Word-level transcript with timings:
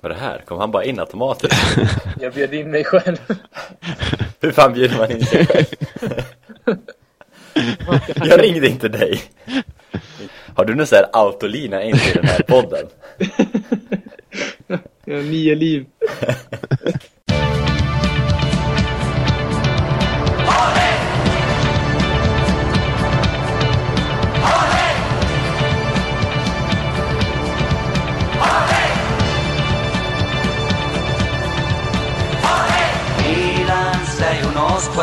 Vad 0.00 0.12
är 0.12 0.16
det 0.16 0.20
här? 0.20 0.42
Kom 0.46 0.58
han 0.58 0.70
bara 0.70 0.84
in 0.84 1.00
automatiskt? 1.00 1.76
Jag 2.20 2.32
bjöd 2.32 2.54
in 2.54 2.70
mig 2.70 2.84
själv. 2.84 3.16
Hur 4.40 4.52
fan 4.52 4.72
bjuder 4.72 4.98
man 4.98 5.10
in 5.10 5.26
sig 5.26 5.46
själv? 5.46 5.66
Jag 8.14 8.42
ringde 8.42 8.68
inte 8.68 8.88
dig. 8.88 9.22
Har 10.54 10.64
du 10.64 10.74
någon 10.74 10.86
sån 10.86 10.96
här 10.96 11.06
autolina 11.12 11.82
in 11.82 11.98
till 11.98 12.14
den 12.14 12.26
här 12.26 12.42
podden? 12.42 12.86
Jag 15.04 15.16
har 15.16 15.22
nio 15.22 15.54
liv. 15.54 15.86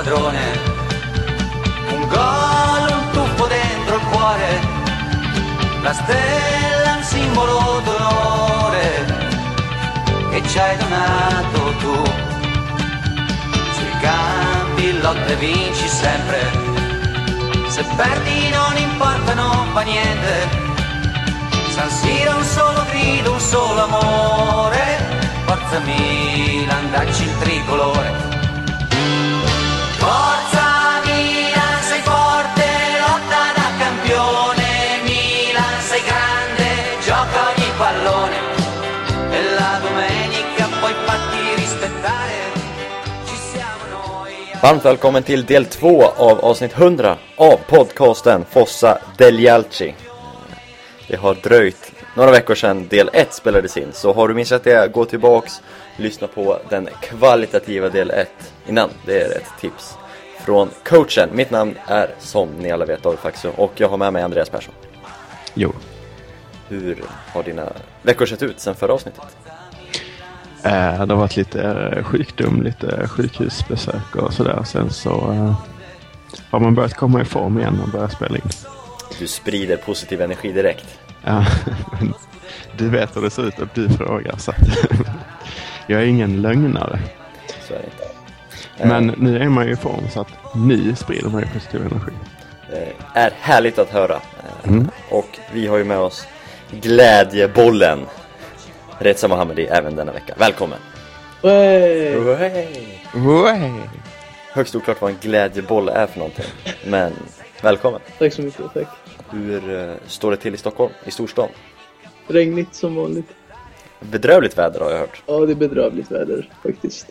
Uno 0.08 0.16
squadrone, 0.16 0.60
un 1.92 2.08
gol, 2.08 2.92
un 2.92 3.12
tuffo 3.12 3.48
dentro 3.48 3.96
il 3.96 4.02
cuore, 4.10 4.60
la 5.82 5.94
stella 5.94 6.96
un 6.96 7.04
simbolo 7.04 7.82
d'onore 7.84 9.06
che 10.32 10.48
ci 10.48 10.60
hai 10.60 10.78
donato 10.78 11.74
tu. 11.80 12.04
Sui 13.74 14.00
campi 14.00 15.00
lotta 15.02 15.28
e 15.28 15.36
vinci 15.36 15.88
sempre, 15.88 16.40
se 17.68 17.84
perdi 17.96 18.50
non 18.50 18.78
importa, 18.78 19.34
non 19.34 19.68
fa 19.74 19.82
niente. 19.82 20.66
San 21.70 21.90
Siro 21.90 22.38
un 22.38 22.44
solo 22.44 22.86
grido, 22.90 23.34
un 23.34 23.40
solo 23.40 23.84
amore, 23.84 24.82
forza 25.46 25.80
Milan, 25.80 26.92
dacci 26.92 27.24
il 27.24 27.38
tricolore. 27.40 28.37
Varmt 44.64 44.86
välkommen 44.86 45.24
till 45.24 45.46
del 45.46 45.66
två 45.66 46.04
av 46.04 46.40
avsnitt 46.40 46.74
100 46.74 47.18
av 47.36 47.58
podcasten 47.68 48.46
Fossa 48.46 48.98
Delialci. 49.18 49.96
Det 51.08 51.16
har 51.16 51.36
dröjt 51.36 51.92
några 52.16 52.32
veckor 52.32 52.56
sedan 52.56 52.88
del 52.88 53.10
1 53.14 53.34
spelades 53.34 53.78
in, 53.78 53.94
så 53.94 54.14
har 54.14 54.28
du 54.28 54.34
missat 54.34 54.64
det, 54.64 54.92
gå 54.94 55.06
tillbaks, 55.06 55.62
lyssna 55.98 56.28
på 56.28 56.60
den 56.70 56.90
kvalitativa 57.02 57.90
del 57.90 58.12
1 58.12 58.30
innan. 58.68 58.90
Det 59.06 59.22
är 59.22 59.38
ett 59.38 59.52
tips 59.62 59.98
från 60.46 60.70
coachen. 60.84 61.30
Mitt 61.34 61.52
namn 61.52 61.76
är 61.88 62.10
som 62.20 62.50
ni 62.50 62.72
alla 62.72 62.86
vet 62.86 63.04
David 63.04 63.20
Faxo 63.20 63.50
och 63.56 63.72
jag 63.76 63.90
har 63.90 63.98
med 63.98 64.14
mig 64.14 64.24
Andreas 64.24 64.50
Persson. 64.50 64.74
Jo. 65.54 65.74
Hur 66.70 67.04
har 67.34 67.44
dina 67.44 67.74
veckor 68.02 68.26
sett 68.26 68.44
ut 68.44 68.60
sedan 68.60 68.76
förra 68.76 68.94
avsnittet? 68.94 69.38
Eh, 70.64 71.06
det 71.06 71.14
har 71.14 71.16
varit 71.16 71.36
lite 71.38 71.62
eh, 71.96 72.04
sjukdom, 72.04 72.62
lite 72.62 73.08
sjukhusbesök 73.08 74.16
och 74.16 74.34
sådär. 74.34 74.64
Sen 74.66 74.90
så 74.90 75.32
eh, 75.32 75.54
har 76.50 76.60
man 76.60 76.76
börjat 76.76 76.94
komma 76.94 77.22
i 77.22 77.26
form 77.26 77.60
igen 77.60 77.80
och 77.84 77.90
börjat 77.90 78.12
spela 78.12 78.36
in. 78.36 78.50
Du 79.20 79.28
sprider 79.28 79.78
positiv 79.78 80.22
energi 80.22 80.52
direkt. 80.52 81.00
Ja, 81.24 81.46
men 82.00 82.14
du 82.78 82.90
vet 82.90 83.16
hur 83.16 83.22
det 83.22 83.30
ser 83.30 83.48
ut 83.48 83.60
och 83.60 83.68
du 83.74 83.90
frågar. 83.90 84.38
Så 84.38 84.52
att 84.52 84.58
jag 85.88 86.02
är 86.02 86.06
ingen 86.06 86.42
lögnare. 86.42 87.00
Så 87.68 87.74
är 87.74 87.78
det 87.78 87.86
inte. 87.86 88.88
Men 88.88 89.08
nu 89.18 89.40
är 89.40 89.50
man 89.50 89.66
ju 89.68 89.74
i 89.74 89.76
form 89.76 90.10
så 90.14 90.22
att 90.22 90.28
nu 90.56 90.96
sprider 90.96 91.30
man 91.30 91.42
ju 91.42 91.48
positiv 91.48 91.82
energi. 91.82 92.12
Eh, 92.74 93.24
är 93.24 93.32
härligt 93.40 93.80
att 93.80 93.90
höra. 93.90 94.16
Eh, 94.16 94.22
Mm. 94.64 94.88
Och 95.10 95.40
vi 95.54 95.68
har 95.68 95.78
ju 95.78 95.84
med 95.84 95.98
oss 96.00 96.28
glädjebollen 96.72 98.00
Reza 99.00 99.28
Mohammedi 99.28 99.66
även 99.66 99.96
denna 99.96 100.12
vecka. 100.12 100.36
Välkommen! 100.38 100.80
Way. 103.14 103.72
Högst 104.52 104.76
oklart 104.76 105.02
vad 105.02 105.12
en 105.12 105.18
glädjeboll 105.22 105.90
är 105.90 106.08
för 106.08 106.20
någonting. 106.20 106.46
Men 106.88 107.14
välkommen! 107.64 108.02
Tack 108.20 108.34
så 108.34 108.42
mycket, 108.42 108.74
tack. 108.74 108.88
Hur 109.30 109.80
eh, 109.80 109.94
står 110.08 110.32
det 110.32 110.38
till 110.38 110.54
i 110.54 110.58
Stockholm, 110.58 110.94
i 111.06 111.12
storstan? 111.12 111.50
Regnigt 112.28 112.76
som 112.76 112.96
vanligt. 112.96 113.28
Bedrövligt 114.00 114.58
väder 114.58 114.80
har 114.80 114.92
jag 114.92 115.00
hört. 115.00 115.24
Ja, 115.26 115.40
det 115.40 115.52
är 115.52 115.56
bedrövligt 115.56 116.12
väder 116.12 116.50
faktiskt. 116.64 117.08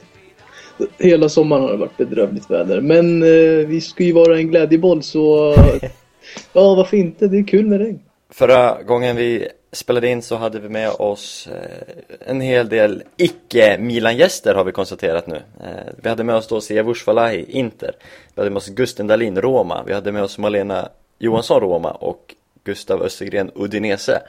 Hela 0.99 1.29
sommaren 1.29 1.63
har 1.63 1.71
det 1.71 1.77
varit 1.77 1.97
bedrövligt 1.97 2.51
väder. 2.51 2.81
Men 2.81 3.23
eh, 3.23 3.67
vi 3.67 3.81
ska 3.81 4.05
ju 4.05 4.13
vara 4.13 4.39
en 4.39 4.49
glädjeboll 4.49 5.03
så... 5.03 5.55
ja, 6.53 6.75
varför 6.75 6.97
inte? 6.97 7.29
Det 7.29 7.39
är 7.39 7.47
kul 7.47 7.67
med 7.67 7.79
regn. 7.79 8.01
Förra 8.31 8.83
gången 8.83 9.17
vi 9.17 9.49
spelade 9.77 10.09
in 10.09 10.23
så 10.23 10.37
hade 10.37 10.61
vi 10.61 10.69
med 10.69 10.91
oss 10.91 11.49
eh, 11.53 12.31
en 12.31 12.41
hel 12.41 12.69
del 12.69 13.03
icke-Milan-gäster 13.17 14.55
har 14.55 14.65
vi 14.65 14.73
konstaterat 14.73 15.27
nu. 15.27 15.43
Eh, 15.61 15.93
vi 16.03 16.09
hade 16.09 16.25
med 16.25 16.35
oss 16.35 16.47
då 16.47 16.61
Sia 16.61 16.95
Valahi, 17.07 17.45
Inter. 17.49 17.97
Vi 18.35 18.41
hade 18.41 18.51
med 18.51 18.57
oss 18.57 18.69
Gusten 18.69 19.07
Dahlin, 19.07 19.41
Roma. 19.41 19.83
Vi 19.87 19.93
hade 19.93 20.13
med 20.13 20.23
oss 20.23 20.39
Malena 20.39 20.89
Johansson, 21.19 21.61
Roma 21.61 21.91
och 21.91 22.35
Gustav 22.65 23.03
Östergren, 23.03 23.51
Udinese. 23.55 24.23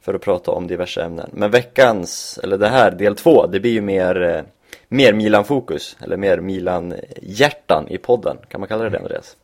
För 0.00 0.14
att 0.14 0.20
prata 0.20 0.50
om 0.50 0.66
diverse 0.66 1.02
ämnen. 1.02 1.30
Men 1.32 1.50
veckans, 1.50 2.38
eller 2.42 2.58
det 2.58 2.68
här, 2.68 2.90
del 2.90 3.16
två, 3.16 3.46
det 3.46 3.60
blir 3.60 3.72
ju 3.72 3.80
mer, 3.80 4.22
eh, 4.22 4.42
mer 4.88 5.12
Milan-fokus. 5.12 5.96
Eller 6.00 6.16
mer 6.16 6.40
Milan-hjärtan 6.40 7.88
i 7.88 7.98
podden. 7.98 8.36
Kan 8.48 8.60
man 8.60 8.68
kalla 8.68 8.84
det 8.84 8.90
det 8.90 8.98
Andreas? 8.98 9.36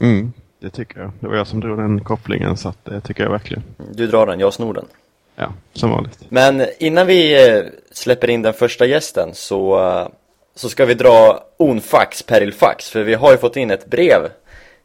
Mm, 0.00 0.32
det 0.62 0.70
tycker 0.70 1.00
jag. 1.00 1.10
Det 1.20 1.28
var 1.28 1.36
jag 1.36 1.46
som 1.46 1.60
drog 1.60 1.78
den 1.78 2.04
kopplingen 2.04 2.56
så 2.56 2.68
att 2.68 2.84
det 2.84 3.00
tycker 3.00 3.22
jag 3.22 3.30
verkligen. 3.30 3.62
Du 3.92 4.06
drar 4.06 4.26
den, 4.26 4.40
jag 4.40 4.54
snor 4.54 4.74
den. 4.74 4.86
Ja, 5.36 5.52
som 5.72 5.90
vanligt. 5.90 6.18
Men 6.28 6.66
innan 6.78 7.06
vi 7.06 7.48
eh, 7.48 7.64
släpper 7.90 8.30
in 8.30 8.42
den 8.42 8.54
första 8.54 8.86
gästen 8.86 9.28
så, 9.32 9.88
eh, 9.88 10.08
så 10.54 10.68
ska 10.68 10.84
vi 10.84 10.94
dra 10.94 11.44
onfax 11.56 12.22
perilfax 12.22 12.90
för 12.90 13.02
vi 13.02 13.14
har 13.14 13.32
ju 13.32 13.38
fått 13.38 13.56
in 13.56 13.70
ett 13.70 13.86
brev 13.86 14.28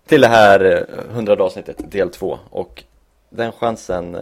till 0.08 0.22
det 0.22 0.28
här 0.28 0.86
eh, 0.90 1.16
100 1.16 1.34
avsnittet, 1.34 1.92
del 1.92 2.10
2 2.10 2.40
och 2.50 2.84
den 3.30 3.52
chansen 3.52 4.16
eh, 4.16 4.22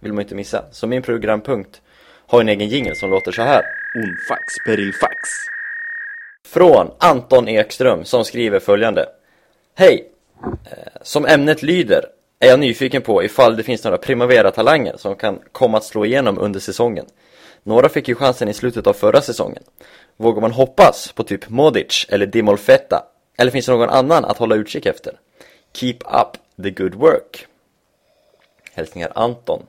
vill 0.00 0.12
man 0.12 0.22
inte 0.22 0.34
missa. 0.34 0.64
Så 0.72 0.86
min 0.86 1.02
programpunkt 1.02 1.80
har 2.26 2.40
en 2.40 2.48
egen 2.48 2.68
jingle 2.68 2.94
som 2.94 3.10
låter 3.10 3.32
så 3.32 3.42
här. 3.42 3.62
Onfax 3.96 4.54
perilfax. 4.66 5.14
Från 6.46 6.90
Anton 6.98 7.48
Ekström 7.48 8.04
som 8.04 8.24
skriver 8.24 8.60
följande 8.60 9.06
Hej! 9.74 10.12
Eh, 10.44 10.92
som 11.02 11.26
ämnet 11.26 11.62
lyder 11.62 12.04
är 12.38 12.48
jag 12.48 12.60
nyfiken 12.60 13.02
på 13.02 13.22
ifall 13.24 13.56
det 13.56 13.62
finns 13.62 13.84
några 13.84 13.98
Primavera-talanger 13.98 14.96
som 14.96 15.16
kan 15.16 15.40
komma 15.52 15.78
att 15.78 15.84
slå 15.84 16.04
igenom 16.04 16.38
under 16.38 16.60
säsongen. 16.60 17.06
Några 17.62 17.88
fick 17.88 18.08
ju 18.08 18.14
chansen 18.14 18.48
i 18.48 18.54
slutet 18.54 18.86
av 18.86 18.92
förra 18.92 19.20
säsongen. 19.20 19.62
Vågar 20.16 20.40
man 20.40 20.52
hoppas 20.52 21.12
på 21.12 21.22
typ 21.22 21.48
Modic 21.48 22.06
eller 22.08 22.26
Dimolfetta? 22.26 23.04
Eller 23.38 23.50
finns 23.50 23.66
det 23.66 23.72
någon 23.72 23.88
annan 23.88 24.24
att 24.24 24.38
hålla 24.38 24.54
utkik 24.54 24.86
efter? 24.86 25.18
Keep 25.72 25.98
up 26.04 26.62
the 26.62 26.70
good 26.70 26.94
work. 26.94 27.46
Hälsningar 28.72 29.12
Anton. 29.14 29.66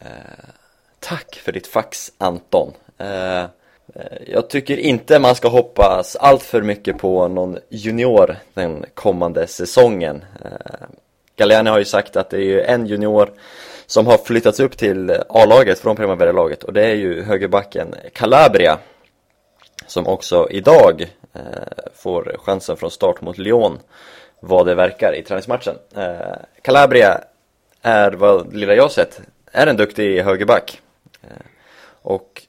Eh, 0.00 0.08
tack 1.00 1.34
för 1.34 1.52
ditt 1.52 1.66
fax 1.66 2.12
Anton. 2.18 2.72
Eh, 2.98 3.44
Eh, 3.94 4.18
jag 4.26 4.50
tycker 4.50 4.76
inte 4.76 5.18
man 5.18 5.34
ska 5.34 5.48
hoppas 5.48 6.16
allt 6.16 6.42
för 6.42 6.62
mycket 6.62 6.98
på 6.98 7.28
någon 7.28 7.58
junior 7.68 8.36
den 8.54 8.84
kommande 8.94 9.46
säsongen. 9.46 10.24
Eh, 10.44 10.86
Galliani 11.36 11.70
har 11.70 11.78
ju 11.78 11.84
sagt 11.84 12.16
att 12.16 12.30
det 12.30 12.36
är 12.36 12.44
ju 12.44 12.62
en 12.62 12.86
junior 12.86 13.30
som 13.86 14.06
har 14.06 14.18
flyttats 14.18 14.60
upp 14.60 14.76
till 14.76 15.10
A-laget 15.28 15.78
från 15.78 15.96
Primavera-laget 15.96 16.64
och 16.64 16.72
det 16.72 16.84
är 16.84 16.94
ju 16.94 17.22
högerbacken 17.22 17.94
Calabria 18.12 18.78
som 19.86 20.06
också 20.06 20.48
idag 20.50 21.12
eh, 21.32 21.42
får 21.94 22.36
chansen 22.38 22.76
från 22.76 22.90
start 22.90 23.20
mot 23.20 23.38
Lyon 23.38 23.78
vad 24.40 24.66
det 24.66 24.74
verkar 24.74 25.14
i 25.14 25.22
träningsmatchen. 25.22 25.74
Calabria 26.62 27.20
är 27.82 28.12
vad 28.12 28.54
lilla 28.54 28.74
jag 28.74 28.90
sett 28.90 29.20
är 29.52 29.66
en 29.66 29.76
duktig 29.76 30.22
högerback 30.22 30.80
och 32.02 32.43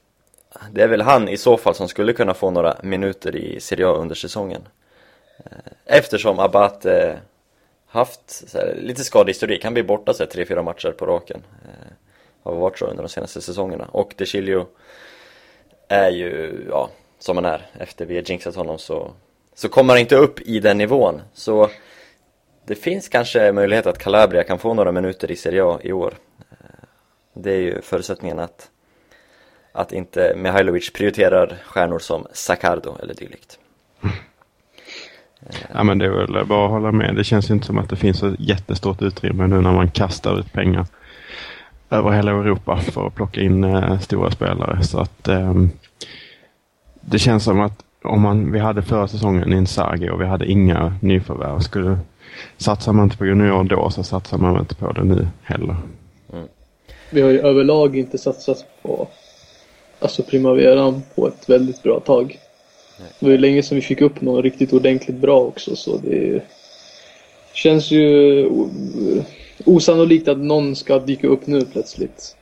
det 0.72 0.82
är 0.82 0.88
väl 0.88 1.02
han 1.02 1.28
i 1.28 1.36
så 1.36 1.56
fall 1.56 1.74
som 1.74 1.88
skulle 1.88 2.12
kunna 2.12 2.34
få 2.34 2.50
några 2.50 2.76
minuter 2.82 3.36
i 3.36 3.60
Serie 3.60 3.86
A 3.86 3.92
under 3.92 4.14
säsongen. 4.14 4.68
Eh, 5.38 5.72
eftersom 5.84 6.38
Abate 6.38 7.02
eh, 7.02 7.16
haft 7.86 8.48
så 8.50 8.58
här, 8.58 8.74
lite 8.80 9.04
skadehistorik, 9.04 9.64
han 9.64 9.74
blir 9.74 9.84
borta 9.84 10.14
så 10.14 10.22
här, 10.22 10.30
tre, 10.30 10.46
fyra 10.46 10.62
matcher 10.62 10.90
på 10.90 11.06
raken. 11.06 11.42
Eh, 11.64 11.92
har 12.42 12.54
varit 12.54 12.78
så 12.78 12.86
under 12.86 13.02
de 13.02 13.08
senaste 13.08 13.40
säsongerna. 13.40 13.88
Och 13.92 14.14
De 14.16 14.26
Chilio 14.26 14.66
är 15.88 16.10
ju, 16.10 16.64
ja, 16.70 16.90
som 17.18 17.36
han 17.36 17.44
är. 17.44 17.66
Efter 17.78 18.06
vi 18.06 18.14
har 18.16 18.22
jinxat 18.22 18.56
honom 18.56 18.78
så, 18.78 19.12
så 19.54 19.68
kommer 19.68 19.92
han 19.92 20.00
inte 20.00 20.16
upp 20.16 20.40
i 20.40 20.60
den 20.60 20.78
nivån. 20.78 21.22
Så 21.34 21.70
det 22.64 22.74
finns 22.74 23.08
kanske 23.08 23.52
möjlighet 23.52 23.86
att 23.86 23.98
Calabria 23.98 24.42
kan 24.42 24.58
få 24.58 24.74
några 24.74 24.92
minuter 24.92 25.30
i 25.30 25.36
Serie 25.36 25.64
A 25.64 25.78
i 25.82 25.92
år. 25.92 26.14
Det 27.32 27.52
är 27.52 27.60
ju 27.60 27.82
förutsättningen 27.82 28.38
att 28.38 28.70
att 29.76 29.92
inte 29.92 30.34
Mihailovic 30.36 30.92
prioriterar 30.92 31.56
stjärnor 31.64 31.98
som 31.98 32.26
Sakardo 32.32 32.96
eller 33.02 33.14
dylikt. 33.14 33.58
Ja 35.74 35.82
men 35.82 35.98
det 35.98 36.06
är 36.06 36.10
väl 36.10 36.46
bara 36.46 36.64
att 36.64 36.70
hålla 36.70 36.92
med. 36.92 37.14
Det 37.16 37.24
känns 37.24 37.50
ju 37.50 37.54
inte 37.54 37.66
som 37.66 37.78
att 37.78 37.90
det 37.90 37.96
finns 37.96 38.22
ett 38.22 38.34
jättestort 38.38 39.02
utrymme 39.02 39.46
nu 39.46 39.60
när 39.60 39.72
man 39.72 39.90
kastar 39.90 40.38
ut 40.40 40.52
pengar 40.52 40.86
över 41.90 42.10
hela 42.10 42.30
Europa 42.30 42.76
för 42.76 43.06
att 43.06 43.14
plocka 43.14 43.40
in 43.40 43.64
eh, 43.64 43.98
stora 44.00 44.30
spelare. 44.30 44.82
Så 44.82 44.98
att 45.00 45.28
ehm, 45.28 45.70
det 47.00 47.18
känns 47.18 47.44
som 47.44 47.60
att 47.60 47.84
om 48.04 48.22
man, 48.22 48.52
vi 48.52 48.58
hade 48.58 48.82
förra 48.82 49.08
säsongen 49.08 49.52
Inzaghi 49.52 50.10
och 50.10 50.20
vi 50.20 50.26
hade 50.26 50.46
inga 50.46 50.94
nyförvärv. 51.00 51.60
Skulle, 51.60 51.98
satsar 52.56 52.92
man 52.92 53.04
inte 53.04 53.16
på 53.16 53.26
junior 53.26 53.64
då 53.64 53.90
så 53.90 54.02
satsar 54.02 54.38
man 54.38 54.60
inte 54.60 54.74
på 54.74 54.92
det 54.92 55.04
nu 55.04 55.28
heller. 55.42 55.76
Vi 57.10 57.20
har 57.20 57.30
ju 57.30 57.40
överlag 57.40 57.96
inte 57.96 58.18
satsat 58.18 58.64
på 58.82 59.08
alltså 60.06 60.22
Primaveran 60.22 61.02
på 61.14 61.28
ett 61.28 61.48
väldigt 61.48 61.82
bra 61.82 62.00
tag. 62.00 62.38
Det 63.18 63.26
var 63.26 63.32
ju 63.32 63.38
länge 63.38 63.62
sedan 63.62 63.76
vi 63.76 63.82
fick 63.82 64.00
upp 64.00 64.20
någon 64.20 64.42
riktigt 64.42 64.72
ordentligt 64.72 65.16
bra 65.16 65.40
också 65.40 65.76
så 65.76 65.96
det 65.96 66.42
känns 67.52 67.90
ju 67.90 68.48
osannolikt 69.64 70.28
att 70.28 70.38
någon 70.38 70.76
ska 70.76 70.98
dyka 70.98 71.26
upp 71.26 71.46
nu 71.46 71.60
plötsligt. 71.60 72.36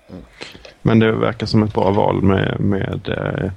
Men 0.83 0.99
det 0.99 1.13
verkar 1.13 1.47
som 1.47 1.63
ett 1.63 1.75
bra 1.75 1.91
val 1.91 2.23
med, 2.23 2.61
med 2.61 3.09
eh, 3.09 3.51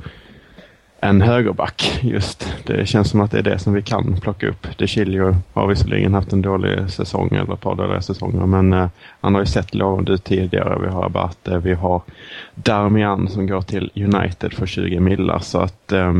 en 0.99 1.21
högerback 1.21 1.99
just. 2.03 2.53
Det 2.65 2.85
känns 2.85 3.09
som 3.09 3.21
att 3.21 3.31
det 3.31 3.37
är 3.37 3.43
det 3.43 3.59
som 3.59 3.73
vi 3.73 3.81
kan 3.81 4.19
plocka 4.21 4.47
upp. 4.47 4.67
De 4.77 4.87
Chilio 4.87 5.35
har 5.53 5.67
visserligen 5.67 6.13
haft 6.13 6.33
en 6.33 6.41
dålig 6.41 6.89
säsong 6.89 7.29
eller 7.31 7.53
ett 7.53 7.61
par 7.61 7.75
dåliga 7.75 8.01
säsonger 8.01 8.45
men 8.45 8.73
eh, 8.73 8.89
han 9.21 9.33
har 9.33 9.41
ju 9.41 9.45
sett 9.45 9.75
lovande 9.75 10.11
ut 10.11 10.23
tidigare. 10.23 10.79
Vi 10.81 10.87
har 10.87 11.05
Abate, 11.05 11.57
vi 11.57 11.73
har 11.73 12.01
Darmian 12.55 13.27
som 13.29 13.47
går 13.47 13.61
till 13.61 13.91
United 13.95 14.53
för 14.53 14.65
20 14.65 14.99
millar 14.99 15.39
så 15.39 15.59
att 15.59 15.91
eh, 15.91 16.13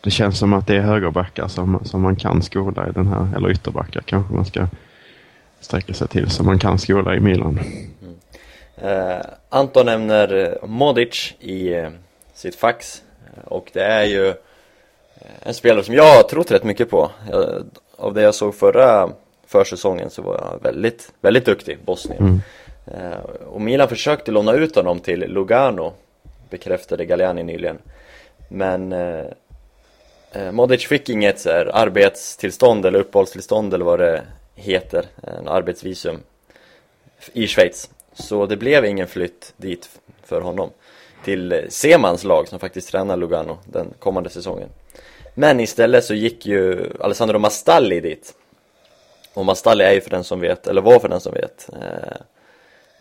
det 0.00 0.10
känns 0.10 0.38
som 0.38 0.52
att 0.52 0.66
det 0.66 0.76
är 0.76 0.80
högerbackar 0.80 1.48
som, 1.48 1.80
som 1.84 2.00
man 2.00 2.16
kan 2.16 2.42
skola 2.42 2.88
i 2.88 2.92
den 2.92 3.06
här, 3.06 3.28
eller 3.36 3.50
ytterbackar 3.50 4.00
kanske 4.00 4.34
man 4.34 4.44
ska 4.44 4.66
sträcka 5.60 5.94
sig 5.94 6.08
till, 6.08 6.30
som 6.30 6.46
man 6.46 6.58
kan 6.58 6.78
skola 6.78 7.14
i 7.16 7.20
Milan. 7.20 7.60
Mm. 8.02 8.14
Eh, 8.76 9.22
Anton 9.48 9.86
nämner 9.86 10.34
eh, 10.62 10.68
Modic 10.68 11.34
i 11.40 11.74
eh, 11.74 11.90
sitt 12.34 12.56
fax 12.56 13.02
och 13.44 13.70
det 13.72 13.82
är 13.82 14.04
ju 14.04 14.28
eh, 14.28 14.34
en 15.42 15.54
spelare 15.54 15.84
som 15.84 15.94
jag 15.94 16.16
har 16.16 16.22
trott 16.22 16.50
rätt 16.50 16.64
mycket 16.64 16.90
på. 16.90 17.10
Jag, 17.30 17.64
av 17.96 18.14
det 18.14 18.22
jag 18.22 18.34
såg 18.34 18.54
förra 18.54 19.10
försäsongen 19.46 20.10
så 20.10 20.22
var 20.22 20.38
han 20.38 20.58
väldigt, 20.62 21.12
väldigt 21.20 21.44
duktig, 21.44 21.78
Bosnien. 21.84 22.22
Mm. 22.22 22.40
Eh, 22.86 23.18
och 23.46 23.60
Milan 23.60 23.88
försökte 23.88 24.30
låna 24.30 24.52
ut 24.52 24.76
honom 24.76 25.00
till 25.00 25.20
Lugano, 25.20 25.92
bekräftade 26.50 27.04
Galliani 27.04 27.42
nyligen. 27.42 27.78
Men 28.48 28.92
eh, 28.92 29.24
eh, 30.32 30.52
Modic 30.52 30.86
fick 30.86 31.08
inget 31.08 31.40
så 31.40 31.50
här, 31.50 31.70
arbetstillstånd 31.74 32.86
eller 32.86 32.98
uppehållstillstånd 32.98 33.74
eller 33.74 33.84
vad 33.84 33.98
det 33.98 34.22
heter, 34.54 35.06
en 35.22 35.48
arbetsvisum 35.48 36.20
i 37.32 37.46
Schweiz. 37.46 37.90
Så 38.12 38.46
det 38.46 38.56
blev 38.56 38.84
ingen 38.84 39.06
flytt 39.06 39.52
dit 39.56 39.88
för 40.24 40.40
honom 40.40 40.70
till 41.28 41.66
Semans 41.68 42.24
lag 42.24 42.48
som 42.48 42.58
faktiskt 42.58 42.88
tränar 42.88 43.16
Lugano 43.16 43.58
den 43.64 43.94
kommande 43.98 44.30
säsongen. 44.30 44.68
Men 45.34 45.60
istället 45.60 46.04
så 46.04 46.14
gick 46.14 46.46
ju 46.46 46.90
Alessandro 47.00 47.38
Mastalli 47.38 48.00
dit. 48.00 48.34
Och 49.34 49.44
Mastalli 49.44 49.84
är 49.84 49.92
ju 49.92 50.00
för 50.00 50.10
den 50.10 50.24
som 50.24 50.40
vet, 50.40 50.66
eller 50.66 50.82
var 50.82 50.98
för 50.98 51.08
den 51.08 51.20
som 51.20 51.32
vet, 51.32 51.68
eh, 51.72 52.16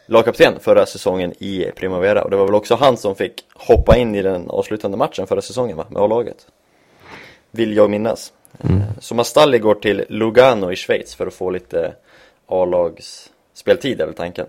lagkapten 0.06 0.54
förra 0.60 0.86
säsongen 0.86 1.34
i 1.40 1.72
Primavera. 1.76 2.24
Och 2.24 2.30
det 2.30 2.38
var 2.38 2.46
väl 2.46 2.56
också 2.56 2.76
han 2.76 2.98
som 2.98 3.16
fick 3.16 3.46
hoppa 3.54 3.98
in 3.98 4.16
i 4.16 4.22
den 4.22 4.50
avslutande 4.50 4.98
matchen 4.98 5.28
förra 5.28 5.42
säsongen 5.42 5.78
va, 5.78 5.86
med 5.90 6.02
A-laget. 6.02 6.48
Vill 7.52 7.76
jag 7.76 7.90
minnas. 7.90 8.34
Eh, 8.60 8.70
Så 9.00 9.16
Mastalli 9.16 9.60
går 9.60 9.76
till 9.76 10.06
Lugano 10.10 10.72
i 10.72 10.76
Schweiz 10.76 11.16
för 11.16 11.28
att 11.28 11.34
få 11.34 11.50
lite 11.50 11.94
A-lags 12.48 13.32
speltid 13.54 14.02
är 14.02 14.06
väl 14.06 14.16
tanken. 14.16 14.48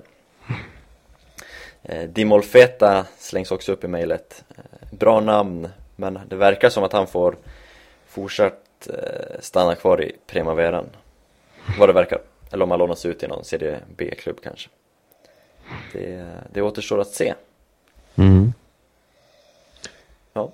Eh, 1.83 2.09
Dimolfeta 2.09 3.07
slängs 3.19 3.51
också 3.51 3.73
upp 3.73 3.85
i 3.85 3.89
mejlet. 3.89 4.45
Eh, 4.57 4.97
bra 4.99 5.21
namn, 5.21 5.69
men 5.97 6.19
det 6.29 6.37
verkar 6.37 6.71
som 6.71 6.85
att 6.85 6.93
han 6.93 7.07
får 7.07 7.37
fortsatt 8.09 8.89
eh, 8.89 9.41
stanna 9.41 9.75
kvar 9.75 10.03
i 10.03 10.17
Primaveran. 10.27 10.87
Vad 11.79 11.89
det 11.89 11.93
verkar. 11.93 12.19
Eller 12.51 12.65
om 12.65 12.71
han 12.71 12.79
lånas 12.79 13.07
ut 13.07 13.23
i 13.23 13.27
någon 13.27 13.45
Serie 13.45 13.79
B-klubb 13.97 14.41
kanske. 14.43 14.69
Det, 15.93 16.27
det 16.53 16.63
återstår 16.63 17.01
att 17.01 17.09
se. 17.09 17.35
Mm. 18.17 18.53
Ja. 20.33 20.53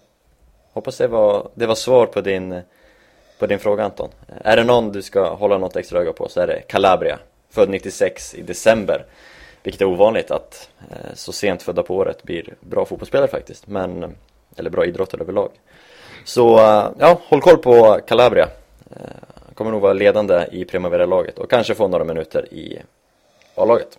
Hoppas 0.73 0.99
det 0.99 1.07
var, 1.07 1.49
det 1.55 1.67
var 1.67 1.75
svar 1.75 2.07
på 2.07 2.21
din, 2.21 2.61
på 3.39 3.47
din 3.47 3.59
fråga 3.59 3.85
Anton. 3.85 4.11
Är 4.45 4.57
det 4.57 4.65
någon 4.65 4.93
du 4.93 5.03
ska 5.03 5.35
hålla 5.35 5.59
något 5.59 5.77
extra 5.77 6.01
öga 6.01 6.13
på 6.13 6.29
så 6.29 6.41
är 6.41 6.47
det 6.47 6.61
Calabria. 6.61 7.19
Född 7.51 7.71
96 7.71 8.35
i 8.35 8.43
december. 8.43 9.07
Vilket 9.65 9.81
är 9.83 9.85
ovanligt 9.87 10.31
att 10.31 10.69
eh, 10.91 11.15
så 11.15 11.33
sent 11.33 11.63
födda 11.63 11.83
på 11.83 11.97
året 11.97 12.23
blir 12.23 12.55
bra 12.61 12.85
fotbollsspelare 12.85 13.29
faktiskt. 13.29 13.67
Men, 13.67 14.17
eller 14.57 14.71
bra 14.71 14.85
idrottare 14.85 15.21
överlag. 15.23 15.51
Så 16.25 16.59
eh, 16.59 16.89
ja, 16.99 17.21
håll 17.29 17.41
koll 17.41 17.57
på 17.59 18.01
Calabria. 18.07 18.49
Eh, 18.91 18.97
Han 19.45 19.55
kommer 19.55 19.71
nog 19.71 19.81
vara 19.81 19.93
ledande 19.93 20.47
i 20.53 20.65
Primavera-laget 20.65 21.39
och 21.39 21.51
kanske 21.51 21.75
få 21.75 21.89
några 21.89 22.05
minuter 22.05 22.55
i 22.55 22.79
A-laget. 23.55 23.99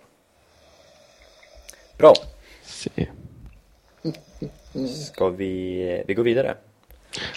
Bra, 1.98 2.14
Se. 2.64 3.08
ska 5.06 5.30
vi, 5.30 6.04
vi 6.08 6.14
gå 6.14 6.22
vidare? 6.22 6.56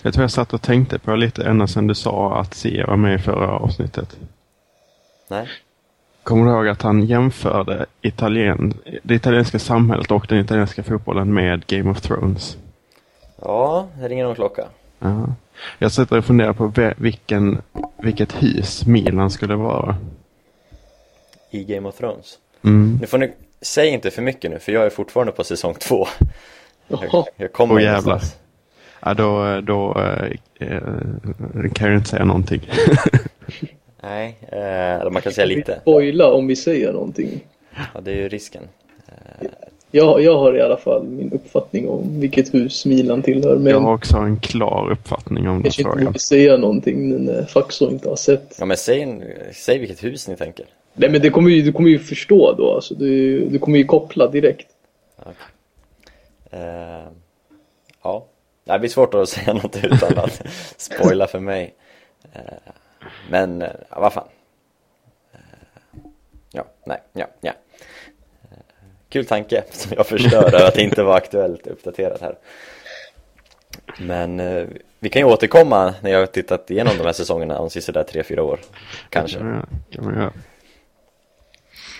Jag 0.02 0.14
tror 0.14 0.22
jag 0.24 0.30
satt 0.30 0.52
och 0.52 0.62
tänkte 0.62 0.98
på 0.98 1.14
lite 1.14 1.44
ända 1.44 1.66
sedan 1.66 1.86
du 1.86 1.94
sa 1.94 2.40
att 2.40 2.54
Sia 2.54 2.86
var 2.86 2.96
med 2.96 3.14
i 3.14 3.22
förra 3.22 3.48
avsnittet. 3.50 4.16
Nej? 5.28 5.48
Kommer 6.28 6.46
du 6.46 6.52
ihåg 6.52 6.68
att 6.68 6.82
han 6.82 7.02
jämförde 7.02 7.86
Italien, 8.02 8.74
det 9.02 9.14
italienska 9.14 9.58
samhället 9.58 10.10
och 10.10 10.26
den 10.28 10.38
italienska 10.38 10.82
fotbollen 10.82 11.34
med 11.34 11.66
Game 11.66 11.90
of 11.90 12.00
Thrones? 12.00 12.56
Ja, 13.42 13.88
det 14.00 14.08
ringer 14.08 14.24
någon 14.24 14.34
klocka. 14.34 14.64
Ja. 14.98 15.26
Jag 15.78 15.92
sitter 15.92 16.18
och 16.18 16.24
funderar 16.24 16.52
på 16.52 16.92
vilken, 16.96 17.62
vilket 18.02 18.42
hus 18.42 18.86
Milan 18.86 19.30
skulle 19.30 19.54
vara. 19.54 19.96
i 21.50 21.64
Game 21.64 21.88
of 21.88 21.96
Thrones. 21.96 22.38
Mm. 22.64 22.98
Nu 23.00 23.06
får 23.06 23.18
ni, 23.18 23.32
säg 23.60 23.88
inte 23.88 24.10
för 24.10 24.22
mycket 24.22 24.50
nu 24.50 24.58
för 24.58 24.72
jag 24.72 24.86
är 24.86 24.90
fortfarande 24.90 25.32
på 25.32 25.44
säsong 25.44 25.74
två. 25.74 26.06
Jag, 26.88 27.24
jag 27.36 27.52
kommer 27.52 27.74
Åh, 27.74 27.82
jävlar. 27.82 28.22
Ja, 29.00 29.14
då, 29.14 29.60
då 29.60 30.00
eh, 30.00 30.32
eh, 30.68 30.82
kan 31.72 31.88
jag 31.88 31.96
inte 31.96 32.10
säga 32.10 32.24
någonting. 32.24 32.70
Nej, 34.02 34.36
eh, 34.48 35.00
eller 35.00 35.10
man 35.10 35.22
kan 35.22 35.32
säga 35.32 35.46
Vi 35.46 35.54
lite. 35.56 35.78
spoila 35.80 36.32
om 36.32 36.46
vi 36.46 36.56
säger 36.56 36.92
någonting. 36.92 37.40
Ja, 37.94 38.00
det 38.00 38.10
är 38.10 38.16
ju 38.16 38.28
risken. 38.28 38.62
Jag, 39.90 40.20
jag 40.22 40.38
har 40.38 40.56
i 40.56 40.60
alla 40.60 40.76
fall 40.76 41.04
min 41.04 41.32
uppfattning 41.32 41.88
om 41.88 42.20
vilket 42.20 42.54
hus 42.54 42.86
Milan 42.86 43.22
tillhör. 43.22 43.56
Men 43.56 43.72
Jag 43.72 43.80
har 43.80 43.94
också 43.94 44.16
en 44.16 44.40
klar 44.40 44.90
uppfattning 44.92 45.48
om 45.48 45.54
den 45.54 45.62
kanske 45.62 45.82
inte 45.82 45.96
frågan. 45.96 46.14
säga 46.18 46.56
någonting 46.56 47.08
nu 47.08 47.18
när 47.18 47.44
Faxo 47.44 47.90
inte 47.90 48.08
har 48.08 48.16
sett. 48.16 48.56
Ja 48.58 48.64
men 48.64 48.76
säg, 48.76 49.02
en- 49.02 49.22
säg 49.52 49.78
vilket 49.78 50.04
hus 50.04 50.28
ni 50.28 50.36
tänker. 50.36 50.66
Nej 50.94 51.10
men 51.10 51.20
det 51.20 51.30
kommer 51.30 51.50
ju, 51.50 51.62
du 51.62 51.72
kommer 51.72 51.88
ju 51.88 51.98
förstå 51.98 52.54
då. 52.58 52.74
Alltså, 52.74 52.94
du, 52.94 53.40
du 53.48 53.58
kommer 53.58 53.78
ju 53.78 53.84
koppla 53.84 54.26
direkt. 54.28 54.66
Eh, 56.50 57.08
ja, 58.02 58.26
det 58.64 58.78
blir 58.78 58.90
svårt 58.90 59.14
att 59.14 59.28
säga 59.28 59.52
något 59.54 59.76
utan 59.84 60.18
att 60.18 60.42
spoila 60.76 61.26
för 61.26 61.40
mig. 61.40 61.74
Eh, 62.32 62.40
men, 63.30 63.62
eh, 63.62 63.70
ja, 63.90 64.00
vad 64.00 64.12
fan. 64.12 64.28
Eh, 65.32 65.38
ja, 66.52 66.64
nej, 66.84 67.02
ja, 67.12 67.26
ja. 67.40 67.52
Eh, 68.50 68.58
kul 69.08 69.26
tanke 69.26 69.64
som 69.70 69.92
jag 69.96 70.06
förstör 70.06 70.66
att 70.66 70.74
det 70.74 70.82
inte 70.82 71.02
var 71.02 71.16
aktuellt 71.16 71.66
uppdaterat 71.66 72.20
här. 72.20 72.38
Men 74.00 74.38
vi 74.98 75.08
kan 75.08 75.22
ju 75.22 75.26
återkomma 75.26 75.94
när 76.02 76.10
jag 76.10 76.18
har 76.18 76.26
tittat 76.26 76.70
igenom 76.70 76.92
de 76.98 77.04
här 77.04 77.12
säsongerna 77.12 77.58
om 77.58 77.70
sista 77.70 77.92
där 77.92 78.04
tre 78.04 78.22
fyra 78.22 78.42
år. 78.42 78.60
Kanske. 79.10 79.38
Man 79.38 79.66
göra. 79.98 80.32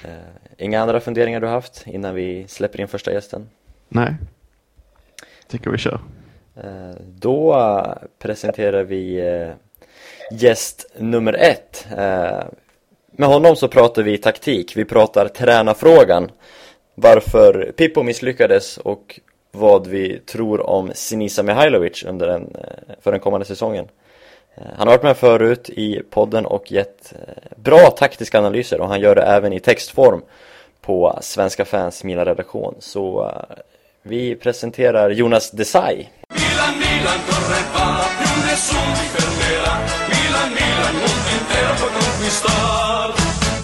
Eh, 0.05 0.11
inga 0.59 0.81
andra 0.81 1.00
funderingar 1.00 1.40
du 1.40 1.47
har 1.47 1.55
haft 1.55 1.87
innan 1.87 2.14
vi 2.14 2.49
släpper 2.49 2.81
in 2.81 2.88
första 2.88 3.12
gästen? 3.12 3.49
Nej. 3.88 4.14
Tycker 5.49 5.71
vi 5.71 5.78
kör. 5.78 6.00
Då 6.99 7.85
presenterar 8.19 8.85
vi 8.85 9.21
gäst 10.30 10.87
nummer 10.97 11.32
ett. 11.32 11.87
Eh, 11.90 12.42
med 13.11 13.28
honom 13.28 13.56
så 13.56 13.68
pratar 13.68 14.02
vi 14.02 14.18
taktik, 14.18 14.76
vi 14.76 14.85
pratar 14.85 15.28
tränarfrågan. 15.28 16.30
Varför 16.94 17.73
Pippo 17.76 18.02
misslyckades 18.02 18.78
och 18.78 19.20
vad 19.50 19.87
vi 19.87 20.18
tror 20.18 20.66
om 20.66 20.90
Sinisa 20.94 21.42
Mihailovic 21.42 22.04
under 22.04 22.26
den, 22.26 22.42
eh, 22.42 22.94
för 23.00 23.11
den 23.11 23.20
kommande 23.20 23.47
säsongen. 23.47 23.88
Eh, 24.54 24.62
han 24.76 24.88
har 24.88 24.94
varit 24.94 25.02
med 25.02 25.16
förut 25.16 25.70
i 25.70 26.02
podden 26.11 26.47
och 26.47 26.73
gett 26.73 27.12
bra 27.56 27.90
taktiska 27.90 28.38
analyser 28.38 28.80
och 28.80 28.88
han 28.88 29.00
gör 29.00 29.14
det 29.14 29.23
även 29.23 29.52
i 29.52 29.61
textform 29.61 30.23
på 30.80 31.18
Svenska 31.20 31.64
fans 31.64 32.04
Milan-redaktion. 32.04 32.75
Så 32.78 33.32
Vi 34.02 34.35
presenterar 34.35 35.11
Jonas 35.11 35.50
Desai. 35.50 36.08
Milan, 36.28 36.78
Milan, 36.78 37.18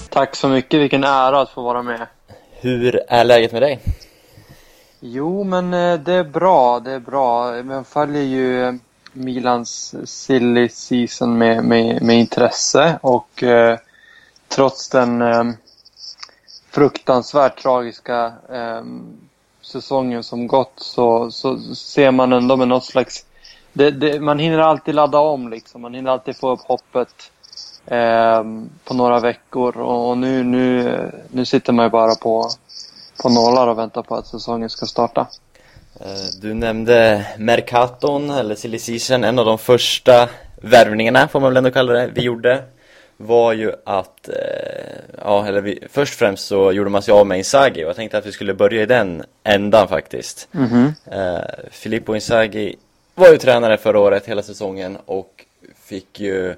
Tack 0.09 0.37
så 0.37 0.49
mycket, 0.49 0.81
vilken 0.81 1.05
ära 1.05 1.41
att 1.41 1.51
få 1.51 1.63
vara 1.63 1.83
med. 1.83 2.07
Hur 2.53 3.01
är 3.09 3.25
läget 3.25 3.53
med 3.53 3.63
dig? 3.63 3.81
Jo, 5.01 5.45
men 5.45 5.75
eh, 5.75 6.01
det 6.01 6.13
är 6.13 6.25
bra, 6.25 6.81
det 6.81 6.93
är 6.93 7.01
bra. 7.01 7.57
Jag 7.57 7.87
följer 7.87 8.23
ju 8.23 8.65
eh, 8.65 8.75
Milans 9.13 9.95
silly 10.05 10.69
season 10.69 11.39
med, 11.39 11.65
med, 11.65 12.03
med 12.03 12.17
intresse 12.17 12.99
och 13.03 13.43
eh, 13.43 13.79
trots 14.49 14.89
den 14.89 15.23
eh, 15.23 15.45
fruktansvärt 16.71 17.63
tragiska 17.63 18.33
eh, 18.51 18.83
säsongen 19.61 20.23
som 20.23 20.47
gått 20.47 20.73
så, 20.77 21.31
så 21.31 21.59
ser 21.75 22.11
man 22.11 22.33
ändå 22.33 22.57
med 22.57 22.69
något 22.69 22.85
slags... 22.85 23.27
Det, 23.73 23.91
det, 23.91 24.21
man 24.21 24.39
hinner 24.39 24.59
alltid 24.59 24.95
ladda 24.95 25.19
om 25.19 25.49
liksom. 25.49 25.81
Man 25.81 25.95
hinner 25.95 26.11
alltid 26.11 26.37
få 26.37 26.53
upp 26.53 26.61
hoppet 26.61 27.31
eh, 27.87 28.45
på 28.85 28.95
några 28.95 29.21
veckor 29.21 29.76
och 29.76 30.19
nu, 30.19 30.43
nu, 30.45 30.97
nu 31.31 31.45
sitter 31.45 31.73
man 31.73 31.87
ju 31.87 31.91
bara 31.91 32.14
på, 32.14 32.50
på 33.23 33.29
nålar 33.29 33.67
och 33.67 33.79
väntar 33.79 34.03
på 34.03 34.14
att 34.14 34.26
säsongen 34.26 34.71
ska 34.71 34.87
starta. 34.87 35.26
Eh, 36.00 36.07
Du 36.43 36.55
nämnde 36.55 37.26
Mercaton, 37.38 38.31
eller 38.31 38.55
silly 38.55 38.79
season, 38.79 39.25
en 39.25 39.38
av 39.38 39.45
de 39.47 39.59
första 39.59 40.29
värvningarna 40.62 41.29
får 41.29 41.41
man 41.41 41.50
väl 41.50 41.57
ändå 41.57 41.71
kalla 41.71 41.93
det, 41.93 42.11
vi 42.14 42.23
gjorde 42.23 42.62
var 43.17 43.53
ju 43.53 43.73
att, 43.85 44.29
eh, 44.29 44.35
ja 45.25 45.47
eller 45.47 45.61
vi, 45.61 45.79
först 45.91 46.14
och 46.14 46.19
främst 46.19 46.47
så 46.47 46.73
gjorde 46.73 46.91
man 46.91 47.03
sig 47.03 47.12
av 47.12 47.26
med 47.26 47.38
Inzaghi 47.38 47.85
och 47.85 47.88
jag 47.88 47.97
tänkte 47.97 48.19
att 48.19 48.26
vi 48.26 48.33
skulle 48.33 48.55
börja 48.55 48.83
i 48.83 48.87
den 48.87 49.23
ändan 49.45 49.88
faktiskt. 49.88 50.49
Eh, 51.11 51.38
Filippo 51.71 52.14
Inzaghi 52.14 52.76
var 53.14 53.29
ju 53.29 53.37
tränare 53.37 53.76
förra 53.76 53.99
året 54.00 54.26
hela 54.26 54.43
säsongen 54.43 54.99
och 55.07 55.45
fick 55.85 56.21
ju 56.21 56.55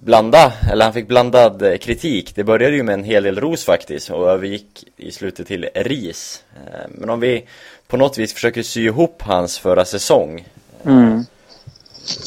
blanda, 0.00 0.52
eller 0.70 0.84
han 0.84 0.94
fick 0.94 1.08
blandad 1.08 1.62
eh, 1.62 1.76
kritik. 1.76 2.34
Det 2.34 2.44
började 2.44 2.76
ju 2.76 2.82
med 2.82 2.94
en 2.94 3.04
hel 3.04 3.22
del 3.22 3.40
ros 3.40 3.64
faktiskt 3.64 4.10
och 4.10 4.30
övergick 4.30 4.84
i 4.96 5.12
slutet 5.12 5.46
till 5.46 5.68
ris. 5.74 6.44
Eh, 6.66 6.88
men 6.88 7.10
om 7.10 7.20
vi 7.20 7.46
på 7.86 7.96
något 7.96 8.18
vis 8.18 8.34
försöker 8.34 8.62
sy 8.62 8.84
ihop 8.84 9.22
hans 9.22 9.58
förra 9.58 9.84
säsong. 9.84 10.48
Mm. 10.84 11.24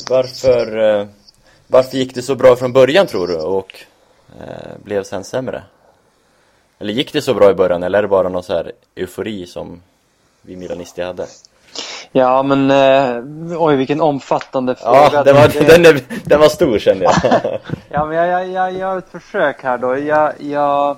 Varför, 0.10 0.78
eh, 1.00 1.08
varför 1.68 1.98
gick 1.98 2.16
det 2.16 2.22
så 2.22 2.36
bra 2.36 2.56
från 2.56 2.74
början 2.74 3.08
tror 3.08 3.28
du 3.28 3.36
och 3.36 3.80
eh, 4.40 4.78
blev 4.84 5.04
sen 5.04 5.24
sämre? 5.24 5.64
Eller 6.80 6.94
gick 6.94 7.14
det 7.14 7.22
så 7.22 7.34
bra 7.34 7.52
i 7.52 7.54
början 7.54 7.84
eller 7.84 7.98
är 7.98 8.02
det 8.02 8.08
bara 8.08 8.30
någon 8.30 8.44
så 8.44 8.54
här 8.54 8.72
eufori 8.96 9.48
som 9.48 9.82
vi 10.42 10.56
milanister 10.56 11.06
hade? 11.06 11.28
Ja, 12.16 12.44
men 12.44 12.72
eh, 12.72 13.24
oj 13.60 13.76
vilken 13.76 14.02
omfattande 14.02 14.76
fråga. 14.76 15.10
Ja, 15.14 15.24
den 15.24 15.36
var, 15.36 15.48
Det- 15.48 15.68
den, 15.68 15.86
är, 15.86 16.02
den 16.24 16.40
var 16.40 16.48
stor 16.48 16.80
kände 16.80 17.04
jag. 17.06 17.14
Ja, 17.90 18.06
men 18.06 18.18
jag, 18.18 18.28
jag, 18.28 18.48
jag 18.52 18.74
gör 18.80 18.98
ett 18.98 19.10
försök 19.12 19.64
här 19.64 19.78
då. 19.78 19.98
Jag, 19.98 20.34
jag 20.42 20.98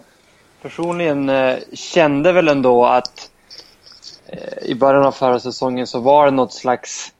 personligen 0.61 1.29
eh, 1.29 1.55
kände 1.73 2.31
väl 2.31 2.47
ändå 2.47 2.85
att 2.85 3.29
eh, 4.27 4.63
i 4.69 4.75
början 4.75 5.03
av 5.05 5.11
förra 5.11 5.39
säsongen 5.39 5.87
så 5.87 5.99
var 5.99 6.25
det 6.25 6.31
något 6.31 6.53
slags 6.53 7.11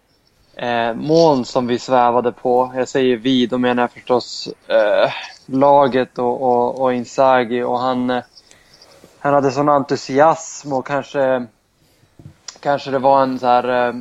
eh, 0.55 0.93
moln 0.93 1.45
som 1.45 1.67
vi 1.67 1.79
svävade 1.79 2.31
på. 2.31 2.71
Jag 2.75 2.87
säger 2.87 3.17
vi, 3.17 3.45
då 3.47 3.57
menar 3.57 3.83
jag 3.83 3.91
förstås 3.91 4.49
eh, 4.67 5.11
laget 5.45 6.19
och, 6.19 6.41
och, 6.41 6.81
och 6.81 6.93
Inzaghi 6.93 7.63
och 7.63 7.79
han, 7.79 8.09
eh, 8.09 8.23
han 9.19 9.33
hade 9.33 9.51
sån 9.51 9.69
entusiasm 9.69 10.73
och 10.73 10.87
kanske, 10.87 11.45
kanske 12.65 12.91
det 12.91 12.99
var 12.99 13.23
en 13.23 13.39
så 13.39 13.47
här, 13.47 13.87
eh, 13.87 13.95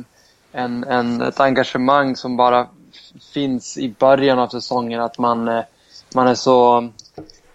en, 0.51 0.83
en, 0.83 1.21
ett 1.21 1.39
engagemang 1.39 2.15
som 2.15 2.37
bara 2.37 2.67
finns 3.33 3.77
i 3.77 3.93
början 3.99 4.39
av 4.39 4.47
säsongen 4.47 5.01
att 5.01 5.17
man, 5.17 5.47
eh, 5.47 5.63
man 6.15 6.27
är 6.27 6.35
så 6.35 6.89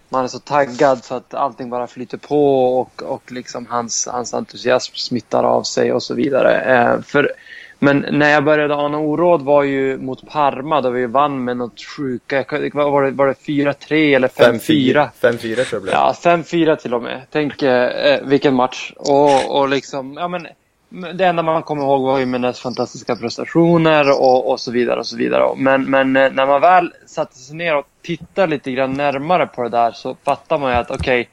man 0.09 0.23
är 0.23 0.27
så 0.27 0.39
taggad 0.39 1.03
så 1.03 1.15
att 1.15 1.33
allting 1.33 1.69
bara 1.69 1.87
flyter 1.87 2.17
på 2.17 2.65
och, 2.79 3.03
och 3.03 3.31
liksom 3.31 3.65
hans, 3.69 4.07
hans 4.11 4.33
entusiasm 4.33 4.95
smittar 4.95 5.43
av 5.43 5.63
sig 5.63 5.93
och 5.93 6.03
så 6.03 6.13
vidare. 6.13 6.61
Eh, 6.61 7.01
för, 7.01 7.31
men 7.79 8.05
när 8.11 8.29
jag 8.29 8.43
började 8.43 8.75
ana 8.75 8.97
oråd 8.97 9.41
var 9.41 9.63
ju 9.63 9.97
mot 9.97 10.29
Parma 10.29 10.81
då 10.81 10.89
vi 10.89 11.05
vann 11.05 11.43
med 11.43 11.57
något 11.57 11.81
sjuka, 11.81 12.45
var 12.73 13.03
det, 13.03 13.11
var 13.11 13.27
det 13.27 13.33
4-3 13.33 14.15
eller 14.15 14.27
5-4? 14.27 15.09
5-4 15.21 15.37
tror 15.39 15.55
jag 15.55 15.67
det 15.71 15.79
blev. 15.79 15.93
Ja, 15.93 16.15
5-4 16.23 16.75
till 16.75 16.93
och 16.93 17.03
med. 17.03 17.21
Tänk 17.31 17.61
eh, 17.61 18.19
vilken 18.23 18.55
match. 18.55 18.93
Och, 18.97 19.59
och 19.59 19.69
liksom, 19.69 20.13
ja 20.13 20.27
men 20.27 20.47
det 20.91 21.25
enda 21.25 21.43
man 21.43 21.63
kommer 21.63 21.83
ihåg 21.83 22.01
var 22.01 22.19
ju 22.19 22.25
Menes 22.25 22.59
fantastiska 22.59 23.15
prestationer 23.15 24.11
och, 24.11 24.51
och 24.51 24.59
så 24.59 24.71
vidare 24.71 24.99
och 24.99 25.07
så 25.07 25.17
vidare. 25.17 25.55
Men, 25.57 25.83
men 25.83 26.15
eh, 26.15 26.31
när 26.31 26.47
man 26.47 26.61
väl 26.61 26.93
satte 27.05 27.37
sig 27.37 27.55
ner 27.55 27.75
och 27.75 27.85
tittade 28.01 28.47
lite 28.47 28.71
grann 28.71 28.93
närmare 28.93 29.47
på 29.47 29.63
det 29.63 29.69
där 29.69 29.91
så 29.91 30.15
fattar 30.23 30.57
man 30.57 30.71
ju 30.71 30.77
att 30.77 30.91
okej, 30.91 31.29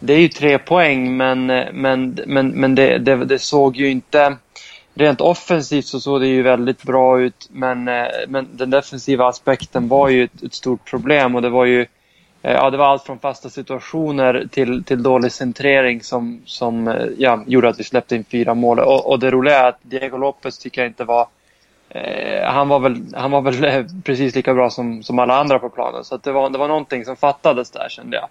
det 0.00 0.12
är 0.12 0.18
ju 0.18 0.28
tre 0.28 0.58
poäng 0.58 1.16
men, 1.16 1.50
eh, 1.50 1.72
men, 1.72 2.18
men, 2.26 2.48
men 2.48 2.74
det, 2.74 2.98
det, 2.98 3.24
det 3.24 3.38
såg 3.38 3.76
ju 3.76 3.90
inte... 3.90 4.36
Rent 4.94 5.20
offensivt 5.20 5.84
så 5.84 6.00
såg 6.00 6.20
det 6.20 6.26
ju 6.26 6.42
väldigt 6.42 6.82
bra 6.82 7.20
ut 7.20 7.48
men, 7.50 7.88
eh, 7.88 8.06
men 8.28 8.48
den 8.52 8.70
defensiva 8.70 9.26
aspekten 9.28 9.88
var 9.88 10.08
ju 10.08 10.24
ett, 10.24 10.42
ett 10.42 10.54
stort 10.54 10.90
problem 10.90 11.34
och 11.34 11.42
det 11.42 11.48
var 11.48 11.64
ju 11.64 11.86
Ja, 12.44 12.70
det 12.70 12.76
var 12.76 12.86
allt 12.86 13.02
från 13.02 13.18
fasta 13.18 13.48
situationer 13.50 14.48
till, 14.50 14.84
till 14.84 15.02
dålig 15.02 15.32
centrering 15.32 16.02
som, 16.02 16.42
som 16.44 16.88
eh, 16.88 17.06
ja, 17.18 17.42
gjorde 17.46 17.68
att 17.68 17.80
vi 17.80 17.84
släppte 17.84 18.16
in 18.16 18.24
fyra 18.24 18.54
mål. 18.54 18.78
Och, 18.78 19.10
och 19.10 19.18
det 19.18 19.30
roliga 19.30 19.58
är 19.58 19.68
att 19.68 19.78
Diego 19.82 20.16
Lopez 20.16 20.58
tycker 20.58 20.80
jag 20.80 20.90
inte 20.90 21.04
var... 21.04 21.26
Eh, 21.88 22.44
han 22.44 22.68
var 22.68 22.78
väl, 22.78 23.04
han 23.14 23.30
var 23.30 23.40
väl 23.40 23.64
eh, 23.64 23.84
precis 24.04 24.34
lika 24.34 24.54
bra 24.54 24.70
som, 24.70 25.02
som 25.02 25.18
alla 25.18 25.36
andra 25.36 25.58
på 25.58 25.68
planen. 25.68 26.04
Så 26.04 26.16
det, 26.16 26.32
var, 26.32 26.50
det 26.50 26.58
var 26.58 26.68
någonting 26.68 27.04
som 27.04 27.16
fattades 27.16 27.70
där 27.70 27.88
kände 27.88 28.16
jag. 28.16 28.28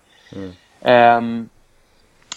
Ehm, 0.81 1.49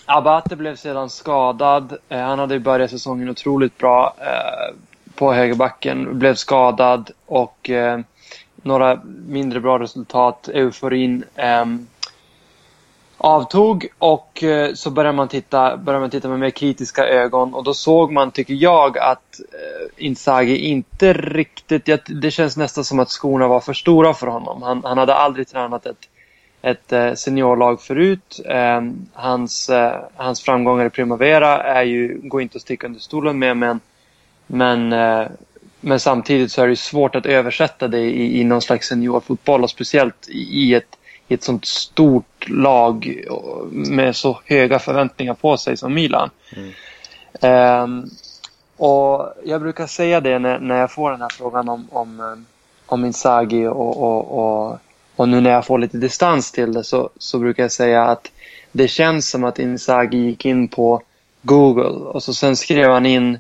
Abate 0.07 0.57
blev 0.57 0.77
sedan 0.77 1.11
skadad. 1.11 1.97
Eh, 2.09 2.21
han 2.21 2.39
hade 2.39 2.61
börjat 2.61 2.91
säsongen 2.91 3.29
otroligt 3.29 3.79
bra 3.79 4.15
eh, 4.19 4.75
på 5.15 5.33
högerbacken. 5.33 6.19
Blev 6.19 6.35
skadad 6.35 7.11
och 7.27 7.71
eh, 7.71 8.01
några 8.65 9.01
mindre 9.27 9.61
bra 9.61 9.79
resultat. 9.79 10.49
Euforin 10.49 11.25
eh, 11.35 11.65
avtog 13.19 13.87
och 13.99 14.43
eh, 14.43 14.75
så 14.75 14.91
började 14.91 15.17
man, 15.17 15.29
titta, 15.29 15.77
började 15.77 16.01
man 16.01 16.11
titta 16.11 16.29
med 16.29 16.39
mer 16.39 16.51
kritiska 16.51 17.07
ögon 17.07 17.55
och 17.55 17.65
då 17.65 17.75
såg 17.75 18.13
man, 18.13 18.31
tycker 18.31 18.55
jag, 18.55 18.99
att 18.99 19.41
eh, 19.41 20.07
Inzaghi 20.07 20.57
inte 20.57 21.13
riktigt... 21.13 21.89
Ja, 21.89 21.99
det 22.07 22.31
känns 22.31 22.57
nästan 22.57 22.85
som 22.85 22.99
att 22.99 23.09
skorna 23.11 23.49
var 23.49 23.61
för 23.61 23.73
stora 23.73 24.15
för 24.15 24.27
honom. 24.27 24.63
Han, 24.63 24.85
han 24.85 24.99
hade 24.99 25.15
aldrig 25.15 25.49
tränat 25.49 25.87
ett, 25.87 26.09
ett 26.63 26.93
eh, 26.93 27.15
seniorlag 27.15 27.81
förut. 27.81 28.41
Eh, 28.45 28.81
hans, 29.13 29.69
eh, 29.69 30.01
hans 30.17 30.43
framgångar 30.43 30.87
i 30.87 30.91
Primavera 30.91 31.63
är 31.63 31.83
ju, 31.83 32.21
går 32.23 32.43
inte 32.43 32.57
att 32.57 32.63
sticka 32.63 32.87
under 32.87 33.01
stolen 33.01 33.39
med 33.39 33.57
men, 33.57 33.81
men, 34.47 34.93
eh, 34.93 35.27
men 35.85 36.01
samtidigt 36.01 36.53
så 36.53 36.63
är 36.63 36.69
det 36.69 36.77
svårt 36.77 37.17
att 37.17 37.27
översätta 37.27 37.89
det 37.89 38.01
i, 38.01 38.41
i 38.41 38.45
någon 38.45 38.63
slags 38.63 38.89
seniorfotboll 38.89 39.63
och 39.63 39.71
speciellt 39.71 40.29
i, 40.29 40.75
ett 40.75 40.97
i 41.29 41.35
ett 41.35 41.43
sånt 41.43 41.65
stort 41.65 42.49
lag 42.49 43.25
med 43.71 44.17
så 44.17 44.41
höga 44.45 44.79
förväntningar 44.79 45.35
på 45.35 45.57
sig 45.57 45.77
som 45.77 45.95
Milan. 45.95 46.31
Ehm, 47.41 48.05
och 48.77 49.33
jag 49.45 49.61
brukar 49.61 49.87
säga 49.87 50.21
det 50.21 50.39
när, 50.39 50.59
när 50.59 50.81
jag 50.81 50.93
får 50.93 51.11
den 51.11 51.21
här 51.21 51.29
frågan 51.29 51.69
om, 51.69 51.89
om, 51.93 52.21
eh, 52.21 52.37
om 52.87 53.05
Inzaghi 53.05 53.67
och, 53.67 54.03
och, 54.03 54.39
och, 54.39 54.79
och 55.17 55.29
nu 55.29 55.41
när 55.41 55.51
jag 55.51 55.67
får 55.67 55.79
lite 55.79 55.97
distans 55.97 56.53
till 56.53 56.73
det 56.73 56.85
så, 56.85 57.11
så 57.19 57.39
brukar 57.39 57.63
jag 57.63 57.73
säga 57.73 58.05
att 58.05 58.33
det 58.73 58.89
känns 58.89 59.31
som 59.31 59.45
att 59.45 59.59
Inzaghi 59.59 60.19
gick 60.19 60.45
in 60.45 60.69
på 60.69 61.03
Google 61.43 61.89
och 61.89 62.23
så 62.23 62.35
sen 62.35 62.57
skrev 62.57 62.91
han 62.91 63.07
in 63.07 63.39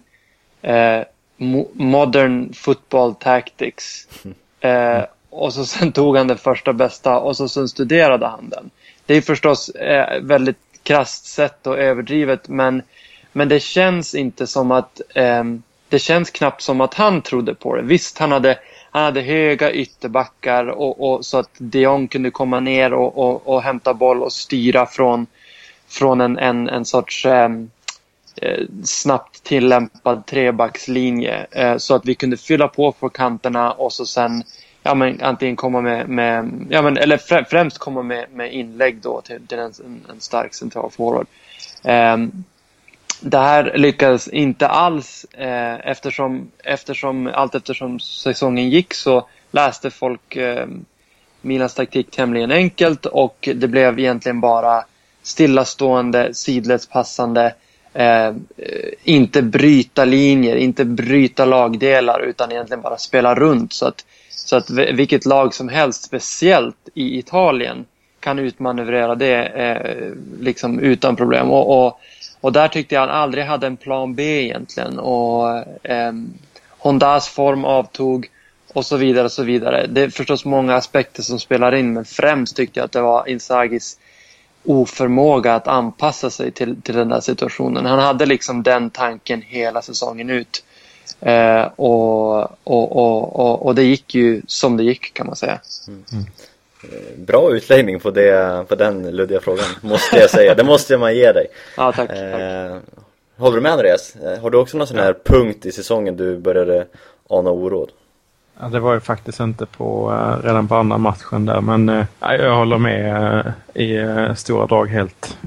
eh, 0.63 1.01
mo- 1.45 1.69
Modern 1.73 2.53
Football 2.53 3.15
Tactics. 3.15 4.09
Eh, 4.61 5.05
och 5.31 5.53
så 5.55 5.65
sen 5.65 5.93
tog 5.93 6.17
han 6.17 6.27
det 6.29 6.37
första 6.37 6.73
bästa 6.73 7.19
och 7.19 7.37
så 7.37 7.49
sen 7.49 7.69
studerade 7.69 8.27
han 8.27 8.49
den. 8.49 8.71
Det 9.07 9.15
är 9.15 9.21
förstås 9.21 9.69
eh, 9.69 10.21
väldigt 10.21 10.59
krasst 10.83 11.27
sett 11.27 11.67
och 11.67 11.79
överdrivet 11.79 12.49
men, 12.49 12.83
men 13.33 13.49
det 13.49 13.61
känns 13.61 14.15
inte 14.15 14.47
som 14.47 14.71
att 14.71 15.01
ehm, 15.15 15.63
det 15.89 15.99
känns 15.99 16.31
knappt 16.31 16.63
som 16.63 16.81
att 16.81 16.95
han 16.95 17.23
trodde 17.23 17.55
på 17.55 17.77
det. 17.77 17.83
Visst, 17.83 18.19
han 18.19 18.33
hade, 18.33 18.59
han 18.91 19.05
hade 19.05 19.21
höga 19.21 19.73
ytterbackar 19.73 20.67
och, 20.67 21.11
och 21.11 21.25
så 21.25 21.39
att 21.39 21.51
de 21.59 21.81
Jong 21.81 22.09
kunde 22.09 22.31
komma 22.31 22.61
ner 22.61 22.93
och, 22.93 23.19
och, 23.19 23.49
och 23.49 23.63
hämta 23.63 23.95
boll 23.95 24.23
och 24.23 24.33
styra 24.33 24.87
från, 24.87 25.27
från 25.89 26.21
en, 26.21 26.39
en, 26.39 26.69
en 26.69 26.85
sorts 26.85 27.27
eh, 27.27 27.49
Eh, 28.45 28.67
snabbt 28.85 29.43
tillämpad 29.43 30.27
trebackslinje 30.27 31.47
eh, 31.51 31.77
så 31.77 31.95
att 31.95 32.07
vi 32.07 32.15
kunde 32.15 32.37
fylla 32.37 32.69
på 32.69 32.93
på 32.93 33.09
kanterna 33.09 33.73
och 33.73 33.93
så 33.93 34.07
sen 34.07 34.45
ja, 34.83 34.95
men, 34.95 35.23
antingen 35.23 35.57
komma 35.57 35.81
med, 35.81 36.09
med 36.09 36.67
ja, 36.71 36.83
men, 36.83 36.97
eller 36.97 37.17
frä, 37.17 37.45
främst 37.51 37.79
komma 37.79 38.03
med, 38.03 38.27
med 38.33 38.55
inlägg 38.55 39.01
då 39.03 39.21
till, 39.21 39.47
till 39.47 39.59
en, 39.59 39.73
en, 40.11 40.21
stark 40.21 40.55
central 40.55 40.91
forward. 40.91 41.27
Eh, 41.85 42.17
det 43.21 43.39
här 43.39 43.73
lyckades 43.75 44.29
inte 44.29 44.69
alls 44.69 45.27
eh, 45.33 45.91
eftersom, 45.91 46.51
eftersom 46.65 47.31
allt 47.35 47.55
eftersom 47.55 48.01
säsongen 48.01 48.71
gick 48.71 48.95
så 48.95 49.29
läste 49.51 49.91
folk 49.91 50.37
eh, 50.37 50.67
Milans 51.41 51.75
taktik 51.75 52.11
tämligen 52.11 52.51
enkelt 52.51 53.07
och 53.07 53.49
det 53.55 53.69
blev 53.69 53.99
egentligen 53.99 54.41
bara 54.41 54.85
stillastående, 55.23 56.35
sidledspassande, 56.35 57.55
eh, 57.95 58.33
inte 59.05 59.43
bryta 59.43 60.05
linjer, 60.05 60.57
inte 60.57 60.85
bryta 60.85 61.45
lagdelar 61.45 62.21
utan 62.21 62.53
egentligen 62.53 62.83
bara 62.83 62.99
spela 62.99 63.35
runt. 63.35 63.73
Så 63.73 63.87
att, 63.87 64.05
så 64.31 64.57
att 64.57 64.71
vilket 64.71 65.27
lag 65.27 65.55
som 65.55 65.69
helst, 65.69 66.05
speciellt 66.05 66.89
i 66.95 67.19
Italien, 67.19 67.85
kan 68.21 68.39
utmanövrera 68.39 69.15
det 69.15 69.45
eh, 69.45 70.13
liksom 70.41 70.79
utan 70.79 71.17
problem. 71.17 71.51
Och, 71.51 71.87
och, 71.87 72.01
och, 72.41 72.53
där 72.53 72.69
tyckte 72.69 72.95
jag 72.95 73.01
han 73.01 73.11
aldrig 73.11 73.45
hade 73.45 73.67
en 73.67 73.77
plan 73.77 74.15
B 74.15 74.23
egentligen. 74.43 74.99
Och, 74.99 75.49
eh, 75.83 76.13
Hondas 76.79 77.29
form 77.29 77.65
avtog 77.65 78.29
och 78.73 78.87
så 78.87 78.97
vidare. 78.97 79.25
och 79.25 79.33
så 79.33 79.43
vidare. 79.43 79.87
Det 79.87 80.03
är 80.03 80.09
förstås 80.09 80.45
många 80.45 80.75
aspekter 80.75 81.23
som 81.23 81.39
spelar 81.39 81.75
in 81.75 81.93
men 81.93 82.05
främst 82.05 82.57
tyckte 82.57 82.81
jag 82.81 82.85
att 82.85 82.93
det 82.93 83.01
var 83.01 83.29
Inzagis 83.29 83.99
oförmåga 84.65 85.55
att 85.55 85.69
anpassa 85.69 86.31
sig 86.31 86.51
till, 86.51 86.83
till 86.83 86.95
den 86.95 87.09
där 87.09 87.21
situationen. 87.21 87.87
Han 87.87 87.99
hade 87.99 88.27
liksom 88.27 88.63
den 88.63 88.91
tanken 88.91 89.43
hela 89.43 89.83
säsongen 89.83 90.31
ut. 90.31 90.65
Eh, 91.21 91.63
och, 91.77 92.43
och, 92.65 92.97
och, 92.97 93.67
och, 93.67 93.75
det 93.75 93.83
gick 93.83 94.15
ju 94.15 94.43
som 94.47 94.77
det 94.77 94.83
gick 94.83 95.15
kan 95.15 95.27
man 95.27 95.37
säga. 95.37 95.61
Mm. 95.89 96.25
Bra 97.17 97.55
utläggning 97.55 98.01
på, 98.01 98.11
det, 98.11 98.65
på 98.69 98.75
den 98.75 99.17
luddiga 99.17 99.41
frågan, 99.41 99.67
måste 99.81 100.17
jag 100.17 100.31
säga. 100.31 100.55
Det 100.55 100.65
måste 100.65 100.99
man 100.99 101.17
ge 101.17 101.33
dig. 101.33 101.47
Ja, 101.77 101.93
tack, 101.93 102.11
eh, 102.11 102.71
tack. 102.71 102.83
Håller 103.37 103.57
du 103.57 103.63
med 103.63 103.73
Andreas? 103.73 104.17
Eh, 104.17 104.39
har 104.39 104.51
du 104.51 104.59
också 104.59 104.79
någon 104.79 104.87
sån 104.87 104.99
här 104.99 105.17
punkt 105.25 105.67
i 105.67 105.73
säsongen 105.73 106.17
du 106.17 106.37
började 106.37 106.87
ana 107.29 107.51
oråd? 107.51 107.91
Ja, 108.61 108.69
det 108.69 108.81
var 108.81 108.95
ju 108.95 109.01
faktiskt 109.01 109.41
inte 109.41 109.67
på 109.67 110.13
uh, 110.13 110.47
redan 110.47 110.69
på 110.69 110.77
andra 110.77 110.99
matchen 110.99 111.45
där 111.45 111.61
men 111.61 111.89
uh, 111.89 112.05
jag 112.21 112.57
håller 112.57 112.79
med 112.79 113.45
uh, 113.47 113.53
i 113.83 113.99
uh, 113.99 114.35
stora 114.35 114.67
drag 114.67 114.87
helt. 114.87 115.39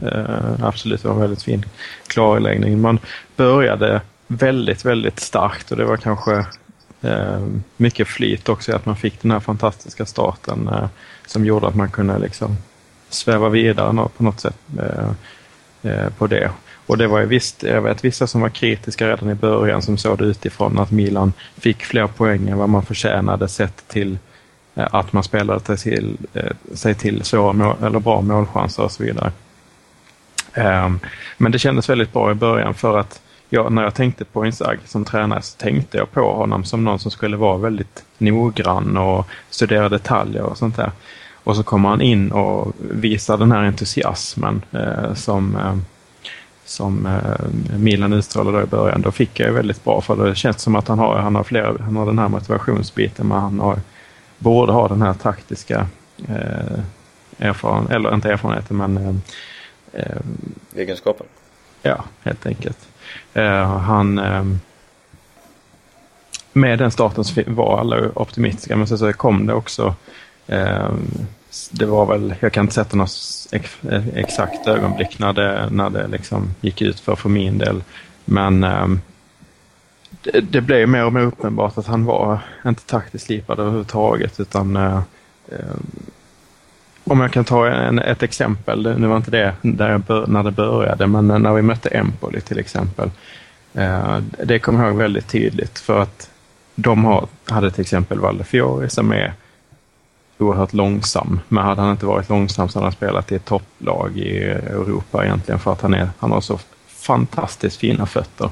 absolut, 0.64 1.02
det 1.02 1.08
var 1.08 1.16
en 1.16 1.22
väldigt 1.22 1.44
fin 1.44 1.66
klarläggning. 2.08 2.82
Man 2.82 3.00
började 3.36 4.02
väldigt, 4.28 4.86
väldigt 4.86 5.20
starkt 5.20 5.72
och 5.72 5.78
det 5.78 5.86
var 5.86 5.98
kanske 5.98 6.46
mycket 7.78 8.08
flyt 8.08 8.50
också 8.50 8.76
att 8.76 8.86
man 8.86 8.96
fick 8.96 9.22
den 9.22 9.32
här 9.32 9.40
fantastiska 9.40 10.06
starten 10.06 10.70
som 11.26 11.46
gjorde 11.46 11.68
att 11.68 11.76
man 11.76 11.92
kunde 11.92 12.20
liksom 12.20 12.58
sväva 13.10 13.50
vidare 13.50 14.10
på 14.18 14.24
något 14.24 14.40
sätt 14.40 14.58
på 16.18 16.28
det. 16.28 16.52
Och 16.88 16.98
det 16.98 17.08
var 17.08 17.20
ju 17.20 17.26
visst, 17.26 17.64
jag 17.64 17.82
vet 17.82 18.06
vissa 18.06 18.28
som 18.28 18.42
var 18.42 18.50
kritiska 18.50 19.08
redan 19.08 19.30
i 19.30 19.36
början 19.36 19.82
som 19.82 19.98
såg 19.98 20.18
det 20.18 20.26
utifrån 20.26 20.80
att 20.80 20.92
Milan 20.92 21.34
fick 21.58 21.84
fler 21.84 22.08
poäng 22.08 22.50
än 22.50 22.58
vad 22.58 22.70
man 22.70 22.86
förtjänade 22.86 23.48
sett 23.48 23.88
till 23.88 24.18
eh, 24.76 24.88
att 24.92 25.14
man 25.14 25.24
spelade 25.24 25.78
till, 25.78 26.18
eh, 26.34 26.52
sig 26.74 26.96
till 26.96 27.24
så 27.24 27.54
mål, 27.54 27.76
eller 27.84 28.00
bra 28.00 28.22
målchanser 28.22 28.84
och 28.84 28.92
så 28.92 29.04
vidare. 29.04 29.32
Ehm, 30.54 31.00
men 31.38 31.52
det 31.52 31.60
kändes 31.60 31.90
väldigt 31.90 32.14
bra 32.14 32.32
i 32.32 32.34
början 32.34 32.74
för 32.74 32.98
att 32.98 33.22
jag, 33.50 33.72
när 33.72 33.84
jag 33.84 33.96
tänkte 33.96 34.26
på 34.26 34.46
Inzaghi 34.46 34.80
som 34.86 35.06
tränare 35.06 35.42
så 35.42 35.58
tänkte 35.58 35.98
jag 35.98 36.12
på 36.12 36.34
honom 36.34 36.64
som 36.64 36.84
någon 36.84 37.00
som 37.00 37.12
skulle 37.12 37.38
vara 37.38 37.58
väldigt 37.58 38.04
noggrann 38.18 38.98
och 38.98 39.28
studera 39.50 39.90
detaljer 39.90 40.44
och 40.44 40.58
sånt 40.58 40.76
där. 40.76 40.92
Och 41.44 41.56
så 41.56 41.64
kommer 41.64 41.90
han 41.90 42.02
in 42.02 42.32
och 42.32 42.74
visar 42.80 43.38
den 43.38 43.52
här 43.52 43.64
entusiasmen 43.64 44.62
eh, 44.72 45.14
som 45.14 45.56
eh, 45.56 45.78
som 46.68 47.06
eh, 47.06 47.78
Milan 47.78 48.14
utstrålade 48.14 48.64
i 48.64 48.66
början, 48.66 49.02
då 49.02 49.12
fick 49.12 49.40
jag 49.40 49.54
väldigt 49.54 49.84
bra 49.84 50.02
för 50.02 50.26
det 50.26 50.36
känns 50.36 50.62
som 50.62 50.76
att 50.76 50.88
han 50.88 51.00
har, 51.00 51.16
han 51.18 51.36
har, 51.36 51.44
flera, 51.44 51.84
han 51.84 51.96
har 51.96 52.06
den 52.06 52.20
här 52.20 52.28
motivationsbiten 52.28 53.28
men 53.28 53.40
han 53.40 53.60
har, 53.60 53.80
borde 54.38 54.72
ha 54.72 54.88
den 54.88 55.02
här 55.02 55.14
taktiska 55.14 55.88
eh, 56.28 56.80
erfarenheten, 57.38 57.96
eller 57.96 58.14
inte 58.14 58.32
erfarenheten 58.32 58.78
men 58.78 58.98
eh, 58.98 59.16
eh, 60.02 60.22
Egenskapen? 60.76 61.28
Ja, 61.82 62.04
helt 62.24 62.46
enkelt. 62.46 62.88
Eh, 63.34 63.78
han 63.78 64.20
eh, 64.20 64.44
med 66.54 66.80
den 66.80 66.92
starten 66.92 67.24
så 67.24 67.42
var 67.48 67.80
alla 67.80 68.10
optimistiska 68.16 68.76
men 68.76 68.88
så, 68.88 68.98
så 68.98 69.14
kom 69.14 69.46
det 69.46 69.54
också 69.54 69.96
eh, 70.48 70.90
det 71.72 71.86
var 71.86 72.06
väl, 72.06 72.36
jag 72.40 72.54
kan 72.54 72.64
inte 72.64 72.74
sätta 72.74 72.98
något 72.98 73.12
exakt 74.14 74.68
ögonblick 74.68 75.20
när 75.20 75.34
det, 75.34 75.70
när 75.72 75.90
det 75.90 76.08
liksom 76.08 76.50
gick 76.62 76.82
ut 76.82 77.00
för, 77.00 77.16
för 77.16 77.30
min 77.30 77.58
del. 77.58 77.84
Men 78.26 78.64
eh, 78.64 78.88
det, 80.24 80.42
det, 80.42 80.62
blev 80.62 80.90
mer 80.90 81.06
och 81.06 81.14
mer 81.14 81.22
uppenbart 81.22 81.78
att 81.78 81.88
han 81.88 82.06
var 82.06 82.40
inte 82.66 82.86
taktiskt 82.86 83.26
slipad 83.26 83.60
överhuvudtaget 83.60 84.40
utan 84.40 84.76
eh, 84.76 85.02
om 87.04 87.20
jag 87.20 87.32
kan 87.32 87.46
ta 87.46 87.68
en, 87.68 88.00
ett 88.00 88.24
exempel, 88.24 89.00
nu 89.00 89.08
var 89.08 89.18
inte 89.18 89.32
det 89.32 89.54
där 89.62 89.98
bör, 89.98 90.28
när 90.28 90.44
det 90.44 90.52
började, 90.52 91.08
men 91.08 91.28
när 91.28 91.54
vi 91.54 91.62
mötte 91.62 91.90
Empoli 91.90 92.42
till 92.42 92.60
exempel. 92.60 93.12
Eh, 93.74 94.18
det 94.44 94.60
kommer 94.60 94.80
jag 94.80 94.90
ihåg 94.90 94.98
väldigt 94.98 95.28
tydligt 95.28 95.80
för 95.80 96.02
att 96.02 96.30
de 96.76 97.06
har, 97.06 97.28
hade 97.46 97.72
till 97.72 97.82
exempel 97.82 98.20
Valle 98.20 98.44
Fiori 98.44 98.90
som 98.90 99.12
är 99.12 99.34
oerhört 100.38 100.74
långsam. 100.74 101.40
Men 101.48 101.64
hade 101.64 101.82
han 101.82 101.92
inte 101.92 102.06
varit 102.06 102.30
långsam 102.30 102.70
så 102.70 102.80
hade 102.80 102.86
han 102.86 102.94
spelat 102.94 103.32
i 103.32 103.36
ett 103.36 103.46
topplag 103.46 104.18
i 104.18 104.38
Europa 104.48 105.26
egentligen 105.26 105.60
för 105.60 105.72
att 105.72 105.82
han, 105.82 105.94
är, 105.94 106.10
han 106.20 106.32
har 106.32 106.42
så 106.42 106.60
fantastiskt 106.88 107.78
fina 107.78 108.06
fötter. 108.06 108.50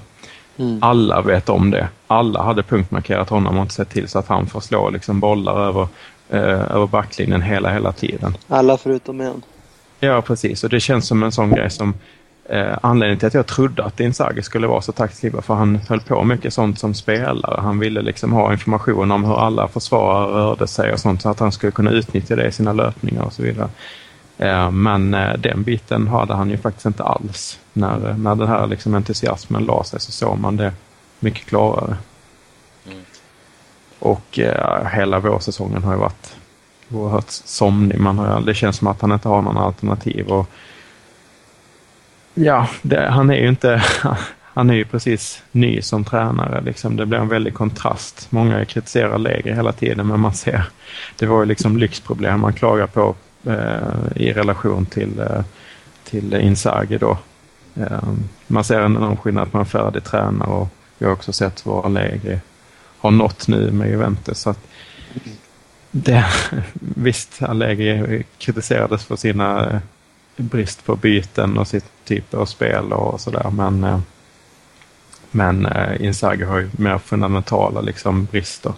Mm. 0.58 0.84
Alla 0.84 1.21
vet 1.21 1.50
om 1.50 1.71
det. 1.71 1.88
Alla 2.08 2.43
hade 2.43 2.63
punktmarkerat 2.63 3.30
honom 3.30 3.58
och 3.58 3.62
inte 3.62 3.74
sett 3.74 3.89
till 3.89 4.08
så 4.08 4.19
att 4.19 4.28
han 4.28 4.48
får 4.48 4.60
slå 4.60 4.89
liksom 4.89 5.19
bollar 5.19 5.60
över, 5.60 5.88
eh, 6.30 6.76
över 6.76 6.88
backlinjen 6.88 7.41
hela, 7.41 7.74
hela 7.74 7.91
tiden. 7.91 8.38
Alla 8.48 8.78
förutom 8.78 9.21
en. 9.21 9.41
Ja, 10.00 10.21
precis. 10.21 10.63
Och 10.63 10.69
det 10.69 10.80
känns 10.80 11.08
som 11.08 11.24
en 11.24 11.32
sån 11.32 11.52
grej 11.52 11.69
som 11.69 11.93
Eh, 12.49 12.77
anledningen 12.81 13.19
till 13.19 13.27
att 13.27 13.34
jag 13.34 13.45
trodde 13.45 13.84
att 13.84 13.99
Inzaghi 13.99 14.41
skulle 14.41 14.67
vara 14.67 14.81
så 14.81 14.91
taktisk 14.91 15.43
för 15.43 15.53
han 15.53 15.75
höll 15.75 15.99
på 15.99 16.23
mycket 16.23 16.53
sånt 16.53 16.79
som 16.79 16.93
spelare. 16.93 17.62
Han 17.62 17.79
ville 17.79 18.01
liksom 18.01 18.34
ha 18.34 18.51
information 18.51 19.12
om 19.12 19.23
hur 19.23 19.39
alla 19.39 19.67
försvarare 19.67 20.34
rörde 20.34 20.67
sig 20.67 20.93
och 20.93 20.99
sånt 20.99 21.21
så 21.21 21.29
att 21.29 21.39
han 21.39 21.51
skulle 21.51 21.71
kunna 21.71 21.91
utnyttja 21.91 22.36
det 22.36 22.47
i 22.47 22.51
sina 22.51 22.73
löpningar 22.73 23.23
och 23.23 23.34
så 23.34 23.43
vidare. 23.43 23.69
Eh, 24.38 24.71
men 24.71 25.13
eh, 25.13 25.34
den 25.34 25.63
biten 25.63 26.08
hade 26.08 26.34
han 26.34 26.49
ju 26.49 26.58
faktiskt 26.58 26.86
inte 26.86 27.03
alls. 27.03 27.60
När, 27.73 28.13
när 28.17 28.36
den 28.36 28.47
här 28.47 28.67
liksom 28.67 28.95
entusiasmen 28.95 29.65
la 29.65 29.84
sig 29.84 29.99
så 29.99 30.12
såg 30.12 30.39
man 30.39 30.58
det 30.58 30.73
mycket 31.19 31.45
klarare. 31.45 31.97
Mm. 32.86 33.03
Och 33.99 34.39
eh, 34.39 34.88
hela 34.88 35.19
vårsäsongen 35.19 35.84
har 35.84 35.93
ju 35.93 35.99
varit 35.99 36.36
oerhört 36.91 37.29
somnig. 37.29 37.99
Man 37.99 38.19
har, 38.19 38.41
det 38.41 38.53
känns 38.53 38.77
som 38.77 38.88
att 38.88 39.01
han 39.01 39.12
inte 39.12 39.27
har 39.27 39.41
någon 39.41 39.58
alternativ. 39.58 40.27
Och 40.27 40.49
Ja, 42.36 42.67
det, 42.82 43.10
han 43.10 43.30
är 43.30 43.36
ju 43.36 43.50
inte... 43.50 43.84
Han 44.58 44.69
är 44.69 44.74
ju 44.74 44.86
precis 44.86 45.43
ny 45.52 45.82
som 45.82 46.04
tränare. 46.04 46.62
Liksom. 46.62 46.95
Det 46.95 47.06
blir 47.06 47.19
en 47.19 47.28
väldig 47.28 47.54
kontrast. 47.54 48.28
Många 48.30 48.65
kritiserar 48.65 49.17
läger 49.17 49.56
hela 49.56 49.71
tiden 49.71 50.08
men 50.08 50.19
man 50.19 50.34
ser... 50.34 50.63
Det 51.17 51.26
var 51.26 51.39
ju 51.39 51.45
liksom 51.45 51.78
lyxproblem 51.78 52.39
man 52.39 52.54
klagar 52.54 52.88
på 52.88 53.15
eh, 53.43 54.15
i 54.15 54.34
relation 54.34 54.86
till, 54.86 55.19
eh, 55.19 55.43
till 56.04 56.34
Inzaghi 56.34 56.98
då. 56.98 57.17
Eh, 57.76 58.02
man 58.48 58.63
ser 58.63 58.80
en 58.82 58.95
enorm 58.95 59.17
skillnad 59.17 59.52
på 59.52 59.58
en 59.58 59.65
färdig 59.65 60.04
tränare 60.04 60.50
och 60.50 60.69
vi 60.98 61.06
har 61.06 61.13
också 61.13 61.34
sett 61.34 61.65
vad 61.65 61.86
Allegri 61.86 62.39
har 63.00 63.12
nått 63.12 63.48
nu 63.48 63.71
med 63.71 63.89
Juventus. 63.89 64.39
Så 64.39 64.50
att 64.50 64.67
det, 65.91 66.26
visst, 66.74 67.43
Allegri 67.43 68.24
kritiserades 68.38 69.06
för 69.06 69.15
sina 69.15 69.69
eh, 69.69 69.80
brist 70.36 70.86
på 70.86 70.95
byten 70.95 71.58
och 71.58 71.67
sitt 71.67 71.86
typ 72.06 72.34
av 72.34 72.45
spel 72.45 72.93
och 72.93 73.21
sådär. 73.21 73.50
Men, 73.52 73.84
eh, 73.84 74.00
men 75.32 75.65
eh, 75.65 76.06
Insager 76.06 76.45
har 76.45 76.60
ju 76.60 76.69
mer 76.78 76.98
fundamentala 76.98 77.82
liksom, 77.82 78.26
brister. 78.26 78.74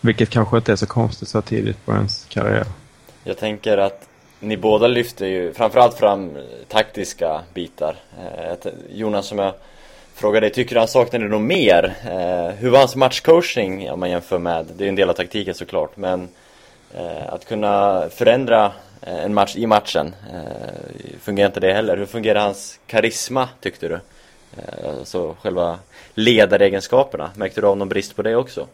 Vilket 0.00 0.30
kanske 0.30 0.56
inte 0.56 0.72
är 0.72 0.76
så 0.76 0.86
konstigt 0.86 1.28
så 1.28 1.42
tidigt 1.42 1.84
på 1.84 1.92
ens 1.92 2.26
karriär. 2.28 2.66
Jag 3.24 3.38
tänker 3.38 3.78
att 3.78 4.08
ni 4.40 4.56
båda 4.56 4.86
lyfter 4.86 5.26
ju 5.26 5.52
framförallt 5.52 5.94
fram 5.94 6.38
taktiska 6.68 7.40
bitar. 7.54 7.96
Eh, 8.18 8.72
Jonas, 8.90 9.26
som 9.26 9.38
jag 9.38 9.54
frågade 10.14 10.46
dig, 10.46 10.54
tycker 10.54 10.74
du 10.74 10.78
han 10.78 10.88
saknade 10.88 11.28
något 11.28 11.42
mer? 11.42 11.94
Hur 12.58 12.70
var 12.70 12.78
hans 12.78 12.96
matchcoaching 12.96 13.90
om 13.90 14.00
man 14.00 14.10
jämför 14.10 14.38
med, 14.38 14.66
det 14.76 14.84
är 14.84 14.88
en 14.88 14.94
del 14.94 15.10
av 15.10 15.14
taktiken 15.14 15.54
såklart, 15.54 15.96
men 15.96 16.28
att 17.28 17.44
kunna 17.48 18.04
förändra 18.10 18.72
Eh, 19.06 19.24
en 19.24 19.34
match 19.34 19.56
i 19.56 19.66
matchen. 19.66 20.14
Eh, 20.32 21.18
fungerar 21.20 21.46
inte 21.46 21.60
det 21.60 21.72
heller. 21.72 21.96
Hur 21.96 22.06
fungerar 22.06 22.40
hans 22.40 22.80
karisma 22.86 23.48
tyckte 23.60 23.88
du? 23.88 24.00
Alltså 24.88 25.36
själva 25.42 25.78
ledaregenskaperna. 26.14 27.30
Märkte 27.36 27.60
du 27.60 27.66
av 27.66 27.76
någon 27.76 27.88
brist 27.88 28.16
på 28.16 28.22
det 28.22 28.36
också? 28.36 28.66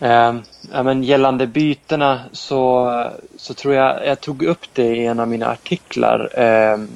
Eh, 0.00 0.34
ja, 0.72 0.82
men 0.82 1.02
gällande 1.02 1.46
bytena 1.46 2.20
så, 2.32 2.92
så 3.36 3.54
tror 3.54 3.74
jag 3.74 4.06
jag 4.06 4.20
tog 4.20 4.42
upp 4.42 4.64
det 4.72 4.96
i 4.96 5.06
en 5.06 5.20
av 5.20 5.28
mina 5.28 5.46
artiklar. 5.46 6.30
Ehm, 6.34 6.88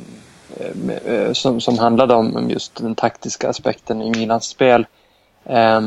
eh, 1.06 1.32
som, 1.32 1.60
som 1.60 1.78
handlade 1.78 2.14
om 2.14 2.50
just 2.50 2.76
den 2.76 2.94
taktiska 2.94 3.48
aspekten 3.48 4.02
i 4.02 4.10
Milans 4.10 4.44
spel. 4.44 4.86
Eh, 5.44 5.80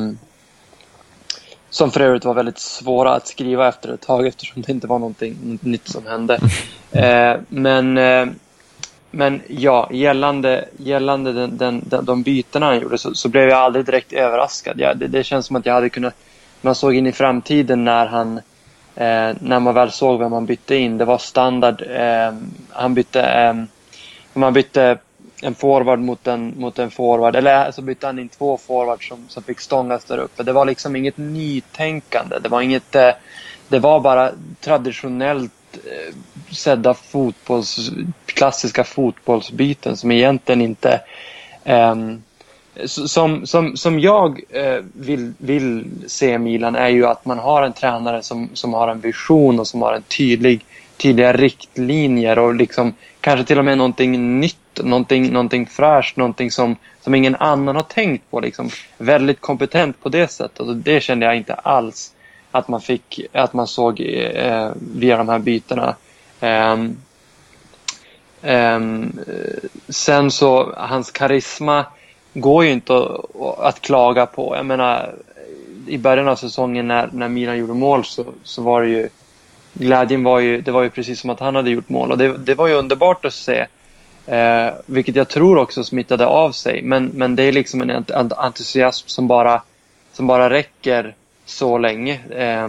som 1.73 1.91
för 1.91 1.99
övrigt 1.99 2.25
var 2.25 2.33
väldigt 2.33 2.59
svåra 2.59 3.13
att 3.13 3.27
skriva 3.27 3.67
efter 3.67 3.93
ett 3.93 4.01
tag 4.01 4.27
eftersom 4.27 4.62
det 4.62 4.71
inte 4.71 4.88
var 4.88 4.99
någonting 4.99 5.59
nytt 5.62 5.88
som 5.88 6.05
hände. 6.07 6.39
Eh, 6.95 7.38
men, 7.49 7.97
eh, 7.97 8.25
men 9.12 9.41
ja, 9.47 9.89
gällande, 9.91 10.65
gällande 10.77 11.33
den, 11.33 11.57
den, 11.57 11.83
den, 11.86 12.05
de 12.05 12.23
bytena 12.23 12.65
han 12.65 12.79
gjorde 12.79 12.97
så, 12.97 13.15
så 13.15 13.29
blev 13.29 13.49
jag 13.49 13.59
aldrig 13.59 13.86
direkt 13.86 14.13
överraskad. 14.13 14.79
Jag, 14.79 14.97
det, 14.97 15.07
det 15.07 15.23
känns 15.23 15.45
som 15.45 15.55
att 15.55 15.65
jag 15.65 15.73
hade 15.73 15.89
kunnat... 15.89 16.13
Man 16.62 16.75
såg 16.75 16.95
in 16.95 17.07
i 17.07 17.12
framtiden 17.12 17.83
när 17.83 18.05
han... 18.05 18.38
Eh, 18.95 19.36
när 19.39 19.59
man 19.59 19.73
väl 19.73 19.91
såg 19.91 20.19
vem 20.19 20.31
han 20.31 20.45
bytte 20.45 20.75
in. 20.75 20.97
Det 20.97 21.05
var 21.05 21.17
standard. 21.17 21.81
Eh, 21.81 22.33
han 22.69 22.93
bytte... 22.93 23.21
Eh, 23.21 23.53
man 24.33 24.53
bytte 24.53 24.97
en 25.43 25.56
forward 25.56 25.99
mot 25.99 26.27
en, 26.27 26.53
mot 26.58 26.79
en 26.79 26.91
forward. 26.91 27.36
Eller 27.36 27.71
så 27.71 27.82
bytte 27.82 28.06
han 28.06 28.19
in 28.19 28.29
två 28.29 28.58
forwards 28.58 29.08
som, 29.08 29.25
som 29.29 29.43
fick 29.43 29.60
stångas 29.60 30.06
där 30.06 30.17
uppe. 30.17 30.43
Det 30.43 30.53
var 30.53 30.65
liksom 30.65 30.95
inget 30.95 31.17
nytänkande. 31.17 32.39
Det 32.39 32.49
var 32.49 32.62
inget... 32.62 32.95
Eh, 32.95 33.12
det 33.67 33.79
var 33.79 33.99
bara 33.99 34.32
traditionellt 34.62 35.51
eh, 35.73 36.15
sedda 36.51 36.93
fotbolls, 36.93 37.91
klassiska 38.25 38.84
fotbollsbyten 38.84 39.97
som 39.97 40.12
egentligen 40.12 40.62
inte... 40.62 41.01
ehm, 41.63 42.23
som, 42.86 43.45
som, 43.47 43.77
som 43.77 43.99
jag 43.99 44.41
eh, 44.49 44.84
vill, 44.93 45.34
vill 45.38 45.86
se 46.08 46.38
Milan 46.38 46.75
är 46.75 46.89
ju 46.89 47.06
att 47.06 47.25
man 47.25 47.39
har 47.39 47.63
en 47.63 47.73
tränare 47.73 48.23
som, 48.23 48.49
som 48.53 48.73
har 48.73 48.88
en 48.88 48.99
vision 48.99 49.60
och 49.60 49.67
som 49.67 49.82
har 49.82 49.93
en 49.93 50.01
tydlig, 50.01 50.65
tydliga 51.03 51.33
riktlinjer 51.33 52.39
och 52.39 52.55
liksom 52.55 52.93
kanske 53.21 53.45
till 53.45 53.59
och 53.59 53.65
med 53.65 53.77
någonting 53.77 54.39
nytt, 54.39 54.79
någonting, 54.83 55.33
någonting 55.33 55.67
fräscht, 55.67 56.17
någonting 56.17 56.51
som, 56.51 56.75
som 57.01 57.15
ingen 57.15 57.35
annan 57.35 57.75
har 57.75 57.83
tänkt 57.83 58.31
på. 58.31 58.39
Liksom. 58.39 58.69
Väldigt 58.97 59.41
kompetent 59.41 60.03
på 60.03 60.09
det 60.09 60.27
sättet 60.27 60.59
och 60.59 60.75
det 60.75 61.01
kände 61.01 61.25
jag 61.25 61.37
inte 61.37 61.53
alls 61.53 62.13
att 62.51 62.67
man 62.67 62.81
fick, 62.81 63.19
att 63.31 63.53
man 63.53 63.67
såg 63.67 64.01
eh, 64.01 64.71
via 64.95 65.17
de 65.17 65.29
här 65.29 65.39
bytena. 65.39 65.95
Ehm, 66.39 66.97
ehm, 68.41 69.19
sen 69.89 70.31
så, 70.31 70.73
hans 70.77 71.11
karisma 71.11 71.85
går 72.33 72.65
ju 72.65 72.71
inte 72.71 72.95
att, 72.95 73.59
att 73.59 73.81
klaga 73.81 74.25
på. 74.25 74.55
Jag 74.55 74.65
menar, 74.65 75.15
i 75.87 75.97
början 75.97 76.27
av 76.27 76.35
säsongen 76.35 76.87
när, 76.87 77.09
när 77.13 77.29
Milan 77.29 77.57
gjorde 77.57 77.73
mål 77.73 78.05
så, 78.05 78.25
så 78.43 78.61
var 78.61 78.81
det 78.81 78.89
ju 78.89 79.09
glädjen 79.73 80.23
var 80.23 80.39
ju, 80.39 80.62
det 80.62 80.71
var 80.71 80.83
ju 80.83 80.89
precis 80.89 81.19
som 81.19 81.29
att 81.29 81.39
han 81.39 81.55
hade 81.55 81.69
gjort 81.69 81.89
mål 81.89 82.12
och 82.12 82.17
det, 82.17 82.38
det 82.38 82.55
var 82.55 82.67
ju 82.67 82.73
underbart 82.73 83.25
att 83.25 83.33
se. 83.33 83.67
Eh, 84.27 84.73
vilket 84.86 85.15
jag 85.15 85.29
tror 85.29 85.57
också 85.57 85.83
smittade 85.83 86.25
av 86.25 86.51
sig. 86.51 86.81
Men, 86.81 87.05
men 87.05 87.36
det 87.36 87.43
är 87.43 87.51
liksom 87.51 87.81
en 87.81 88.05
entusiasm 88.38 89.07
som 89.07 89.27
bara, 89.27 89.62
som 90.13 90.27
bara 90.27 90.49
räcker 90.49 91.15
så 91.45 91.77
länge. 91.77 92.19
Eh, 92.29 92.67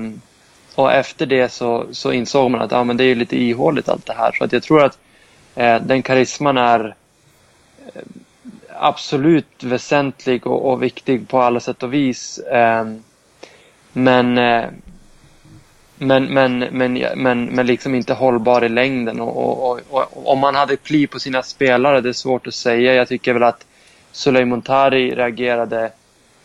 och 0.75 0.93
efter 0.93 1.27
det 1.27 1.53
så, 1.53 1.87
så 1.91 2.13
insåg 2.13 2.51
man 2.51 2.61
att 2.61 2.73
ah, 2.73 2.85
men 2.85 2.97
det 2.97 3.05
är 3.05 3.15
lite 3.15 3.37
ihåligt 3.37 3.89
allt 3.89 4.07
det 4.07 4.15
här. 4.15 4.33
Så 4.33 4.45
att 4.45 4.53
jag 4.53 4.63
tror 4.63 4.85
att 4.85 4.99
eh, 5.55 5.83
den 5.83 6.03
karisman 6.03 6.59
är 6.59 6.95
eh, 7.95 8.03
absolut 8.79 9.63
väsentlig 9.63 10.47
och, 10.47 10.73
och 10.73 10.83
viktig 10.83 11.29
på 11.29 11.41
alla 11.41 11.61
sätt 11.61 11.83
och 11.83 11.95
vis. 11.95 12.39
Eh, 12.39 12.87
men, 13.93 14.39
eh, 14.39 14.65
men, 16.07 16.25
men, 16.25 16.59
men, 16.59 16.93
men, 17.17 17.45
men 17.45 17.67
liksom 17.67 17.95
inte 17.95 18.15
hållbar 18.15 18.65
i 18.65 18.69
längden. 18.69 19.21
Och, 19.21 19.37
och, 19.37 19.61
och, 19.71 19.81
och 19.91 20.33
om 20.33 20.39
man 20.39 20.55
hade 20.55 20.77
pli 20.77 21.07
på 21.07 21.21
sina 21.21 21.43
spelare, 21.43 22.01
det 22.01 22.09
är 22.09 22.13
svårt 22.13 22.47
att 22.47 22.55
säga. 22.55 22.95
Jag 22.95 23.09
tycker 23.09 23.33
väl 23.33 23.43
att 23.43 23.67
Suleiman 24.13 24.63
Tari 24.63 25.15
reagerade 25.15 25.93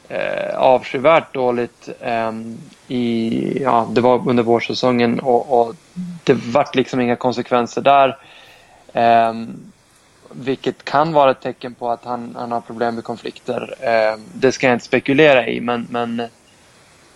eh, 0.10 0.58
avskyvärt 0.58 1.34
dåligt 1.34 1.90
eh, 2.00 2.32
i, 2.88 3.62
ja, 3.64 3.88
det 3.92 4.02
var 4.02 4.30
under 4.30 4.44
vårsäsongen 4.44 5.20
och, 5.20 5.62
och 5.62 5.76
det 6.24 6.34
vart 6.34 6.76
liksom 6.76 7.02
inga 7.02 7.16
konsekvenser 7.16 7.82
där. 7.82 8.18
Eh, 8.94 9.34
vilket 10.32 10.86
kan 10.86 11.14
vara 11.14 11.32
ett 11.32 11.42
tecken 11.42 11.76
på 11.76 11.90
att 11.90 12.06
han, 12.06 12.36
han 12.40 12.52
har 12.52 12.62
problem 12.62 12.96
med 12.96 13.04
konflikter. 13.04 13.76
Eh, 13.80 14.20
det 14.34 14.52
ska 14.52 14.68
jag 14.68 14.76
inte 14.76 14.86
spekulera 14.86 15.48
i 15.48 15.62
men, 15.62 15.88
men, 15.90 16.22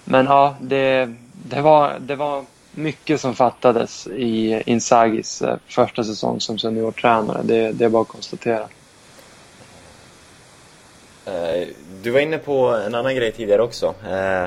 men 0.04 0.26
ja, 0.26 0.56
det, 0.62 1.14
det, 1.44 1.62
var, 1.62 2.00
det 2.00 2.16
var 2.16 2.46
mycket 2.72 3.22
som 3.22 3.36
fattades 3.36 4.08
i 4.08 4.62
Inzagis 4.66 5.42
eh, 5.42 5.58
första 5.68 6.04
säsong 6.04 6.42
som 6.42 6.58
seniortränare. 6.60 7.42
Det, 7.44 7.72
det 7.72 7.86
är 7.86 7.90
bara 7.90 8.02
att 8.02 8.08
konstatera. 8.08 8.68
Eh, 11.26 11.68
Du 12.02 12.12
var 12.12 12.20
inne 12.20 12.38
på 12.38 12.68
en 12.68 12.96
annan 12.96 13.16
grej 13.16 13.32
tidigare 13.32 13.62
också. 13.62 13.94
Eh, 14.10 14.46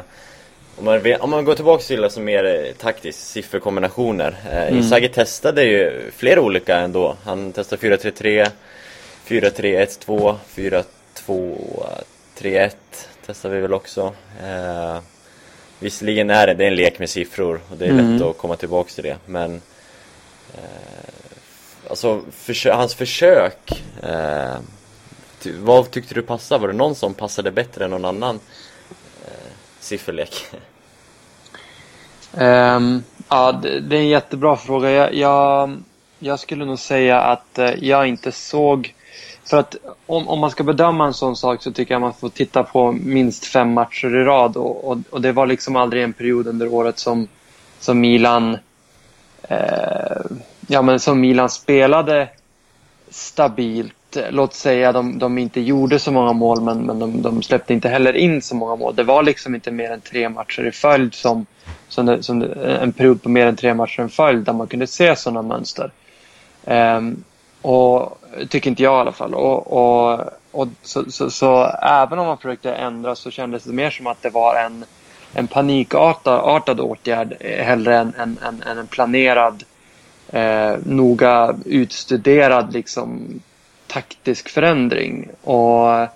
Om 0.78 0.84
man, 0.84 1.00
om 1.20 1.30
man 1.30 1.44
går 1.44 1.54
tillbaka 1.54 1.82
till 1.82 2.04
alltså 2.04 2.20
mer 2.20 2.72
taktiskt, 2.78 3.26
sifferkombinationer. 3.28 4.36
Mm. 4.50 4.76
Inzaghi 4.76 5.08
testade 5.08 5.64
ju 5.64 6.10
flera 6.16 6.40
olika 6.40 6.76
ändå. 6.78 7.16
Han 7.24 7.52
testade 7.52 7.96
4-3-3, 7.96 8.48
4-3-1-2, 9.26 10.36
4-2-3-1 12.36 12.70
testade 13.26 13.54
vi 13.54 13.60
väl 13.60 13.74
också. 13.74 14.12
Visserligen 15.78 16.30
är 16.30 16.46
det, 16.46 16.54
det 16.54 16.64
är 16.64 16.68
en 16.68 16.74
lek 16.74 16.98
med 16.98 17.10
siffror 17.10 17.60
och 17.70 17.76
det 17.76 17.86
är 17.86 17.90
Mm. 17.90 18.12
lätt 18.12 18.22
att 18.22 18.38
komma 18.38 18.56
tillbaka 18.56 18.90
till 18.94 19.04
det. 19.04 19.16
Men 19.26 19.62
eh, 20.54 20.60
alltså 21.90 22.22
försö- 22.32 22.74
hans 22.76 22.94
försök 22.94 23.82
eh, 24.02 24.54
ty- 25.42 25.56
vad 25.58 25.90
tyckte 25.90 26.14
du 26.14 26.22
passade? 26.22 26.60
Var 26.60 26.68
det 26.68 26.74
någon 26.74 26.94
som 26.94 27.14
passade 27.14 27.50
bättre 27.50 27.84
än 27.84 27.90
någon 27.90 28.04
annan 28.04 28.40
eh, 29.24 29.30
sifferlek? 29.80 30.46
Ehm, 32.38 33.02
ja, 33.28 33.52
det, 33.52 33.80
det 33.80 33.96
är 33.96 34.00
en 34.00 34.08
jättebra 34.08 34.56
fråga. 34.56 34.90
Jag, 34.90 35.14
jag, 35.14 35.82
jag 36.18 36.40
skulle 36.40 36.64
nog 36.64 36.78
säga 36.78 37.20
att 37.20 37.58
eh, 37.58 37.70
jag 37.84 38.06
inte 38.06 38.32
såg... 38.32 38.94
För 39.46 39.56
att 39.56 39.76
om, 40.06 40.28
om 40.28 40.38
man 40.38 40.50
ska 40.50 40.64
bedöma 40.64 41.06
en 41.06 41.14
sån 41.14 41.36
sak 41.36 41.62
så 41.62 41.72
tycker 41.72 41.94
jag 41.94 42.00
man 42.00 42.14
får 42.14 42.28
titta 42.28 42.62
på 42.62 42.92
minst 42.92 43.44
fem 43.44 43.72
matcher 43.72 44.16
i 44.16 44.24
rad. 44.24 44.56
Och, 44.56 44.90
och, 44.90 44.98
och 45.10 45.20
det 45.20 45.32
var 45.32 45.46
liksom 45.46 45.76
aldrig 45.76 46.02
en 46.02 46.12
period 46.12 46.46
under 46.46 46.74
året 46.74 46.98
som, 46.98 47.28
som 47.80 48.00
Milan... 48.00 48.58
Eh, 49.42 50.16
ja, 50.66 50.82
men 50.82 51.00
som 51.00 51.20
Milan 51.20 51.48
spelade 51.50 52.28
stabilt. 53.10 53.92
Låt 54.30 54.54
säga 54.54 54.92
de, 54.92 55.18
de 55.18 55.38
inte 55.38 55.60
gjorde 55.60 55.98
så 55.98 56.12
många 56.12 56.32
mål 56.32 56.60
men, 56.60 56.78
men 56.78 56.98
de, 56.98 57.22
de 57.22 57.42
släppte 57.42 57.72
inte 57.72 57.88
heller 57.88 58.16
in 58.16 58.42
så 58.42 58.54
många 58.54 58.76
mål. 58.76 58.94
Det 58.94 59.02
var 59.04 59.22
liksom 59.22 59.54
inte 59.54 59.70
mer 59.70 59.90
än 59.90 60.00
tre 60.00 60.28
matcher 60.28 60.66
i 60.66 60.72
följd 60.72 61.14
som, 61.14 61.46
som, 61.88 62.06
det, 62.06 62.22
som 62.22 62.38
det, 62.38 62.76
en 62.76 62.92
period 62.92 63.22
på 63.22 63.28
mer 63.28 63.46
än 63.46 63.56
tre 63.56 63.74
matcher 63.74 64.04
i 64.04 64.08
följd 64.08 64.44
där 64.44 64.52
man 64.52 64.66
kunde 64.66 64.86
se 64.86 65.16
sådana 65.16 65.42
mönster. 65.42 65.90
Ehm, 66.64 67.24
och 67.66 68.18
tycker 68.48 68.70
inte 68.70 68.82
jag 68.82 68.98
i 68.98 69.00
alla 69.00 69.12
fall. 69.12 69.34
Och, 69.34 69.72
och, 69.72 70.20
och 70.50 70.68
så, 70.82 71.10
så, 71.10 71.30
så 71.30 71.64
även 71.82 72.18
om 72.18 72.26
man 72.26 72.36
försökte 72.38 72.74
ändra 72.74 73.14
så 73.14 73.30
kändes 73.30 73.64
det 73.64 73.72
mer 73.72 73.90
som 73.90 74.06
att 74.06 74.22
det 74.22 74.30
var 74.30 74.54
en, 74.54 74.84
en 75.32 75.46
panikartad 75.46 76.80
åtgärd 76.80 77.36
eh, 77.40 77.64
hellre 77.64 77.96
än, 77.96 78.14
än, 78.18 78.38
än, 78.42 78.62
än 78.62 78.78
en 78.78 78.86
planerad 78.86 79.64
eh, 80.28 80.74
noga 80.84 81.56
utstuderad 81.64 82.72
liksom, 82.72 83.40
taktisk 83.86 84.48
förändring. 84.48 85.28
Och, 85.42 86.08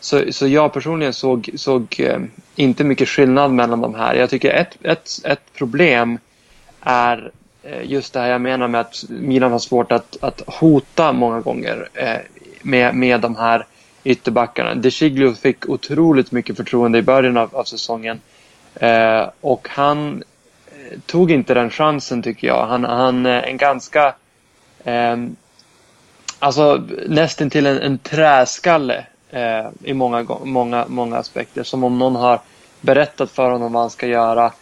så, 0.00 0.32
så 0.32 0.46
jag 0.46 0.72
personligen 0.72 1.12
såg, 1.12 1.50
såg 1.56 1.96
eh, 1.98 2.20
inte 2.56 2.84
mycket 2.84 3.08
skillnad 3.08 3.50
mellan 3.50 3.80
de 3.80 3.94
här. 3.94 4.14
Jag 4.14 4.30
tycker 4.30 4.50
ett, 4.50 4.76
ett, 4.82 5.08
ett 5.24 5.52
problem 5.54 6.18
är 6.80 7.30
Eh, 7.62 7.90
just 7.90 8.12
det 8.12 8.20
här 8.20 8.28
jag 8.28 8.40
menar 8.40 8.68
med 8.68 8.80
att 8.80 9.04
Milan 9.08 9.52
har 9.52 9.58
svårt 9.58 9.92
att, 9.92 10.16
att 10.20 10.42
hota 10.46 11.12
många 11.12 11.40
gånger 11.40 11.88
eh, 11.94 12.16
med, 12.62 12.94
med 12.94 13.20
de 13.20 13.36
här 13.36 13.66
ytterbackarna. 14.04 14.74
De 14.74 14.90
Sciglio 14.90 15.34
fick 15.34 15.68
otroligt 15.68 16.32
mycket 16.32 16.56
förtroende 16.56 16.98
i 16.98 17.02
början 17.02 17.36
av, 17.36 17.56
av 17.56 17.64
säsongen. 17.64 18.20
Eh, 18.74 19.28
och 19.40 19.68
han 19.70 20.22
eh, 20.66 20.98
tog 21.06 21.30
inte 21.30 21.54
den 21.54 21.70
chansen 21.70 22.22
tycker 22.22 22.46
jag. 22.46 22.66
Han, 22.66 22.84
han 22.84 23.26
är 23.26 23.42
en 23.42 23.56
ganska 23.56 24.14
eh, 24.84 25.16
Alltså 26.38 26.82
nästan 27.06 27.50
till 27.50 27.66
en, 27.66 27.78
en 27.78 27.98
träskalle 27.98 29.06
eh, 29.30 29.66
i 29.84 29.94
många, 29.94 30.26
många, 30.44 30.84
många 30.88 31.16
aspekter. 31.16 31.62
Som 31.62 31.84
om 31.84 31.98
någon 31.98 32.16
har 32.16 32.40
berättat 32.80 33.30
för 33.30 33.50
honom 33.50 33.72
vad 33.72 33.82
han 33.82 33.90
ska 33.90 34.06
göra 34.06 34.52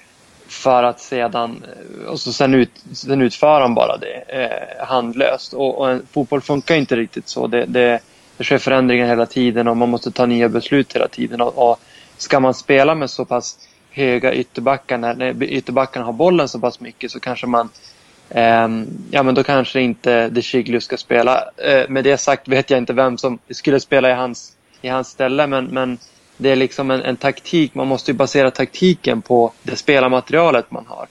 för 0.51 0.83
att 0.83 1.01
sedan, 1.01 1.65
eh, 2.03 2.07
och 2.07 2.21
så 2.21 2.33
sen, 2.33 2.55
ut, 2.55 2.71
sen 2.93 3.23
utför 3.23 3.61
han 3.61 3.75
bara 3.75 3.97
det 3.97 4.25
eh, 4.29 4.87
handlöst. 4.87 5.53
Och, 5.53 5.79
och 5.79 5.91
en, 5.91 6.07
fotboll 6.13 6.41
funkar 6.41 6.75
inte 6.75 6.97
riktigt 6.97 7.29
så. 7.29 7.47
Det, 7.47 7.65
det, 7.65 8.01
det 8.37 8.45
sker 8.45 8.59
förändringar 8.59 9.07
hela 9.07 9.27
tiden 9.27 9.69
och 9.69 9.77
man 9.77 9.89
måste 9.89 10.11
ta 10.11 10.27
nya 10.27 10.49
beslut 10.49 10.95
hela 10.95 11.09
tiden. 11.09 11.41
Och, 11.41 11.71
och 11.71 11.81
ska 12.17 12.41
man 12.41 12.55
spela 12.55 12.95
med 12.95 13.11
så 13.11 13.25
pass 13.25 13.59
höga 13.91 14.35
ytterbackar, 14.35 14.99
när, 14.99 15.15
när 15.15 15.43
ytterbackarna 15.43 16.07
har 16.07 16.13
bollen 16.13 16.49
så 16.49 16.59
pass 16.59 16.81
mycket 16.81 17.11
så 17.11 17.21
kanske 17.21 17.47
man 17.47 17.69
eh, 18.29 18.69
ja 19.11 19.23
men 19.23 19.35
då 19.35 19.43
kanske 19.43 19.81
inte 19.81 20.29
De 20.29 20.43
Chiglio 20.43 20.81
ska 20.81 20.97
spela. 20.97 21.45
Eh, 21.57 21.89
med 21.89 22.05
det 22.05 22.19
sagt 22.19 22.49
vet 22.49 22.71
jag 22.71 22.79
inte 22.79 22.93
vem 22.93 23.19
som 23.19 23.39
skulle 23.51 23.81
spela 23.81 24.11
i 24.11 24.15
hans, 24.15 24.53
i 24.83 24.89
hans 24.89 25.09
ställe 25.09 25.47
men, 25.47 25.65
men 25.65 25.99
det 26.41 26.51
är 26.51 26.57
liksom 26.57 26.91
en, 26.91 27.03
en 27.03 27.17
taktik. 27.17 27.75
Man 27.75 27.89
måste 27.89 28.11
ju 28.11 28.17
basera 28.17 28.51
taktiken 28.51 29.23
på 29.23 29.53
det 29.63 29.77
spelarmaterialet 29.77 30.71
man 30.71 30.87
har. 30.89 31.07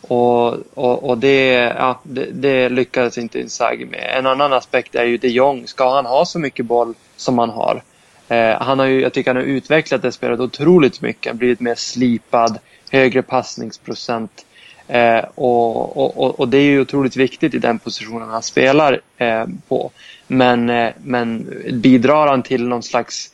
Och, 0.00 0.54
och, 0.74 1.08
och 1.08 1.18
det, 1.18 1.52
ja, 1.78 2.00
det, 2.02 2.26
det 2.32 2.68
lyckades 2.68 3.18
inte 3.18 3.40
Inzaghi 3.40 3.84
med. 3.84 4.14
En 4.18 4.26
annan 4.26 4.52
aspekt 4.52 4.94
är 4.94 5.04
ju 5.04 5.16
de 5.16 5.28
Jong. 5.28 5.66
Ska 5.66 5.94
han 5.94 6.06
ha 6.06 6.24
så 6.24 6.38
mycket 6.38 6.66
boll 6.66 6.94
som 7.16 7.38
han 7.38 7.50
har? 7.50 7.82
Eh, 8.28 8.62
han 8.62 8.78
har 8.78 8.86
ju, 8.86 9.00
jag 9.00 9.12
tycker 9.12 9.34
han 9.34 9.42
har 9.42 9.48
utvecklat 9.48 10.02
det 10.02 10.12
spelet 10.12 10.40
otroligt 10.40 11.00
mycket. 11.00 11.30
Han 11.30 11.38
blivit 11.38 11.60
mer 11.60 11.74
slipad, 11.74 12.58
högre 12.90 13.22
passningsprocent. 13.22 14.46
Eh, 14.88 15.24
och, 15.34 15.96
och, 15.96 16.40
och, 16.40 16.48
det 16.48 16.58
är 16.58 16.62
ju 16.62 16.80
otroligt 16.80 17.16
viktigt 17.16 17.54
i 17.54 17.58
den 17.58 17.78
positionen 17.78 18.28
han 18.28 18.42
spelar 18.42 19.00
eh, 19.16 19.44
på. 19.68 19.90
Men, 20.26 20.70
eh, 20.70 20.92
men 21.02 21.54
bidrar 21.72 22.26
han 22.26 22.42
till 22.42 22.68
någon 22.68 22.82
slags 22.82 23.30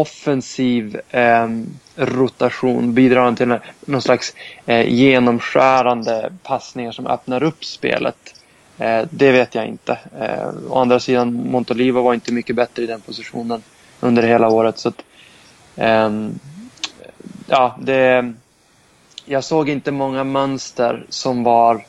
offensiv 0.00 1.00
eh, 1.10 1.48
rotation? 1.96 2.94
Bidrar 2.94 3.24
han 3.24 3.36
till 3.36 3.58
någon 3.80 4.02
slags 4.02 4.34
eh, 4.66 4.88
genomskärande 4.88 6.32
passningar 6.42 6.92
som 6.92 7.06
öppnar 7.06 7.42
upp 7.42 7.64
spelet? 7.64 8.34
Eh, 8.78 9.06
det 9.10 9.32
vet 9.32 9.54
jag 9.54 9.66
inte. 9.66 9.98
Eh, 10.20 10.48
å 10.70 10.78
andra 10.78 11.00
sidan, 11.00 11.50
Montolivo 11.50 12.02
var 12.02 12.14
inte 12.14 12.32
mycket 12.32 12.56
bättre 12.56 12.82
i 12.82 12.86
den 12.86 13.00
positionen 13.00 13.62
under 14.00 14.22
hela 14.22 14.48
året. 14.48 14.78
Så 14.78 14.88
att, 14.88 15.02
ehm, 15.76 16.38
ja, 17.46 17.76
det, 17.80 18.32
jag 19.24 19.44
såg 19.44 19.68
inte 19.68 19.92
många 19.92 20.24
mönster 20.24 21.06
som 21.08 21.42
var 21.42 21.86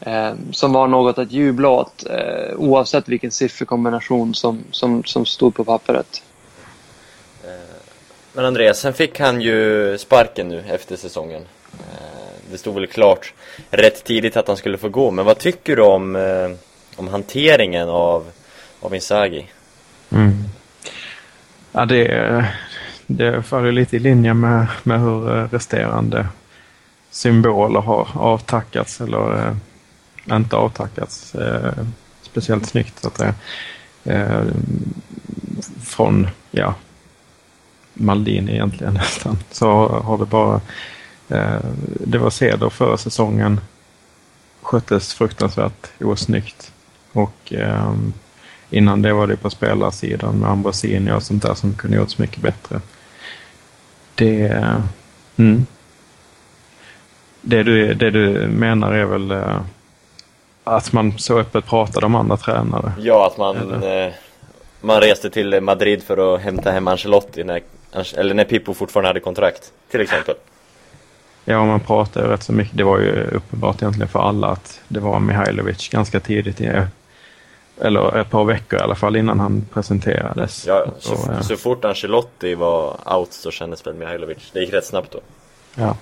ehm, 0.00 0.52
som 0.52 0.72
var 0.72 0.88
något 0.88 1.18
att 1.18 1.32
jubla 1.32 1.68
åt 1.68 2.06
eh, 2.10 2.56
oavsett 2.56 3.08
vilken 3.08 3.30
sifferkombination 3.30 4.34
som, 4.34 4.64
som, 4.70 5.04
som 5.04 5.26
stod 5.26 5.54
på 5.54 5.64
pappret. 5.64 6.22
Men 8.38 8.46
Andreas, 8.46 8.78
sen 8.78 8.94
fick 8.94 9.20
han 9.20 9.40
ju 9.40 9.98
sparken 9.98 10.48
nu 10.48 10.64
efter 10.68 10.96
säsongen. 10.96 11.42
Eh, 11.72 12.40
det 12.50 12.58
stod 12.58 12.74
väl 12.74 12.86
klart 12.86 13.34
rätt 13.70 14.04
tidigt 14.04 14.36
att 14.36 14.48
han 14.48 14.56
skulle 14.56 14.78
få 14.78 14.88
gå, 14.88 15.10
men 15.10 15.24
vad 15.24 15.38
tycker 15.38 15.76
du 15.76 15.82
om, 15.82 16.16
eh, 16.16 16.50
om 16.96 17.08
hanteringen 17.08 17.88
av, 17.88 18.30
av 18.80 18.94
Inzaghi? 18.94 19.46
Mm. 20.10 20.44
Ja, 21.72 21.84
det, 21.84 22.46
det 23.06 23.42
faller 23.42 23.72
lite 23.72 23.96
i 23.96 23.98
linje 23.98 24.34
med, 24.34 24.66
med 24.82 25.00
hur 25.00 25.36
eh, 25.36 25.48
resterande 25.48 26.26
symboler 27.10 27.80
har 27.80 28.08
avtackats 28.14 29.00
eller 29.00 29.46
eh, 29.46 30.36
inte 30.36 30.56
avtackats. 30.56 31.34
Eh, 31.34 31.72
speciellt 32.22 32.66
snyggt 32.66 32.98
så 32.98 33.08
att 33.08 33.16
säga. 33.16 33.34
Eh, 34.04 34.44
från, 35.82 36.28
ja, 36.50 36.74
Maldini 37.98 38.52
egentligen 38.52 38.94
nästan. 38.94 39.38
Så 39.50 39.88
har 39.88 40.18
det 40.18 40.26
bara... 40.26 40.60
Eh, 41.28 41.60
det 42.06 42.18
var 42.18 42.30
Ceder 42.30 42.68
förra 42.70 42.96
säsongen. 42.96 43.60
Sköttes 44.62 45.14
fruktansvärt 45.14 45.90
osnyggt. 46.00 46.72
Och 47.12 47.52
eh, 47.52 47.92
innan 48.70 49.02
det 49.02 49.12
var 49.12 49.26
det 49.26 49.36
på 49.36 49.50
spelarsidan 49.50 50.38
med 50.38 50.50
Ambrosini 50.50 51.12
och 51.12 51.22
sånt 51.22 51.42
där 51.42 51.54
som 51.54 51.74
kunde 51.74 51.96
gjorts 51.96 52.18
mycket 52.18 52.42
bättre. 52.42 52.80
Det... 54.14 54.64
Mm. 55.36 55.66
Det 57.40 57.62
du, 57.62 57.94
det 57.94 58.10
du 58.10 58.48
menar 58.48 58.92
är 58.92 59.04
väl 59.04 59.30
eh, 59.30 59.60
att 60.64 60.92
man 60.92 61.18
så 61.18 61.38
öppet 61.38 61.66
pratade 61.66 62.06
om 62.06 62.14
andra 62.14 62.36
tränare? 62.36 62.92
Ja, 63.00 63.26
att 63.26 63.38
man, 63.38 63.82
eh, 63.82 64.12
man 64.80 65.00
reste 65.00 65.30
till 65.30 65.60
Madrid 65.60 66.02
för 66.02 66.34
att 66.34 66.40
hämta 66.40 66.70
hem 66.70 66.88
Ancelotti 66.88 67.44
när 67.44 67.62
eller 67.92 68.34
när 68.34 68.44
Pippo 68.44 68.74
fortfarande 68.74 69.08
hade 69.08 69.20
kontrakt, 69.20 69.72
till 69.90 70.00
exempel. 70.00 70.34
Ja, 71.44 71.66
man 71.66 71.80
pratade 71.80 72.26
ju 72.26 72.32
rätt 72.32 72.42
så 72.42 72.52
mycket. 72.52 72.76
Det 72.76 72.84
var 72.84 72.98
ju 72.98 73.22
uppenbart 73.22 73.82
egentligen 73.82 74.08
för 74.08 74.18
alla 74.18 74.46
att 74.48 74.80
det 74.88 75.00
var 75.00 75.20
Mihailovic 75.20 75.88
ganska 75.88 76.20
tidigt, 76.20 76.60
i, 76.60 76.82
eller 77.80 78.18
ett 78.18 78.30
par 78.30 78.44
veckor 78.44 78.78
i 78.78 78.82
alla 78.82 78.94
fall 78.94 79.16
innan 79.16 79.40
han 79.40 79.66
presenterades. 79.72 80.66
Ja, 80.66 80.86
så, 80.98 81.12
och, 81.12 81.44
så 81.44 81.56
fort 81.56 81.84
Ancelotti 81.84 82.54
var 82.54 83.16
out 83.16 83.32
så 83.32 83.50
kändes 83.50 83.86
väl 83.86 83.94
Mihailovic. 83.94 84.50
Det 84.52 84.60
gick 84.60 84.72
rätt 84.72 84.86
snabbt 84.86 85.12
då. 85.12 85.20
Ja, 85.74 85.96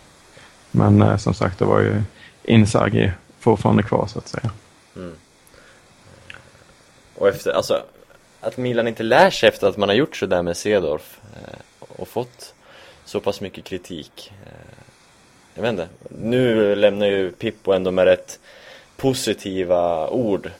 men 0.70 1.02
eh, 1.02 1.16
som 1.16 1.34
sagt 1.34 1.58
det 1.58 1.64
var 1.64 1.80
ju 1.80 2.02
Inzaghi 2.44 3.12
fortfarande 3.40 3.82
kvar 3.82 4.06
så 4.06 4.18
att 4.18 4.28
säga. 4.28 4.50
Mm. 4.96 5.12
Och 7.14 7.28
efter, 7.28 7.52
alltså 7.52 7.82
att 8.40 8.56
Milan 8.56 8.88
inte 8.88 9.02
lär 9.02 9.30
sig 9.30 9.48
efter 9.48 9.66
att 9.68 9.76
man 9.76 9.88
har 9.88 9.96
gjort 9.96 10.16
sådär 10.16 10.42
med 10.42 10.56
Cedorf 10.56 11.20
eh, 11.34 11.58
och 12.00 12.08
fått 12.08 12.54
så 13.04 13.20
pass 13.20 13.40
mycket 13.40 13.64
kritik. 13.64 14.32
Eh, 14.46 14.52
jag 15.54 15.62
vet 15.62 15.70
inte. 15.70 15.88
Nu 16.08 16.74
lämnar 16.74 17.06
ju 17.06 17.32
Pippo 17.32 17.72
ändå 17.72 17.90
med 17.90 18.04
rätt 18.04 18.38
positiva 18.96 20.08
ord 20.08 20.50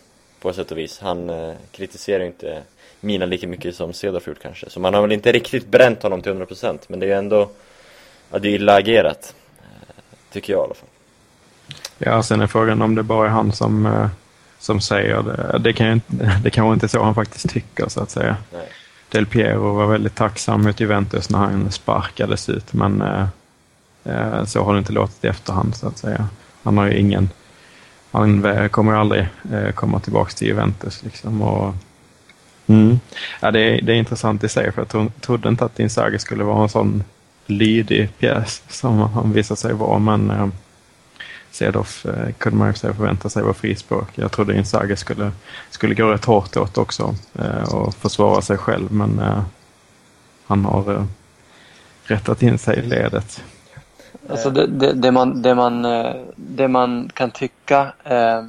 på 0.40 0.52
sätt 0.52 0.70
och 0.70 0.78
vis. 0.78 0.98
Han 0.98 1.30
eh, 1.30 1.54
kritiserar 1.72 2.20
ju 2.20 2.26
inte 2.26 2.62
Milan 3.00 3.30
lika 3.30 3.46
mycket 3.46 3.76
som 3.76 3.92
Cedorf 3.92 4.26
gjort 4.26 4.42
kanske. 4.42 4.70
Så 4.70 4.80
man 4.80 4.94
har 4.94 5.02
väl 5.02 5.12
inte 5.12 5.32
riktigt 5.32 5.66
bränt 5.66 6.02
honom 6.02 6.22
till 6.22 6.32
100% 6.32 6.78
men 6.88 7.00
det 7.00 7.06
är 7.06 7.08
ju 7.08 7.14
ändå 7.14 7.50
ja, 8.30 8.38
det 8.38 8.48
är 8.48 8.54
illa 8.54 8.74
agerat. 8.74 9.34
Tycker 10.32 10.52
jag 10.52 10.60
i 10.60 10.64
alla 10.64 10.74
fall. 10.74 10.88
Ja, 11.98 12.22
sen 12.22 12.40
är 12.40 12.46
frågan 12.46 12.82
om 12.82 12.94
det 12.94 13.02
bara 13.02 13.26
är 13.26 13.30
han 13.30 13.52
som 13.52 14.08
som 14.66 14.80
säger 14.80 15.22
det. 15.22 15.58
Det, 15.58 15.72
kan 15.72 15.92
inte, 15.92 16.38
det 16.42 16.50
kanske 16.50 16.74
inte 16.74 16.86
är 16.86 16.88
så 16.88 17.02
han 17.02 17.14
faktiskt 17.14 17.48
tycker 17.48 17.88
så 17.88 18.00
att 18.00 18.10
säga. 18.10 18.36
Nej. 18.52 18.68
Del 19.08 19.26
Piero 19.26 19.74
var 19.74 19.86
väldigt 19.86 20.14
tacksam 20.14 20.62
mot 20.62 20.80
Juventus 20.80 21.30
när 21.30 21.38
han 21.38 21.70
sparkades 21.70 22.48
ut 22.48 22.72
men 22.72 23.02
eh, 23.02 23.26
eh, 24.04 24.44
så 24.44 24.64
har 24.64 24.72
det 24.72 24.78
inte 24.78 24.92
låtit 24.92 25.24
i 25.24 25.28
efterhand 25.28 25.76
så 25.76 25.88
att 25.88 25.98
säga. 25.98 26.28
Han 26.62 26.78
har 26.78 26.86
ju 26.86 26.98
ingen, 26.98 27.28
han 28.10 28.68
kommer 28.68 28.92
aldrig 28.92 29.28
eh, 29.52 29.70
komma 29.70 30.00
tillbaka 30.00 30.30
till 30.30 30.48
Juventus 30.48 31.02
liksom. 31.02 31.42
Och, 31.42 31.74
mm. 32.66 33.00
ja, 33.40 33.50
det, 33.50 33.60
är, 33.60 33.82
det 33.82 33.92
är 33.92 33.96
intressant 33.96 34.44
i 34.44 34.48
sig 34.48 34.72
för 34.72 34.86
jag 34.92 35.10
trodde 35.20 35.48
inte 35.48 35.64
att 35.64 35.80
Inzaghi 35.80 36.18
skulle 36.18 36.44
vara 36.44 36.62
en 36.62 36.68
sån 36.68 37.04
lydig 37.46 38.18
pjäs 38.18 38.62
som 38.68 38.98
han 38.98 39.32
visade 39.32 39.60
sig 39.60 39.74
vara 39.74 39.98
men 39.98 40.30
eh, 40.30 40.48
Sedoff 41.56 42.06
eh, 42.06 42.32
kunde 42.38 42.58
man 42.58 42.68
ju 42.68 42.74
förvänta 42.74 43.28
sig 43.28 43.42
var 43.42 43.52
frispråk. 43.52 44.08
Jag 44.14 44.32
trodde 44.32 44.56
Inzaghi 44.56 44.96
skulle, 44.96 45.32
skulle 45.70 45.94
gå 45.94 46.12
rätt 46.12 46.24
hårt 46.24 46.56
åt 46.56 46.78
också 46.78 47.14
eh, 47.34 47.74
och 47.74 47.94
försvara 47.94 48.42
sig 48.42 48.58
själv 48.58 48.92
men 48.92 49.18
eh, 49.18 49.42
han 50.46 50.64
har 50.64 50.94
eh, 50.94 51.04
rättat 52.02 52.42
in 52.42 52.58
sig 52.58 52.78
i 52.78 52.82
ledet. 52.82 53.42
Alltså 54.28 54.50
det, 54.50 54.66
det, 54.66 54.92
det, 54.92 55.12
man, 55.12 55.42
det, 55.42 55.54
man, 55.54 55.84
eh, 55.84 56.14
det 56.36 56.68
man 56.68 57.10
kan 57.14 57.30
tycka 57.30 57.92
eh, 58.04 58.44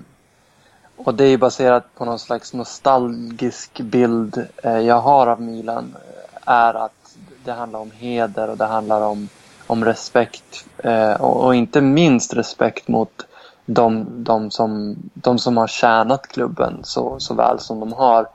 och 0.95 1.13
det 1.13 1.25
är 1.25 1.37
baserat 1.37 1.95
på 1.95 2.05
någon 2.05 2.19
slags 2.19 2.53
nostalgisk 2.53 3.79
bild 3.79 4.47
eh, 4.63 4.79
jag 4.79 5.01
har 5.01 5.27
av 5.27 5.41
Milan 5.41 5.95
eh, 5.95 6.53
är 6.53 6.73
att 6.73 7.15
det 7.45 7.51
handlar 7.51 7.79
om 7.79 7.91
heder 7.91 8.49
och 8.49 8.57
det 8.57 8.65
handlar 8.65 9.01
om 9.01 9.29
om 9.67 9.85
respekt 9.85 10.65
eh, 10.83 11.13
och, 11.13 11.45
och, 11.45 11.55
inte 11.55 11.81
minst 11.81 12.33
respekt 12.33 12.87
mot 12.87 13.27
de, 13.65 14.05
de, 14.23 14.51
som, 14.51 14.95
de 15.13 15.39
som 15.39 15.57
har 15.57 15.67
tjänat 15.67 16.27
klubben 16.27 16.79
så, 16.83 17.19
så 17.19 17.33
väl 17.33 17.59
som 17.59 17.79
de 17.79 17.93
har. 17.93 18.27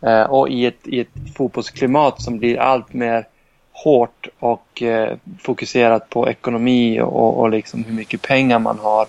Eh, 0.00 0.22
och 0.22 0.48
i 0.48 0.66
ett, 0.66 0.88
i 0.88 1.00
ett 1.00 1.36
fotbollsklimat 1.36 2.22
som 2.22 2.38
blir 2.38 2.58
allt 2.58 2.92
mer 2.92 3.26
hårt 3.72 4.28
och 4.38 4.82
eh, 4.82 5.16
fokuserat 5.38 6.10
på 6.10 6.28
ekonomi 6.28 7.00
och, 7.00 7.38
och 7.38 7.50
liksom 7.50 7.84
hur 7.84 7.94
mycket 7.94 8.22
pengar 8.22 8.58
man 8.58 8.78
har 8.78 9.06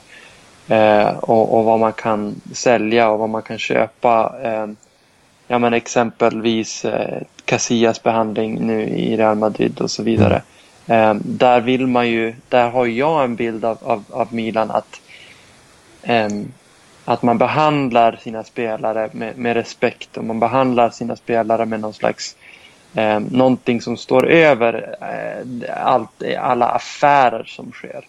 eh, 0.67 1.17
och, 1.17 1.57
och, 1.57 1.63
vad 1.63 1.79
man 1.79 1.93
kan 1.93 2.41
sälja 2.53 3.09
och 3.09 3.19
vad 3.19 3.29
man 3.29 3.41
kan 3.41 3.57
köpa. 3.57 4.35
Eh, 4.43 4.67
ja, 5.47 5.59
men 5.59 5.73
exempelvis 5.73 6.85
eh, 6.85 7.21
Casillas 7.45 8.03
behandling 8.03 8.67
nu 8.67 8.83
i 8.83 9.17
Real 9.17 9.35
Madrid 9.35 9.81
och 9.81 9.91
så 9.91 10.03
vidare. 10.03 10.41
Eh, 10.87 11.13
där 11.13 11.61
vill 11.61 11.87
man 11.87 12.09
ju, 12.09 12.35
där 12.49 12.69
har 12.69 12.85
jag 12.85 13.23
en 13.23 13.35
bild 13.35 13.65
av, 13.65 13.77
av, 13.81 14.03
av 14.09 14.33
Milan 14.33 14.71
att, 14.71 15.01
eh, 16.03 16.29
att 17.05 17.23
man 17.23 17.37
behandlar 17.37 18.19
sina 18.21 18.43
spelare 18.43 19.09
med, 19.11 19.37
med, 19.37 19.53
respekt 19.53 20.17
och 20.17 20.23
man 20.23 20.39
behandlar 20.39 20.89
sina 20.89 21.15
spelare 21.15 21.65
med 21.65 21.79
någon 21.79 21.93
slags 21.93 22.35
eh, 22.93 23.19
någonting 23.19 23.81
som 23.81 23.97
står 23.97 24.27
över 24.27 24.95
eh, 25.01 25.85
allt, 25.85 26.23
alla 26.39 26.69
affärer 26.69 27.43
som 27.43 27.71
sker. 27.71 28.05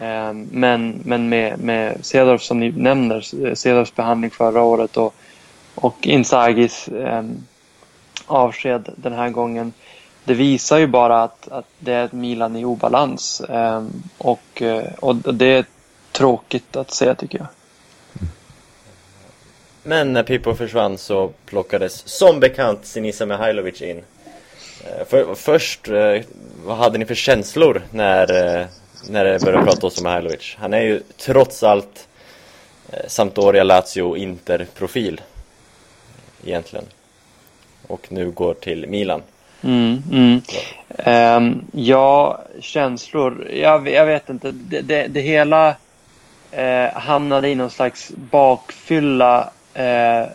Eh, 0.00 0.32
men 0.32 1.00
men 1.04 1.28
med, 1.28 1.58
med 1.58 2.04
Cedorf 2.04 2.42
som 2.42 2.60
ni 2.60 2.70
nämner, 2.70 3.54
Cedorfs 3.54 3.94
behandling 3.94 4.30
förra 4.30 4.62
året 4.62 4.96
och, 4.96 5.14
och 5.74 5.96
Inzagis 6.06 6.88
eh, 6.88 7.22
avsked 8.26 8.88
den 8.96 9.12
här 9.12 9.30
gången 9.30 9.72
det 10.24 10.34
visar 10.34 10.78
ju 10.78 10.86
bara 10.86 11.22
att, 11.22 11.48
att 11.48 11.64
det 11.78 11.92
är 11.92 12.04
ett 12.04 12.12
Milan 12.12 12.56
i 12.56 12.64
obalans. 12.64 13.42
Ehm, 13.48 14.02
eh, 14.18 14.18
och, 14.18 14.62
och 15.00 15.34
det 15.34 15.46
är 15.46 15.64
tråkigt 16.12 16.76
att 16.76 16.90
se 16.90 17.14
tycker 17.14 17.38
jag. 17.38 17.46
Men 19.82 20.12
när 20.12 20.22
Pippo 20.22 20.54
försvann 20.54 20.98
så 20.98 21.32
plockades 21.46 22.08
som 22.08 22.40
bekant 22.40 22.86
Sinisa 22.86 23.26
Mihailovic 23.26 23.82
in. 23.82 24.02
Eh, 24.84 25.06
för, 25.06 25.34
först, 25.34 25.88
eh, 25.88 26.22
vad 26.64 26.76
hade 26.76 26.98
ni 26.98 27.06
för 27.06 27.14
känslor 27.14 27.82
när, 27.90 28.26
när 29.08 29.24
det 29.24 29.44
började 29.44 29.64
pratas 29.64 29.98
om 29.98 30.04
Mihailovic? 30.04 30.56
Han 30.58 30.74
är 30.74 30.80
ju 30.80 31.02
trots 31.16 31.62
allt 31.62 32.08
Sampdoria, 33.06 33.64
Lazio, 33.64 34.16
Inter-profil 34.16 35.20
egentligen. 36.44 36.84
Och 37.86 38.12
nu 38.12 38.30
går 38.30 38.54
till 38.54 38.86
Milan. 38.88 39.22
Mm, 39.62 40.02
mm. 40.10 40.40
Um, 41.06 41.64
ja, 41.72 42.40
känslor. 42.60 43.48
Jag, 43.50 43.88
jag 43.88 44.06
vet 44.06 44.28
inte. 44.28 44.50
Det, 44.50 44.80
det, 44.80 45.06
det 45.06 45.20
hela 45.20 45.74
eh, 46.50 46.92
hamnade 46.92 47.48
i 47.48 47.54
någon 47.54 47.70
slags 47.70 48.12
bakfylla 48.16 49.50
eh, 49.74 50.26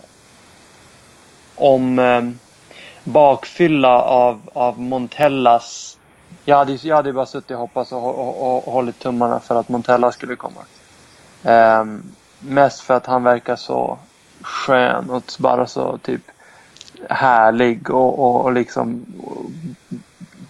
om 1.55 1.99
eh, 1.99 2.21
bakfylla 3.03 4.01
av, 4.01 4.41
av 4.53 4.79
Montellas. 4.79 5.97
Jag 6.45 6.57
hade, 6.57 6.73
jag 6.73 6.95
hade 6.95 7.13
bara 7.13 7.25
suttit 7.25 7.51
och 7.51 7.57
hoppats 7.57 7.91
och, 7.91 8.19
och, 8.19 8.41
och, 8.41 8.67
och 8.67 8.73
hållit 8.73 8.99
tummarna 8.99 9.39
för 9.39 9.59
att 9.59 9.69
Montella 9.69 10.11
skulle 10.11 10.35
komma. 10.35 10.61
Um, 11.43 12.03
mest 12.39 12.81
för 12.81 12.93
att 12.93 13.05
han 13.05 13.23
verkar 13.23 13.55
så 13.55 13.97
skön 14.41 15.09
och 15.09 15.23
bara 15.39 15.67
så 15.67 15.97
typ 15.97 16.21
härlig 17.09 17.89
och, 17.89 18.19
och, 18.19 18.45
och 18.45 18.53
liksom 18.53 19.05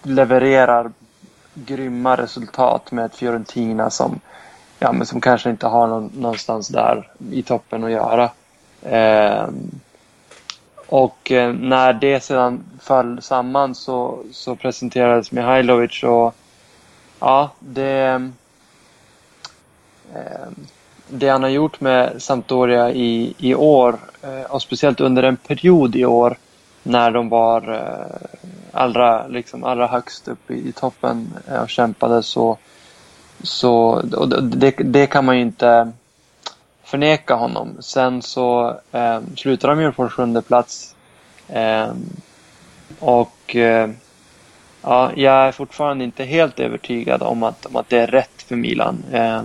levererar 0.04 0.91
grymma 1.54 2.15
resultat 2.15 2.91
med 2.91 3.06
ett 3.06 3.15
Fiorentina 3.15 3.89
som, 3.89 4.20
ja, 4.80 4.91
men 4.91 5.06
som 5.06 5.22
kanske 5.22 5.50
inte 5.50 5.68
har 5.68 5.88
någon, 5.88 6.12
någonstans 6.15 6.68
där 6.68 7.12
i 7.32 7.44
toppen 7.44 7.84
att 7.84 7.91
göra. 7.91 8.30
Eh, 8.82 9.48
och 10.88 11.32
eh, 11.32 11.54
när 11.54 11.94
det 11.94 12.24
sedan 12.24 12.63
föll 12.82 13.22
samman 13.22 13.76
så, 13.76 14.20
så 14.32 14.56
presenterades 14.56 15.32
Mihailovic 15.32 16.04
och 16.04 16.36
ja, 17.20 17.52
det 17.60 18.32
eh, 20.13 20.48
det 21.08 21.30
han 21.30 21.44
har 21.44 21.50
gjort 21.50 21.82
med 21.82 22.22
Sampdoria 22.22 22.91
i, 22.91 23.34
i 23.38 23.56
år 23.56 23.96
eh, 24.22 24.52
och 24.52 24.62
speciellt 24.62 25.02
under 25.02 25.24
en 25.24 25.38
period 25.38 25.96
i 25.96 26.06
år 26.06 26.38
när 26.88 27.12
de 27.12 27.30
var 27.30 27.74
eh, 27.74 28.28
allra, 28.71 29.28
liksom, 29.28 29.63
allra 29.63 29.88
högst 29.88 30.28
upp 30.28 30.52
i, 30.52 30.69
i 30.69 30.71
toppen 30.71 31.34
eh, 31.48 31.62
och 31.62 31.69
kämpade 31.69 32.24
så, 32.24 32.58
så 33.43 33.76
och 34.15 34.43
det, 34.43 34.71
det 34.71 35.08
kan 35.08 35.26
man 35.26 35.36
ju 35.36 35.41
inte 35.41 35.91
förneka 36.84 37.36
honom. 37.36 37.78
Sen 37.80 38.21
så 38.21 38.80
eh, 38.91 39.19
slutade 39.36 39.76
de 39.76 39.82
ju 39.82 39.91
på 39.91 40.10
sjunde 40.10 40.41
plats 40.41 40.95
eh, 41.48 41.89
och 43.00 43.56
eh, 43.56 43.89
ja, 44.82 45.12
jag 45.15 45.48
är 45.48 45.52
fortfarande 45.52 46.04
inte 46.04 46.24
helt 46.24 46.60
övertygad 46.60 47.21
om 47.21 47.43
att, 47.43 47.65
om 47.65 47.76
att 47.76 47.89
det 47.89 47.98
är 47.98 48.08
rätt 48.08 48.41
för 48.41 48.56
Milan. 48.56 49.04
Eh, 49.12 49.41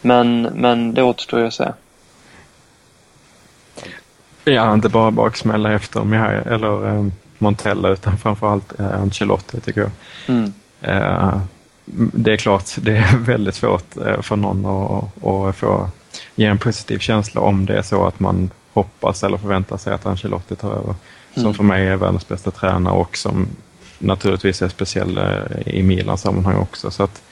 men, 0.00 0.42
men 0.42 0.94
det 0.94 1.02
återstår 1.02 1.40
ju 1.40 1.46
att 1.46 1.54
se. 1.54 1.72
Ja, 4.44 4.74
inte 4.74 4.88
bara 4.88 5.10
baksmälla 5.10 5.72
efter 5.72 6.04
Mihai, 6.04 6.36
eller 6.36 6.88
eh, 6.88 7.06
Montella 7.38 7.88
utan 7.88 8.18
framförallt 8.18 8.80
eh, 8.80 9.00
Ancelotti 9.00 9.60
tycker 9.60 9.80
jag. 9.80 9.90
Mm. 10.26 10.52
Eh, 10.80 11.40
det 11.94 12.32
är 12.32 12.36
klart, 12.36 12.64
det 12.76 12.96
är 12.96 13.16
väldigt 13.18 13.54
svårt 13.54 13.96
eh, 13.96 14.20
för 14.20 14.36
någon 14.36 14.66
att, 14.66 15.26
att 15.26 15.56
få 15.56 15.88
ge 16.34 16.46
en 16.46 16.58
positiv 16.58 16.98
känsla 16.98 17.40
om 17.40 17.66
det 17.66 17.78
är 17.78 17.82
så 17.82 18.06
att 18.06 18.20
man 18.20 18.50
hoppas 18.72 19.22
eller 19.22 19.38
förväntar 19.38 19.76
sig 19.76 19.92
att 19.94 20.06
Ancelotti 20.06 20.56
tar 20.56 20.70
över. 20.70 20.94
Som 21.34 21.42
Mm. 21.42 21.54
för 21.54 21.64
mig 21.64 21.88
är 21.88 21.96
världens 21.96 22.28
bästa 22.28 22.50
tränare 22.50 22.94
och 22.94 23.16
som 23.16 23.48
naturligtvis 23.98 24.62
är 24.62 24.68
speciell 24.68 25.18
eh, 25.18 25.74
i 25.74 25.82
Milans 25.82 26.20
sammanhang 26.20 26.56
också. 26.56 26.90
Så 26.90 27.02
att 27.02 27.22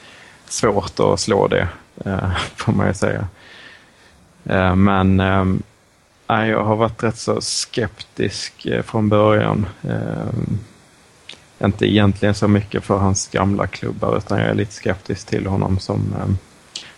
svårt 0.47 0.99
att 0.99 1.19
slå 1.19 1.47
det, 1.47 1.67
eh, 2.05 2.31
får 2.55 2.71
man 2.71 2.87
ju 2.87 2.93
säga. 2.93 3.27
Men 4.75 5.19
eh, 5.19 5.45
nej, 6.29 6.49
jag 6.49 6.63
har 6.63 6.75
varit 6.75 7.03
rätt 7.03 7.17
så 7.17 7.41
skeptisk 7.41 8.65
eh, 8.65 8.81
från 8.81 9.09
början. 9.09 9.65
Eh, 9.83 10.29
Inte 11.65 11.85
egentligen 11.85 12.35
så 12.35 12.47
mycket 12.47 12.83
för 12.83 12.97
hans 12.97 13.27
gamla 13.27 13.67
klubbar 13.67 14.17
utan 14.17 14.39
jag 14.39 14.49
är 14.49 14.53
lite 14.53 14.73
skeptisk 14.73 15.27
till 15.27 15.47
honom 15.47 15.79
som, 15.79 16.15
eh, 16.19 16.29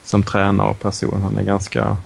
som 0.03 0.23
tränare 0.23 0.69
och 0.69 0.79
person. 0.79 1.21
Han 1.21 1.37
är 1.37 1.43
ganska... 1.43 1.97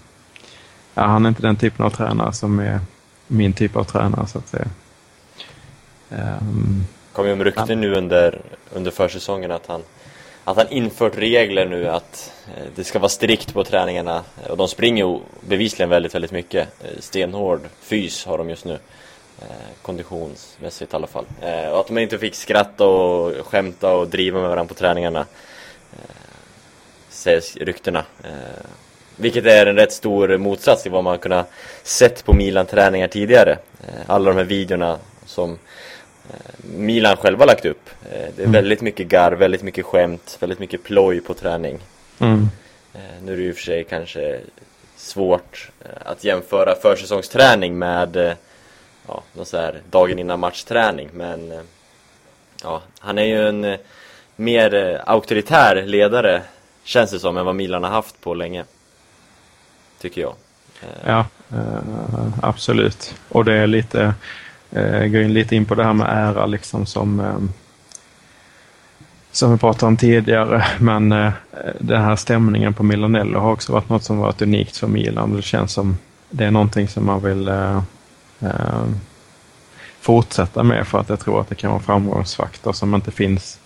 Ja, 0.94 1.04
han 1.04 1.26
är 1.26 1.30
inte 1.30 1.42
den 1.42 1.56
typen 1.56 1.86
av 1.86 1.90
tränare 1.90 2.34
som 2.34 2.60
är 2.60 2.80
min 3.28 3.54
typ 3.54 3.76
av 3.76 3.84
tränare 3.84 4.28
så 4.28 4.38
att 4.38 4.48
säga. 4.48 4.68
Ehm, 6.10 6.84
kom 7.14 7.28
ju 7.28 7.34
om 7.34 7.44
rykten 7.44 7.82
nu 7.82 7.96
under, 7.96 8.42
under 8.74 8.92
försäsongen 8.92 9.52
att 9.52 9.68
han 9.68 9.82
att 10.46 10.58
han 10.58 10.70
infört 10.70 11.18
regler 11.18 11.66
nu 11.66 11.88
att 11.88 12.34
eh, 12.48 12.64
det 12.76 12.84
ska 12.84 13.00
vara 13.00 13.10
strikt 13.10 13.54
på 13.54 13.64
träningarna 13.64 14.24
och 14.50 14.58
de 14.58 14.68
springer 14.68 15.06
ju 15.06 15.20
bevisligen 15.42 15.90
väldigt, 15.90 16.16
väldigt 16.16 16.32
mycket. 16.32 16.68
Eh, 16.84 17.00
stenhård 17.00 17.62
fys 17.82 18.26
har 18.26 18.38
de 18.38 18.50
just 18.50 18.66
nu. 18.66 18.80
Eh, 19.42 19.48
konditionsmässigt 19.82 20.94
i 20.94 20.96
alla 20.96 21.08
fall. 21.08 21.26
Och 21.72 21.80
att 21.80 21.88
de 21.88 21.98
inte 21.98 22.18
fick 22.18 22.36
skratta 22.36 22.86
och 22.86 23.48
skämta 23.48 23.94
och 23.94 24.08
driva 24.08 24.40
med 24.40 24.50
varandra 24.50 24.74
på 24.74 24.80
träningarna. 24.80 25.26
Sägs 27.10 27.56
ryktena. 27.56 28.06
Vilket 29.16 29.46
är 29.46 29.66
en 29.66 29.76
rätt 29.76 29.92
stor 29.92 30.38
motsats 30.38 30.84
till 30.84 30.92
vad 30.92 31.04
man 31.04 31.18
kunnat 31.18 31.52
sett 31.84 32.26
på 32.26 32.34
Milan-träningar 32.34 33.08
tidigare. 33.08 33.58
Alla 34.08 34.30
de 34.30 34.38
här 34.38 34.44
videorna 34.44 35.00
som 35.26 35.58
Milan 36.78 37.18
själva 37.18 37.46
lagt 37.46 37.66
upp. 37.66 37.90
Eh, 38.12 38.28
Det 38.36 38.44
är 38.44 38.48
väldigt 38.48 38.82
mycket 38.82 39.08
garv, 39.08 39.38
väldigt 39.38 39.64
mycket 39.64 39.86
skämt, 39.86 40.38
väldigt 40.40 40.60
mycket 40.60 40.84
ploj 40.84 41.22
på 41.22 41.34
träning. 41.34 41.80
mm, 42.20 42.50
Eh, 42.94 43.02
Nu 43.24 43.34
är 43.34 43.38
det 43.38 43.44
ju 43.44 43.54
för 43.54 43.62
sig 43.62 43.84
kanske 43.84 44.40
svårt 44.98 45.70
eh, 45.82 45.90
att 46.12 46.24
jämföra 46.24 46.76
försäsongsträning 46.76 47.78
med 47.80 48.36
ja, 49.08 49.24
någon 49.34 49.46
så 49.46 49.58
här 49.58 49.82
dagen 49.92 50.20
innan 50.20 50.40
matchträning 50.40 51.10
men 51.14 51.54
ja, 52.64 52.82
han 53.00 53.18
är 53.18 53.24
ju 53.26 53.48
en 53.48 53.78
mer 54.36 55.02
auktoritär 55.06 55.84
ledare 55.86 56.42
känns 56.84 57.12
det 57.12 57.20
som 57.20 57.38
än 57.38 57.46
vad 57.46 57.56
Milan 57.56 57.84
har 57.84 57.92
haft 57.92 58.22
på 58.22 58.34
länge. 58.34 58.66
Tycker 60.02 60.22
jag. 60.22 60.34
Ja, 61.06 61.26
absolut. 62.42 63.16
Och 63.30 63.46
det 63.46 63.54
är 63.54 63.68
lite, 63.68 64.14
eh, 64.76 65.08
går 65.08 65.22
in 65.22 65.34
lite 65.34 65.56
in 65.56 65.66
på 65.66 65.76
det 65.76 65.84
här 65.84 65.94
med 65.94 66.08
ära 66.10 66.46
liksom 66.46 66.86
som, 66.86 67.20
eh, 67.20 67.38
som 69.32 69.52
vi 69.52 69.58
pratade 69.58 69.86
om 69.86 69.98
tidigare. 69.98 70.66
Men 70.80 71.12
eh, 71.12 71.32
den 71.80 72.02
här 72.02 72.16
stämningen 72.16 72.74
på 72.74 72.84
Milanello 72.84 73.40
har 73.40 73.52
också 73.52 73.74
varit 73.74 73.90
något 73.90 74.04
som 74.04 74.18
varit 74.18 74.42
unikt 74.42 74.78
för 74.78 74.88
Milan. 74.88 75.36
Det 75.36 75.42
känns 75.42 75.74
som 75.74 75.98
det 76.30 76.46
är 76.46 76.52
någonting 76.52 76.88
som 76.88 77.06
man 77.06 77.24
vill 77.24 77.48
eh, 77.48 77.82
eh, 78.40 78.86
fortsätta 80.00 80.64
med 80.64 80.88
för 80.88 81.00
att 81.00 81.10
jag 81.10 81.20
tror 81.20 81.42
att 81.42 81.50
det 81.50 81.56
kan 81.56 81.70
vara 81.70 81.80
en 81.80 81.86
framgångsfaktor 81.86 82.74
som 82.74 82.96
inte 82.96 83.12
finns 83.12 83.60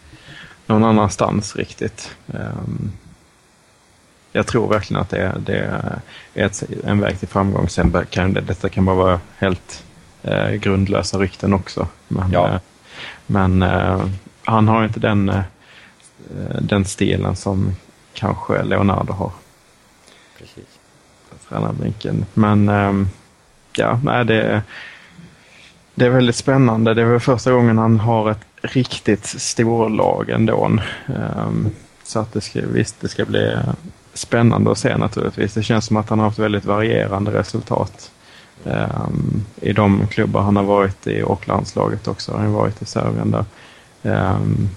någon 0.65 0.83
annanstans 0.83 1.55
riktigt. 1.55 2.15
Ehm, 2.33 2.91
jag 4.31 4.47
tror 4.47 4.67
verkligen 4.67 5.01
att 5.01 5.09
det 5.09 5.17
är, 5.17 5.39
det 5.39 5.57
är 6.33 6.45
ett, 6.45 6.63
en 6.85 6.99
väg 6.99 7.19
till 7.19 7.27
framgång. 7.27 7.69
Sen 7.69 8.05
kan 8.09 8.33
detta 8.33 8.69
kan 8.69 8.85
bara 8.85 8.95
vara 8.95 9.19
helt 9.37 9.83
eh, 10.23 10.49
grundlösa 10.51 11.17
rykten 11.17 11.53
också. 11.53 11.87
Men, 12.07 12.31
Ja. 12.31 12.47
eh, 12.47 12.59
men 13.27 13.61
eh, 13.61 14.05
han 14.43 14.67
har 14.67 14.83
inte 14.83 14.99
den, 14.99 15.29
eh, 15.29 15.41
den 16.61 16.85
stilen 16.85 17.35
som 17.35 17.75
kanske 18.13 18.63
Leonardo 18.63 19.13
har. 19.13 19.31
precis. 20.39 20.79
Tränarbänken. 21.49 22.25
Men 22.33 22.69
ehm, 22.69 23.07
ja, 23.77 23.99
nej, 24.03 24.25
det, 24.25 24.61
det 25.95 26.05
är 26.05 26.09
väldigt 26.09 26.35
spännande. 26.35 26.93
Det 26.93 27.01
är 27.01 27.05
väl 27.05 27.19
första 27.19 27.51
gången 27.51 27.77
han 27.77 27.99
har 27.99 28.31
ett 28.31 28.45
riktigt 28.61 29.25
storlag 29.25 30.29
ändå. 30.29 30.71
Ehm, 31.07 31.69
så 32.03 32.19
att 32.19 32.33
det 32.33 32.41
ska, 32.41 32.59
visst, 32.73 33.01
det 33.01 33.07
ska 33.07 33.25
bli 33.25 33.57
spännande 34.13 34.71
att 34.71 34.77
se 34.77 34.97
naturligtvis. 34.97 35.53
Det 35.53 35.63
känns 35.63 35.85
som 35.85 35.97
att 35.97 36.09
han 36.09 36.19
har 36.19 36.25
haft 36.25 36.39
väldigt 36.39 36.65
varierande 36.65 37.31
resultat 37.31 38.11
um, 38.63 39.45
I 39.61 39.73
de 39.73 40.07
klubbar 40.07 40.41
han 40.41 40.55
har 40.55 40.63
varit 40.63 41.07
i 41.07 41.23
och 41.23 41.47
landslaget 41.47 42.07
också. 42.07 42.37
Han 42.37 42.45
har 42.45 42.59
varit 42.59 42.81
i 42.81 42.85
Serbien 42.85 43.31
där. 43.31 43.45
Um, 44.01 44.69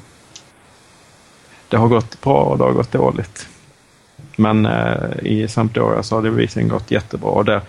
det 1.69 1.77
har 1.77 1.89
gått 1.89 2.21
bra 2.21 2.43
och 2.43 2.59
det 2.59 2.65
har 2.65 2.73
gått 2.73 2.93
dåligt. 2.93 3.49
Men 4.37 4.67
uh, 4.67 5.19
i 5.23 5.49
Sampdoria 5.49 6.03
så 6.03 6.15
har 6.15 6.23
det 6.23 6.31
bevisligen 6.31 6.69
gått 6.69 6.91
jättebra. 6.91 7.31
Och 7.31 7.45
där, 7.45 7.61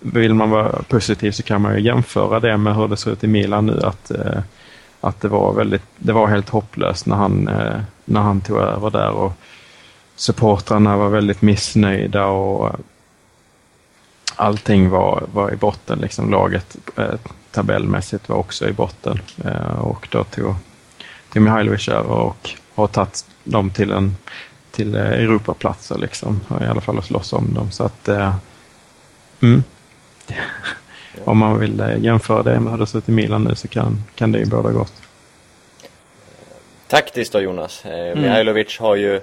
vill 0.00 0.34
man 0.34 0.50
vara 0.50 0.82
positiv 0.88 1.30
så 1.30 1.42
kan 1.42 1.62
man 1.62 1.74
ju 1.74 1.80
jämföra 1.80 2.40
det 2.40 2.56
med 2.56 2.76
hur 2.76 2.88
det 2.88 2.96
ser 2.96 3.10
ut 3.10 3.24
i 3.24 3.26
Milan 3.26 3.66
nu. 3.66 3.80
Att, 3.82 4.10
uh, 4.10 4.40
att 5.00 5.20
det, 5.20 5.28
var 5.28 5.52
väldigt, 5.52 5.84
det 5.96 6.12
var 6.12 6.26
helt 6.26 6.48
hopplöst 6.48 7.06
när 7.06 7.16
han, 7.16 7.48
uh, 7.48 7.80
när 8.04 8.20
han 8.20 8.40
tog 8.40 8.58
över 8.58 8.90
där. 8.90 9.10
Och 9.10 9.32
supportrarna 10.16 10.96
var 10.96 11.08
väldigt 11.08 11.42
missnöjda 11.42 12.26
och 12.26 12.76
allting 14.36 14.90
var, 14.90 15.24
var 15.32 15.52
i 15.52 15.56
botten. 15.56 15.98
Liksom 15.98 16.30
laget 16.30 16.76
eh, 16.96 17.14
tabellmässigt 17.50 18.28
var 18.28 18.36
också 18.36 18.68
i 18.68 18.72
botten. 18.72 19.20
Eh, 19.44 19.78
och 19.78 20.08
då 20.10 20.24
tog, 20.24 20.54
tog 21.32 21.42
Mihailovic 21.42 21.88
över 21.88 22.10
och 22.10 22.50
har 22.74 22.86
tagit 22.86 23.24
dem 23.44 23.70
till 23.70 23.90
en 23.90 24.16
till 24.76 24.94
eh, 24.94 25.02
Europaplatser 25.02 25.98
liksom. 25.98 26.40
I 26.60 26.64
alla 26.64 26.80
fall 26.80 26.98
att 26.98 27.04
slåss 27.04 27.32
om 27.32 27.54
dem. 27.54 27.70
Så 27.70 27.84
att 27.84 28.08
eh, 28.08 28.34
mm. 29.42 29.62
Om 31.24 31.38
man 31.38 31.58
vill 31.58 31.80
eh, 31.80 31.98
jämföra 31.98 32.42
det 32.42 32.60
med 32.60 32.72
hur 32.72 32.78
det 32.78 32.86
ser 32.86 32.98
ut 32.98 33.08
i 33.08 33.12
Milan 33.12 33.44
nu 33.44 33.54
så 33.54 33.68
kan, 33.68 34.02
kan 34.14 34.32
det 34.32 34.38
ju 34.38 34.46
båda 34.46 34.70
gott. 34.70 34.92
Taktiskt 36.88 37.32
då 37.32 37.40
Jonas, 37.40 37.84
eh, 37.84 38.16
Mihailovic 38.16 38.78
har 38.78 38.96
ju 38.96 39.20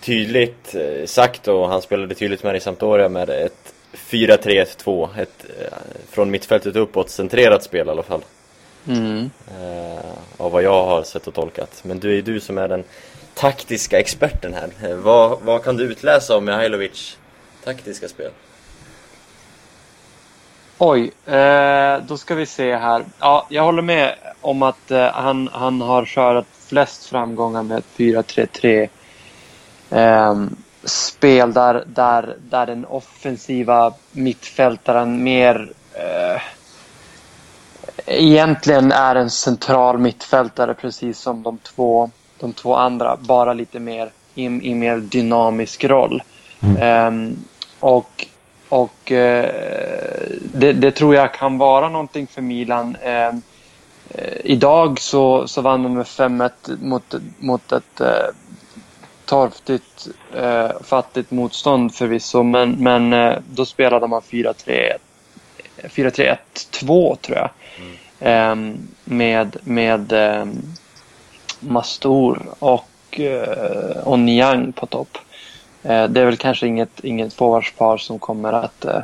tydligt 0.00 0.74
sagt 1.06 1.48
och 1.48 1.68
han 1.68 1.82
spelade 1.82 2.14
tydligt 2.14 2.42
med 2.42 2.56
i 2.56 2.60
Sampdoria 2.60 3.08
med 3.08 3.30
ett 3.30 3.71
4-3-1-2, 3.92 5.08
ett 5.18 5.44
eh, 5.60 5.78
från 6.10 6.30
mittfältet 6.30 6.76
uppåt 6.76 7.10
centrerat 7.10 7.62
spel 7.62 7.86
i 7.86 7.90
alla 7.90 8.02
fall. 8.02 8.20
Mm. 8.88 9.30
Eh, 9.60 10.04
av 10.36 10.52
vad 10.52 10.62
jag 10.62 10.84
har 10.84 11.02
sett 11.02 11.26
och 11.26 11.34
tolkat. 11.34 11.80
Men 11.84 11.98
du 11.98 12.10
är 12.10 12.14
ju 12.14 12.22
du 12.22 12.40
som 12.40 12.58
är 12.58 12.68
den 12.68 12.84
taktiska 13.34 14.00
experten 14.00 14.54
här. 14.54 14.90
Eh, 14.90 14.96
vad, 14.96 15.40
vad 15.42 15.64
kan 15.64 15.76
du 15.76 15.84
utläsa 15.84 16.36
om 16.36 16.44
Mihailovic 16.44 17.16
taktiska 17.64 18.08
spel? 18.08 18.30
Oj, 20.78 21.10
då 22.06 22.16
ska 22.16 22.34
vi 22.34 22.46
se 22.46 22.76
här. 22.76 23.04
Ja, 23.18 23.46
jag 23.48 23.62
håller 23.62 23.82
med 23.82 24.14
om 24.40 24.62
att 24.62 24.90
han, 25.12 25.48
han 25.52 25.80
har 25.80 26.04
körat 26.04 26.46
flest 26.66 27.06
framgångar 27.06 27.62
med 27.62 27.78
ett 27.78 27.84
4-3-3 27.96 28.88
eh, 29.90 30.34
spel 30.84 31.52
där, 31.52 31.84
där, 31.86 32.36
där 32.50 32.66
den 32.66 32.84
offensiva 32.84 33.94
mittfältaren 34.12 35.22
mer 35.22 35.72
eh, 35.92 36.42
egentligen 38.06 38.92
är 38.92 39.16
en 39.16 39.30
central 39.30 39.98
mittfältare 39.98 40.74
precis 40.74 41.18
som 41.18 41.42
de 41.42 41.58
två, 41.58 42.10
de 42.40 42.52
två 42.52 42.74
andra, 42.76 43.16
bara 43.16 43.52
lite 43.52 43.80
mer 43.80 44.10
i, 44.34 44.44
i 44.44 44.74
mer 44.74 44.96
dynamisk 44.96 45.84
roll. 45.84 46.22
Ehm, 46.80 47.36
och 47.80 48.26
och 48.72 49.12
eh, 49.12 49.50
det, 50.52 50.72
det 50.72 50.90
tror 50.90 51.14
jag 51.14 51.34
kan 51.34 51.58
vara 51.58 51.88
någonting 51.88 52.26
för 52.26 52.42
Milan. 52.42 52.96
Eh, 53.02 53.28
eh, 54.08 54.36
idag 54.44 55.00
så, 55.00 55.48
så 55.48 55.60
vann 55.60 55.82
de 55.82 55.94
med 55.94 56.06
5-1 56.06 56.50
mot, 56.82 57.14
mot 57.38 57.72
ett 57.72 58.00
eh, 58.00 58.06
torftigt, 59.32 60.08
eh, 60.36 60.70
fattigt 60.84 61.30
motstånd 61.30 61.94
förvisso. 61.94 62.42
Men, 62.42 62.70
men 62.70 63.12
eh, 63.12 63.38
då 63.50 63.64
spelade 63.64 64.06
man 64.06 64.20
4-3 64.20 64.92
4-3-1-2 65.82 67.16
tror 67.16 67.38
jag. 67.38 67.50
Ehm, 68.20 68.78
med 69.04 69.56
med 69.64 70.12
ehm, 70.12 70.62
Mastor 71.60 72.42
och, 72.58 73.20
eh, 73.20 73.98
och 74.04 74.18
Niang 74.18 74.72
på 74.72 74.86
topp. 74.86 75.18
Eh, 75.82 76.04
det 76.04 76.20
är 76.20 76.24
väl 76.24 76.36
kanske 76.36 76.66
inget, 76.66 77.04
inget 77.04 77.34
forwardspar 77.34 77.96
som 77.96 78.18
kommer 78.18 78.52
att 78.52 78.84
eh, 78.84 79.00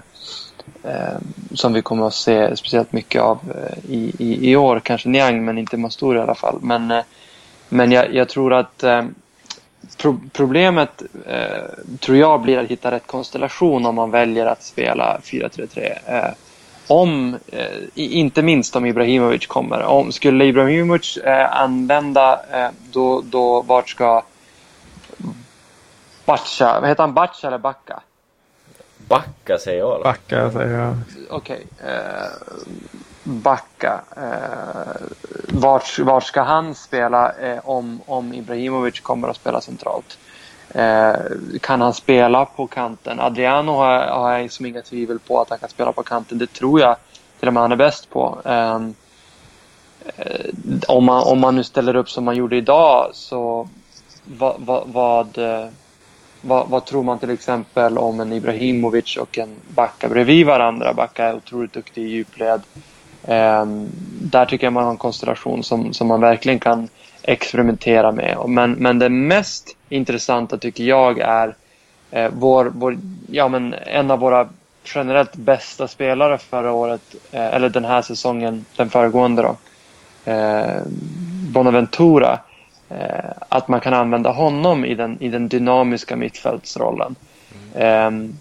eh, 0.84 1.18
som 1.54 1.72
vi 1.72 1.82
kommer 1.82 2.06
att 2.06 2.14
se 2.14 2.56
speciellt 2.56 2.92
mycket 2.92 3.22
av 3.22 3.38
eh, 3.54 3.90
i, 3.94 4.12
i, 4.18 4.50
i 4.50 4.56
år. 4.56 4.80
Kanske 4.80 5.08
Niang 5.08 5.44
men 5.44 5.58
inte 5.58 5.76
Mastor 5.76 6.16
i 6.16 6.20
alla 6.20 6.34
fall. 6.34 6.58
Men, 6.62 6.90
eh, 6.90 7.02
men 7.68 7.92
jag, 7.92 8.14
jag 8.14 8.28
tror 8.28 8.54
att 8.54 8.82
eh, 8.82 9.02
pro 9.96 10.20
problemet 10.32 11.02
eh, 11.26 11.62
tror 12.00 12.16
jag 12.16 12.40
blir 12.40 12.58
att 12.58 12.70
hitta 12.70 12.90
rätt 12.90 13.06
konstellation 13.06 13.86
om 13.86 13.94
man 13.94 14.10
väljer 14.10 14.46
att 14.46 14.62
spela 14.62 15.18
4-3-3. 15.22 15.98
Eh, 16.06 16.30
om, 16.86 17.38
eh, 17.46 17.66
inte 17.94 18.42
minst 18.42 18.76
om 18.76 18.86
Ibrahimovic 18.86 19.46
kommer. 19.46 19.82
Om, 19.82 20.12
skulle 20.12 20.44
Ibrahimovic 20.44 21.16
eh, 21.16 21.60
använda, 21.60 22.40
eh, 22.52 22.70
då, 22.92 23.22
då 23.24 23.62
vart 23.62 23.88
ska 23.88 24.22
Batcha, 26.24 26.80
vad 26.80 26.88
heter 26.88 27.02
han? 27.02 27.14
Batcha 27.14 27.46
eller 27.46 27.58
Backa? 27.58 28.00
Backa 29.08 29.58
säger 29.58 29.78
jag. 29.78 30.02
Backa 30.02 30.50
säger 30.50 30.78
jag. 30.78 30.96
Okej. 31.30 31.66
Eh, 31.84 32.28
Backa. 33.28 34.00
Eh, 34.16 35.06
vart, 35.48 35.98
vart 35.98 36.24
ska 36.24 36.42
han 36.42 36.74
spela 36.74 37.32
eh, 37.32 37.58
om, 37.64 38.00
om 38.06 38.34
Ibrahimovic 38.34 39.00
kommer 39.00 39.28
att 39.28 39.36
spela 39.36 39.60
centralt? 39.60 40.18
Eh, 40.74 41.14
kan 41.60 41.80
han 41.80 41.94
spela 41.94 42.44
på 42.44 42.66
kanten? 42.66 43.20
Adriano 43.20 43.72
har, 43.72 43.98
har 43.98 44.38
jag 44.38 44.52
som 44.52 44.66
inga 44.66 44.82
tvivel 44.82 45.18
på 45.18 45.40
att 45.40 45.50
han 45.50 45.58
kan 45.58 45.68
spela 45.68 45.92
på 45.92 46.02
kanten. 46.02 46.38
Det 46.38 46.52
tror 46.52 46.80
jag 46.80 46.96
till 47.38 47.48
och 47.48 47.54
med 47.54 47.62
han 47.62 47.72
är 47.72 47.76
bäst 47.76 48.10
på. 48.10 48.38
Ehm, 48.44 48.94
eh, 50.16 50.50
om, 50.88 51.04
man, 51.04 51.22
om 51.22 51.40
man 51.40 51.56
nu 51.56 51.64
ställer 51.64 51.96
upp 51.96 52.10
som 52.10 52.24
man 52.24 52.36
gjorde 52.36 52.56
idag 52.56 53.10
så 53.12 53.68
va, 54.24 54.56
va, 54.58 54.82
vad, 54.86 55.36
va, 55.36 55.68
vad, 56.40 56.68
vad 56.68 56.84
tror 56.84 57.02
man 57.02 57.18
till 57.18 57.30
exempel 57.30 57.98
om 57.98 58.20
en 58.20 58.32
Ibrahimovic 58.32 59.16
och 59.16 59.38
en 59.38 59.56
Backa 59.68 60.08
bredvid 60.08 60.46
varandra? 60.46 60.94
Backa 60.94 61.24
är 61.24 61.36
otroligt 61.36 61.72
duktig 61.72 62.02
i 62.02 62.08
djupled. 62.08 62.62
Ehm, 63.28 63.88
där 64.20 64.46
tycker 64.46 64.66
jag 64.66 64.72
man 64.72 64.84
har 64.84 64.90
en 64.90 64.96
konstellation 64.96 65.62
som, 65.62 65.92
som 65.92 66.06
man 66.06 66.20
verkligen 66.20 66.58
kan 66.58 66.88
experimentera 67.22 68.12
med. 68.12 68.38
Men, 68.46 68.72
men 68.72 68.98
det 68.98 69.08
mest 69.08 69.76
intressanta 69.88 70.58
tycker 70.58 70.84
jag 70.84 71.18
är 71.18 71.54
eh, 72.10 72.30
vår, 72.32 72.72
vår, 72.74 72.98
ja, 73.30 73.48
men 73.48 73.74
en 73.74 74.10
av 74.10 74.18
våra 74.18 74.48
generellt 74.84 75.36
bästa 75.36 75.88
spelare 75.88 76.38
förra 76.38 76.72
året, 76.72 77.14
eh, 77.32 77.54
eller 77.54 77.68
den 77.68 77.84
här 77.84 78.02
säsongen, 78.02 78.64
den 78.76 78.90
föregående 78.90 79.42
då. 79.42 79.56
Eh, 80.32 80.82
Bonaventura. 81.52 82.38
Eh, 82.88 83.30
att 83.48 83.68
man 83.68 83.80
kan 83.80 83.94
använda 83.94 84.30
honom 84.30 84.84
i 84.84 84.94
den, 84.94 85.22
i 85.22 85.28
den 85.28 85.48
dynamiska 85.48 86.16
mittfältsrollen. 86.16 87.14
Mm. 87.74 88.38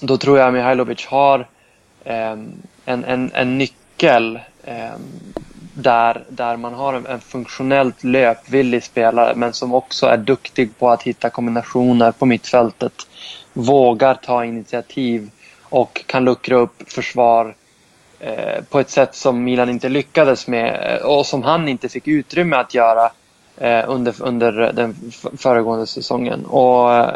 då 0.00 0.16
tror 0.16 0.38
jag 0.38 0.52
Mihailovic 0.52 1.06
har 1.06 1.46
ehm, 2.04 2.52
en, 2.84 3.04
en, 3.04 3.30
en 3.34 3.58
nyckel 3.58 3.87
ehm, 4.04 4.38
där, 5.74 6.24
där 6.28 6.56
man 6.56 6.74
har 6.74 6.94
en, 6.94 7.06
en 7.06 7.20
funktionellt 7.20 8.04
löpvillig 8.04 8.84
spelare 8.84 9.34
men 9.36 9.52
som 9.52 9.74
också 9.74 10.06
är 10.06 10.16
duktig 10.16 10.78
på 10.78 10.90
att 10.90 11.02
hitta 11.02 11.30
kombinationer 11.30 12.12
på 12.12 12.26
mittfältet. 12.26 12.92
Vågar 13.52 14.14
ta 14.14 14.44
initiativ 14.44 15.30
och 15.62 16.04
kan 16.06 16.24
luckra 16.24 16.56
upp 16.56 16.92
försvar 16.92 17.54
eh, 18.20 18.64
på 18.70 18.80
ett 18.80 18.90
sätt 18.90 19.14
som 19.14 19.44
Milan 19.44 19.70
inte 19.70 19.88
lyckades 19.88 20.46
med 20.46 20.98
eh, 21.00 21.06
och 21.06 21.26
som 21.26 21.42
han 21.42 21.68
inte 21.68 21.88
fick 21.88 22.08
utrymme 22.08 22.56
att 22.56 22.74
göra 22.74 23.10
eh, 23.56 23.84
under, 23.88 24.14
under 24.22 24.52
den 24.72 25.12
föregående 25.38 25.86
säsongen. 25.86 26.44
Och, 26.44 27.06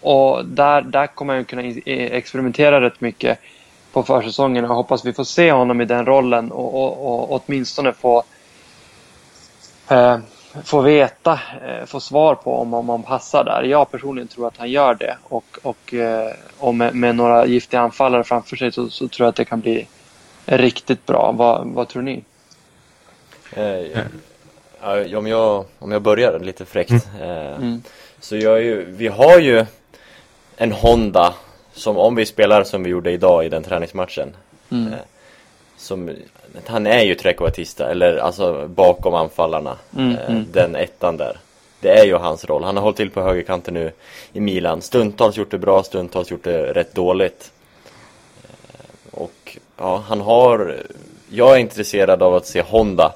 och 0.00 0.44
där, 0.46 0.82
där 0.82 1.06
kommer 1.06 1.34
han 1.34 1.44
kunna 1.44 1.62
experimentera 1.86 2.80
rätt 2.80 3.00
mycket 3.00 3.38
på 3.94 4.02
försäsongen 4.02 4.64
och 4.64 4.70
jag 4.70 4.74
hoppas 4.74 5.04
vi 5.04 5.12
får 5.12 5.24
se 5.24 5.52
honom 5.52 5.80
i 5.80 5.84
den 5.84 6.06
rollen 6.06 6.52
och, 6.52 6.74
och, 6.74 7.32
och 7.32 7.42
åtminstone 7.46 7.92
få 7.92 8.22
eh, 9.88 10.18
få 10.64 10.80
veta, 10.80 11.40
eh, 11.66 11.84
få 11.86 12.00
svar 12.00 12.34
på 12.34 12.58
om, 12.58 12.74
om 12.74 12.88
han 12.88 13.02
passar 13.02 13.44
där. 13.44 13.62
Jag 13.62 13.90
personligen 13.90 14.28
tror 14.28 14.46
att 14.48 14.56
han 14.56 14.70
gör 14.70 14.94
det 14.94 15.16
och, 15.22 15.58
och, 15.62 15.94
eh, 15.94 16.32
och 16.58 16.74
med, 16.74 16.94
med 16.94 17.16
några 17.16 17.46
giftiga 17.46 17.80
anfallare 17.80 18.24
framför 18.24 18.56
sig 18.56 18.72
så, 18.72 18.90
så 18.90 19.08
tror 19.08 19.24
jag 19.24 19.28
att 19.28 19.36
det 19.36 19.44
kan 19.44 19.60
bli 19.60 19.86
riktigt 20.46 21.06
bra. 21.06 21.32
Vad, 21.36 21.66
vad 21.66 21.88
tror 21.88 22.02
ni? 22.02 22.24
Eh, 23.52 25.16
om, 25.16 25.26
jag, 25.26 25.64
om 25.78 25.92
jag 25.92 26.02
börjar 26.02 26.38
lite 26.38 26.64
fräckt 26.64 27.08
eh, 27.20 27.76
Så 28.20 28.36
jag 28.36 28.58
är 28.58 28.62
ju, 28.62 28.84
vi 28.84 29.08
har 29.08 29.38
ju 29.38 29.66
en 30.56 30.72
Honda 30.72 31.34
som 31.74 31.98
om 31.98 32.14
vi 32.14 32.26
spelar 32.26 32.64
som 32.64 32.82
vi 32.82 32.90
gjorde 32.90 33.10
idag 33.10 33.44
i 33.44 33.48
den 33.48 33.62
träningsmatchen 33.62 34.36
Mm. 34.70 34.92
eh, 34.92 34.98
som, 35.76 36.10
Han 36.66 36.86
är 36.86 37.02
ju 37.02 37.14
trequartista, 37.14 37.90
eller 37.90 38.16
alltså 38.16 38.68
bakom 38.68 39.14
anfallarna 39.14 39.76
Mm, 39.96 40.16
eh, 40.16 40.30
mm. 40.30 40.44
Den 40.52 40.76
ettan 40.76 41.16
där 41.16 41.36
Det 41.80 41.90
är 42.00 42.04
ju 42.04 42.14
hans 42.14 42.44
roll, 42.44 42.64
han 42.64 42.76
har 42.76 42.82
hållit 42.82 42.96
till 42.96 43.10
på 43.10 43.22
högerkanten 43.22 43.74
nu 43.74 43.92
i 44.32 44.40
Milan 44.40 44.82
Stundtals 44.82 45.36
gjort 45.36 45.50
det 45.50 45.58
bra, 45.58 45.82
stundtals 45.82 46.30
gjort 46.30 46.44
det 46.44 46.72
rätt 46.72 46.94
dåligt 46.94 47.52
eh, 48.42 49.20
Och 49.20 49.58
ja, 49.76 50.02
han 50.08 50.20
har 50.20 50.76
Jag 51.30 51.54
är 51.54 51.58
intresserad 51.58 52.22
av 52.22 52.34
att 52.34 52.46
se 52.46 52.62
Honda 52.62 53.12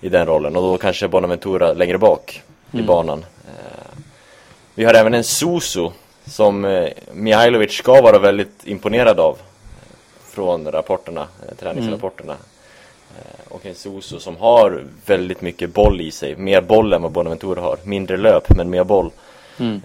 i 0.00 0.08
den 0.08 0.26
rollen 0.26 0.56
och 0.56 0.62
då 0.62 0.78
kanske 0.78 1.08
Bonaventura 1.08 1.72
längre 1.72 1.98
bak 1.98 2.42
i 2.72 2.74
Mm. 2.76 2.86
banan. 2.86 3.24
Eh, 3.48 3.98
Vi 4.74 4.84
har 4.84 4.94
även 4.94 5.14
en 5.14 5.24
Susu 5.24 5.88
som 6.32 6.64
eh, 6.64 6.88
Mihailovic 7.12 7.72
ska 7.72 8.02
vara 8.02 8.18
väldigt 8.18 8.66
imponerad 8.66 9.20
av 9.20 9.38
från 10.30 10.72
rapporterna, 10.72 11.20
eh, 11.48 11.54
träningsrapporterna. 11.54 12.32
Eh, 13.18 13.52
Och 13.52 13.66
en 13.66 13.74
Susu 13.74 14.18
som 14.20 14.36
har 14.36 14.84
väldigt 15.06 15.40
mycket 15.40 15.70
boll 15.70 16.00
i 16.00 16.10
sig, 16.10 16.36
mer 16.36 16.60
boll 16.60 16.92
än 16.92 17.02
vad 17.02 17.12
Bonaventura 17.12 17.60
har. 17.60 17.78
Mindre 17.84 18.16
löp 18.16 18.56
men 18.56 18.70
mer 18.70 18.84
boll. 18.84 19.10
Mm. 19.58 19.82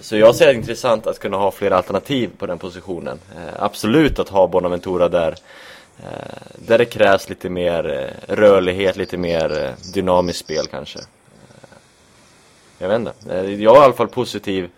Så 0.00 0.16
jag 0.16 0.34
ser 0.34 0.46
det 0.46 0.54
intressant 0.54 1.06
att 1.06 1.18
kunna 1.18 1.36
ha 1.36 1.50
fler 1.50 1.70
alternativ 1.70 2.30
på 2.38 2.46
den 2.46 2.58
positionen. 2.58 3.18
Absolut 3.58 4.18
att 4.18 4.28
ha 4.28 4.46
Bonaventura 4.46 5.08
där 5.08 5.34
där 6.54 6.78
det 6.78 6.84
krävs 6.84 7.28
lite 7.28 7.48
mer 7.48 8.12
rörlighet, 8.28 8.96
lite 8.96 9.16
mer 9.16 9.74
dynamiskt 9.94 10.40
spel 10.40 10.66
kanske. 10.70 10.98
Jag 12.78 12.88
vet 12.88 12.98
inte. 12.98 13.12
Jag 13.26 13.36
är 13.36 13.60
i 13.60 13.66
alla 13.66 13.92
fall 13.92 14.08
positiv 14.08 14.70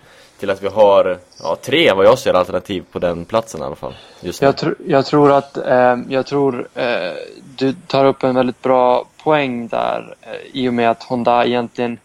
till 0.42 0.50
att 0.50 0.62
vi 0.62 0.68
har 0.68 1.18
ja, 1.42 1.56
tre 1.62 1.92
vad 1.92 2.06
jag 2.06 2.18
ser 2.18 2.34
alternativ 2.34 2.84
på 2.92 2.98
den 2.98 3.24
platsen 3.24 3.60
i 3.60 3.64
alla 3.64 3.76
fall. 3.76 3.94
Just. 4.20 4.42
Jag, 4.42 4.56
tr 4.56 4.68
jag 4.86 5.06
tror 5.06 5.32
att 5.32 5.56
eh, 5.56 5.96
jag 6.08 6.26
tror 6.26 6.68
eh, 6.74 7.12
du 7.56 7.72
tar 7.86 8.04
upp 8.04 8.22
en 8.22 8.34
väldigt 8.34 8.62
bra 8.62 9.04
poäng 9.22 9.68
där 9.68 10.14
eh, 10.20 10.30
i 10.52 10.68
och 10.68 10.74
med 10.74 10.90
att 10.90 11.02
Honda 11.02 11.46
egentligen 11.46 11.98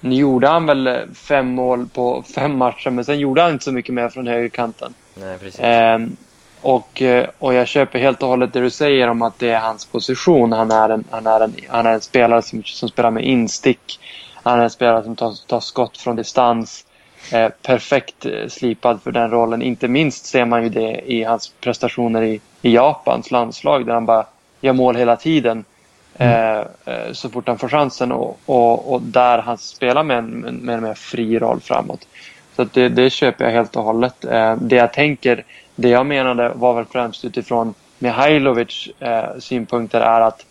nu 0.00 0.14
gjorde 0.14 0.48
han 0.48 0.66
väl 0.66 1.00
fem 1.14 1.46
mål 1.46 1.88
på 1.94 2.24
fem 2.34 2.56
matcher 2.58 2.90
men 2.90 3.04
sen 3.04 3.18
gjorde 3.18 3.42
han 3.42 3.52
inte 3.52 3.64
så 3.64 3.72
mycket 3.72 3.94
mer 3.94 4.08
från 4.08 4.26
högerkanten. 4.26 4.94
Nej, 5.14 5.38
precis. 5.38 5.60
Ehm, 5.62 6.16
och, 6.62 7.02
eh, 7.02 7.26
och 7.38 7.54
jag 7.54 7.68
köper 7.68 7.98
helt 7.98 8.22
och 8.22 8.28
hållet 8.28 8.52
det 8.52 8.60
du 8.60 8.70
säger 8.70 9.08
om 9.08 9.22
att 9.22 9.38
det 9.38 9.50
är 9.50 9.60
hans 9.60 9.84
position. 9.84 10.52
Han 10.52 10.70
är 10.70 10.88
en, 10.88 11.04
han 11.10 11.26
är 11.26 11.40
en, 11.40 11.54
han 11.68 11.86
är 11.86 11.92
en 11.92 12.00
spelare 12.00 12.42
som, 12.42 12.62
som 12.62 12.88
spelar 12.88 13.10
med 13.10 13.24
instick. 13.24 14.00
Han 14.42 14.58
är 14.60 14.64
en 14.64 14.70
spelare 14.70 15.04
som 15.04 15.16
tar, 15.16 15.46
tar 15.46 15.60
skott 15.60 15.98
från 15.98 16.16
distans. 16.16 16.86
Eh, 17.32 17.48
perfekt 17.62 18.26
eh, 18.26 18.48
slipad 18.48 19.02
för 19.02 19.12
den 19.12 19.30
rollen. 19.30 19.62
Inte 19.62 19.88
minst 19.88 20.26
ser 20.26 20.44
man 20.44 20.62
ju 20.62 20.68
det 20.68 21.12
i 21.12 21.24
hans 21.24 21.52
prestationer 21.60 22.22
i, 22.22 22.40
i 22.62 22.74
Japans 22.74 23.30
landslag 23.30 23.86
där 23.86 23.94
han 23.94 24.06
bara 24.06 24.26
gör 24.60 24.72
mål 24.72 24.96
hela 24.96 25.16
tiden. 25.16 25.64
Eh, 26.16 26.58
eh, 26.58 27.12
så 27.12 27.30
fort 27.30 27.48
han 27.48 27.58
får 27.58 27.68
chansen 27.68 28.12
och, 28.12 28.38
och, 28.46 28.92
och 28.92 29.02
där 29.02 29.38
han 29.38 29.58
spelar 29.58 30.02
med 30.02 30.18
en, 30.18 30.30
med 30.40 30.74
en 30.74 30.82
mer 30.82 30.94
fri 30.94 31.38
roll 31.38 31.60
framåt. 31.60 32.06
Så 32.56 32.64
det, 32.64 32.88
det 32.88 33.10
köper 33.10 33.44
jag 33.44 33.52
helt 33.52 33.76
och 33.76 33.84
hållet. 33.84 34.24
Eh, 34.24 34.56
det 34.56 34.76
jag 34.76 34.92
tänker, 34.92 35.44
det 35.74 35.88
jag 35.88 36.06
menade 36.06 36.52
var 36.54 36.74
väl 36.74 36.84
främst 36.84 37.24
utifrån 37.24 37.74
Mihailovic 37.98 38.88
eh, 39.00 39.38
synpunkter 39.38 40.00
är 40.00 40.20
att 40.20 40.46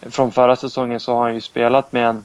från 0.00 0.32
förra 0.32 0.56
säsongen 0.56 1.00
så 1.00 1.14
har 1.14 1.22
han 1.22 1.34
ju 1.34 1.40
spelat 1.40 1.92
med 1.92 2.06
en 2.06 2.24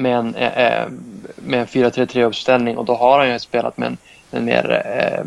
med 0.00 0.16
en, 0.16 0.34
eh, 0.34 0.58
eh, 0.58 0.88
med 1.36 1.60
en 1.60 1.66
4-3-3 1.66 2.24
uppställning 2.24 2.78
och 2.78 2.84
då 2.84 2.94
har 2.94 3.18
han 3.18 3.28
ju 3.28 3.38
spelat 3.38 3.78
med 3.78 3.86
en, 3.86 3.98
en 4.30 4.44
mer 4.44 4.82
eh, 4.86 5.24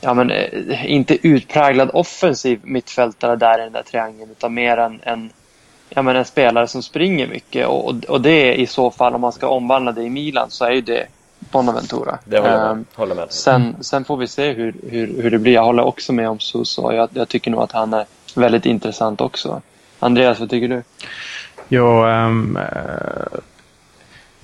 ja, 0.00 0.14
men, 0.14 0.30
eh, 0.30 0.92
inte 0.92 1.28
utpräglad 1.28 1.90
offensiv 1.92 2.60
mittfältare 2.62 3.36
där 3.36 3.58
i 3.58 3.62
den 3.62 3.72
där 3.72 3.82
triangeln 3.82 4.30
utan 4.30 4.54
mer 4.54 4.76
en, 4.76 5.00
en, 5.02 5.30
ja, 5.88 6.02
men 6.02 6.16
en 6.16 6.24
spelare 6.24 6.68
som 6.68 6.82
springer 6.82 7.26
mycket 7.26 7.66
och, 7.66 7.88
och, 7.88 8.04
och 8.04 8.20
det 8.20 8.30
är 8.30 8.52
i 8.52 8.66
så 8.66 8.90
fall 8.90 9.14
om 9.14 9.20
man 9.20 9.32
ska 9.32 9.48
omvandla 9.48 9.92
det 9.92 10.02
i 10.02 10.10
Milan 10.10 10.50
så 10.50 10.64
är 10.64 10.70
ju 10.70 10.80
det 10.80 11.06
Bonaventura. 11.50 12.18
Det 12.24 12.38
håller 12.38 12.52
jag 12.52 12.76
med, 12.76 12.84
håller 12.94 13.14
med. 13.14 13.32
Sen, 13.32 13.76
sen 13.80 14.04
får 14.04 14.16
vi 14.16 14.28
se 14.28 14.52
hur, 14.52 14.74
hur, 14.90 15.22
hur 15.22 15.30
det 15.30 15.38
blir. 15.38 15.52
Jag 15.52 15.64
håller 15.64 15.82
också 15.82 16.12
med 16.12 16.28
om 16.28 16.38
Suso. 16.38 16.92
Jag, 16.92 17.08
jag 17.12 17.28
tycker 17.28 17.50
nog 17.50 17.62
att 17.62 17.72
han 17.72 17.92
är 17.92 18.06
väldigt 18.34 18.66
intressant 18.66 19.20
också. 19.20 19.62
Andreas, 19.98 20.40
vad 20.40 20.50
tycker 20.50 20.68
du? 20.68 20.82
Jo, 21.68 22.06
eh, 22.06 22.30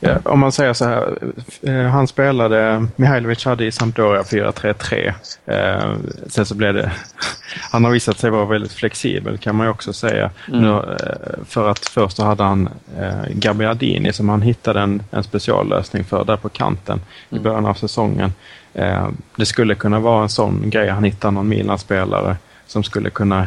ja, 0.01 0.17
om 0.25 0.39
man 0.41 0.53
säger 0.53 0.73
så 0.73 0.85
här. 0.85 1.19
eh, 1.63 1.83
Han 1.83 2.07
spelade, 2.07 2.87
Mihailovic 2.97 3.45
hade 3.45 3.65
i 3.65 3.73
Sampdoria 3.73 4.23
4-3-3. 4.23 5.13
Eh, 5.47 5.95
sen 6.27 6.47
så 6.47 6.55
blev 6.55 6.75
det, 6.75 6.93
han 7.71 7.85
har 7.85 7.91
visat 7.91 8.19
sig 8.19 8.31
vara 8.31 8.45
väldigt 8.45 8.73
flexibel 8.73 9.39
kan 9.39 9.55
man 9.57 9.67
ju 9.67 9.71
också 9.71 9.93
säga. 9.93 10.31
Mm. 10.49 10.61
Nu, 10.63 10.69
eh, 10.71 11.45
för 11.45 11.69
att 11.71 11.79
först 11.89 12.17
så 12.17 12.25
hade 12.25 12.43
han 12.43 12.69
eh, 12.99 13.13
Gabbiadini 13.31 14.13
som 14.13 14.29
han 14.29 14.43
hittade 14.43 14.81
en, 14.81 15.03
en 15.11 15.23
speciallösning 15.23 16.05
för 16.05 16.25
där 16.25 16.37
på 16.37 16.49
kanten 16.49 17.01
i 17.31 17.33
Mm. 17.33 17.43
början 17.45 17.67
av 17.67 17.75
säsongen. 17.75 18.33
Eh, 18.75 19.09
det 19.37 19.47
skulle 19.47 19.75
kunna 19.75 20.01
vara 20.01 20.23
en 20.23 20.29
sån 20.29 20.71
grej, 20.71 20.89
han 20.89 21.05
hittar 21.05 21.31
någon 21.31 21.49
Milan-spelare 21.49 22.37
som 22.67 22.83
skulle 22.85 23.11
kunna 23.11 23.47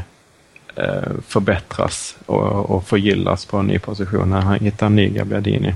förbättras 1.27 2.15
och, 2.25 2.69
och 2.69 2.87
förgyllas 2.87 3.45
på 3.45 3.57
en 3.57 3.67
ny 3.67 3.79
position 3.79 4.29
när 4.29 4.41
han 4.41 4.59
hittar 4.59 4.85
en 4.85 4.95
ny 4.95 5.09
Gabbiadini. 5.09 5.75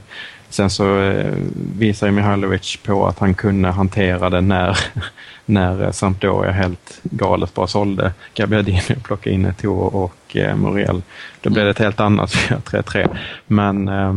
Sen 0.55 0.69
så 0.69 0.99
eh, 0.99 1.33
visar 1.77 2.07
ju 2.07 2.13
Mihailovic 2.13 2.77
på 2.77 3.07
att 3.07 3.19
han 3.19 3.33
kunde 3.33 3.69
hantera 3.69 4.29
det 4.29 4.41
när, 4.41 4.77
när 5.45 5.83
eh, 5.83 5.91
Sampdoria 5.91 6.51
helt 6.51 6.99
galet 7.03 7.53
bara 7.53 7.67
sålde 7.67 8.13
Gabbiadini 8.33 8.81
och 8.97 9.03
plockade 9.03 9.33
in 9.35 9.45
Eto'o 9.45 9.87
och 9.87 10.37
eh, 10.37 10.55
Muriel. 10.55 11.01
Då 11.41 11.49
blev 11.49 11.65
det 11.65 11.71
ett 11.71 11.79
helt 11.79 11.99
annat 11.99 12.29
4-3-3. 12.33 13.17
Men 13.47 13.87
eh, 13.87 14.15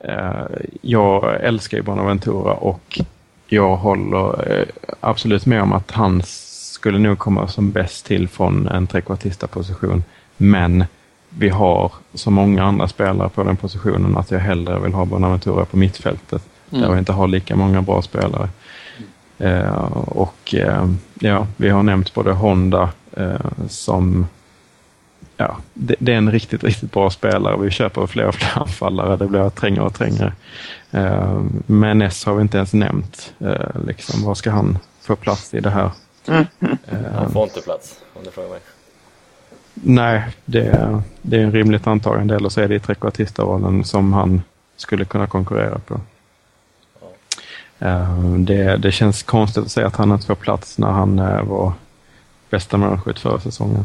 eh, 0.00 0.46
jag 0.82 1.44
älskar 1.44 1.76
ju 1.76 1.82
Bonaventura 1.82 2.52
och 2.52 3.00
jag 3.46 3.76
håller 3.76 4.52
eh, 4.52 4.66
absolut 5.00 5.46
med 5.46 5.62
om 5.62 5.72
att 5.72 5.90
han 5.90 6.22
skulle 6.24 6.98
nog 6.98 7.18
komma 7.18 7.48
som 7.48 7.70
bäst 7.70 8.06
till 8.06 8.28
från 8.28 8.68
en 8.68 8.86
trekvartista-position. 8.86 10.04
Men 10.36 10.84
vi 11.38 11.48
har 11.48 11.92
så 12.14 12.30
många 12.30 12.64
andra 12.64 12.88
spelare 12.88 13.28
på 13.28 13.42
den 13.42 13.56
positionen 13.56 14.16
att 14.16 14.30
jag 14.30 14.38
hellre 14.38 14.78
vill 14.78 14.94
ha 14.94 15.04
Bonaventura 15.04 15.64
på 15.64 15.76
mittfältet. 15.76 16.42
Där 16.70 16.92
vi 16.92 16.98
inte 16.98 17.12
har 17.12 17.28
lika 17.28 17.56
många 17.56 17.82
bra 17.82 18.02
spelare. 18.02 18.48
Eh, 19.38 19.92
och 19.94 20.54
eh, 20.54 20.88
ja, 21.20 21.46
vi 21.56 21.68
har 21.68 21.82
nämnt 21.82 22.14
både 22.14 22.32
Honda 22.32 22.90
eh, 23.16 23.68
som 23.68 24.26
Ja, 25.40 25.56
det, 25.74 25.94
det 25.98 26.12
är 26.12 26.16
en 26.16 26.32
riktigt, 26.32 26.64
riktigt 26.64 26.92
bra 26.92 27.10
spelare. 27.10 27.56
Vi 27.60 27.70
köper 27.70 28.06
fler 28.06 28.26
och 28.26 28.34
fler 28.34 28.62
anfallare. 28.62 29.16
Det 29.16 29.26
blir 29.26 29.50
trängre 29.50 29.82
och 29.82 29.94
trängre. 29.94 30.32
Eh, 30.90 31.42
men 31.66 32.02
S 32.02 32.24
har 32.24 32.34
vi 32.34 32.42
inte 32.42 32.56
ens 32.56 32.72
nämnt. 32.72 33.32
Eh, 33.38 33.82
liksom, 33.86 34.24
vad 34.24 34.36
ska 34.36 34.50
han 34.50 34.78
få 35.00 35.16
plats 35.16 35.54
i 35.54 35.60
det 35.60 35.70
här? 35.70 35.90
Han 37.14 37.32
får 37.32 37.42
inte 37.42 37.60
plats, 37.60 38.00
om 38.14 38.24
du 38.24 38.30
frågar 38.30 38.48
mig. 38.48 38.60
Nej, 39.82 40.22
det, 40.44 40.60
är- 40.66 41.02
det 41.22 41.36
är 41.36 41.40
en 41.44 41.52
rimligt 41.52 41.86
antagande. 41.86 42.36
Eller 42.36 42.48
så 42.48 42.60
är 42.60 42.68
det 42.68 42.74
i 42.74 42.80
trekvartistarollen 42.80 43.84
som 43.84 44.12
han 44.12 44.42
skulle 44.76 45.04
kunna 45.04 45.26
konkurrera 45.26 45.78
på. 45.78 46.00
Eh, 47.78 48.18
Det, 48.38 48.76
det 48.76 48.92
känns 48.92 49.22
konstigt 49.22 49.64
att 49.64 49.70
säga 49.70 49.86
att 49.86 49.96
han 49.96 50.12
inte 50.12 50.26
får 50.26 50.34
plats 50.34 50.78
när 50.78 50.88
han 50.90 51.18
eh, 51.18 51.42
var 51.42 51.72
bästa 52.50 52.76
målskytt 52.76 53.18
förra 53.18 53.40
säsongen. 53.40 53.84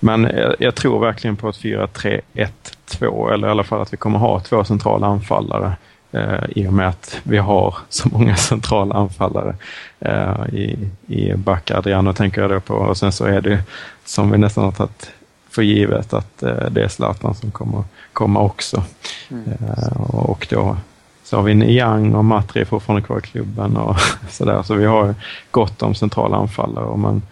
Men 0.00 0.22
jag, 0.24 0.54
jag 0.58 0.74
tror 0.74 1.00
verkligen 1.00 1.36
på 1.36 1.48
ett 1.48 1.56
4-3-1-2 1.56 3.32
eller 3.32 3.48
i 3.48 3.50
alla 3.50 3.64
fall 3.64 3.80
att 3.82 3.92
vi 3.92 3.96
kommer 3.96 4.18
ha 4.18 4.40
två 4.40 4.64
centrala 4.64 5.06
anfallare 5.06 5.72
eh, 6.12 6.44
i 6.48 6.68
och 6.68 6.72
med 6.72 6.88
att 6.88 7.20
vi 7.22 7.38
har 7.38 7.74
så 7.88 8.08
många 8.08 8.36
centrala 8.36 8.94
anfallare 8.94 9.54
eh, 10.00 10.54
i, 10.54 10.88
i 11.06 11.34
back 11.34 11.70
Adriano 11.70 12.12
tänker 12.12 12.40
jag 12.40 12.50
då 12.50 12.60
på 12.60 12.74
och 12.74 12.96
sen 12.96 13.12
så 13.12 13.24
är 13.24 13.40
det 13.40 13.62
som 14.04 14.30
vi 14.30 14.38
nästan 14.38 14.64
har 14.64 14.72
tagit 14.72 15.10
för 15.50 15.62
givet 15.62 16.14
att 16.14 16.42
eh, 16.42 16.70
det 16.70 16.82
är 16.82 16.88
Zlatan 16.88 17.34
som 17.34 17.50
kommer 17.50 17.84
komma 18.12 18.40
också. 18.40 18.82
Eh, 19.30 20.00
och 20.00 20.46
då 20.50 20.76
så 21.24 21.36
har 21.36 21.42
vi 21.42 21.54
Niang 21.54 22.14
och 22.14 22.24
Matri 22.24 22.64
fortfarande 22.64 23.06
kvar 23.06 23.18
i 23.18 23.20
klubben 23.20 23.76
och 23.76 23.96
sådär. 24.30 24.62
Så 24.62 24.74
vi 24.74 24.86
har 24.86 25.14
gott 25.50 25.82
om 25.82 25.94
centrala 25.94 26.36
anfallare 26.36 26.84
och 26.84 26.98
man 26.98 27.22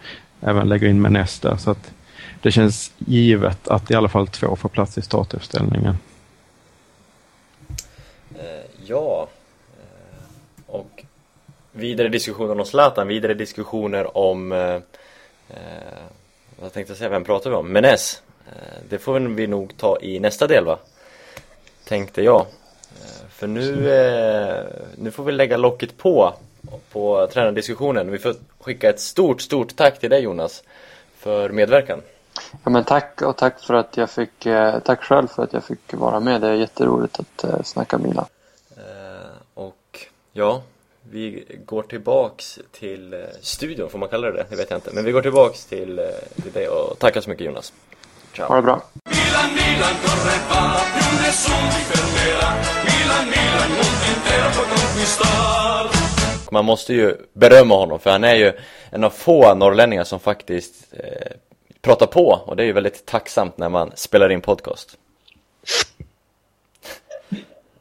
även 0.41 0.69
lägger 0.69 0.87
in 0.87 1.01
Menes 1.01 1.39
där. 1.39 1.57
Så 1.57 1.71
att 1.71 1.91
det 2.41 2.51
känns 2.51 2.91
givet 2.97 3.67
att 3.67 3.91
i 3.91 3.95
alla 3.95 4.09
fall 4.09 4.27
två 4.27 4.55
får 4.55 4.69
plats 4.69 4.97
i 4.97 5.01
startuppställningen. 5.01 5.97
Ja. 8.89 9.27
Eh, 9.79 10.75
och 10.75 11.03
vidare 11.71 12.09
diskussioner 12.09 12.59
om 12.59 12.65
Zlatan, 12.65 13.07
vidare 13.07 13.33
diskussioner 13.33 14.17
om... 14.17 14.51
Eh, 14.51 14.75
eh, 15.49 16.03
vad 16.59 16.73
tänkte 16.73 16.91
jag 16.91 16.97
säga, 16.97 17.09
vem 17.09 17.23
pratar 17.23 17.49
vi 17.49 17.55
om? 17.55 17.71
Menes. 17.71 18.21
Eh, 18.47 18.77
det 18.89 18.99
får 18.99 19.19
vi 19.19 19.47
nog 19.47 19.77
ta 19.77 19.99
i 20.01 20.19
nästa 20.19 20.47
del 20.47 20.65
va? 20.65 20.79
Tänkte 21.87 22.21
jag. 22.21 22.45
För 23.29 23.47
nu, 23.47 23.93
eh, 23.93 24.65
nu 24.97 25.11
får 25.11 25.23
vi 25.23 25.31
lägga 25.31 25.57
locket 25.57 25.97
på 25.97 26.33
på 26.91 27.27
tränardiskussionen. 27.33 28.11
Vi 28.11 28.19
får 28.19 28.35
skicka 28.59 28.89
ett 28.89 28.99
stort, 28.99 29.41
stort 29.41 29.75
tack 29.75 29.99
till 29.99 30.09
dig 30.09 30.21
Jonas 30.21 30.63
för 31.17 31.49
medverkan. 31.49 32.01
Ja, 32.63 32.69
men 32.69 32.83
tack 32.83 33.21
och 33.21 33.37
tack 33.37 33.59
för 33.59 33.73
att 33.73 33.97
jag 33.97 34.09
fick, 34.09 34.47
tack 34.83 35.03
själv 35.03 35.27
för 35.27 35.43
att 35.43 35.53
jag 35.53 35.63
fick 35.63 35.93
vara 35.93 36.19
med. 36.19 36.41
Det 36.41 36.47
är 36.47 36.53
jätteroligt 36.53 37.19
att 37.19 37.67
snacka 37.67 37.97
Milan. 37.97 38.25
Ja, 40.39 40.61
vi 41.11 41.45
går 41.65 41.83
tillbaks 41.83 42.59
till 42.71 43.13
eh, 43.13 43.19
studion, 43.41 43.89
får 43.89 43.99
man 43.99 44.09
kalla 44.09 44.31
det 44.31 44.37
det? 44.37 44.45
Det 44.49 44.55
vet 44.55 44.69
jag 44.69 44.77
inte. 44.77 44.91
Men 44.93 45.05
vi 45.05 45.11
går 45.11 45.21
tillbaks 45.21 45.65
till, 45.65 45.99
eh, 45.99 46.05
till 46.43 46.51
dig 46.51 46.67
och 46.67 46.99
tackar 46.99 47.21
så 47.21 47.29
mycket 47.29 47.45
Jonas. 47.45 47.73
Ha 48.37 48.47
Ciao. 48.47 48.55
det 48.55 48.61
bra. 48.61 48.81
Milan, 49.03 49.49
Milan 49.53 49.95
corre 50.03 50.37
va, 50.49 50.79
più 50.93 51.21
nessuno 51.21 51.65
mi 51.65 51.81
fermerà. 51.91 52.49
Milan, 52.85 53.25
Milan, 53.25 53.69
mondo 53.69 54.05
intero 54.15 54.49
può 54.55 54.63
conquistar. 54.63 55.89
Man 56.51 56.65
måste 56.65 56.93
ju 56.93 57.15
berömma 57.33 57.75
honom 57.75 57.99
för 57.99 58.09
han 58.09 58.23
är 58.23 58.35
ju 58.35 58.53
en 58.89 59.03
av 59.03 59.09
få 59.09 59.55
norrlänningar 59.55 60.03
som 60.03 60.19
faktiskt 60.19 60.93
eh, 60.93 61.31
pratar 61.81 62.07
på 62.07 62.41
och 62.45 62.55
det 62.55 62.63
är 62.63 62.67
ju 62.67 62.73
väldigt 62.73 63.05
tacksamt 63.05 63.57
när 63.57 63.69
man 63.69 63.91
spelar 63.95 64.31
in 64.31 64.41
podcast. 64.41 64.97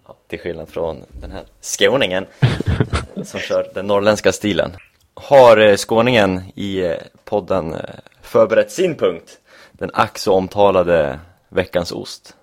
Ja. 0.06 0.16
Till 0.28 0.38
skillnad 0.38 0.68
från 0.68 1.04
den 1.20 1.30
här 1.30 1.42
skåningen 1.60 2.26
som 3.22 3.40
kör 3.40 3.66
den 3.74 3.86
norrländska 3.86 4.32
stilen. 4.32 4.70
Har 5.14 5.56
eh, 5.56 5.76
skåningen 5.76 6.42
i 6.54 6.80
eh, 6.80 6.92
podden 7.24 7.74
eh, 7.74 7.80
förberett 8.22 8.70
sin 8.70 8.94
punkt? 8.94 9.38
Den 9.72 9.90
ack 9.94 10.18
så 10.18 10.34
omtalade 10.34 11.18
veckans 11.48 11.92
ost. 11.92 12.36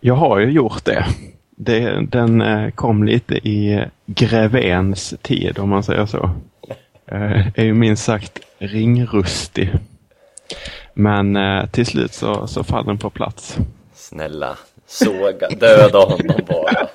Jag 0.00 0.14
har 0.14 0.38
ju 0.38 0.50
gjort 0.50 0.84
det. 0.84 1.06
det 1.50 2.06
den 2.06 2.72
kom 2.72 3.04
lite 3.04 3.34
i 3.34 3.84
Grevens 4.06 5.14
tid 5.22 5.58
om 5.58 5.68
man 5.68 5.82
säger 5.82 6.06
så. 6.06 6.30
Är 7.06 7.64
ju 7.64 7.74
minst 7.74 8.04
sagt 8.04 8.40
ringrustig. 8.58 9.72
Men 10.94 11.38
till 11.72 11.86
slut 11.86 12.14
så, 12.14 12.46
så 12.46 12.64
faller 12.64 12.86
den 12.86 12.98
på 12.98 13.10
plats. 13.10 13.58
Snälla, 13.94 14.58
såga, 14.88 15.48
döda 15.48 15.98
honom 15.98 16.40
bara. 16.48 16.88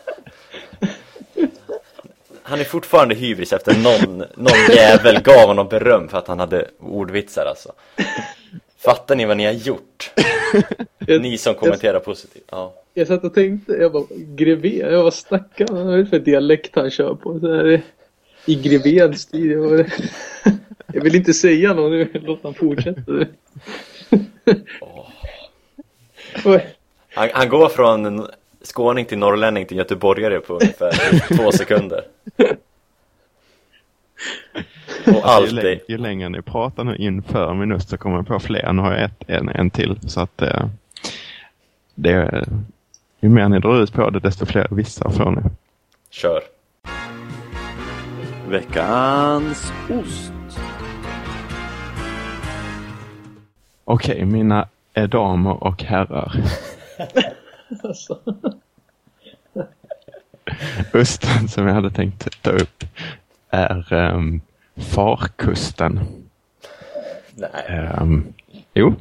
Han 2.44 2.60
är 2.60 2.64
fortfarande 2.64 3.16
hybris 3.16 3.54
efter 3.54 3.76
någon, 3.84 4.18
någon 4.18 4.76
jävel 4.76 5.22
gav 5.22 5.48
honom 5.48 5.68
beröm 5.68 6.10
för 6.10 6.18
att 6.18 6.28
han 6.28 6.40
hade 6.40 6.68
ordvitsar 6.80 7.46
alltså. 7.46 7.72
Fattar 8.78 9.16
ni 9.16 9.26
vad 9.26 9.38
ni 9.38 9.46
har 9.46 9.54
gjort? 9.54 10.12
Ni 11.08 11.38
som 11.38 11.56
kommenterar 11.56 12.00
positivt. 12.00 12.44
Ja. 12.52 12.74
Jag 12.94 13.08
satt 13.08 13.24
och 13.24 13.34
tänkte, 13.34 13.74
jag 13.74 13.92
bara, 13.92 14.04
Grevé, 14.10 14.78
jag 14.78 15.04
vad 15.04 15.14
snackar 15.14 15.68
han? 15.68 15.86
Vad 15.86 15.94
är 15.94 15.98
det 15.98 16.06
för 16.06 16.20
dialekt 16.20 16.76
han 16.76 16.92
kör 16.92 17.16
på? 17.16 17.40
Så 17.40 17.56
här, 17.56 17.82
I 18.46 18.56
Grevéns 18.56 19.22
stil. 19.22 19.52
Jag, 19.52 19.92
jag 20.94 21.02
vill 21.02 21.16
inte 21.16 21.34
säga 21.34 21.74
något 21.74 21.92
nu, 21.92 22.10
låt 22.14 22.44
han 22.44 22.54
fortsätta. 22.54 23.02
Oj, 26.46 26.68
Han, 27.14 27.30
han 27.34 27.50
går 27.50 27.70
från 27.70 28.28
skåning 28.64 29.06
till 29.06 29.18
norrlänning 29.18 29.66
till 29.66 29.78
göteborgare 29.78 30.40
på 30.40 30.54
ungefär 30.54 30.92
två 31.38 31.52
sekunder. 31.52 32.02
Och 35.08 35.30
allt 35.30 35.52
ju, 35.52 35.80
ju 35.88 35.98
längre 35.98 36.30
ni 36.30 36.42
pratar 36.42 36.84
nu 36.84 36.96
inför 36.96 37.54
minut 37.54 37.90
så 37.90 37.98
kommer 37.98 38.16
jag 38.16 38.28
på 38.28 38.40
fler. 38.40 38.74
Nu 38.74 38.82
har 38.82 38.92
jag 38.92 39.04
ett, 39.04 39.24
en, 39.28 39.50
en 39.50 39.70
till. 39.70 40.00
Så 40.10 40.22
att 40.22 40.42
eh, 40.42 40.66
det, 41.96 42.46
ju 43.20 43.30
mer 43.30 43.50
ni 43.50 43.60
drar 43.60 43.84
ut 43.84 43.94
på 43.94 44.10
det 44.10 44.20
desto 44.20 44.46
fler 44.46 44.68
vissa 44.72 45.10
får 45.10 45.32
ni. 45.32 45.42
kör. 46.10 46.42
Veckans 48.48 49.74
ost. 49.90 50.34
Okej, 53.86 54.26
mina 54.26 54.68
eh, 54.94 55.10
damer 55.10 55.64
och 55.64 55.84
herrar. 55.84 56.34
Alltså. 57.84 58.20
Osten 60.94 61.48
som 61.48 61.68
jag 61.68 61.74
hade 61.74 61.92
tänkt 61.92 62.42
ta 62.42 62.52
upp 62.52 62.84
är 63.50 63.94
um, 63.94 64.42
Farkusten. 64.76 66.00
Nej. 67.36 67.90
Um, 68.02 68.34
jo, 68.74 68.96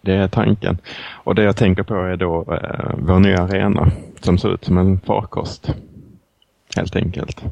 det 0.00 0.14
är 0.14 0.28
tanken. 0.28 0.78
Och 1.24 1.34
det 1.34 1.42
jag 1.42 1.56
tänker 1.56 1.82
på 1.82 1.94
är 1.94 2.16
då 2.16 2.40
uh, 2.40 2.94
vår 2.98 3.18
nya 3.18 3.42
arena 3.42 3.90
som 4.20 4.38
ser 4.38 4.54
ut 4.54 4.64
som 4.64 4.78
en 4.78 5.00
farkost. 5.00 5.74
Helt 6.76 6.96
enkelt. 6.96 7.44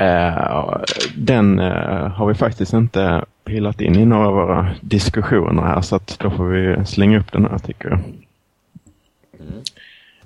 Eh, 0.00 0.80
den 1.16 1.58
eh, 1.58 2.08
har 2.08 2.26
vi 2.26 2.34
faktiskt 2.34 2.72
inte 2.72 3.24
pillat 3.44 3.80
in 3.80 3.96
i 3.96 4.04
några 4.04 4.28
av 4.28 4.34
våra 4.34 4.70
diskussioner 4.80 5.62
här 5.62 5.80
så 5.80 5.96
att 5.96 6.18
då 6.18 6.30
får 6.30 6.44
vi 6.44 6.86
slänga 6.86 7.18
upp 7.18 7.32
den 7.32 7.44
här 7.44 7.58
tycker 7.58 7.88
jag. 7.88 8.00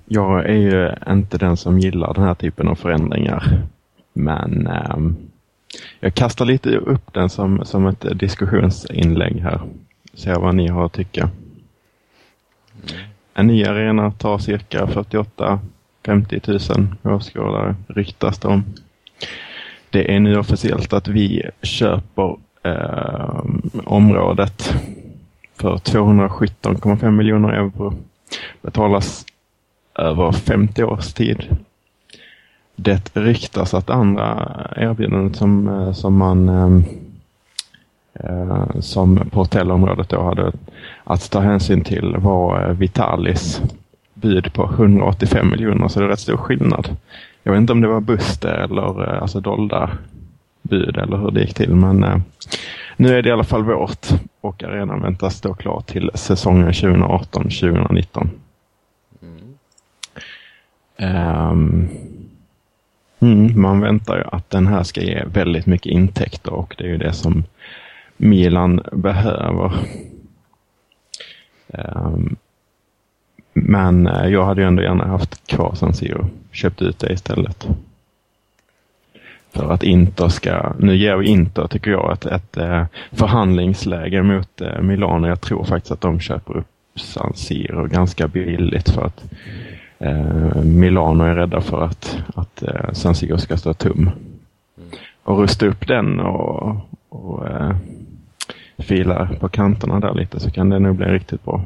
Jag 0.05 0.45
är 0.45 0.57
ju 0.57 0.91
inte 1.13 1.37
den 1.37 1.57
som 1.57 1.79
gillar 1.79 2.13
den 2.13 2.23
här 2.23 2.33
typen 2.33 2.67
av 2.67 2.75
förändringar. 2.75 3.61
Men 4.13 4.67
um, 4.67 5.15
jag 5.99 6.13
kastar 6.13 6.45
lite 6.45 6.69
upp 6.77 7.13
den 7.13 7.29
som, 7.29 7.65
som 7.65 7.87
ett 7.87 8.19
diskussionsinlägg 8.19 9.39
här. 9.39 9.61
Se 10.13 10.33
vad 10.33 10.55
ni 10.55 10.67
har 10.67 10.85
att 10.85 10.93
tycka. 10.93 11.29
En 13.33 13.47
ny 13.47 13.65
arena 13.65 14.11
tar 14.11 14.37
cirka 14.37 14.85
48-50 14.85 16.79
000 17.03 17.15
åskådare 17.15 17.75
ryktas 17.87 18.39
det 18.39 18.47
om. 18.47 18.63
Det 19.89 20.15
är 20.15 20.19
nu 20.19 20.37
officiellt 20.37 20.93
att 20.93 21.07
vi 21.07 21.49
köper 21.61 22.37
eh, 22.63 23.45
området 23.83 24.75
för 25.55 25.77
217,5 25.77 27.11
miljoner 27.11 27.49
euro. 27.49 27.93
Betalas 28.63 29.25
över 29.95 30.31
50 30.31 30.83
års 30.83 31.13
tid. 31.13 31.57
Det 32.75 33.15
ryktas 33.15 33.73
att 33.73 33.89
andra 33.89 34.49
erbjudanden 34.75 35.33
som, 35.33 35.67
eh, 35.67 35.91
som 35.91 36.17
man 36.17 36.49
ehm, 36.49 36.83
eh, 38.13 38.79
som 38.79 39.29
på 39.31 39.39
hotellområdet 39.39 40.09
då 40.09 40.23
hade 40.23 40.51
att 41.03 41.31
ta 41.31 41.39
hänsyn 41.39 41.83
till 41.83 42.15
var 42.17 42.69
eh, 42.69 42.75
Vitalis 42.75 43.61
bud 44.13 44.53
på 44.53 44.63
185 44.63 45.49
miljoner 45.49 45.87
så 45.87 45.99
det 45.99 46.05
är 46.05 46.09
rätt 46.09 46.19
stor 46.19 46.37
skillnad. 46.37 46.95
Jag 47.43 47.51
vet 47.51 47.59
inte 47.59 47.73
om 47.73 47.81
det 47.81 47.87
var 47.87 48.01
Buster 48.01 48.53
eller 48.53 49.13
eh, 49.13 49.21
alltså 49.21 49.39
dolda 49.39 49.89
bud 50.61 50.97
eller 50.97 51.17
hur 51.17 51.31
det 51.31 51.41
gick 51.41 51.53
till 51.53 51.75
men 51.75 52.03
eh, 52.03 52.17
nu 52.97 53.17
är 53.17 53.21
det 53.21 53.29
i 53.29 53.31
alla 53.31 53.43
fall 53.43 53.63
vårt 53.63 54.07
och 54.41 54.63
arenan 54.63 55.01
väntas 55.01 55.35
stå 55.35 55.53
klar 55.53 55.83
till 55.85 56.11
säsongen 56.13 56.71
2018-2019. 56.71 58.27
Um, 60.97 61.89
mm, 63.19 63.61
man 63.61 63.81
väntar 63.81 64.17
ju 64.17 64.23
att 64.23 64.49
den 64.49 64.67
här 64.67 64.83
ska 64.83 65.01
ge 65.01 65.23
väldigt 65.25 65.65
mycket 65.65 65.91
intäkter 65.91 66.53
och 66.53 66.75
det 66.77 66.83
är 66.83 66.87
ju 66.87 66.97
det 66.97 67.13
som 67.13 67.43
Milan 68.17 68.81
behöver. 68.91 69.73
Ehm, 71.67 72.35
men 73.53 74.07
eh, 74.07 74.27
jag 74.27 74.45
hade 74.45 74.61
ju 74.61 74.67
ändå 74.67 74.83
gärna 74.83 75.05
haft 75.05 75.47
kvar 75.47 75.75
San 75.75 75.93
Siro. 75.93 76.29
Köpt 76.51 76.81
ut 76.81 76.99
det 76.99 77.13
istället. 77.13 77.67
För 79.51 79.71
att 79.71 79.83
Inter 79.83 80.27
ska, 80.27 80.73
nu 80.79 80.95
ger 80.95 81.17
vi 81.17 81.27
Inter 81.27 81.67
tycker 81.67 81.91
jag 81.91 82.13
ett, 82.13 82.25
ett 82.25 82.57
eh, 82.57 82.85
förhandlingsläge 83.11 84.23
mot 84.23 84.61
eh, 84.61 84.81
Milano. 84.81 85.27
Jag 85.27 85.41
tror 85.41 85.63
faktiskt 85.63 85.91
att 85.91 86.01
de 86.01 86.19
köper 86.19 86.57
upp 86.57 86.67
San 86.95 87.33
Siro 87.35 87.87
ganska 87.87 88.27
billigt 88.27 88.89
för 88.89 89.05
att 89.05 89.23
Milano 90.63 91.23
är 91.23 91.35
rädda 91.35 91.61
för 91.61 91.81
att, 91.81 92.17
att 92.35 92.63
eh, 92.63 92.91
San 92.91 93.15
Siro 93.15 93.37
ska 93.37 93.57
stå 93.57 93.73
tum. 93.73 94.09
Och 95.23 95.39
rusta 95.39 95.65
upp 95.65 95.87
den 95.87 96.19
och, 96.19 96.75
och 97.09 97.47
eh, 97.47 97.75
fila 98.77 99.29
på 99.39 99.49
kanterna 99.49 99.99
där 99.99 100.13
lite 100.13 100.39
så 100.39 100.51
kan 100.51 100.69
det 100.69 100.79
nog 100.79 100.95
bli 100.95 101.05
riktigt 101.05 101.43
bra. 101.43 101.63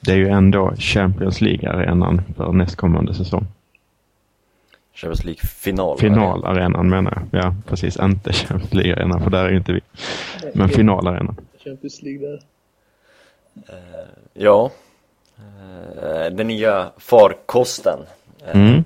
Det 0.00 0.12
är 0.12 0.16
ju 0.16 0.28
ändå 0.28 0.72
Champions 0.76 1.40
League-arenan 1.40 2.22
för 2.36 2.52
nästkommande 2.52 3.14
säsong. 3.14 3.46
Champions 4.94 5.24
League-final. 5.24 5.98
Finalarenan 5.98 6.88
menar 6.88 7.22
jag. 7.30 7.42
Ja, 7.42 7.54
precis. 7.66 7.96
Inte 7.96 8.32
Champions 8.32 8.74
League-arenan 8.74 9.20
för 9.20 9.30
där 9.30 9.44
är 9.44 9.50
ju 9.50 9.56
inte 9.56 9.72
vi. 9.72 9.80
Men 10.54 10.68
finalarenan. 10.68 11.36
Champions 11.64 12.02
League 12.02 12.28
där. 12.28 12.40
Ja. 14.32 14.70
Eh, 16.02 16.30
Den 16.32 16.46
nya 16.46 16.90
farkosten. 16.98 17.98
eh, 18.46 18.54
Mm. 18.56 18.84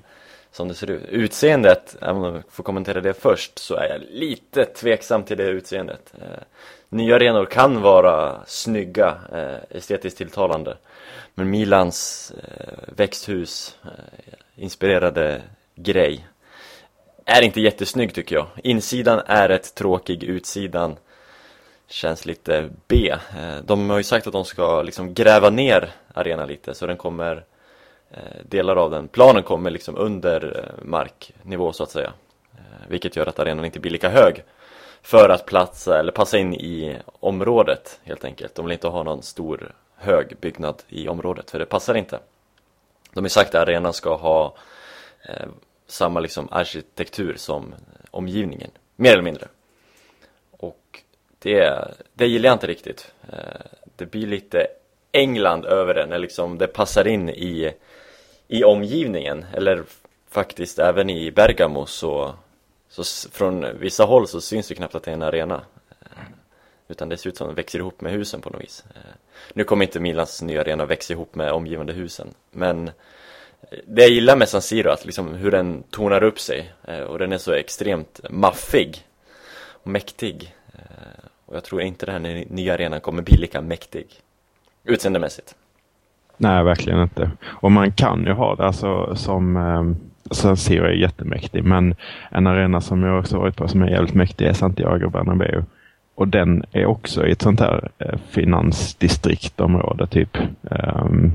Som 0.53 0.67
det 0.67 0.73
ser 0.73 0.91
ut. 0.91 1.03
Utseendet, 1.09 1.95
om 2.01 2.23
jag 2.23 2.43
får 2.49 2.63
kommentera 2.63 3.01
det 3.01 3.13
först, 3.13 3.59
så 3.59 3.75
är 3.75 3.89
jag 3.89 4.01
lite 4.09 4.65
tveksam 4.65 5.23
till 5.23 5.37
det 5.37 5.43
utseendet. 5.43 6.13
Eh, 6.21 6.43
Nya 6.89 7.15
arenor 7.15 7.45
kan 7.45 7.81
vara 7.81 8.39
snygga, 8.45 9.17
estetiskt 9.69 10.17
tilltalande. 10.17 10.77
Men 11.33 11.49
Milans 11.49 12.33
växthus 12.87 13.77
inspirerade 14.55 15.41
grej 15.75 16.27
är 17.25 17.41
inte 17.41 17.61
jättesnygg 17.61 18.13
tycker 18.15 18.35
jag. 18.35 18.47
Insidan 18.63 19.21
är 19.25 19.47
rätt 19.47 19.75
tråkig, 19.75 20.23
utsidan 20.23 20.97
känns 21.91 22.25
lite 22.25 22.69
B. 22.87 23.09
Eh, 23.09 23.57
de 23.63 23.89
har 23.89 23.97
ju 23.97 24.03
sagt 24.03 24.27
att 24.27 24.33
de 24.33 24.45
ska 24.45 24.81
liksom 24.81 25.13
gräva 25.13 25.49
ner 25.49 25.91
arenan 26.13 26.47
lite 26.47 26.73
så 26.73 26.87
den 26.87 26.97
kommer 26.97 27.45
eh, 28.11 28.17
Delar 28.43 28.75
av 28.75 28.91
den, 28.91 29.07
planen 29.07 29.43
kommer 29.43 29.69
liksom 29.69 29.97
under 29.97 30.57
eh, 30.57 30.85
marknivå 30.85 31.73
så 31.73 31.83
att 31.83 31.91
säga. 31.91 32.13
Vilket 32.87 33.15
gör 33.15 33.25
att 33.25 33.39
arenan 33.39 33.65
inte 33.65 33.79
blir 33.79 33.91
lika 33.91 34.09
hög 34.09 34.43
För 35.01 35.29
att 35.29 35.45
platsa 35.45 35.99
eller 35.99 36.11
passa 36.11 36.37
in 36.37 36.53
i 36.53 36.97
området 37.05 37.99
helt 38.03 38.25
enkelt. 38.25 38.55
De 38.55 38.65
vill 38.65 38.73
inte 38.73 38.87
ha 38.87 39.03
någon 39.03 39.23
stor 39.23 39.75
hög 39.95 40.37
byggnad 40.41 40.83
i 40.87 41.07
området 41.07 41.51
för 41.51 41.59
det 41.59 41.65
passar 41.65 41.95
inte. 41.95 42.19
De 43.13 43.23
har 43.23 43.29
sagt 43.29 43.55
att 43.55 43.61
arenan 43.61 43.93
ska 43.93 44.15
ha 44.15 44.55
eh, 45.29 45.47
samma 45.87 46.19
liksom 46.19 46.47
arkitektur 46.51 47.35
som 47.37 47.73
omgivningen 48.11 48.71
Mer 48.95 49.13
eller 49.13 49.23
mindre 49.23 49.47
det, 51.41 51.87
det 52.13 52.27
gillar 52.27 52.49
jag 52.49 52.55
inte 52.55 52.67
riktigt. 52.67 53.13
Eh, 53.33 53.61
det 53.95 54.05
blir 54.05 54.27
lite 54.27 54.67
England 55.11 55.65
över 55.65 55.93
det 55.93 56.05
när 56.05 56.19
liksom 56.19 56.57
det 56.57 56.67
passar 56.67 57.07
in 57.07 57.29
i, 57.29 57.73
i 58.47 58.63
omgivningen, 58.63 59.45
eller 59.53 59.83
faktiskt 60.29 60.79
även 60.79 61.09
i 61.09 61.31
Bergamo 61.31 61.85
så, 61.85 62.33
så 62.89 63.29
från 63.31 63.79
vissa 63.79 64.03
håll 64.03 64.27
så 64.27 64.41
syns 64.41 64.67
det 64.67 64.75
knappt 64.75 64.95
att 64.95 65.03
det 65.03 65.11
är 65.11 65.15
en 65.15 65.21
arena. 65.21 65.61
Eh, 66.01 66.23
utan 66.87 67.09
det 67.09 67.17
ser 67.17 67.29
ut 67.29 67.37
som 67.37 67.47
att 67.47 67.55
det 67.55 67.61
växer 67.61 67.79
ihop 67.79 68.01
med 68.01 68.11
husen 68.11 68.41
på 68.41 68.49
något 68.49 68.61
vis. 68.61 68.83
Eh, 68.95 69.01
nu 69.53 69.63
kommer 69.63 69.85
inte 69.85 69.99
Milans 69.99 70.41
nya 70.41 70.61
arena 70.61 70.85
växa 70.85 71.13
ihop 71.13 71.35
med 71.35 71.51
omgivande 71.51 71.93
husen, 71.93 72.33
men 72.51 72.91
det 73.85 74.01
jag 74.01 74.11
gillar 74.11 74.35
med 74.35 74.49
San 74.49 74.61
Siro 74.61 74.89
är 74.89 74.93
att 74.93 75.05
liksom 75.05 75.33
hur 75.35 75.51
den 75.51 75.83
tonar 75.83 76.23
upp 76.23 76.39
sig 76.39 76.73
och 77.07 77.19
den 77.19 77.31
är 77.31 77.37
så 77.37 77.51
extremt 77.51 78.21
maffig 78.29 79.05
och 79.53 79.87
mäktig. 79.87 80.55
Och 81.51 81.57
jag 81.57 81.63
tror 81.63 81.81
inte 81.81 82.05
den 82.05 82.25
här 82.25 82.45
nya 82.49 82.73
arenan 82.73 82.99
kommer 82.99 83.21
bli 83.21 83.37
lika 83.37 83.61
mäktig 83.61 84.05
utseendemässigt. 84.83 85.55
Nej, 86.37 86.63
verkligen 86.63 87.01
inte. 87.01 87.31
Och 87.43 87.71
man 87.71 87.91
kan 87.91 88.25
ju 88.25 88.31
ha 88.31 88.55
det 88.55 88.65
alltså 88.65 89.15
som 89.15 89.57
eh, 89.57 89.83
San 90.33 90.57
Siro 90.57 90.85
är 90.85 90.91
jättemäktig, 90.91 91.63
men 91.63 91.95
en 92.29 92.47
arena 92.47 92.81
som 92.81 93.03
jag 93.03 93.19
också 93.19 93.37
varit 93.37 93.55
på 93.55 93.67
som 93.67 93.81
är 93.81 93.89
jävligt 93.89 94.13
mäktig 94.13 94.47
är 94.47 94.53
Santiago 94.53 95.09
Bernabéu. 95.09 95.63
Och 96.15 96.27
den 96.27 96.63
är 96.71 96.85
också 96.85 97.27
i 97.27 97.31
ett 97.31 97.41
sånt 97.41 97.59
här 97.59 97.89
eh, 97.97 98.19
finansdistriktområde 98.29 100.07
typ. 100.07 100.37
Ehm, 100.71 101.33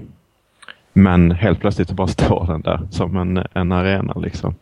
men 0.92 1.30
helt 1.30 1.60
plötsligt 1.60 1.88
så 1.88 1.94
bara 1.94 2.06
står 2.06 2.46
den 2.46 2.60
där 2.60 2.80
som 2.90 3.16
en, 3.16 3.46
en 3.52 3.72
arena 3.72 4.14
liksom. 4.14 4.54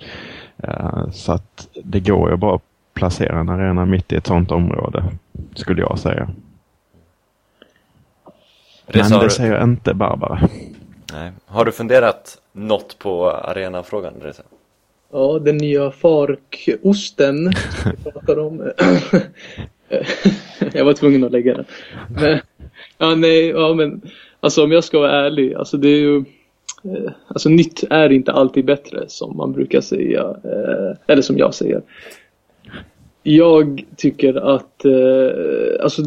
Eh, 0.57 1.11
så 1.11 1.33
att 1.33 1.69
det 1.85 2.01
går 2.01 2.31
ju 2.31 2.37
bara 2.37 2.55
att 2.55 2.63
placera 2.95 3.41
en 3.41 3.49
arena 3.49 3.85
mitt 3.85 4.13
i 4.13 4.17
ett 4.17 4.27
sånt 4.27 4.51
område, 4.51 5.05
skulle 5.55 5.81
jag 5.83 5.99
säga. 5.99 6.31
Reza, 8.87 9.09
Men 9.11 9.19
det 9.21 9.27
du- 9.27 9.31
säger 9.31 9.63
inte 9.63 9.95
Barbara. 9.95 10.49
Nej. 11.13 11.33
Har 11.47 11.65
du 11.65 11.73
funderat 11.73 12.39
något 12.53 12.99
på 12.99 13.31
arenafrågan, 13.31 14.15
Reza? 14.23 14.43
Ja, 15.13 15.39
den 15.39 15.57
nya 15.57 15.91
Fark-osten 15.91 17.53
vi 18.05 18.11
pratar 18.13 18.39
om. 18.39 18.73
jag 20.73 20.85
var 20.85 20.93
tvungen 20.93 21.25
att 21.25 21.33
lägga 21.33 21.55
den. 21.55 21.65
Men, 22.09 22.39
ja, 22.99 23.15
nej, 23.15 23.49
ja, 23.49 23.75
men 23.75 24.01
alltså 24.41 24.65
om 24.65 24.73
jag 24.73 24.85
ska 24.85 24.99
vara 24.99 25.27
ärlig, 25.27 25.55
alltså 25.55 25.77
det 25.77 25.89
är 25.89 25.99
ju 26.01 26.17
eh, 26.85 27.13
Alltså 27.29 27.49
nytt 27.49 27.85
är 27.91 28.13
inte 28.13 28.33
alltid 28.33 28.65
bättre 28.65 29.05
som 29.09 29.37
man 29.37 29.53
brukar 29.53 29.81
säga, 29.81 30.23
eh, 30.45 30.97
eller 31.07 31.23
som 31.23 31.39
jag 31.39 31.55
säger. 31.55 31.83
Jag 33.27 33.85
tycker 33.97 34.35
att, 34.35 34.85
eh, 34.85 35.83
alltså 35.83 36.03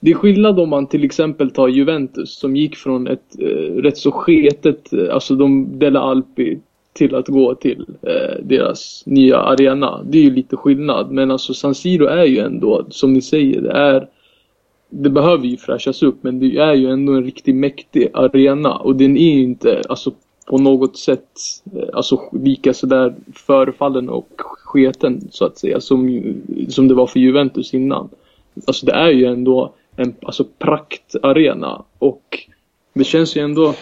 det 0.00 0.10
är 0.10 0.14
skillnad 0.14 0.60
om 0.60 0.68
man 0.68 0.86
till 0.86 1.04
exempel 1.04 1.50
tar 1.50 1.68
Juventus 1.68 2.34
som 2.38 2.56
gick 2.56 2.76
från 2.76 3.06
ett 3.06 3.38
eh, 3.38 3.74
rätt 3.82 3.98
så 3.98 4.10
sketet, 4.10 4.92
eh, 4.92 5.14
alltså 5.14 5.34
de 5.34 5.78
Della 5.78 6.00
Alpi 6.00 6.58
till 6.92 7.14
att 7.14 7.28
gå 7.28 7.54
till 7.54 7.86
eh, 8.02 8.42
deras 8.42 9.02
nya 9.06 9.38
arena. 9.38 10.00
Det 10.04 10.18
är 10.18 10.22
ju 10.22 10.30
lite 10.30 10.56
skillnad 10.56 11.10
men 11.10 11.30
alltså 11.30 11.54
San 11.54 11.74
Siro 11.74 12.06
är 12.06 12.24
ju 12.24 12.38
ändå, 12.38 12.86
som 12.90 13.12
ni 13.12 13.22
säger, 13.22 13.60
det 13.60 13.72
är 13.72 14.08
det 14.90 15.10
behöver 15.10 15.46
ju 15.46 15.56
fräschas 15.56 16.02
upp 16.02 16.22
men 16.22 16.38
det 16.38 16.56
är 16.56 16.74
ju 16.74 16.90
ändå 16.90 17.12
en 17.12 17.24
riktigt 17.24 17.54
mäktig 17.54 18.08
arena 18.14 18.74
och 18.74 18.96
den 18.96 19.16
är 19.16 19.34
ju 19.34 19.42
inte 19.42 19.82
alltså 19.88 20.12
på 20.50 20.58
något 20.58 20.98
sätt 20.98 21.28
eh, 21.74 21.88
alltså 21.92 22.20
lika 22.32 22.74
sådär 22.74 23.14
förfallen 23.32 24.08
och 24.08 24.28
sketen 24.64 25.28
så 25.30 25.44
att 25.44 25.58
säga 25.58 25.80
som, 25.80 26.22
som 26.68 26.88
det 26.88 26.94
var 26.94 27.06
för 27.06 27.20
Juventus 27.20 27.74
innan. 27.74 28.08
Alltså 28.66 28.86
det 28.86 28.92
är 28.92 29.08
ju 29.08 29.24
ändå 29.24 29.72
en 29.96 30.14
alltså, 30.22 30.44
praktarena 30.58 31.82
och 31.98 32.38
det 32.92 33.04
känns 33.04 33.36
ju 33.36 33.40
ändå 33.40 33.74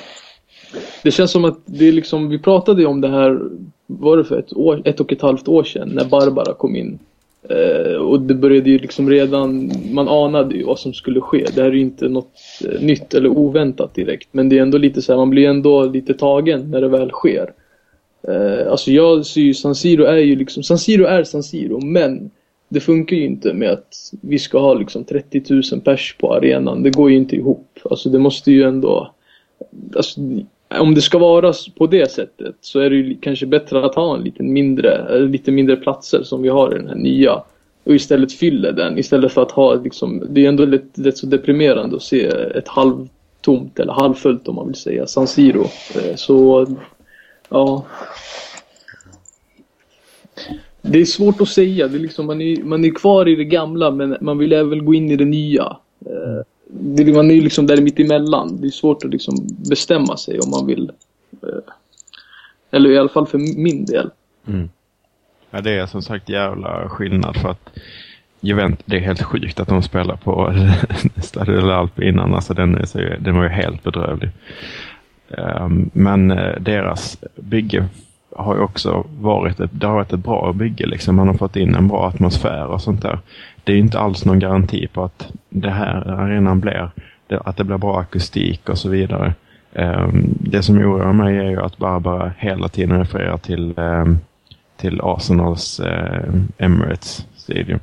det 1.02 1.10
känns 1.10 1.30
som 1.30 1.44
att 1.44 1.58
det 1.64 1.88
är 1.88 1.92
liksom, 1.92 2.28
vi 2.28 2.38
pratade 2.38 2.80
ju 2.82 2.86
om 2.86 3.00
det 3.00 3.08
här, 3.08 3.40
var 3.86 4.16
det 4.16 4.24
för 4.24 4.38
ett, 4.38 4.52
år, 4.52 4.82
ett 4.84 5.00
och 5.00 5.12
ett 5.12 5.22
halvt 5.22 5.48
år 5.48 5.64
sedan 5.64 5.88
när 5.88 6.04
Barbara 6.04 6.54
kom 6.54 6.76
in. 6.76 6.98
Eh, 7.42 7.96
och 7.96 8.20
det 8.20 8.34
började 8.34 8.70
ju 8.70 8.78
liksom 8.78 9.10
redan, 9.10 9.72
man 9.92 10.08
anade 10.08 10.54
ju 10.54 10.64
vad 10.64 10.78
som 10.78 10.92
skulle 10.92 11.20
ske. 11.20 11.46
Det 11.54 11.62
här 11.62 11.68
är 11.68 11.74
ju 11.74 11.80
inte 11.80 12.08
något 12.08 12.38
eh, 12.64 12.80
nytt 12.80 13.14
eller 13.14 13.28
oväntat 13.28 13.94
direkt. 13.94 14.28
Men 14.32 14.48
det 14.48 14.58
är 14.58 14.62
ändå 14.62 14.78
lite 14.78 15.02
så 15.02 15.12
här, 15.12 15.18
man 15.18 15.30
blir 15.30 15.48
ändå 15.48 15.84
lite 15.84 16.14
tagen 16.14 16.70
när 16.70 16.80
det 16.80 16.88
väl 16.88 17.10
sker. 17.10 17.52
Eh, 18.28 18.70
alltså 18.70 18.90
jag 18.90 19.26
ser 19.26 19.40
ju 19.40 19.54
San 19.54 19.74
Siro 19.74 20.04
är 20.04 20.16
ju 20.16 20.36
liksom, 20.36 20.62
San 20.62 20.78
Siro 20.78 21.04
är 21.04 21.24
San 21.24 21.42
Siro 21.42 21.80
men 21.80 22.30
det 22.68 22.80
funkar 22.80 23.16
ju 23.16 23.24
inte 23.24 23.54
med 23.54 23.70
att 23.70 23.94
vi 24.20 24.38
ska 24.38 24.58
ha 24.58 24.74
liksom 24.74 25.04
30 25.04 25.42
000 25.72 25.80
pers 25.80 26.16
på 26.18 26.34
arenan. 26.34 26.82
Det 26.82 26.90
går 26.90 27.10
ju 27.10 27.16
inte 27.16 27.36
ihop. 27.36 27.78
Alltså 27.90 28.08
det 28.08 28.18
måste 28.18 28.52
ju 28.52 28.62
ändå 28.62 29.12
alltså, 29.96 30.20
om 30.68 30.94
det 30.94 31.00
ska 31.00 31.18
vara 31.18 31.52
på 31.76 31.86
det 31.86 32.10
sättet 32.10 32.54
så 32.60 32.80
är 32.80 32.90
det 32.90 32.96
ju 32.96 33.16
kanske 33.20 33.46
bättre 33.46 33.84
att 33.84 33.94
ha 33.94 34.16
en 34.16 34.22
lite 34.22 34.42
mindre, 34.42 35.14
eh, 35.14 35.20
lite 35.20 35.52
mindre 35.52 35.76
platser 35.76 36.22
som 36.22 36.42
vi 36.42 36.48
har 36.48 36.74
i 36.74 36.78
den 36.78 36.88
här 36.88 36.94
nya 36.94 37.42
och 37.84 37.94
istället 37.94 38.32
fylla 38.32 38.72
den 38.72 38.98
istället 38.98 39.32
för 39.32 39.42
att 39.42 39.50
ha 39.50 39.74
liksom, 39.74 40.22
det 40.30 40.44
är 40.44 40.48
ändå 40.48 40.66
rätt, 40.66 40.90
rätt 40.94 41.18
så 41.18 41.26
deprimerande 41.26 41.96
att 41.96 42.02
se 42.02 42.26
ett 42.54 42.68
halvtomt 42.68 43.78
eller 43.78 43.92
halvfullt 43.92 44.48
om 44.48 44.54
man 44.54 44.66
vill 44.66 44.76
säga 44.76 45.06
San 45.06 45.26
Siro. 45.26 45.64
Eh, 45.94 46.14
så 46.16 46.66
ja. 47.48 47.84
Det 50.82 51.00
är 51.00 51.04
svårt 51.04 51.40
att 51.40 51.48
säga. 51.48 51.88
Det 51.88 51.96
är 51.96 52.00
liksom, 52.00 52.26
man, 52.26 52.40
är, 52.40 52.62
man 52.62 52.84
är 52.84 52.94
kvar 52.94 53.28
i 53.28 53.36
det 53.36 53.44
gamla 53.44 53.90
men 53.90 54.16
man 54.20 54.38
vill 54.38 54.52
även 54.52 54.84
gå 54.84 54.94
in 54.94 55.10
i 55.10 55.16
det 55.16 55.24
nya. 55.24 55.76
Det, 56.70 57.12
man 57.14 57.30
är 57.30 57.34
ju 57.34 57.40
liksom 57.40 57.66
där 57.66 57.80
mitt 57.80 57.98
emellan. 57.98 58.60
Det 58.60 58.66
är 58.66 58.70
svårt 58.70 59.04
att 59.04 59.10
liksom 59.10 59.34
bestämma 59.68 60.16
sig 60.16 60.40
om 60.40 60.50
man 60.50 60.66
vill. 60.66 60.90
Eh, 61.42 61.72
eller 62.70 62.90
i 62.90 62.98
alla 62.98 63.08
fall 63.08 63.26
för 63.26 63.38
min 63.38 63.84
del. 63.84 64.10
Mm. 64.46 64.68
Ja, 65.50 65.60
det 65.60 65.70
är 65.70 65.86
som 65.86 66.02
sagt 66.02 66.28
jävla 66.28 66.88
skillnad 66.88 67.36
för 67.36 67.48
att 67.48 67.70
Juventus, 68.40 68.84
det 68.84 68.96
är 68.96 69.00
helt 69.00 69.22
sjukt 69.22 69.60
att 69.60 69.68
de 69.68 69.82
spelar 69.82 70.16
på 70.16 70.54
Stadio 71.22 71.70
Alp 71.70 72.00
innan. 72.00 72.34
Alltså 72.34 72.54
den, 72.54 72.74
är 72.74 72.84
så, 72.84 72.98
den 73.20 73.36
var 73.36 73.42
ju 73.42 73.48
helt 73.48 73.82
bedrövlig. 73.82 74.30
Ehm, 75.30 75.90
men 75.92 76.30
eh, 76.30 76.60
deras 76.60 77.18
bygge 77.36 77.88
har 78.36 78.54
ju 78.54 78.60
också 78.60 79.06
varit 79.20 79.60
ett, 79.60 79.70
det 79.72 79.86
har 79.86 79.94
varit 79.94 80.12
ett 80.12 80.24
bra 80.24 80.52
bygge. 80.52 80.86
Liksom. 80.86 81.16
Man 81.16 81.28
har 81.28 81.34
fått 81.34 81.56
in 81.56 81.74
en 81.74 81.88
bra 81.88 82.08
atmosfär 82.08 82.66
och 82.66 82.80
sånt 82.80 83.02
där. 83.02 83.18
Det 83.68 83.72
är 83.72 83.76
ju 83.76 83.82
inte 83.82 83.98
alls 83.98 84.24
någon 84.24 84.38
garanti 84.38 84.86
på 84.92 85.04
att 85.04 85.32
det 85.48 85.70
här 85.70 86.08
arenan 86.10 86.60
blir, 86.60 86.90
det- 87.26 87.40
att 87.40 87.56
det 87.56 87.64
blir 87.64 87.78
bra 87.78 88.00
akustik 88.00 88.68
och 88.68 88.78
så 88.78 88.88
vidare. 88.88 89.34
Ehm, 89.74 90.24
det 90.40 90.62
som 90.62 90.78
oroar 90.78 91.12
mig 91.12 91.36
är 91.38 91.50
ju 91.50 91.60
att 91.60 91.78
Barbara 91.78 92.32
hela 92.38 92.68
tiden 92.68 92.98
refererar 92.98 93.36
till 93.38 93.78
ehm, 93.78 94.18
till 94.76 95.00
Arsenals 95.02 95.80
eh, 95.80 96.32
Emirates 96.58 97.26
Stadium. 97.36 97.80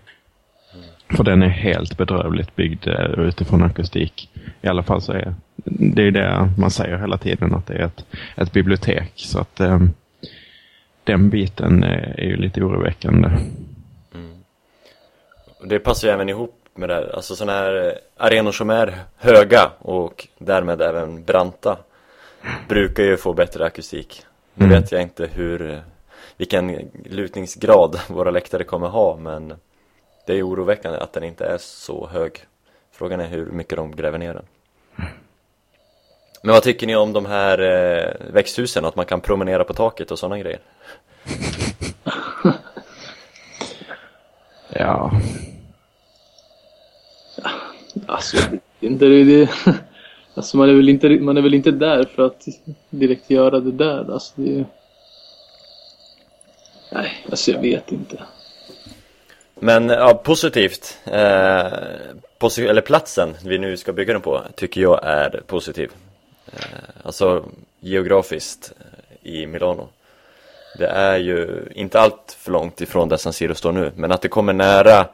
För 1.10 1.24
den 1.24 1.44
är 1.44 1.48
helt 1.50 1.98
bedrövligt 1.98 2.56
byggd 2.56 2.88
eh, 2.88 3.20
utifrån 3.20 3.64
akustik. 3.64 4.30
I 4.62 4.68
alla 4.68 4.84
fall 4.84 5.02
så 5.02 5.14
är 5.14 5.34
det 5.66 6.08
är 6.08 6.12
det 6.12 6.50
man 6.58 6.72
säger 6.72 6.98
hela 6.98 7.18
tiden 7.18 7.54
att 7.56 7.68
det 7.68 7.74
är 7.74 7.86
ett, 7.86 8.06
ett 8.36 8.52
bibliotek. 8.52 9.12
Så 9.16 9.40
att 9.40 9.60
ehm, 9.60 9.90
den 11.04 11.30
biten 11.30 11.84
eh, 11.84 12.10
är 12.18 12.26
ju 12.26 12.36
lite 12.38 12.64
oroväckande. 12.64 13.30
Det 15.68 15.80
passar 15.80 16.08
ju 16.08 16.14
även 16.14 16.30
ihop 16.30 16.62
med 16.74 16.90
det 16.90 16.96
här, 16.96 17.16
alltså 17.16 17.36
sådana 17.36 17.60
här 17.60 17.88
eh, 17.88 17.94
arenor 18.18 18.52
som 18.52 18.70
är 18.70 19.00
höga 19.18 19.72
och 19.80 20.28
därmed 20.38 20.82
även 20.82 21.24
branta 21.24 21.78
brukar 22.68 23.04
ju 23.04 23.18
få 23.18 23.34
bättre 23.34 23.66
akustik. 23.66 24.26
Nu 24.54 24.66
Mm. 24.66 24.82
vet 24.82 24.92
jag 24.92 25.02
inte 25.02 25.26
hur, 25.34 25.72
eh, 25.72 25.80
vilken 26.38 26.92
lutningsgrad 27.06 28.00
våra 28.08 28.32
läktare 28.32 28.64
kommer 28.64 28.88
ha 28.88 29.16
men 29.18 29.54
det 30.28 30.34
är 30.34 30.48
oroväckande 30.48 31.00
att 31.00 31.14
den 31.14 31.24
inte 31.24 31.46
är 31.46 31.58
så 31.58 32.08
hög. 32.08 32.32
Frågan 32.92 33.20
är 33.20 33.28
hur 33.28 33.46
mycket 33.46 33.76
de 33.78 33.96
gräver 33.96 34.18
ner 34.18 34.34
den. 34.34 34.46
Men 36.44 36.54
vad 36.54 36.64
tycker 36.64 36.88
ni 36.88 36.96
om 36.96 37.14
de 37.14 37.26
här 37.26 37.60
eh, 37.62 38.14
växthusen, 38.34 38.86
att 38.86 38.96
man 38.96 39.06
kan 39.06 39.22
promenera 39.22 39.64
på 39.64 39.74
taket 39.74 40.12
och 40.12 40.20
sådana 40.20 40.40
grejer? 40.40 40.60
Ja, 44.70 45.12
Alltså, 48.08 48.38
jag 48.38 48.50
vet 48.50 48.62
inte 48.80 49.06
det, 49.06 49.24
det, 49.24 49.50
alltså 50.34 50.58
man, 50.58 50.70
är 50.70 50.74
väl 50.74 50.90
inte, 50.90 51.10
man 51.10 51.38
är 51.38 51.42
väl 51.42 51.54
inte 51.54 51.72
där 51.72 52.04
för 52.16 52.26
att 52.26 52.46
direkt 52.90 53.30
göra 53.30 53.60
det 53.60 53.72
där. 53.72 54.14
Alltså, 54.14 54.34
det, 54.36 54.66
nej, 56.92 57.26
alltså 57.30 57.52
jag 57.52 57.62
vet 57.62 57.92
inte. 57.92 58.24
Men 59.60 59.90
ja, 59.90 60.14
positivt, 60.14 60.98
eh, 61.06 61.68
posi- 62.40 62.70
eller 62.70 62.82
platsen 62.82 63.34
vi 63.46 63.58
nu 63.58 63.78
ska 63.78 63.94
bygga 63.94 64.14
den 64.14 64.22
på 64.22 64.42
tycker 64.56 64.82
jag 64.82 65.00
är 65.04 65.42
positiv. 65.48 65.92
Eh, 66.54 66.60
alltså 67.04 67.46
geografiskt 67.80 68.74
eh, 69.24 69.32
i 69.32 69.48
Milano. 69.48 69.88
Det 70.78 70.88
är 70.88 71.18
ju 71.18 71.68
inte 71.76 72.00
allt 72.00 72.38
för 72.40 72.52
långt 72.52 72.82
ifrån 72.82 73.10
där 73.10 73.18
San 73.18 73.34
Siro 73.34 73.56
står 73.56 73.72
nu, 73.72 73.92
men 73.96 74.12
att 74.12 74.22
det 74.22 74.28
kommer 74.28 74.54
nära 74.54 75.08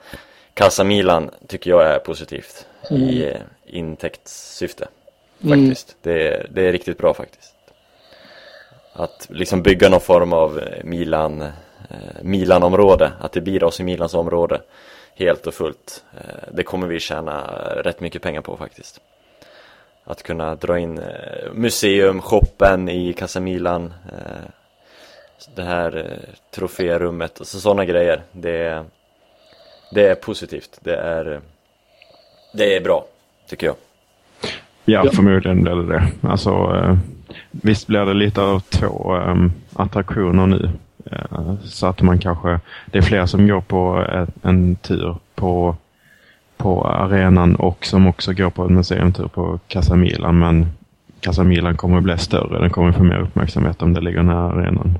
Casa 0.53 0.83
Milan 0.83 1.29
tycker 1.47 1.69
jag 1.69 1.83
är 1.83 1.99
positivt 1.99 2.65
i 2.89 3.23
eh, 3.23 3.41
intäktssyfte. 3.65 4.87
Faktiskt. 5.49 5.95
Det, 6.01 6.27
är, 6.27 6.47
det 6.51 6.67
är 6.67 6.71
riktigt 6.71 6.97
bra 6.97 7.13
faktiskt. 7.13 7.53
att 8.93 9.27
liksom 9.29 9.61
bygga 9.61 9.89
någon 9.89 10.01
form 10.01 10.33
av 10.33 10.59
eh, 10.59 10.83
Milan, 10.83 11.41
eh, 11.41 11.51
Milanområde, 12.21 13.11
att 13.19 13.31
det 13.31 13.41
blir 13.41 13.63
oss 13.63 13.79
i 13.79 13.83
Milans 13.83 14.13
område 14.13 14.61
helt 15.15 15.47
och 15.47 15.53
fullt. 15.53 16.03
Eh, 16.17 16.53
det 16.53 16.63
kommer 16.63 16.87
vi 16.87 16.99
tjäna 16.99 17.43
rätt 17.75 17.99
mycket 17.99 18.21
pengar 18.21 18.41
på 18.41 18.57
faktiskt. 18.57 19.01
Att 20.03 20.23
kunna 20.23 20.55
dra 20.55 20.79
in 20.79 20.97
eh, 20.97 21.53
museum, 21.53 22.21
shoppen 22.21 22.89
i 22.89 23.13
Casa 23.13 23.39
Milan, 23.39 23.93
eh, 24.11 24.49
det 25.55 25.63
här 25.63 25.97
eh, 25.97 26.35
troférummet 26.51 27.39
och 27.39 27.47
så, 27.47 27.59
sådana 27.59 27.85
grejer. 27.85 28.23
Det, 28.31 28.85
det 29.91 30.07
är 30.07 30.15
positivt, 30.15 30.79
det 30.81 30.95
är, 30.95 31.41
det 32.53 32.75
är 32.75 32.81
bra, 32.81 33.05
tycker 33.49 33.67
jag. 33.67 33.75
Ja, 34.85 35.01
Ja. 35.05 35.11
förmodligen 35.11 35.63
blir 35.63 35.75
det 35.75 35.87
det. 35.87 36.27
Alltså, 36.27 36.49
eh, 36.49 36.97
visst 37.51 37.87
blir 37.87 38.05
det 38.05 38.13
lite 38.13 38.41
av 38.41 38.59
två 38.59 39.17
eh, 39.17 39.35
attraktioner 39.75 40.47
nu. 40.47 40.69
Eh, 41.11 41.55
så 41.63 41.87
att 41.87 42.01
man 42.01 42.19
kanske, 42.19 42.59
det 42.85 42.97
är 42.97 43.01
fler 43.01 43.25
som 43.25 43.47
går 43.47 43.61
på 43.61 44.05
ett, 44.13 44.45
en 44.45 44.75
tur 44.75 45.15
på, 45.35 45.75
på 46.57 46.85
arenan 46.87 47.55
och 47.55 47.85
som 47.85 48.07
också 48.07 48.33
går 48.33 48.49
på 48.49 48.63
en 48.63 48.73
museumtur 48.75 49.27
på 49.27 49.59
Casa 49.67 49.95
Milan. 49.95 50.39
Men 50.39 50.67
Casa 51.19 51.43
Milan 51.43 51.77
kommer 51.77 51.97
att 51.97 52.03
bli 52.03 52.17
större, 52.17 52.59
den 52.59 52.69
kommer 52.69 52.89
att 52.89 52.95
få 52.97 53.03
mer 53.03 53.19
uppmärksamhet 53.19 53.81
om 53.81 53.93
det 53.93 54.01
ligger 54.01 54.23
nära 54.23 54.51
arenan. 54.51 54.97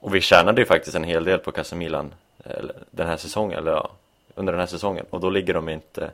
Och 0.00 0.14
vi 0.14 0.20
tjänade 0.20 0.60
ju 0.60 0.66
faktiskt 0.66 0.96
en 0.96 1.04
hel 1.04 1.24
del 1.24 1.38
på 1.38 1.52
Casa 1.52 1.76
Milan 1.76 2.10
eller, 2.44 2.74
den 2.90 3.06
här 3.06 3.16
säsongen, 3.16 3.58
eller 3.58 3.70
ja, 3.72 3.90
under 4.34 4.52
den 4.52 4.60
här 4.60 4.66
säsongen. 4.66 5.06
Och 5.10 5.20
då 5.20 5.30
ligger 5.30 5.54
de 5.54 5.68
inte 5.68 6.10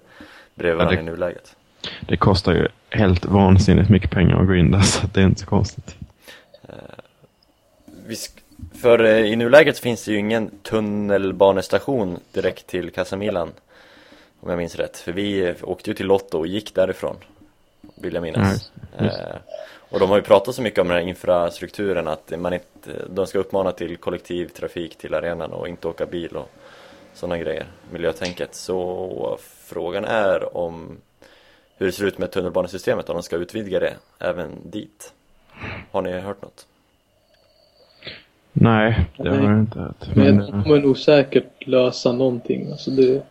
bredvid 0.55 0.73
Ja, 0.75 0.77
varandra 0.85 0.97
det- 0.97 1.01
i 1.03 1.05
nuläget. 1.15 1.57
Det 2.01 2.17
kostar 2.17 2.53
ju 2.53 2.69
helt 2.91 3.25
vansinnigt 3.25 3.91
mycket 3.91 4.11
pengar 4.11 4.41
att 4.41 4.47
gå 4.47 4.55
in 4.55 4.71
där 4.71 4.81
så 4.81 5.07
det 5.07 5.21
är 5.21 5.25
inte 5.25 5.41
så 5.41 5.47
konstigt. 5.47 5.97
Sk- 8.09 8.41
för 8.81 9.05
eh, 9.05 9.19
i 9.33 9.37
nuläget 9.37 9.79
finns 9.79 10.05
det 10.05 10.13
ju 10.13 10.19
ingen 10.19 10.51
tunnelbanestation 10.63 12.19
direkt 12.33 12.67
till 12.67 12.91
Casa 12.91 13.17
Milan. 13.17 13.53
Om 14.41 14.51
jag 14.51 14.59
minns 14.59 14.77
rätt. 14.77 14.97
För 14.97 15.13
vi 15.13 15.41
eh, 15.49 15.55
åkte 15.63 15.91
ju 15.91 15.95
till 15.95 16.07
Lotto 16.07 16.39
och 16.39 16.47
gick 16.47 16.75
därifrån. 16.75 17.17
Vill 17.95 18.15
jag 18.15 18.23
minnas. 18.23 18.73
Ja, 18.99 19.05
Eh, 19.05 19.37
och 19.93 20.01
de 20.01 20.11
har 20.11 20.17
ju 20.17 20.23
pratat 20.23 20.55
så 20.55 20.63
mycket 20.63 20.79
om 20.79 20.89
den 20.89 20.97
här 20.97 21.05
infrastrukturen 21.09 22.09
att 22.09 22.33
man 22.39 22.53
inte, 22.53 22.91
de 23.11 23.27
ska 23.27 23.39
uppmana 23.39 23.73
till 23.73 23.97
kollektivtrafik 23.97 24.99
till 24.99 25.15
arenan 25.15 25.53
och 25.53 25.69
inte 25.69 25.89
åka 25.89 26.07
bil 26.07 26.37
och 26.37 26.51
sådana 27.15 27.39
grejer. 27.39 27.67
Miljötänket. 27.93 28.55
Så 28.55 29.39
frågan 29.65 30.05
är 30.05 30.57
om 30.57 30.97
hur 31.79 31.87
det 31.87 31.93
ser 31.93 32.05
ut 32.07 32.19
med 32.19 32.31
tunnelbanesystemet, 32.31 33.09
om 33.09 33.17
de 33.17 33.23
ska 33.23 33.37
utvidga 33.37 33.81
det 33.81 33.95
även 34.19 34.71
dit. 34.71 35.13
Har 35.91 36.03
ni 36.03 36.21
hört 36.21 36.43
något? 36.43 36.67
Nej, 38.53 39.07
det 39.17 39.29
har 39.29 39.37
Nej. 39.37 39.47
jag 39.47 39.59
inte 39.59 39.79
hört. 39.81 40.09
Men 40.15 40.37
Men, 40.37 40.47
de 40.51 40.63
kommer 40.65 40.81
nog 40.81 40.99
säkert 40.99 41.67
lösa 41.67 42.13
någonting. 42.13 42.71
Alltså 42.71 42.91
det, 42.91 43.23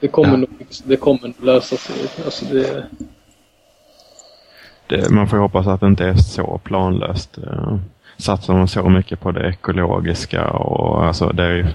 det, 0.00 0.08
kommer 0.08 0.28
Ja. 0.30 0.36
nog, 0.36 0.50
det 0.84 0.96
kommer 0.96 1.22
nog 1.22 1.44
lösa 1.44 1.76
sig. 1.76 2.24
Alltså 2.24 2.44
det, 2.44 2.86
det, 4.86 5.10
man 5.10 5.28
får 5.28 5.38
ju 5.38 5.42
hoppas 5.42 5.66
att 5.66 5.80
det 5.80 5.86
inte 5.86 6.04
är 6.04 6.14
så 6.14 6.60
planlöst. 6.64 7.38
Eh, 7.38 7.76
Satsar 8.16 8.54
man 8.54 8.68
så 8.68 8.88
mycket 8.88 9.20
på 9.20 9.30
det 9.32 9.48
ekologiska 9.48 10.50
och 10.50 11.04
alltså 11.04 11.28
det 11.28 11.42
är 11.44 11.54
ju 11.54 11.66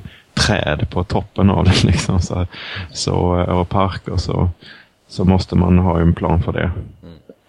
träd 0.46 0.88
på 0.90 1.04
toppen 1.04 1.50
av 1.50 1.66
det 1.66 1.84
liksom. 1.84 2.20
Så, 2.20 2.48
så, 2.94 3.16
och 3.60 3.70
parker 3.70 4.18
så, 4.18 4.50
så 5.08 5.26
måste 5.26 5.56
man 5.56 5.78
ha 5.80 6.00
en 6.00 6.14
plan 6.14 6.44
för 6.44 6.52
det. 6.52 6.72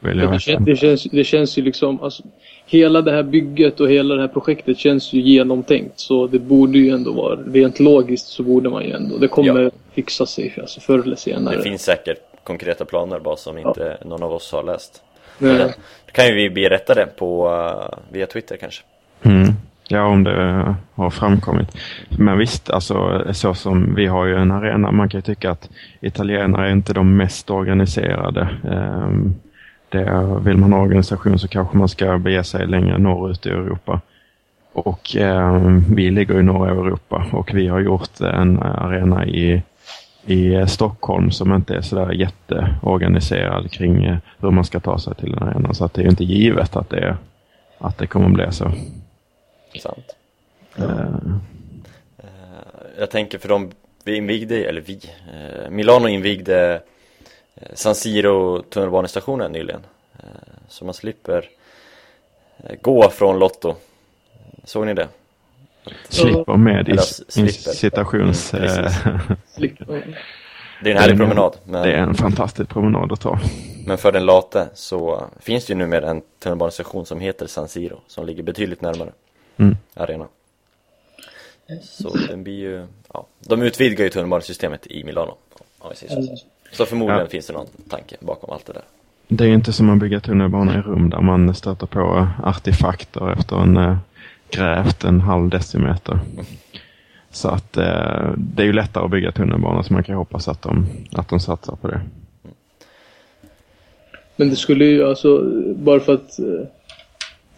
Vill 0.01 0.19
jag 0.19 0.33
det, 0.33 0.39
kän, 0.41 0.55
verkligen. 0.55 0.65
det, 0.65 0.77
känns, 0.77 1.05
det 1.05 1.25
känns 1.25 1.59
ju 1.59 1.63
liksom, 1.63 2.03
alltså, 2.03 2.23
hela 2.67 3.03
det 3.03 3.13
här 3.13 3.23
bygget 3.23 3.81
och 3.81 3.91
hela 3.91 4.15
det 4.15 4.21
här 4.21 4.29
projektet 4.29 4.79
känns 4.79 5.13
ju 5.13 5.21
genomtänkt. 5.21 6.01
Så 6.01 6.27
det 6.27 6.39
borde 6.39 6.79
ju 6.79 6.91
ändå 6.91 7.13
vara, 7.13 7.37
rent 7.37 7.81
logiskt 7.81 8.27
så 8.27 8.43
borde 8.43 8.69
man 8.69 8.85
ju 8.85 8.93
ändå, 8.93 9.19
det 9.19 9.29
kommer 9.29 9.63
Ja. 9.63 9.71
fixa 9.95 10.27
sig 10.27 10.55
alltså, 10.61 10.81
förr 10.81 10.99
eller 10.99 11.17
senare. 11.17 11.57
Det 11.57 11.63
finns 11.63 11.83
säkert 11.83 12.19
konkreta 12.45 12.85
planer 12.85 13.19
bara 13.19 13.37
som 13.37 13.59
inte 13.59 13.99
någon 14.05 14.23
av 14.23 14.33
oss 14.33 14.53
har 14.53 14.63
läst. 14.63 15.03
Nej. 15.39 15.59
Då 16.07 16.13
kan 16.13 16.27
ju 16.27 16.35
vi 16.35 16.51
bli 16.51 16.69
rättade 16.69 17.07
på, 17.07 17.49
uh, 17.49 17.99
via 18.13 18.27
Twitter 18.27 18.57
kanske. 18.57 18.83
Mm. 19.23 19.53
Ja, 19.91 20.03
om 20.03 20.25
det 20.25 20.75
har 20.95 21.11
framkommit. 21.11 21.77
Men 22.09 22.39
visst, 22.39 22.71
alltså 22.71 23.25
så 23.33 23.55
som 23.55 23.95
vi 23.95 24.07
har 24.07 24.27
ju 24.27 24.37
en 24.37 24.51
arena, 24.51 24.93
man 24.93 25.09
kan 25.09 25.19
ju 25.19 25.23
tycka 25.23 25.51
att 25.51 25.69
italienare 26.01 26.69
är 26.69 26.73
inte 26.73 26.93
de 26.93 27.17
mest 27.17 27.51
organiserade. 27.51 28.49
Ehm, 28.71 29.35
det, 29.89 30.39
vill 30.45 30.57
man 30.57 30.73
ha 30.73 30.81
organisation 30.81 31.39
så 31.39 31.49
kanske 31.49 31.77
man 31.77 31.89
ska 31.89 32.19
bege 32.19 32.45
sig 32.45 32.67
längre 32.67 32.99
norrut 32.99 33.47
i 33.47 33.49
Europa. 33.49 34.01
Och 34.73 35.17
ehm, 35.17 35.85
vi 35.95 36.11
ligger 36.11 36.41
i 36.41 36.43
norra 36.43 36.71
Europa 36.71 37.27
och 37.33 37.51
vi 37.55 37.69
har 37.69 37.81
gjort 37.81 38.21
en 38.21 38.63
arena 38.63 39.27
i, 39.27 39.63
i 40.27 40.67
Stockholm 40.67 41.31
som 41.31 41.55
inte 41.55 41.77
är 41.77 41.81
sådär 41.81 42.13
jätteorganiserad 42.13 43.71
kring 43.71 44.19
hur 44.39 44.51
man 44.51 44.65
ska 44.65 44.81
ta 44.81 44.99
sig 44.99 45.15
till 45.15 45.33
en 45.33 45.43
arena. 45.43 45.75
Så 45.75 45.85
att 45.85 45.95
det 45.95 46.03
är 46.03 46.11
inte 46.11 46.25
givet 46.25 46.77
att 46.77 46.91
det, 46.91 47.17
att 47.79 47.99
det 47.99 48.07
kommer 48.07 48.27
att 48.27 48.35
bli 48.35 48.47
så. 48.53 48.71
Sant. 49.81 50.17
Eh, 50.77 51.09
Jag 52.99 53.11
tänker 53.11 53.39
för 53.39 53.49
de, 53.49 53.71
vi 54.05 54.17
invigde, 54.17 54.65
eller 54.65 54.81
vi, 54.81 55.01
eh, 55.33 55.71
Milano 55.71 56.09
invigde 56.09 56.81
eh, 57.55 57.69
San 57.75 57.95
Siro 57.95 58.63
tunnelbanestationen 58.63 59.53
nyligen. 59.53 59.81
Eh, 60.19 60.25
så 60.69 60.85
man 60.85 60.95
slipper 60.95 61.45
eh, 62.65 62.77
gå 62.83 63.11
från 63.11 63.39
Lotto. 63.39 63.75
Såg 64.65 64.87
ni 64.87 64.95
det? 64.95 65.09
slipper 66.09 66.57
med 66.57 66.89
i, 66.89 66.99
citations... 67.49 68.55
Mm, 68.55 68.85
eh, 68.85 68.93
Det 70.83 70.91
är 70.91 70.95
en 70.95 70.99
härlig 71.01 71.17
Det 71.19 71.25
är- 71.25 71.27
promenad. 71.27 71.57
Men, 71.65 71.83
det 71.83 71.93
är 71.93 71.99
en 71.99 72.15
fantastisk 72.15 72.71
promenad 72.71 73.13
att 73.13 73.21
ta. 73.21 73.39
men 73.87 73.99
för 73.99 74.13
den 74.13 74.27
late 74.27 74.69
så 74.75 75.25
finns 75.41 75.67
det 75.67 75.73
ju 75.73 75.79
numera 75.79 76.11
en 76.11 76.23
tunnelbanestation 76.39 77.07
som 77.07 77.21
heter 77.21 77.47
San 77.47 77.69
Siro. 77.69 78.01
Som 78.07 78.27
ligger 78.27 78.43
betydligt 78.43 78.81
närmare 78.81 79.13
Mm. 79.59 79.77
arenan. 79.95 80.29
Så 81.83 82.17
den 82.29 82.43
blir 82.43 82.55
ju, 82.59 82.87
ja, 83.13 83.27
de 83.41 83.63
utvidgar 83.63 84.05
ju 84.05 84.11
tunnelbanesystemet 84.11 84.87
i 84.87 85.05
Milano. 85.05 85.35
Om 85.79 85.91
vi 85.91 85.97
säger 85.97 86.23
så. 86.23 86.37
Så 86.73 86.87
förmodligen 86.87 87.21
Ja. 87.21 87.27
finns 87.27 87.47
det 87.47 87.53
någon 87.53 87.67
tanke 87.89 88.17
bakom 88.21 88.51
allt 88.51 88.67
det 88.67 88.73
där. 88.73 88.83
Det 89.29 89.45
är 89.45 89.49
inte 89.49 89.73
som 89.73 89.91
att 89.91 89.99
bygga 89.99 90.21
tunnelbana 90.21 90.75
i 90.79 90.81
rum 90.81 91.11
där 91.11 91.21
man 91.21 91.55
stöter 91.55 91.87
på 91.87 92.29
artefakter 92.45 93.33
efter 93.33 93.57
en 93.57 93.77
eh, 93.77 93.97
grävt 94.51 95.05
en 95.05 95.21
halv 95.21 95.49
decimeter. 95.49 96.21
Så 97.31 97.49
att 97.49 97.77
eh, 97.77 98.33
det 98.37 98.63
är 98.63 98.67
ju 98.67 98.73
lättare 98.73 99.05
att 99.05 99.11
bygga 99.11 99.33
tunnelbana 99.33 99.83
så 99.83 99.93
man 99.93 100.05
kan 100.05 100.15
hoppas 100.15 100.49
att 100.49 100.63
de, 100.63 100.87
att 101.13 101.29
de 101.29 101.41
satsar 101.41 101.77
på 101.77 101.89
det. 101.89 102.01
Men 104.37 104.51
det 104.51 104.57
skulle 104.57 104.85
ju 104.85 105.05
alltså, 105.09 105.43
bara 105.77 106.01
för 106.01 106.15
att 106.15 106.39
eh, 106.39 106.67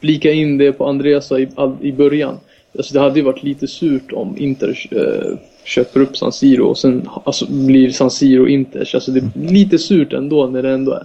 flika 0.01 0.33
in 0.33 0.59
det 0.59 0.73
på 0.73 0.87
Andreas 0.87 1.27
sa 1.27 1.39
i, 1.39 1.49
i 1.81 1.93
början. 1.93 2.39
Alltså 2.77 2.95
det 2.95 3.01
hade 3.01 3.19
ju 3.19 3.25
varit 3.25 3.43
lite 3.43 3.69
surt 3.69 4.13
om 4.13 4.35
Inter 4.39 4.89
eh, 4.91 5.39
köper 5.65 6.01
upp 6.01 6.17
San 6.17 6.33
Siro 6.33 6.67
och 6.67 6.79
sen 6.79 7.09
alltså, 7.25 7.47
blir 7.53 7.91
San 7.91 8.11
Siro 8.11 8.49
Inters. 8.49 8.95
Alltså 8.95 9.11
det 9.11 9.21
är 9.21 9.53
lite 9.53 9.79
surt 9.79 10.13
ändå 10.13 10.47
när 10.47 10.63
det 10.63 10.71
ändå 10.71 10.93
är. 10.93 11.05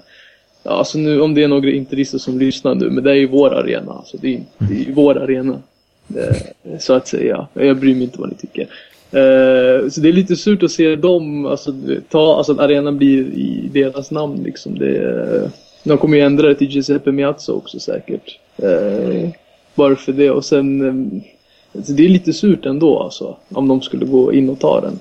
Ja, 0.63 0.71
alltså 0.71 0.97
nu 0.97 1.21
om 1.21 1.33
det 1.33 1.43
är 1.43 1.47
några 1.47 1.71
interister 1.71 2.17
som 2.17 2.39
lyssnar 2.39 2.75
nu, 2.75 2.89
men 2.89 3.03
det 3.03 3.11
är 3.11 3.15
ju 3.15 3.27
vår 3.27 3.53
arena. 3.53 3.91
Alltså 3.91 4.17
det 4.17 4.35
är, 4.35 4.41
det 4.57 4.73
är 4.73 4.85
ju 4.85 4.93
vår 4.93 5.17
arena. 5.17 5.61
Eh, 6.15 6.77
så 6.79 6.93
att 6.93 7.07
säga. 7.07 7.47
Jag 7.53 7.77
bryr 7.77 7.95
mig 7.95 8.03
inte 8.03 8.19
vad 8.19 8.29
ni 8.29 8.35
tycker. 8.35 8.61
Eh, 9.11 9.89
så 9.89 10.01
det 10.01 10.09
är 10.09 10.13
lite 10.13 10.35
surt 10.35 10.63
att 10.63 10.71
se 10.71 10.95
dem, 10.95 11.45
alltså, 11.45 11.73
ta, 12.09 12.37
alltså 12.37 12.51
att 12.51 12.59
arenan 12.59 12.97
blir 12.97 13.23
i 13.33 13.69
deras 13.73 14.11
namn 14.11 14.43
liksom. 14.43 14.79
Det, 14.79 15.51
de 15.83 15.97
kommer 15.97 16.17
ju 16.17 16.23
ändra 16.23 16.47
det 16.47 16.55
till 16.55 16.69
Giuseppe 16.69 17.11
Miazza 17.11 17.53
också 17.53 17.79
säkert. 17.79 18.39
Eh, 18.57 19.29
bara 19.75 19.95
för 19.95 20.11
det 20.11 20.31
och 20.31 20.45
sen 20.45 20.81
eh, 20.81 21.23
alltså, 21.77 21.93
det 21.93 22.05
är 22.05 22.09
lite 22.09 22.33
surt 22.33 22.65
ändå 22.65 22.99
alltså. 23.03 23.37
Om 23.49 23.67
de 23.67 23.81
skulle 23.81 24.05
gå 24.05 24.33
in 24.33 24.49
och 24.49 24.59
ta 24.59 24.81
den. 24.81 24.99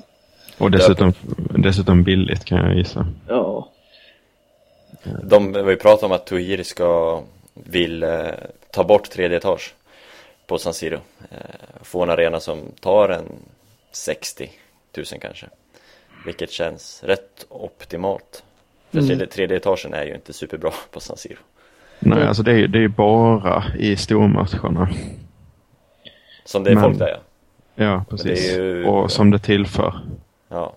Och 0.59 0.71
dessutom, 0.71 1.13
dessutom 1.59 2.05
billigt 2.05 2.45
kan 2.45 2.59
jag 2.59 2.77
gissa. 2.77 3.07
Ja. 3.29 3.69
De 5.23 5.55
har 5.55 5.71
ju 5.71 5.77
pratat 5.77 6.03
om 6.03 6.13
att 6.13 6.27
Tuhiri 6.27 6.65
ska, 6.65 7.21
vill 7.55 8.03
eh, 8.03 8.11
ta 8.71 8.85
bort 8.85 9.11
tredje 9.11 9.37
etage 9.37 9.75
på 10.47 10.59
San 10.59 10.75
Siro. 10.75 10.99
Eh, 11.31 11.39
få 11.83 12.03
en 12.03 12.11
arena 12.11 12.41
som 12.41 12.59
tar 12.81 13.09
en 13.09 13.25
60 13.93 14.51
000 14.97 15.07
kanske. 15.21 15.47
Vilket 16.27 16.51
känns 16.51 17.03
rätt 17.05 17.47
optimalt. 17.49 18.43
För 18.91 18.99
Mm. 18.99 19.09
tredje, 19.09 19.27
tredje 19.27 19.57
etagen 19.57 19.95
är 19.95 20.05
ju 20.05 20.15
inte 20.15 20.33
superbra 20.33 20.73
på 20.91 21.01
San 21.01 21.17
Siro. 21.17 21.39
Nej, 22.05 22.27
alltså 22.27 22.43
det 22.43 22.53
är, 22.53 22.69
det 22.69 22.85
är 22.85 22.89
bara 22.89 23.65
i 23.79 23.97
stormatcherna. 23.97 24.89
Som 26.45 26.65
det 26.65 26.71
är 26.71 26.75
Men- 26.75 26.85
folk 26.85 26.99
där 26.99 27.09
ja. 27.09 27.19
Ja, 27.85 28.05
precis. 28.11 28.55
det 28.55 28.61
är 28.61 28.65
ju- 28.65 28.85
Och 28.87 29.11
som 29.11 29.31
det 29.31 29.39
tillför. 29.39 30.01
ja. 30.49 30.73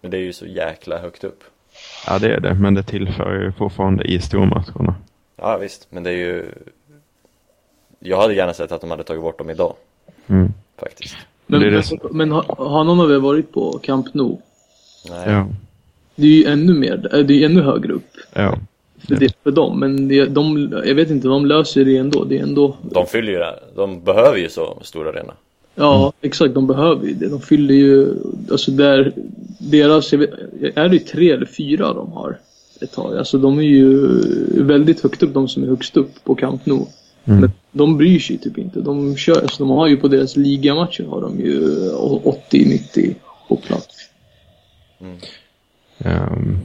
Men 0.00 0.10
det 0.10 0.16
är 0.16 0.20
ju 0.22 0.32
så 0.32 0.46
jäkla 0.46 0.98
högt 0.98 1.24
upp. 1.24 1.44
Ja, 2.06 2.18
det 2.18 2.34
är 2.34 2.40
det. 2.40 2.54
Men 2.54 2.74
det 2.74 2.82
tillför 2.82 3.42
ju 3.42 3.52
fortfarande 3.52 4.04
i 4.04 4.20
stormatcherna. 4.20 4.94
Ja 5.36 5.56
visst, 5.58 5.86
men 5.90 6.02
det 6.02 6.10
är 6.10 6.16
ju 6.16 6.44
jag 7.98 8.20
hade 8.20 8.34
gärna 8.34 8.54
sett 8.54 8.72
att 8.72 8.80
de 8.80 8.90
hade 8.90 9.04
tagit 9.04 9.22
bort 9.22 9.38
dem 9.38 9.50
idag, 9.50 9.74
Mm. 10.26 10.52
faktiskt. 10.80 11.16
Men, 11.46 11.60
Det 11.60 11.70
men, 11.70 11.80
det 12.02 12.12
men 12.12 12.30
har, 12.32 12.42
har 12.58 12.84
någon 12.84 13.00
av 13.00 13.10
er 13.12 13.16
varit 13.18 13.52
på 13.52 13.78
Camp 13.82 14.14
Nou? 14.14 14.38
Nej. 15.10 15.30
Ja, 15.32 15.46
Det 16.14 16.22
är 16.26 16.30
ju 16.30 16.44
ännu 16.44 16.74
mer, 16.74 16.96
det 17.26 17.34
är 17.34 17.46
ännu 17.46 17.62
högre 17.62 17.92
upp 17.92 18.10
ja. 18.34 18.58
För, 18.98 19.14
det, 19.14 19.32
för 19.42 19.50
dem. 19.50 19.80
Men 19.80 20.08
det, 20.08 20.24
de, 20.24 20.72
jag 20.86 20.94
vet 20.94 21.10
inte, 21.10 21.28
de 21.28 21.46
löser 21.46 21.84
det 21.84 21.96
ändå. 21.96 22.24
Det 22.24 22.38
är 22.38 22.42
ändå 22.42 22.76
De 22.82 23.06
fyller 23.06 23.32
ju 23.32 23.38
det, 23.38 23.58
de 23.76 24.04
behöver 24.04 24.38
ju 24.38 24.48
så 24.48 24.78
stor 24.82 25.08
arena. 25.08 25.32
Ja, 25.74 26.12
exakt. 26.20 26.54
De 26.54 26.66
behöver 26.66 27.06
ju 27.06 27.14
det. 27.14 27.28
De 27.28 27.40
fyller 27.40 27.74
ju, 27.74 28.14
alltså 28.50 28.70
där, 28.70 29.12
deras, 29.58 30.12
jag 30.12 30.18
vet, 30.18 30.30
är 30.74 30.88
det 30.88 30.98
tre 30.98 31.30
eller 31.30 31.46
fyra 31.46 31.92
de 31.92 32.12
har 32.12 32.38
ett 32.80 32.92
tag? 32.92 33.18
Alltså 33.18 33.38
de 33.38 33.58
är 33.58 33.62
ju 33.62 34.08
väldigt 34.62 35.00
högt 35.00 35.22
upp, 35.22 35.34
de 35.34 35.48
som 35.48 35.62
är 35.62 35.66
högst 35.66 35.96
upp 35.96 36.24
på 36.24 36.34
Camp 36.34 36.66
Nou. 36.66 36.86
Mm. 37.24 37.40
Men 37.40 37.50
de 37.72 37.96
bryr 37.96 38.18
sig 38.18 38.38
typ 38.38 38.58
inte. 38.58 38.80
De 38.80 39.16
kör, 39.16 39.42
alltså 39.42 39.64
de 39.64 39.70
har 39.70 39.86
ju 39.86 39.96
på 39.96 40.08
deras 40.08 40.36
ligamatcher 40.36 41.04
har 41.04 41.20
de 41.20 41.40
ju 41.40 41.60
80-90 41.90 43.14
på 43.48 43.56
plats. 43.56 43.96
Ehm, 45.98 46.58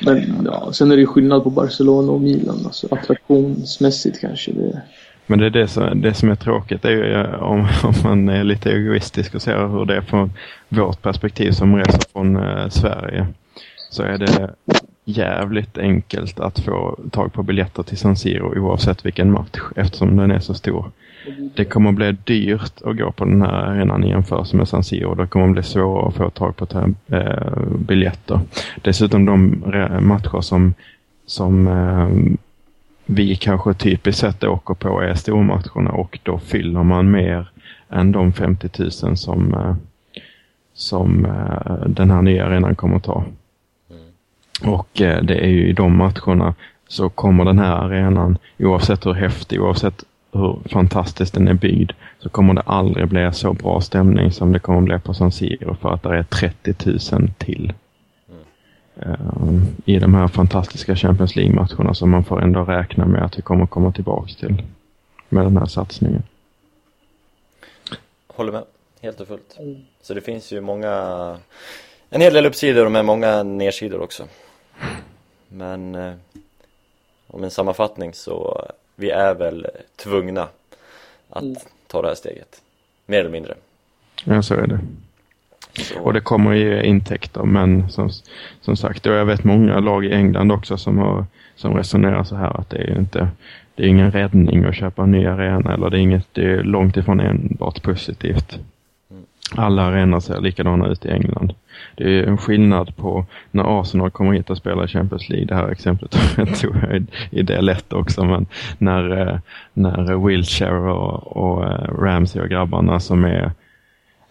men 0.00 0.42
ja, 0.44 0.72
sen 0.72 0.90
är 0.90 0.96
det 0.96 1.00
ju 1.00 1.06
skillnad 1.06 1.44
på 1.44 1.50
Barcelona 1.50 2.12
och 2.12 2.20
Milan. 2.20 2.62
Alltså 2.64 2.86
attraktionsmässigt 2.90 4.20
kanske 4.20 4.52
det. 4.52 4.82
Men 5.26 5.38
det 5.38 5.46
är 5.46 5.50
det 5.50 5.68
som, 5.68 6.00
det 6.00 6.14
som 6.14 6.30
är 6.30 6.34
tråkigt 6.34 6.84
är 6.84 6.90
ju 6.90 7.12
eh, 7.12 7.42
om, 7.42 7.60
om 7.82 7.94
man 8.04 8.28
är 8.28 8.44
lite 8.44 8.70
egoistisk 8.70 9.34
och 9.34 9.42
ser 9.42 9.68
hur 9.68 9.84
det 9.84 9.96
är 9.96 10.00
från 10.00 10.32
vårt 10.68 11.02
perspektiv 11.02 11.52
som 11.52 11.76
reser 11.76 12.00
från 12.12 12.36
eh, 12.36 12.68
Sverige. 12.68 13.26
Så 13.90 14.02
är 14.02 14.18
det 14.18 14.50
jävligt 15.04 15.78
enkelt 15.78 16.40
att 16.40 16.58
få 16.58 16.98
tag 17.10 17.32
på 17.32 17.42
biljetter 17.42 17.82
till 17.82 17.98
San 17.98 18.16
Siro 18.16 18.58
oavsett 18.58 19.06
vilken 19.06 19.32
match 19.32 19.60
eftersom 19.76 20.16
den 20.16 20.30
är 20.30 20.40
så 20.40 20.54
stor. 20.54 20.90
Det 21.54 21.64
kommer 21.64 21.90
att 21.90 21.96
bli 21.96 22.16
dyrt 22.24 22.82
att 22.84 22.96
gå 22.96 23.12
på 23.12 23.24
den 23.24 23.42
här 23.42 23.52
arenan 23.52 24.04
i 24.04 24.08
jämförelse 24.08 24.56
med 24.56 24.68
San 24.68 24.84
Siro. 24.84 25.14
Det 25.14 25.26
kommer 25.26 25.46
att 25.46 25.52
bli 25.52 25.62
svårare 25.62 26.08
att 26.08 26.14
få 26.14 26.30
tag 26.30 26.56
på 26.56 26.66
eh, 27.14 27.62
biljetter. 27.78 28.40
Dessutom 28.82 29.24
de 29.24 29.62
matcher 30.00 30.40
som, 30.40 30.74
som 31.26 31.68
eh, 31.68 32.38
vi 33.10 33.36
kanske 33.36 33.74
typiskt 33.74 34.20
sett 34.20 34.44
åker 34.44 34.74
på 34.74 35.00
är 35.00 35.14
stormatcherna 35.14 35.90
och 35.90 36.18
då 36.22 36.38
fyller 36.38 36.82
man 36.82 37.10
mer 37.10 37.50
än 37.88 38.12
de 38.12 38.32
50 38.32 38.70
000 38.78 39.16
som, 39.16 39.54
eh, 39.54 39.74
som 40.74 41.24
eh, 41.24 41.88
den 41.88 42.10
här 42.10 42.22
nya 42.22 42.46
arenan 42.46 42.74
kommer 42.74 42.96
att 42.96 43.04
ta. 43.04 43.24
Och 44.64 45.00
eh, 45.00 45.22
det 45.22 45.44
är 45.44 45.48
ju 45.48 45.68
i 45.68 45.72
de 45.72 45.96
matcherna 45.96 46.54
så 46.88 47.08
kommer 47.08 47.44
den 47.44 47.58
här 47.58 47.76
arenan, 47.76 48.38
oavsett 48.58 49.06
hur 49.06 49.12
häftig, 49.12 49.62
oavsett 49.62 50.04
hur 50.32 50.58
fantastiskt 50.72 51.34
den 51.34 51.48
är 51.48 51.54
byggd, 51.54 51.92
så 52.18 52.28
kommer 52.28 52.54
det 52.54 52.60
aldrig 52.60 53.08
bli 53.08 53.30
så 53.32 53.52
bra 53.52 53.80
stämning 53.80 54.32
som 54.32 54.52
det 54.52 54.58
kommer 54.58 54.80
bli 54.80 54.98
på 54.98 55.14
San 55.14 55.32
Siro 55.32 55.74
för 55.74 55.92
att 55.92 56.02
det 56.02 56.18
är 56.18 56.22
30 56.22 56.74
000 57.12 57.30
till. 57.38 57.72
Ehm, 59.02 59.62
I 59.84 59.98
de 59.98 60.14
här 60.14 60.28
fantastiska 60.28 60.96
Champions 60.96 61.36
League-matcherna 61.36 61.94
som 61.94 62.10
man 62.10 62.24
får 62.24 62.42
ändå 62.42 62.64
räkna 62.64 63.06
med 63.06 63.22
att 63.22 63.38
vi 63.38 63.42
kommer 63.42 63.66
komma 63.66 63.92
tillbaks 63.92 64.36
till 64.36 64.62
med 65.28 65.44
den 65.44 65.56
här 65.56 65.66
satsningen. 65.66 66.22
Håller 68.26 68.52
med, 68.52 68.64
helt 69.00 69.20
och 69.20 69.28
fullt. 69.28 69.58
Så 70.02 70.14
det 70.14 70.20
finns 70.20 70.52
ju 70.52 70.60
många, 70.60 70.92
en 72.10 72.20
hel 72.20 72.32
del 72.32 72.46
uppsidor 72.46 72.86
och 72.86 72.92
med 72.92 73.04
många 73.04 73.42
nedsidor 73.42 74.00
också. 74.00 74.24
Men 75.48 75.94
eh, 75.94 76.14
om 77.26 77.44
en 77.44 77.50
sammanfattning 77.50 78.14
så, 78.14 78.66
vi 79.00 79.10
är 79.10 79.34
väl 79.34 79.66
tvungna 79.96 80.48
att 81.30 81.44
ta 81.86 82.02
det 82.02 82.08
här 82.08 82.14
steget. 82.14 82.62
Mer 83.06 83.20
eller 83.20 83.30
mindre. 83.30 83.54
Ja, 84.24 84.42
så 84.42 84.54
är 84.54 84.66
det. 84.66 84.80
Så, 85.82 86.00
Och 86.00 86.12
det 86.12 86.20
kommer 86.20 86.54
ge 86.54 86.82
intäkter 86.82 87.42
men 87.42 87.90
som, 87.90 88.10
som 88.60 88.76
sagt, 88.76 89.06
och 89.06 89.12
jag 89.12 89.24
vet 89.24 89.44
många 89.44 89.80
lag 89.80 90.04
i 90.04 90.12
England 90.12 90.52
också 90.52 90.76
som, 90.76 90.98
har, 90.98 91.26
som 91.56 91.76
resonerar 91.76 92.24
så 92.24 92.36
här 92.36 92.60
att 92.60 92.70
det 92.70 92.76
är 92.76 92.98
inte 92.98 93.28
det 93.74 93.84
är 93.84 93.88
ingen 93.88 94.10
räddning 94.10 94.64
att 94.64 94.74
köpa 94.74 95.02
en 95.02 95.10
ny 95.10 95.26
arena 95.26 95.74
eller 95.74 95.90
det 95.90 95.98
är, 95.98 96.00
inget, 96.00 96.26
det 96.32 96.44
är 96.44 96.62
långt 96.62 96.96
ifrån 96.96 97.20
enbart 97.20 97.82
positivt. 97.82 98.58
Alla 99.56 99.82
arenor 99.82 100.20
ser 100.20 100.40
likadana 100.40 100.86
ut 100.88 101.04
i 101.04 101.10
England. 101.10 101.52
Det 101.94 102.18
är 102.18 102.24
en 102.26 102.38
skillnad 102.38 102.96
på 102.96 103.26
när 103.50 103.80
Arsenal 103.80 104.10
kommer 104.10 104.32
hit 104.32 104.50
och 104.50 104.56
spelar 104.56 104.84
i 104.84 104.88
Champions 104.88 105.28
League. 105.28 105.46
Det 105.46 105.54
här 105.54 105.68
exemplet 105.68 106.10
tog 106.60 106.76
jag 106.76 106.96
i- 107.30 107.42
del 107.42 107.46
det 107.46 107.60
lätt 107.60 107.92
också. 107.92 108.24
Men 108.24 108.46
när, 108.78 109.28
eh, 109.28 109.38
när 109.72 110.26
Wilshire 110.26 110.90
och, 110.92 111.36
och 111.36 111.64
eh, 111.64 111.94
Ramsey 112.02 112.42
och 112.42 112.48
grabbarna 112.48 113.00
som 113.00 113.24
är 113.24 113.52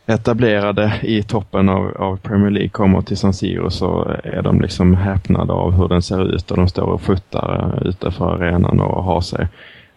etablerade 0.05 0.93
i 1.01 1.23
toppen 1.23 1.69
av, 1.69 1.97
av 1.97 2.17
Premier 2.17 2.49
League 2.51 2.69
kommer 2.69 3.01
till 3.01 3.17
San 3.17 3.33
Siro 3.33 3.69
så 3.69 4.15
är 4.23 4.41
de 4.41 4.61
liksom 4.61 4.95
häpnade 4.95 5.53
av 5.53 5.71
hur 5.71 5.87
den 5.87 6.01
ser 6.01 6.35
ut 6.35 6.51
och 6.51 6.57
de 6.57 6.67
står 6.67 6.83
och 6.87 7.01
futtar 7.01 7.73
eh, 7.81 7.87
utanför 7.87 8.35
arenan 8.43 8.79
och 8.79 9.03
har 9.03 9.21
sig. 9.21 9.47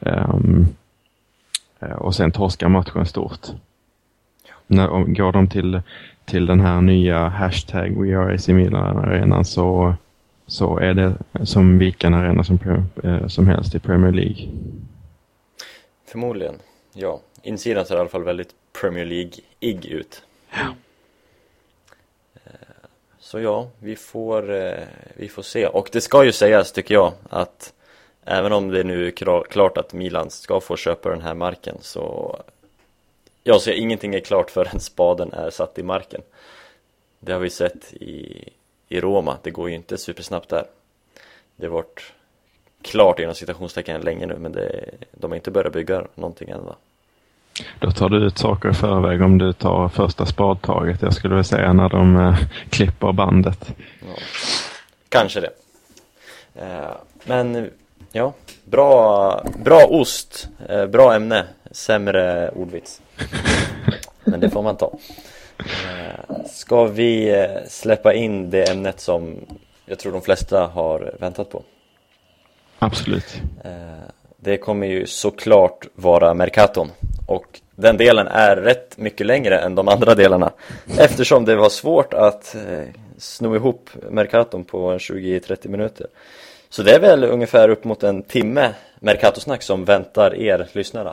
Um, 0.01 0.67
och 1.99 2.15
sen 2.15 2.31
torskar 2.33 2.69
matchen 2.69 3.07
stort. 3.07 3.47
När, 4.71 4.89
om- 4.89 5.15
går 5.15 5.33
de 5.33 5.49
till, 5.49 5.81
till 6.25 6.47
den 6.47 6.61
här 6.61 6.81
nya 6.81 7.29
hashtag 7.29 7.91
We 8.03 8.17
Are 8.19 8.35
AC 8.35 8.49
Milan-arenan 8.49 9.45
så, 9.45 9.95
så 10.47 10.79
är 10.79 10.95
det 10.95 11.15
som 11.45 11.79
vilken 11.79 12.15
arena 12.15 12.45
som, 12.45 12.59
eh, 13.05 13.27
som 13.27 13.47
helst 13.47 13.75
i 13.75 13.79
Premier 13.79 14.13
League. 14.13 14.49
förmodligen, 16.07 16.55
ja. 16.93 17.21
Insidan 17.43 17.87
ser 17.87 17.97
i 17.97 17.99
alla 17.99 18.09
fall 18.09 18.25
väldigt 18.25 18.51
Premier 18.81 19.05
League-ig 19.05 19.87
ut. 19.87 20.23
Eh, 22.35 22.51
Så 23.19 23.41
ja, 23.41 23.69
vi 23.79 23.97
får, 23.97 24.55
eh, 24.55 24.73
vi 25.17 25.29
får 25.29 25.43
se. 25.43 25.67
Och 25.67 25.89
det 25.93 26.01
ska 26.01 26.25
ju 26.25 26.33
sägas, 26.33 26.73
tycker 26.73 26.95
jag, 26.95 27.13
att 27.29 27.73
även 28.25 28.53
om 28.53 28.69
det 28.71 28.85
nu 28.85 29.07
är 29.07 29.43
klart 29.51 29.79
att 29.79 29.93
Milan 29.93 30.31
ska 30.31 30.61
få 30.61 30.77
köpa 30.77 31.09
den 31.11 31.21
här 31.21 31.35
marken 31.35 31.77
så 31.81 32.37
jag 33.51 33.63
ser 33.63 33.73
ingenting 33.73 34.15
är 34.15 34.21
klart 34.21 34.51
förrän 34.51 34.81
spaden 34.81 35.33
är 35.33 35.51
satt 35.51 35.79
i 35.79 35.83
marken. 35.83 36.21
Det 37.21 37.33
har 37.33 37.41
vi 37.41 37.51
sett 37.51 37.93
i, 37.93 38.45
i 38.89 39.01
Roma, 39.01 39.37
det 39.43 39.51
går 39.51 39.69
ju 39.69 39.75
inte 39.75 39.99
supersnabbt 39.99 40.49
där. 40.49 40.65
Det 41.57 41.67
har 41.67 41.73
varit 41.73 42.13
klart 42.83 43.19
inom 43.19 43.35
citationstecken 43.35 44.01
länge 44.01 44.27
nu 44.27 44.37
men 44.39 44.53
det, 44.53 44.91
de 45.13 45.31
har 45.31 45.37
inte 45.37 45.51
börjat 45.51 45.73
bygga 45.73 46.05
någonting 46.15 46.51
än 46.51 46.65
va? 46.65 46.77
Då 47.79 47.91
tar 47.91 48.09
du 48.09 48.27
ut 48.27 48.39
saker 48.39 48.71
i 48.71 48.75
förväg 48.75 49.23
om 49.23 49.39
du 49.39 49.53
tar 49.53 49.89
första 49.89 50.27
spadtaget. 50.27 51.03
Jag 51.03 51.15
skulle 51.15 51.35
vilja 51.35 51.45
säga 51.45 51.73
när 51.73 51.89
de 51.89 52.17
eh, 52.17 52.39
klipper 52.71 53.13
bandet. 53.13 53.75
Ja. 54.01 54.23
Kanske 55.09 55.41
det. 55.41 55.53
Eh, 56.55 56.95
men 57.25 57.71
ja, 58.13 58.33
bra, 58.65 59.45
bra 59.65 59.87
ost, 59.89 60.49
eh, 60.69 60.87
bra 60.87 61.15
ämne, 61.15 61.47
sämre 61.71 62.51
ordvits. 62.51 63.03
Men 64.25 64.41
det 64.41 64.51
får 64.51 64.63
man 64.63 64.77
ta. 64.77 64.99
Eh, 65.59 66.45
ska 66.47 66.85
vi 66.85 67.41
eh, 67.41 67.51
släppa 67.69 68.15
in 68.15 68.51
det 68.51 68.71
ämnet 68.71 69.01
som 69.01 69.37
jag 69.87 69.99
tror 69.99 70.13
de 70.13 70.23
flesta 70.23 70.67
har 70.67 71.15
väntat 71.21 71.51
på? 71.51 71.63
Absolut. 72.79 73.41
Eh, 73.65 73.71
Det 74.37 74.57
kommer 74.57 74.87
ju 74.87 75.07
såklart 75.07 75.87
vara 75.95 76.35
Mercaton 76.35 76.91
och 77.27 77.61
den 77.77 77.97
delen 77.97 78.27
är 78.29 78.57
rätt 78.57 78.99
mycket 78.99 79.27
längre 79.27 79.59
än 79.59 79.75
de 79.75 79.89
andra 79.89 80.15
delarna 80.15 80.53
eftersom 80.99 81.45
det 81.45 81.57
var 81.57 81.69
svårt 81.69 82.15
att 82.15 82.57
sno 83.19 83.57
ihop 83.57 83.91
Mercaton 84.11 84.65
på 84.65 84.93
20-30 84.99 85.69
minuter. 85.69 86.07
Så 86.69 86.83
det 86.83 86.95
är 86.95 87.01
väl 87.01 87.25
ungefär 87.25 87.69
upp 87.69 87.85
mot 87.85 88.03
en 88.03 88.23
timme 88.23 88.75
Mercato-snack 89.01 89.63
som 89.63 89.85
väntar 89.85 90.35
er 90.35 90.69
lyssnare 90.73 91.13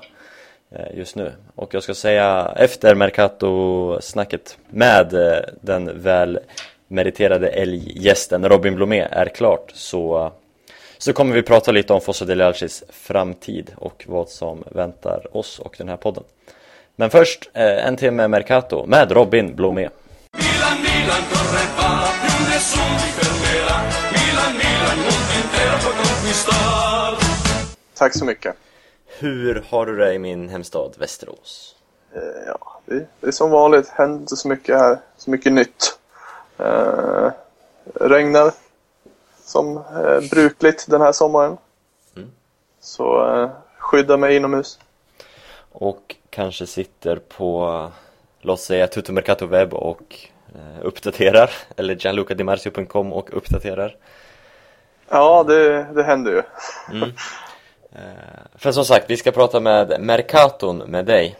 just 0.93 1.15
nu. 1.15 1.33
Och 1.55 1.73
jag 1.73 1.83
ska 1.83 1.93
säga 1.93 2.53
efter 2.55 2.95
Mercato-snacket 2.95 4.57
med 4.69 5.13
eh, 5.13 5.39
den 5.61 6.01
väl 6.01 6.39
meriterade 6.87 7.49
älggästen 7.49 8.49
Robin 8.49 8.75
Blomé 8.75 9.07
är 9.11 9.25
klart 9.25 9.71
så 9.73 10.31
så 10.97 11.13
kommer 11.13 11.35
vi 11.35 11.43
prata 11.43 11.71
lite 11.71 11.93
om 11.93 12.01
Fossa 12.01 12.25
del 12.25 12.41
Alcis 12.41 12.83
framtid 12.89 13.71
och 13.77 14.05
vad 14.07 14.29
som 14.29 14.63
väntar 14.71 15.37
oss 15.37 15.59
och 15.59 15.75
den 15.77 15.89
här 15.89 15.97
podden. 15.97 16.23
Men 16.95 17.09
först 17.09 17.49
eh, 17.53 17.87
en 17.87 17.97
timme 17.97 18.27
Mercato 18.27 18.85
med 18.85 19.11
Robin 19.11 19.55
Blomé. 19.55 19.89
Milan, 20.37 20.77
Milan 20.81 21.21
correva, 21.31 21.89
più 22.21 22.45
nessuno 22.49 22.97
ti 23.01 23.09
fermerà. 23.17 23.77
Milan, 24.15 24.53
Milan, 24.61 24.97
mondo 24.97 25.33
intero 25.41 25.77
può 25.83 25.91
conquistar. 25.91 27.17
Tack 27.93 28.13
så 28.13 28.25
mycket. 28.25 28.66
Hur 29.19 29.63
har 29.69 29.85
du 29.85 29.97
det 29.97 30.13
i 30.13 30.19
min 30.19 30.49
hemstad 30.49 30.91
Västerås? 30.97 31.75
Eh, 32.13 32.21
Ja, 32.47 32.79
det, 32.85 33.07
det 33.19 33.27
är 33.27 33.31
som 33.31 33.51
vanligt. 33.51 33.87
Händer 33.89 34.19
inte 34.19 34.35
så 34.35 34.47
mycket 34.47 34.77
här. 34.77 34.97
Så 35.17 35.29
mycket 35.31 35.53
nytt. 35.53 35.99
Eh, 36.57 37.31
regnar 37.95 38.51
som 39.43 39.77
eh, 39.77 40.29
brukligt 40.31 40.85
den 40.89 41.01
här 41.01 41.11
sommaren. 41.11 41.57
Mm. 42.15 42.31
Så 42.79 43.33
eh, 43.41 43.49
skydda 43.77 44.17
mig 44.17 44.35
inomhus. 44.35 44.79
och 45.71 46.15
kanske 46.29 46.67
sitter 46.67 47.15
på, 47.15 47.91
låt 48.41 48.59
säga 48.59 48.87
Tutto 48.87 49.13
Mercato 49.13 49.45
Webb 49.45 49.73
och 49.73 50.15
eh, 50.55 50.85
uppdaterar, 50.85 51.51
eller 51.77 51.95
gianlucadimarcio.com 51.95 53.13
och 53.13 53.37
uppdaterar. 53.37 53.95
Ja, 55.09 55.43
det, 55.43 55.83
det 55.93 56.03
händer 56.03 56.31
ju. 56.31 56.43
Mm. 56.97 57.09
Eh, 57.91 57.99
för 58.55 58.71
som 58.71 58.85
sagt, 58.85 59.09
vi 59.09 59.17
ska 59.17 59.31
prata 59.31 59.59
med 59.59 60.01
Mercaton 60.01 60.77
med 60.77 61.05
dig. 61.05 61.35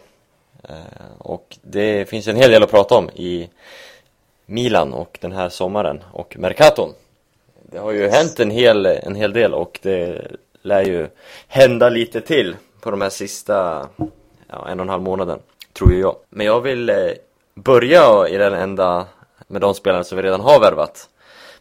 Eh, 0.68 0.76
och 1.18 1.56
det 1.62 2.08
finns 2.08 2.28
en 2.28 2.36
hel 2.36 2.50
del 2.50 2.62
att 2.62 2.70
prata 2.70 2.94
om 2.94 3.10
i 3.10 3.48
Milan 4.46 4.92
och 4.92 5.18
den 5.20 5.32
här 5.32 5.48
sommaren 5.48 6.04
och 6.12 6.36
Mercaton. 6.38 6.94
Det 7.62 7.78
har 7.78 7.92
ju 7.92 8.08
hänt 8.08 8.40
en 8.40 8.50
hel, 8.50 8.86
en 8.86 9.14
hel 9.14 9.32
del 9.32 9.54
och 9.54 9.78
det 9.82 10.26
lär 10.62 10.82
ju 10.82 11.08
hända 11.48 11.88
lite 11.88 12.20
till 12.20 12.56
på 12.80 12.90
de 12.90 13.00
här 13.00 13.10
sista 13.10 13.88
ja, 14.48 14.68
en 14.68 14.80
och 14.80 14.84
en 14.84 14.88
halv 14.88 15.02
månaden, 15.02 15.38
tror 15.72 15.92
ju 15.92 16.00
jag. 16.00 16.16
Men 16.28 16.46
jag 16.46 16.60
vill 16.60 16.90
eh, 16.90 16.96
börja 17.54 18.28
i 18.28 18.36
den 18.36 18.54
enda 18.54 19.06
med 19.46 19.60
de 19.60 19.74
spelarna 19.74 20.04
som 20.04 20.16
vi 20.16 20.22
redan 20.22 20.40
har 20.40 20.60
värvat. 20.60 21.08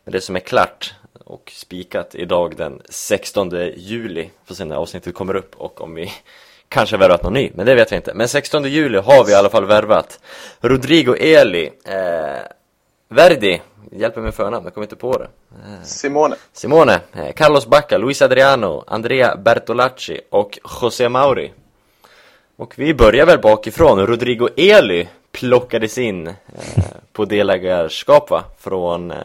Med 0.04 0.14
det 0.14 0.22
som 0.22 0.36
är 0.36 0.40
klart 0.40 0.96
och 1.28 1.52
spikat 1.56 2.16
idag 2.16 2.58
den 2.58 2.82
16 2.90 3.52
juli. 3.76 4.30
Får 4.46 4.56
se 4.56 4.66
när 4.66 4.76
avsnittet 4.76 5.16
kommer 5.16 5.36
upp 5.36 5.56
och 5.56 5.82
om 5.82 5.96
vi 5.96 6.12
kanske 6.70 6.98
värvat 6.98 7.24
någon 7.24 7.34
ny, 7.34 7.52
men 7.54 7.66
det 7.66 7.76
vet 7.76 7.92
vi 7.92 7.96
inte. 7.96 8.14
Men 8.14 8.28
16 8.28 8.64
juli 8.64 8.98
har 8.98 9.26
vi 9.26 9.32
i 9.32 9.36
alla 9.36 9.50
fall 9.50 9.66
värvat 9.66 10.20
Rodrigo 10.60 11.16
Eli, 11.16 11.72
eh, 11.86 12.42
Verdi, 13.10 13.62
hjälper 13.92 14.22
med 14.22 14.34
förnamn, 14.34 14.66
jag 14.66 14.74
kommer 14.74 14.86
inte 14.86 14.96
på 14.96 15.18
det. 15.18 15.28
Eh, 15.52 15.84
Simone. 15.84 16.36
Simone, 16.54 17.00
eh, 17.14 17.34
Carlos 17.36 17.68
Bacca, 17.68 17.98
Luis 17.98 18.22
Adriano, 18.22 18.84
Andrea 18.88 19.36
Bertolacci 19.36 20.22
och 20.30 20.60
José 20.82 21.10
Mauri. 21.10 21.52
Och 22.56 22.74
vi 22.78 22.94
börjar 22.94 23.26
väl 23.26 23.40
bakifrån, 23.40 24.08
Rodrigo 24.08 24.50
Eli 24.58 25.08
plockades 25.32 25.98
in 25.98 26.28
eh, 26.28 26.34
på 27.14 27.26
delägarskap 27.26 28.30
va? 28.30 28.44
Från 28.60 29.12
eh, 29.12 29.18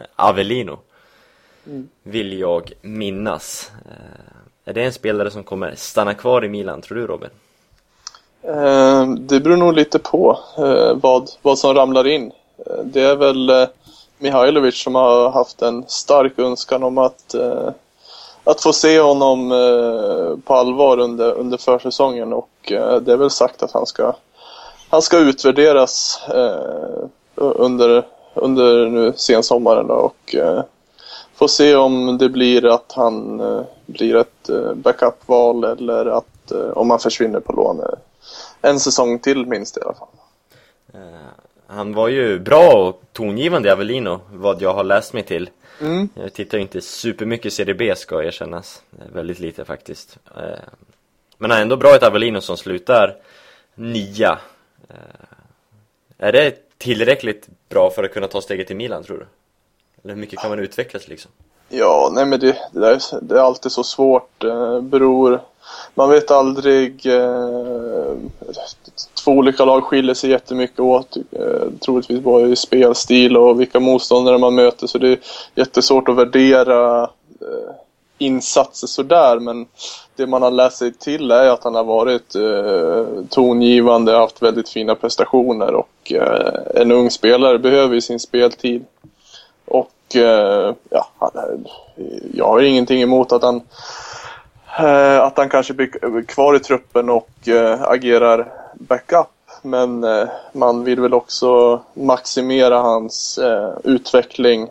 mm. 1.65 1.89
Vill 2.03 2.39
jag 2.39 2.71
minnas. 2.81 3.71
Eh, 3.85 4.69
är 4.69 4.73
det 4.73 4.83
en 4.83 4.93
spelare 4.93 5.31
som 5.31 5.43
kommer 5.43 5.75
stanna 5.75 6.13
kvar 6.13 6.45
i 6.45 6.49
Milan, 6.49 6.81
tror 6.81 6.97
du 6.97 7.07
Robin? 7.07 7.29
Eh, 8.41 9.07
det 9.07 9.39
beror 9.39 9.57
nog 9.57 9.73
lite 9.73 9.99
på 9.99 10.39
eh, 10.57 10.93
vad, 10.95 11.29
vad 11.41 11.59
som 11.59 11.73
ramlar 11.73 12.07
in. 12.07 12.31
Det 12.83 13.01
är 13.01 13.15
väl 13.15 13.67
Mihailovic 14.17 14.83
som 14.83 14.95
har 14.95 15.29
haft 15.29 15.61
en 15.61 15.83
stark 15.87 16.39
önskan 16.39 16.83
om 16.83 16.97
att, 16.97 17.35
att 18.43 18.61
få 18.61 18.73
se 18.73 18.99
honom 18.99 19.49
på 20.45 20.53
allvar 20.53 20.99
under, 20.99 21.31
under 21.31 21.57
försäsongen 21.57 22.33
och 22.33 22.49
det 23.01 23.11
är 23.11 23.17
väl 23.17 23.29
sagt 23.29 23.63
att 23.63 23.71
han 23.71 23.85
ska, 23.85 24.13
han 24.89 25.01
ska 25.01 25.17
utvärderas 25.17 26.21
under, 27.35 28.05
under 28.33 28.89
nu 28.89 29.13
sensommaren 29.15 29.89
och 29.89 30.35
eh, 31.33 31.37
få 31.37 31.47
se 31.47 31.75
om 31.75 32.17
det 32.17 32.29
blir 32.29 32.65
att 32.65 32.91
han 32.91 33.39
eh, 33.39 33.61
blir 33.85 34.15
ett 34.15 34.49
eh, 34.49 34.73
backup-val 34.73 35.63
eller 35.63 36.05
att 36.05 36.51
eh, 36.51 36.69
om 36.69 36.89
han 36.89 36.99
försvinner 36.99 37.39
på 37.39 37.53
lån 37.53 37.81
en 38.61 38.79
säsong 38.79 39.19
till 39.19 39.45
minst 39.45 39.77
i 39.77 39.81
alla 39.81 39.93
fall. 39.93 40.07
Han 41.67 41.93
var 41.93 42.07
ju 42.07 42.39
bra 42.39 42.73
och 42.73 43.01
tongivande 43.13 43.69
i 43.69 43.71
Avellino, 43.71 44.19
vad 44.31 44.61
jag 44.61 44.73
har 44.73 44.83
läst 44.83 45.13
mig 45.13 45.23
till. 45.23 45.49
Mm. 45.81 46.09
Jag 46.15 46.33
tittar 46.33 46.57
ju 46.57 46.61
inte 46.61 46.81
supermycket 46.81 47.53
Serie 47.53 47.73
B 47.73 47.95
ska 47.95 48.23
erkännas, 48.23 48.83
väldigt 49.13 49.39
lite 49.39 49.65
faktiskt. 49.65 50.17
Men 51.37 51.51
han 51.51 51.59
är 51.59 51.61
ändå 51.61 51.75
bra 51.75 51.93
i 51.93 51.95
ett 51.95 52.03
Avellino 52.03 52.41
som 52.41 52.57
slutar 52.57 53.15
nia. 53.75 54.39
Är 56.17 56.31
det 56.31 56.77
tillräckligt 56.77 57.47
bra 57.69 57.89
för 57.89 58.03
att 58.03 58.13
kunna 58.13 58.27
ta 58.27 58.41
steget 58.41 58.67
till 58.67 58.75
Milan 58.75 59.03
tror 59.03 59.17
du? 59.17 59.25
Eller 60.03 60.13
hur 60.13 60.21
mycket 60.21 60.39
kan 60.39 60.49
man 60.49 60.59
utvecklas 60.59 61.07
liksom? 61.07 61.31
Ja, 61.69 62.09
nej 62.13 62.25
men 62.25 62.39
det, 62.39 62.57
det, 62.71 62.79
där, 62.79 62.91
är- 62.91 63.21
det 63.21 63.35
är 63.35 63.39
alltid 63.39 63.71
så 63.71 63.83
svårt. 63.83 64.43
Eh, 64.43 64.81
beror, 64.81 65.41
man 65.95 66.09
vet 66.09 66.31
aldrig. 66.31 67.05
Eh, 67.05 68.15
två 69.23 69.31
olika 69.31 69.65
lag 69.65 69.83
skiljer 69.83 70.13
sig 70.15 70.29
jättemycket 70.29 70.79
åt. 70.79 71.17
Eh, 71.31 71.67
troligtvis 71.85 72.19
både 72.19 72.47
i 72.49 72.55
spelstil 72.55 73.37
och 73.37 73.61
vilka 73.61 73.79
motståndare 73.79 74.37
man 74.37 74.55
möter. 74.55 74.87
Så 74.87 74.97
det 74.97 75.07
är 75.09 75.19
jättesvårt 75.55 76.09
att 76.09 76.15
värdera 76.15 77.01
eh, 77.41 77.73
insatser 78.17 78.87
sådär. 78.87 79.39
Men 79.39 79.65
det 80.15 80.27
man 80.27 80.41
har 80.41 80.51
läst 80.51 80.77
sig 80.77 80.93
till 80.93 81.31
är 81.31 81.49
att 81.49 81.63
han 81.63 81.75
har 81.75 81.83
varit 81.83 82.35
eh, 82.35 83.23
tongivande, 83.29 84.11
haft 84.17 84.41
väldigt 84.41 84.69
fina 84.69 84.95
prestationer 84.95 85.73
och 85.73 86.11
eh, 86.11 86.81
en 86.81 86.91
ung 86.91 87.11
spelare 87.11 87.59
behöver 87.59 87.95
ju 87.95 88.01
sin 88.01 88.19
speltid. 88.19 88.85
Och 89.65 90.15
eh, 90.15 90.75
ja, 90.89 91.07
jag 92.33 92.45
har 92.45 92.61
ingenting 92.61 93.01
emot 93.01 93.31
att 93.31 93.43
han 93.43 93.61
eh, 94.79 95.19
att 95.19 95.37
han 95.37 95.49
kanske 95.49 95.73
blir 95.73 96.25
kvar 96.25 96.55
i 96.55 96.59
truppen 96.59 97.09
och 97.09 97.47
eh, 97.47 97.81
agerar 97.81 98.53
backup. 98.73 99.27
Men 99.61 100.05
man 100.51 100.83
vill 100.83 100.99
väl 100.99 101.13
också 101.13 101.81
maximera 101.93 102.77
hans 102.77 103.39
utveckling 103.83 104.67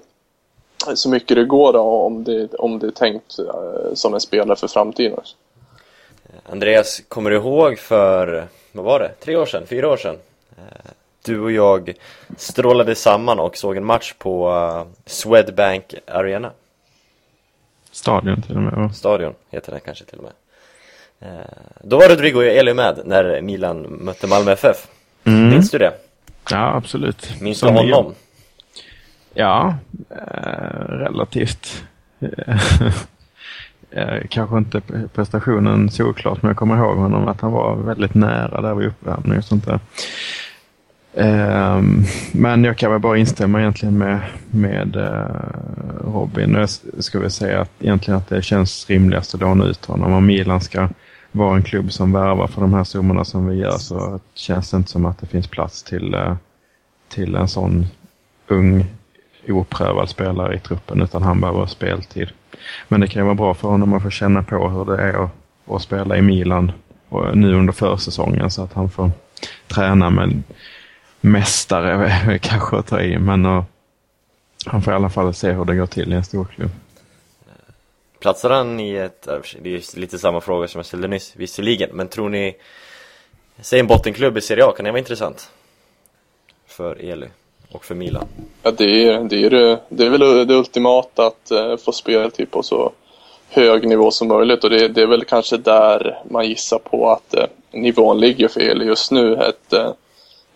så 0.95 1.09
mycket 1.09 1.36
det 1.36 1.45
går 1.45 1.72
då, 1.72 1.80
om 1.80 2.24
det, 2.24 2.55
om 2.55 2.78
det 2.78 2.86
är 2.86 2.90
tänkt 2.90 3.36
som 3.95 4.14
en 4.14 4.20
spelare 4.20 4.57
för 4.57 4.68
framtiden. 4.68 5.20
Andreas, 6.51 7.03
kommer 7.09 7.30
du 7.30 7.36
ihåg 7.36 7.78
för, 7.78 8.47
vad 8.72 8.84
var 8.84 8.99
det, 8.99 9.09
tre 9.20 9.36
år 9.36 9.47
sedan, 9.47 9.66
fyra 9.66 9.88
år 9.88 9.97
sedan? 9.97 10.16
Du 11.25 11.41
och 11.41 11.53
jag 11.53 11.93
strålade 12.37 12.95
samman 12.95 13.39
och 13.39 13.57
såg 13.57 13.77
en 13.77 13.85
match 13.85 14.14
på 14.18 14.51
eh, 14.51 14.87
Swedbank 15.07 15.95
Arena 16.07 16.51
Stadion 17.91 18.43
till 18.43 18.57
och 18.57 18.62
med. 18.62 18.73
va? 18.73 18.91
Stadion 18.93 19.35
heter 19.51 19.73
den 19.73 19.81
kanske 19.85 20.05
till 20.05 20.18
och 20.18 20.25
med 20.25 20.33
Eh, 21.20 21.29
Då 21.85 21.99
var 21.99 22.09
Rodrigo 22.09 22.43
Eli 22.43 22.75
med 22.75 23.01
när 23.05 23.41
Milan 23.41 23.83
mötte 24.01 24.27
Malmö 24.27 24.53
FF 24.53 24.77
Mm. 25.25 25.49
Minns 25.49 25.70
du 25.70 25.79
det? 25.79 25.93
Ja, 26.51 26.75
absolut. 26.77 27.41
Minns 27.41 27.61
du 27.61 27.66
honom? 27.66 28.14
Ja, 29.35 29.75
eh, 30.11 30.87
relativt. 30.89 31.85
Eh, 33.95 34.23
Kanske 34.31 34.57
inte 34.59 34.79
pre- 34.79 35.09
prestationen 35.09 35.91
såklart, 35.91 36.43
men 36.43 36.49
jag 36.49 36.57
kommer 36.57 36.77
ihåg 36.77 36.97
honom 36.97 37.29
att 37.29 37.41
han 37.41 37.53
var 37.53 37.77
väldigt 37.77 38.14
nära 38.14 38.61
där 38.61 38.75
vid 38.75 38.89
uppvärmning 38.89 39.39
och 39.39 39.45
sånt 39.45 39.66
där. 39.66 39.81
Ehm, 41.14 42.05
men 42.32 42.64
jag 42.64 42.76
kan 42.76 42.90
väl 42.90 43.01
bara 43.01 43.18
instämma 43.18 43.60
egentligen 43.60 43.98
med, 43.98 44.20
med 44.51 44.97
eh, 44.97 46.12
Robin. 46.12 46.55
Jag 46.55 46.68
skulle 47.05 47.22
väl 47.22 47.30
säga 47.30 47.60
att 47.60 47.70
egentligen 47.80 48.18
att 48.18 48.28
det 48.28 48.43
känns 48.43 48.90
rimligast 48.90 49.34
att 49.34 49.40
låna 49.40 49.64
ut 49.64 49.84
honom. 49.84 50.12
Om 50.12 50.26
Milan 50.26 50.60
ska 50.60 50.89
vara 51.32 51.56
en 51.56 51.62
klubb 51.62 51.93
som 51.93 52.12
värvar 52.12 52.47
för 52.47 52.60
de 52.60 52.74
här 52.74 52.84
summorna 52.84 53.24
som 53.24 53.47
vi 53.47 53.56
gör 53.56 53.78
så 53.78 54.20
känns 54.34 54.70
det 54.70 54.76
inte 54.76 54.90
som 54.90 55.06
att 55.06 55.18
det 55.18 55.26
finns 55.26 55.47
plats 55.47 55.82
till, 55.82 56.14
eh, 56.14 56.36
till 57.09 57.34
en 57.34 57.48
sån 57.48 57.86
ung 58.48 58.86
oprövad 59.48 60.09
spelare 60.09 60.55
i 60.55 60.59
truppen 60.59 61.02
utan 61.02 61.22
han 61.22 61.40
behöver 61.40 61.66
speltid. 61.66 62.28
Men 62.89 63.01
det 63.01 63.06
kan 63.06 63.22
ju 63.22 63.24
vara 63.24 63.34
bra 63.34 63.55
för 63.55 63.68
honom 63.68 63.93
att 63.93 64.02
få 64.02 64.10
känna 64.10 64.43
på 64.43 64.68
hur 64.68 64.84
det 64.84 65.02
är 65.02 65.24
att, 65.24 65.30
att 65.66 65.82
spela 65.82 66.16
i 66.16 66.22
Milan 66.22 66.72
och 67.09 67.36
nu 67.36 67.55
under 67.55 67.72
försäsongen 67.72 68.51
så 68.51 68.62
att 68.62 68.72
han 68.72 68.90
får 68.90 69.10
träna 69.68 70.10
med 70.10 70.43
mästare 71.24 72.39
kanske 72.43 72.77
att 72.77 72.86
ta 72.86 73.01
i 73.01 73.19
men 73.19 73.47
och, 73.47 73.65
han 74.66 74.82
får 74.82 74.93
i 74.93 74.97
alla 74.97 75.11
fall 75.11 75.35
se 75.35 75.53
hur 75.53 75.65
det 75.65 75.74
går 75.74 75.86
till 75.86 76.12
i 76.12 76.16
en 76.16 76.24
stor 76.24 76.44
klubb. 76.44 76.70
Platsar 78.19 78.51
han 78.51 78.81
i 78.81 78.94
ett, 78.94 79.28
det 79.62 79.74
är 79.74 79.99
lite 79.99 80.19
samma 80.19 80.40
fråga 80.40 80.69
som 80.69 80.78
jag 80.78 80.86
ställde 80.86 81.09
nyss 81.09 81.32
visserligen 81.36 81.90
Men 81.93 82.09
tror 82.09 82.28
ni, 82.28 82.57
säg 83.61 83.81
en 83.81 83.86
bottenklubb 83.86 84.39
i 84.39 84.40
Serie 84.40 84.65
A, 84.65 84.73
kan 84.77 84.85
det 84.85 84.90
vara 84.90 84.99
intressant? 84.99 85.51
För 86.66 86.97
Eli 87.01 87.27
och 87.73 87.85
för 87.85 87.94
Milan 87.94 88.27
Ja, 88.62 88.70
det 88.70 89.09
är, 89.09 89.24
det 89.24 89.44
är, 89.44 89.78
det, 89.89 90.07
är 90.07 90.11
väl 90.11 90.47
det 90.47 90.55
ultimata 90.55 91.27
att 91.27 91.51
eh, 91.51 91.77
få 91.77 91.93
speltid 91.93 92.51
på 92.51 92.62
så 92.62 92.93
hög 93.49 93.89
nivå 93.89 94.11
som 94.11 94.28
möjligt 94.28 94.65
och 94.65 94.70
det, 94.70 94.89
det 94.89 95.03
är 95.03 95.07
väl 95.07 95.24
kanske 95.24 95.57
där 95.57 96.23
man 96.31 96.49
gissar 96.49 96.78
på 96.78 97.11
att 97.11 97.35
eh, 97.35 97.47
nivån 97.70 98.20
ligger 98.20 98.49
för 98.49 98.61
Eli 98.61 98.85
just 98.85 99.11
nu. 99.11 99.35
Ett, 99.35 99.73
eh, 99.73 99.93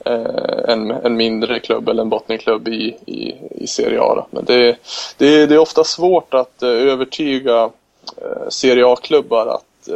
Eh, 0.07 0.73
en, 0.73 0.91
en 0.91 1.17
mindre 1.17 1.61
klubb 1.61 1.89
eller 1.89 2.03
en 2.03 2.09
bottenklubb 2.09 2.69
i, 2.69 2.97
i, 3.07 3.35
i 3.51 3.67
Serie 3.67 4.01
A. 4.01 4.15
Då. 4.15 4.27
Men 4.31 4.45
det, 4.45 4.77
det, 5.17 5.47
det 5.47 5.55
är 5.55 5.59
ofta 5.59 5.85
svårt 5.85 6.35
att 6.35 6.63
eh, 6.63 6.69
övertyga 6.69 7.71
eh, 8.17 8.49
Serie 8.49 8.87
A-klubbar 8.87 9.47
att, 9.47 9.89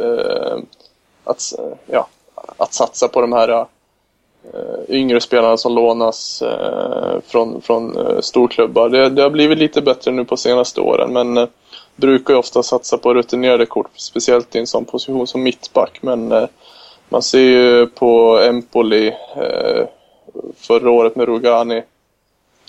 att, 1.23 1.53
ja, 1.85 2.07
att 2.57 2.73
satsa 2.73 3.07
på 3.07 3.21
de 3.21 3.33
här 3.33 3.65
yngre 4.87 5.21
spelarna 5.21 5.57
som 5.57 5.75
lånas 5.75 6.43
från, 7.25 7.61
från 7.61 7.97
storklubbar. 8.23 8.89
Det, 8.89 9.09
det 9.09 9.21
har 9.21 9.29
blivit 9.29 9.57
lite 9.57 9.81
bättre 9.81 10.11
nu 10.11 10.25
på 10.25 10.37
senaste 10.37 10.81
åren 10.81 11.13
men 11.13 11.47
brukar 11.95 12.33
ju 12.33 12.39
ofta 12.39 12.63
satsa 12.63 12.97
på 12.97 13.13
rutinerade 13.13 13.65
kort, 13.65 13.91
speciellt 13.95 14.55
i 14.55 14.59
en 14.59 14.67
sån 14.67 14.85
position 14.85 15.27
som 15.27 15.43
mittback. 15.43 15.99
Men 16.01 16.47
man 17.09 17.21
ser 17.21 17.39
ju 17.39 17.87
på 17.87 18.39
Empoli 18.39 19.13
förra 20.55 20.91
året 20.91 21.15
med 21.15 21.27
Rogani. 21.27 21.83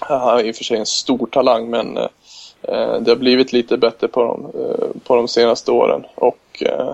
Han 0.00 0.38
är 0.38 0.44
i 0.44 0.52
och 0.52 0.56
för 0.56 0.64
sig 0.64 0.76
en 0.76 0.86
stor 0.86 1.26
talang 1.26 1.70
men 1.70 1.96
eh, 2.62 3.00
det 3.00 3.10
har 3.10 3.16
blivit 3.16 3.52
lite 3.52 3.76
bättre 3.76 4.08
på 4.08 4.22
de, 4.22 4.60
eh, 4.60 4.86
på 5.04 5.16
de 5.16 5.28
senaste 5.28 5.70
åren. 5.72 6.04
Och 6.14 6.62
eh, 6.62 6.92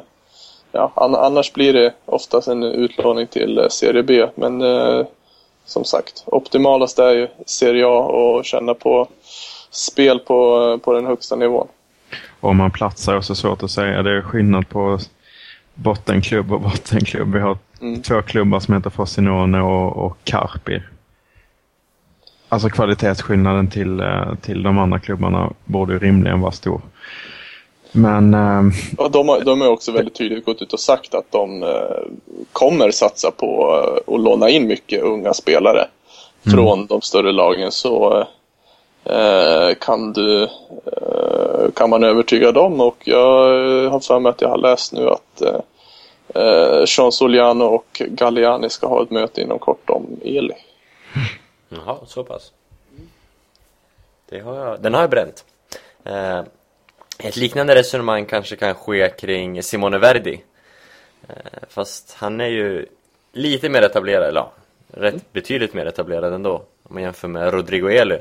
ja, 0.73 0.93
an, 0.95 1.15
annars 1.15 1.53
blir 1.53 1.73
det 1.73 1.95
oftast 2.05 2.49
en 2.49 2.62
utlåning 2.62 3.27
till 3.27 3.59
eh, 3.59 3.69
Serie 3.69 4.03
B. 4.03 4.27
Men 4.35 4.62
eh, 4.62 5.07
som 5.65 5.85
sagt, 5.85 6.24
optimalast 6.27 6.99
är 6.99 7.11
ju 7.11 7.28
Serie 7.47 7.86
A 7.86 7.99
och 7.99 8.45
känna 8.45 8.74
på 8.74 9.09
spel 9.70 10.19
på, 10.19 10.78
på 10.85 10.93
den 10.93 11.07
högsta 11.07 11.36
nivån. 11.36 11.69
Om 12.40 12.57
man 12.57 12.70
platsar 12.70 13.12
är 13.12 13.19
också 13.19 13.35
svårt 13.35 13.62
att 13.62 13.70
säga. 13.70 14.03
Det 14.03 14.11
är 14.11 14.23
skillnad 14.23 14.69
på 14.69 14.99
bottenklubb 15.82 16.52
och 16.52 16.60
bottenklubb. 16.60 17.34
Vi 17.34 17.40
har 17.40 17.59
Mm. 17.80 18.02
två 18.02 18.22
klubbar 18.22 18.60
som 18.60 18.74
heter 18.74 18.90
Frosinone 18.90 19.60
och, 19.60 19.96
och 19.96 20.16
Carpi. 20.24 20.82
Alltså 22.48 22.68
kvalitetsskillnaden 22.68 23.70
till, 23.70 24.00
eh, 24.00 24.34
till 24.42 24.62
de 24.62 24.78
andra 24.78 24.98
klubbarna 24.98 25.52
borde 25.64 25.92
ju 25.92 25.98
rimligen 25.98 26.40
vara 26.40 26.52
stor. 26.52 26.80
Men 27.92 28.34
eh, 28.34 28.62
Och 28.98 29.10
de, 29.10 29.28
har, 29.28 29.40
de 29.40 29.60
har 29.60 29.68
också 29.68 29.92
väldigt 29.92 30.14
tydligt 30.14 30.44
gått 30.44 30.62
ut 30.62 30.72
och 30.72 30.80
sagt 30.80 31.14
att 31.14 31.32
de 31.32 31.62
eh, 31.62 31.68
kommer 32.52 32.90
satsa 32.90 33.30
på 33.30 33.74
eh, 34.06 34.14
att 34.14 34.20
låna 34.20 34.48
in 34.50 34.66
mycket 34.66 35.02
unga 35.02 35.34
spelare 35.34 35.84
från 36.50 36.86
de 36.86 37.00
större 37.00 37.32
lagen. 37.32 37.72
Så 37.72 38.26
eh, 39.05 39.74
kan, 39.80 40.12
du, 40.12 40.42
eh, 40.42 40.48
kan 41.74 41.90
man 41.90 42.05
övertyga 42.05 42.52
dem 42.52 42.80
och 42.80 42.97
jag 43.05 43.51
eh, 43.85 43.90
har 43.90 44.01
för 44.01 44.20
mig 44.20 44.30
att 44.30 44.40
jag 44.40 44.48
har 44.48 44.59
läst 44.59 44.93
nu 44.93 45.09
att 45.09 45.40
eh, 45.40 45.60
eh, 46.43 46.85
Sean 46.85 47.12
Soliano 47.12 47.64
och 47.64 48.02
Galliani 48.09 48.70
ska 48.70 48.86
ha 48.86 49.02
ett 49.02 49.10
möte 49.10 49.40
inom 49.40 49.59
kort 49.59 49.90
om 49.90 50.06
Eli. 50.24 50.55
Jaha, 51.68 51.97
så 52.06 52.24
pass. 52.24 52.52
Det 54.28 54.40
har 54.40 54.56
jag, 54.56 54.82
den 54.82 54.94
har 54.94 55.01
jag 55.01 55.10
bränt. 55.10 55.44
Eh, 56.05 56.43
ett 57.18 57.36
liknande 57.36 57.74
resonemang 57.74 58.26
kanske 58.26 58.56
kan 58.56 58.74
ske 58.74 59.09
kring 59.09 59.62
Simone 59.62 59.98
Verdi. 59.98 60.40
Eh, 61.28 61.35
fast 61.68 62.14
han 62.18 62.40
är 62.40 62.48
ju 62.48 62.86
lite 63.32 63.68
mer 63.68 63.82
etablerad, 63.82 64.28
eller 64.28 64.40
ja, 64.40 64.52
rätt 64.90 65.32
betydligt 65.32 65.74
mer 65.74 65.86
etablerad 65.86 66.32
ändå. 66.32 66.55
Om 66.82 66.94
man 66.94 67.02
jämför 67.02 67.28
med 67.28 67.52
Rodrigo 67.52 67.89
Eli. 67.89 68.18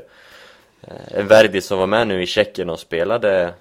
En 1.08 1.26
Verdi 1.28 1.60
som 1.60 1.78
var 1.78 1.86
med 1.86 2.08
nu 2.08 2.22
i 2.22 2.26
Tjeckien 2.26 2.70
och 2.70 2.80
spelade 2.80 3.54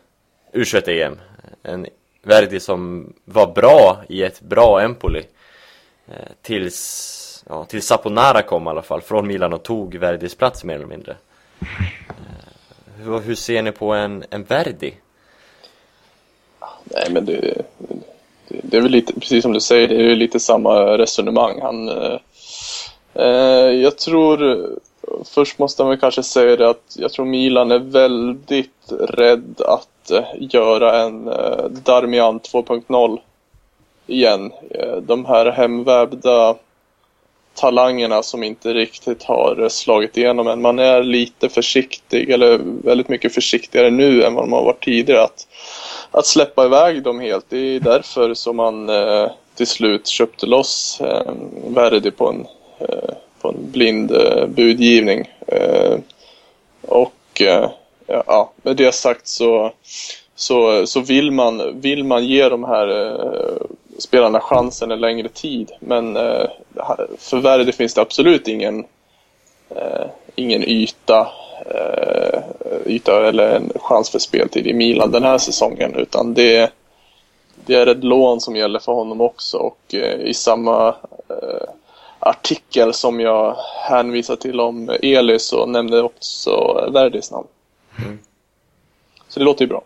U21-EM. 0.53 1.19
En 1.64 1.88
Verdi 2.23 2.60
som 2.60 3.14
var 3.26 3.48
bra 3.48 4.03
i 4.10 4.23
ett 4.23 4.41
bra 4.41 4.81
Empoli. 4.81 5.23
Eh, 6.07 6.15
tills, 6.41 7.44
ja, 7.49 7.65
tills 7.65 7.85
Saponara 7.85 8.41
kom 8.41 8.68
i 8.68 8.69
alla 8.69 8.81
fall, 8.81 9.02
från 9.02 9.27
Milan 9.27 9.53
och 9.53 9.64
tog 9.64 9.95
Verdis 9.95 10.35
plats 10.35 10.64
mer 10.64 10.76
eller 10.76 10.85
mindre. 10.85 11.15
Eh, 11.61 11.68
hur, 12.98 13.19
hur 13.19 13.35
ser 13.35 13.61
ni 13.61 13.72
på 13.72 13.94
en, 13.94 14.23
en 14.30 14.44
Verdi? 14.44 14.94
Nej, 16.84 17.07
men 17.11 17.26
det, 17.26 17.61
det, 18.48 18.60
det 18.64 18.77
är 18.77 18.81
väl 18.81 18.91
lite, 18.91 19.14
precis 19.14 19.44
som 19.44 19.53
du 19.53 19.60
säger, 19.60 19.88
det 19.88 20.11
är 20.11 20.15
lite 20.15 20.39
samma 20.39 20.98
resonemang. 20.98 21.61
Han, 21.61 21.89
eh, 23.14 23.72
jag 23.72 23.98
tror, 23.98 24.69
först 25.26 25.60
måste 25.60 25.84
man 25.84 25.98
kanske 25.98 26.24
säga 26.24 26.56
det 26.56 26.70
att 26.70 26.96
jag 26.96 27.12
tror 27.12 27.26
Milan 27.26 27.72
är 27.72 27.80
väldigt 27.80 28.92
rädd 29.00 29.62
att 29.66 30.12
eh, 30.12 30.26
göra 30.40 31.02
en 31.02 31.28
eh, 31.28 31.66
Darmian 31.70 32.40
2.0 32.40 33.20
igen. 34.08 34.52
Eh, 34.72 34.98
de 34.98 35.26
här 35.26 35.52
hemvävda 35.52 36.56
talangerna 37.58 38.24
som 38.24 38.44
inte 38.44 38.74
riktigt 38.74 39.24
har 39.24 39.70
slagit 39.70 40.18
igenom 40.18 40.48
än. 40.48 40.62
Man 40.62 40.80
är 40.80 41.04
lite 41.04 41.50
försiktig, 41.50 42.30
eller 42.30 42.60
väldigt 42.84 43.10
mycket 43.10 43.34
försiktigare 43.34 43.90
nu 43.90 44.24
än 44.24 44.34
vad 44.34 44.48
man 44.48 44.60
har 44.60 44.66
varit 44.66 44.84
tidigare. 44.84 45.24
Att, 45.24 45.48
att 46.12 46.26
släppa 46.26 46.66
iväg 46.66 47.04
dem 47.04 47.20
helt. 47.20 47.46
Det 47.50 47.58
är 47.58 47.80
därför 47.80 48.34
som 48.34 48.56
man 48.56 48.90
eh, 48.90 49.32
till 49.56 49.68
slut 49.68 50.08
köpte 50.08 50.46
loss 50.46 51.02
eh, 51.02 51.34
Verdi 51.68 52.12
på 52.12 52.30
en, 52.30 52.48
eh, 52.80 53.14
på 53.48 53.53
en 53.53 53.72
blind 53.72 54.11
eh, 54.11 54.48
budgivning. 54.48 55.32
Eh, 55.48 55.98
och 56.82 57.41
eh, 57.41 57.69
ja, 58.07 58.52
med 58.61 58.76
det 58.76 58.91
sagt 58.91 59.28
så, 59.28 59.72
så, 60.36 60.86
så 60.88 60.99
vill, 60.99 61.32
man, 61.32 61.82
vill 61.82 62.03
man 62.03 62.26
ge 62.26 62.49
de 62.49 62.64
här 62.64 62.88
eh, 62.88 63.65
spelarna 63.98 64.40
chansen 64.40 64.91
en 64.91 64.99
längre 64.99 65.30
tid. 65.30 65.72
Men 65.80 66.18
eh, 66.18 66.49
för 67.18 67.38
Verdi 67.38 67.72
finns 67.72 67.94
det 67.94 68.02
absolut 68.02 68.48
ingen, 68.48 68.86
eh, 69.69 70.06
ingen 70.36 70.64
yta, 70.64 71.28
eh, 71.65 72.40
yta 72.86 73.28
eller 73.28 73.56
en 73.56 73.72
chans 73.76 74.10
för 74.10 74.19
speltid 74.19 74.68
i 74.68 74.74
Milan 74.74 75.11
den 75.11 75.24
här 75.24 75.38
säsongen. 75.38 75.95
Utan 75.95 76.34
det, 76.34 76.72
det 77.65 77.76
är 77.76 77.88
ett 77.88 78.03
lån 78.03 78.41
som 78.41 78.56
gäller 78.56 78.80
för 78.80 78.91
honom 78.91 79.22
också. 79.22 79.57
Och 79.57 79.94
eh, 79.94 80.22
i 80.22 80.34
samma 80.34 80.88
eh, 81.30 81.69
artikel 82.30 82.94
som 82.94 83.20
jag 83.20 83.56
hänvisar 83.90 84.36
till 84.36 84.60
om 84.60 84.90
Eli 85.02 85.40
så 85.40 85.66
nämnde 85.66 86.02
också 86.02 86.52
Verdis 86.94 87.32
namn. 87.32 87.48
Så 89.28 89.40
det 89.40 89.45
låter 89.45 89.62
ju 89.66 89.70
bra. 89.70 89.82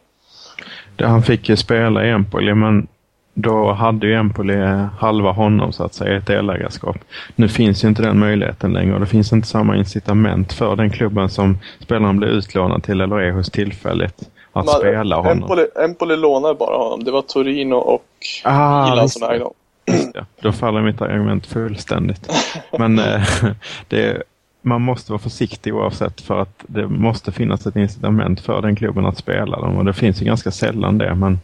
det, 0.96 1.08
han 1.08 1.24
fick 1.24 1.50
ju 1.50 1.56
spela 1.58 2.06
i 2.06 2.10
Empoli, 2.10 2.54
men 2.54 2.88
då 3.34 3.72
hade 3.72 4.08
ju 4.08 4.14
Empoli 4.16 4.56
halva 5.00 5.32
honom 5.32 5.74
så 5.74 5.84
att 5.84 5.94
säga, 5.94 6.18
ett 6.18 6.28
delägarskap. 6.28 6.98
Nu 7.36 7.50
finns 7.50 7.84
ju 7.84 7.88
inte 7.88 8.02
den 8.02 8.20
möjligheten 8.20 8.74
längre 8.74 8.94
och 8.94 9.00
det 9.00 9.06
finns 9.06 9.34
inte 9.34 9.48
samma 9.48 9.78
incitament 9.78 10.54
för 10.54 10.76
den 10.76 10.90
klubben 10.90 11.30
som 11.30 11.58
spelaren 11.80 12.18
blir 12.18 12.28
utlånad 12.30 12.84
till 12.84 13.02
eller 13.02 13.20
är 13.20 13.32
hos 13.32 13.50
tillfälligt 13.52 14.30
att 14.54 14.66
Man- 14.66 14.76
spela 14.80 15.16
honom. 15.16 15.32
Empoli, 15.32 15.66
Empoli 15.84 16.16
lånar 16.18 16.54
bara 16.54 16.78
honom. 16.78 17.04
Det 17.04 17.12
var 17.12 17.22
Torino 17.22 17.76
och 17.76 18.06
Ah, 18.44 18.90
Milan 18.90 19.10
som 19.10 19.24
ägde 19.24 19.38
honom. 19.44 19.54
Ja, 19.86 20.26
då 20.42 20.52
faller 20.52 20.82
mitt 20.82 21.02
argument 21.02 21.46
fullständigt. 21.48 22.32
Men 22.80 23.00
eh, 23.00 23.24
det, 23.88 24.24
man 24.62 24.82
måste 24.82 25.12
vara 25.12 25.22
försiktig 25.22 25.76
oavsett 25.76 26.22
för 26.22 26.40
att 26.40 26.64
det 26.68 26.88
måste 26.88 27.32
finnas 27.32 27.66
ett 27.66 27.76
incitament 27.76 28.40
för 28.42 28.62
den 28.62 28.76
klubben 28.76 29.06
att 29.06 29.18
spela 29.18 29.60
dem 29.60 29.78
och 29.78 29.86
det 29.86 29.94
finns 29.94 30.22
ju 30.22 30.26
ganska 30.26 30.52
sällan 30.52 30.98
det 30.98 31.16
men 31.16 31.40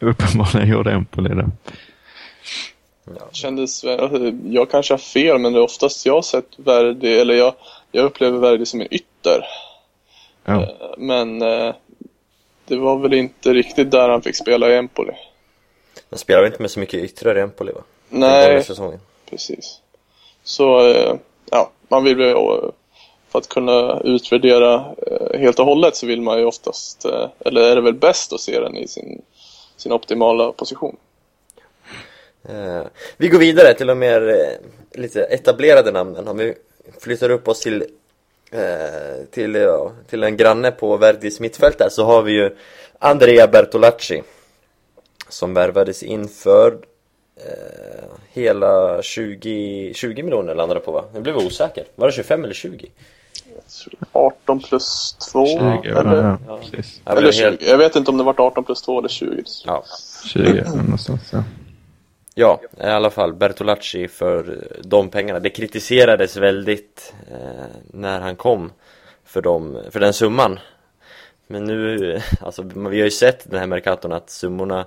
uppenbarligen 0.00 0.68
gjorde 0.68 0.92
Empoli 0.92 1.34
det. 1.34 1.50
Kändes, 3.32 3.84
jag 4.44 4.70
kanske 4.70 4.92
har 4.92 4.98
fel 4.98 5.38
men 5.38 5.52
det 5.52 5.58
är 5.58 5.62
oftast 5.64 6.06
jag 6.06 6.24
sett 6.24 6.48
Verdi, 6.56 7.18
eller 7.18 7.34
jag, 7.34 7.54
jag 7.92 8.04
upplever 8.04 8.38
Verdi 8.38 8.66
som 8.66 8.80
en 8.80 8.94
ytter. 8.94 9.44
Ja. 10.44 10.62
Eh, 10.62 10.68
Men 10.98 11.42
eh, 11.42 11.74
det 12.66 12.76
var 12.76 12.98
väl 12.98 13.14
inte 13.14 13.52
riktigt 13.52 13.90
där 13.90 14.08
han 14.08 14.22
fick 14.22 14.36
spela 14.36 14.68
i 14.68 14.76
Empoli. 14.76 15.12
Han 16.10 16.18
spelar 16.18 16.40
väl 16.40 16.50
inte 16.50 16.62
med 16.62 16.70
så 16.70 16.80
mycket 16.80 17.04
yttrar 17.04 17.38
i 17.38 17.40
Empoli 17.40 17.72
va? 17.72 17.82
Nej, 18.08 18.64
precis. 19.30 19.80
Så 20.44 20.88
eh, 20.88 21.14
ja, 21.50 21.70
man 21.88 22.04
vill 22.04 22.20
eh, 22.20 22.34
för 23.28 23.38
att 23.38 23.48
kunna 23.48 24.00
utvärdera 24.04 24.94
eh, 25.06 25.38
helt 25.38 25.58
och 25.58 25.66
hållet 25.66 25.96
så 25.96 26.06
vill 26.06 26.22
man 26.22 26.38
ju 26.38 26.44
oftast, 26.44 27.04
eh, 27.04 27.28
eller 27.40 27.60
är 27.60 27.74
det 27.74 27.80
väl 27.80 27.94
bäst 27.94 28.32
att 28.32 28.40
se 28.40 28.60
den 28.60 28.76
i 28.76 28.88
sin, 28.88 29.22
sin 29.76 29.92
optimala 29.92 30.52
position. 30.52 30.96
Vi 33.16 33.28
går 33.28 33.38
vidare 33.38 33.74
till 33.74 33.86
de 33.86 33.98
mer 33.98 34.50
lite 34.92 35.22
etablerade 35.22 35.92
namnen. 35.92 36.28
Om 36.28 36.36
vi 36.36 36.54
flyttar 37.00 37.30
upp 37.30 37.48
oss 37.48 37.60
till, 37.60 37.84
till, 39.30 39.68
till 40.10 40.22
en 40.22 40.36
granne 40.36 40.70
på 40.70 40.96
Verdis 40.96 41.40
mittfält 41.40 41.78
där 41.78 41.88
så 41.88 42.04
har 42.04 42.22
vi 42.22 42.32
ju 42.32 42.56
Andrea 42.98 43.46
Bertolacci 43.46 44.22
som 45.28 45.54
värvades 45.54 46.02
in 46.02 46.28
för 46.28 46.72
eh, 47.36 48.04
hela 48.32 49.02
20, 49.02 49.92
20 49.94 50.22
miljoner 50.22 50.54
landade 50.54 50.80
på 50.80 50.92
va? 50.92 51.04
Nu 51.14 51.20
blev 51.20 51.36
osäker. 51.36 51.84
Var 51.94 52.06
det 52.06 52.12
25 52.12 52.44
eller 52.44 52.54
20? 52.54 52.90
18 54.12 54.60
plus 54.60 55.16
2 55.32 55.46
20, 55.46 55.58
eller? 55.58 56.22
ja, 56.22 56.38
Ja. 56.46 56.58
precis. 56.70 57.00
Jag 57.04 57.12
Eller 57.12 57.22
blev 57.22 57.32
20. 57.32 57.42
helt, 57.44 57.62
Jag 57.62 57.78
vet 57.78 57.96
inte 57.96 58.10
om 58.10 58.16
det 58.18 58.24
var 58.24 58.40
18 58.40 58.64
plus 58.64 58.82
2 58.82 58.98
eller 58.98 59.08
20. 59.08 59.42
ja. 59.66 59.84
20 60.32 60.64
någonstans. 60.76 61.30
Ja. 61.32 61.42
Ja, 62.38 62.60
i 62.80 62.84
alla 62.86 63.10
fall 63.10 63.32
Bertolacci 63.32 64.08
för 64.08 64.66
de 64.84 65.08
pengarna. 65.08 65.40
Det 65.40 65.50
kritiserades 65.50 66.36
väldigt 66.36 67.14
eh, 67.30 67.66
när 67.90 68.20
han 68.20 68.36
kom 68.36 68.72
för, 69.24 69.42
dem, 69.42 69.78
för 69.90 70.00
den 70.00 70.12
summan. 70.12 70.58
Men 71.46 71.64
nu, 71.64 72.20
alltså 72.40 72.62
vi 72.62 72.98
har 72.98 73.04
ju 73.04 73.10
sett 73.10 73.50
den 73.50 73.60
här 73.60 73.66
Mercaton 73.66 74.12
att 74.12 74.30
summorna 74.30 74.86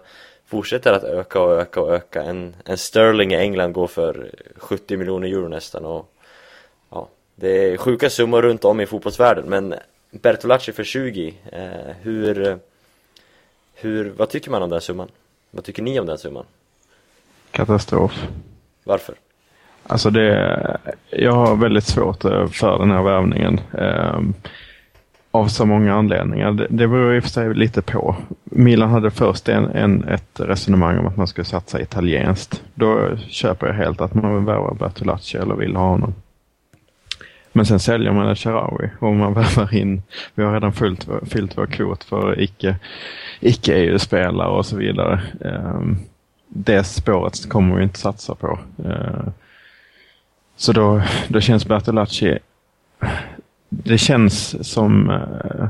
fortsätter 0.50 0.94
att 0.94 1.04
öka 1.04 1.42
och 1.42 1.62
öka 1.62 1.82
och 1.82 1.94
öka. 1.94 2.24
En, 2.24 2.56
en 2.66 2.78
sterling 2.78 3.32
i 3.32 3.36
England 3.36 3.74
går 3.74 3.88
för 3.88 4.32
70 4.58 4.98
miljoner 4.98 5.28
euro 5.28 5.48
nästan 5.48 5.86
och 5.86 6.14
ja, 6.90 7.10
det 7.36 7.74
är 7.74 7.78
sjuka 7.78 8.10
summor 8.10 8.42
runt 8.42 8.66
om 8.66 8.82
i 8.82 8.86
fotbollsvärlden. 8.86 9.46
Men 9.46 9.76
Bertolacci 10.12 10.72
för 10.72 10.84
20, 10.84 11.34
eh, 11.52 11.62
hur, 12.02 12.60
hur, 13.74 14.10
vad 14.18 14.30
tycker 14.30 14.52
man 14.52 14.64
om 14.64 14.70
den 14.70 14.82
summan? 14.82 15.08
Vad 15.52 15.64
tycker 15.64 15.84
ni 15.84 16.00
om 16.00 16.06
den 16.06 16.18
summan? 16.18 16.46
Katastrof. 17.52 18.28
Varför? 18.84 19.16
Alltså 19.84 20.10
det, 20.10 20.80
jag 21.10 21.34
har 21.34 21.56
väldigt 21.56 21.86
svårt 21.86 22.26
eh, 22.26 22.48
för 22.48 22.80
den 22.80 22.92
här 22.92 23.04
värvningen. 23.04 23.62
Eh, 23.78 24.20
av 25.32 25.48
så 25.48 25.66
många 25.66 25.96
anledningar. 25.96 26.52
Det, 26.52 26.68
det 26.70 26.88
beror 26.88 27.16
i 27.16 27.20
och 27.20 27.24
för 27.24 27.30
sig 27.30 27.54
lite 27.54 27.82
på. 27.82 28.16
Milan 28.44 28.90
hade 28.90 29.12
först 29.12 29.50
en, 29.50 29.66
en, 29.66 30.04
ett 30.04 30.40
resonemang 30.40 30.98
om 30.98 31.08
att 31.08 31.18
man 31.18 31.28
skulle 31.28 31.46
satsa 31.46 31.82
italienskt. 31.82 32.64
Då 32.74 33.18
köper 33.28 33.68
jag 33.68 33.74
helt 33.74 34.02
att 34.02 34.14
man 34.14 34.36
vill 34.36 34.46
värva 34.46 34.74
Bertolacci 34.74 35.38
eller 35.38 35.56
vill 35.56 35.76
ha 35.76 35.90
honom. 35.90 36.14
Men 37.52 37.66
sen 37.66 37.80
säljer 37.80 38.12
man 38.12 38.36
Sharawi 38.36 38.90
och 39.00 39.16
man 39.16 39.34
värvar 39.40 39.76
in, 39.76 40.02
vi 40.36 40.44
har 40.44 40.54
redan 40.54 40.74
fyllt, 40.74 41.08
fyllt 41.26 41.58
vår 41.58 41.66
kvot 41.66 42.04
för 42.04 42.42
icke-EU-spelare 43.42 44.48
e 44.48 44.58
och 44.58 44.66
så 44.66 44.78
vidare. 44.78 45.22
Ehm, 45.46 45.98
det 46.48 46.84
spåret 46.84 47.50
kommer 47.50 47.76
vi 47.76 47.84
inte 47.84 48.00
satsa 48.00 48.36
på. 48.36 48.60
Ehm, 48.86 49.32
så 50.56 50.74
då, 50.74 51.02
då 51.28 51.42
känns 51.42 51.66
Bertolacci 51.66 52.40
det 53.70 53.98
känns 53.98 54.68
som 54.72 55.10
eh, 55.10 55.68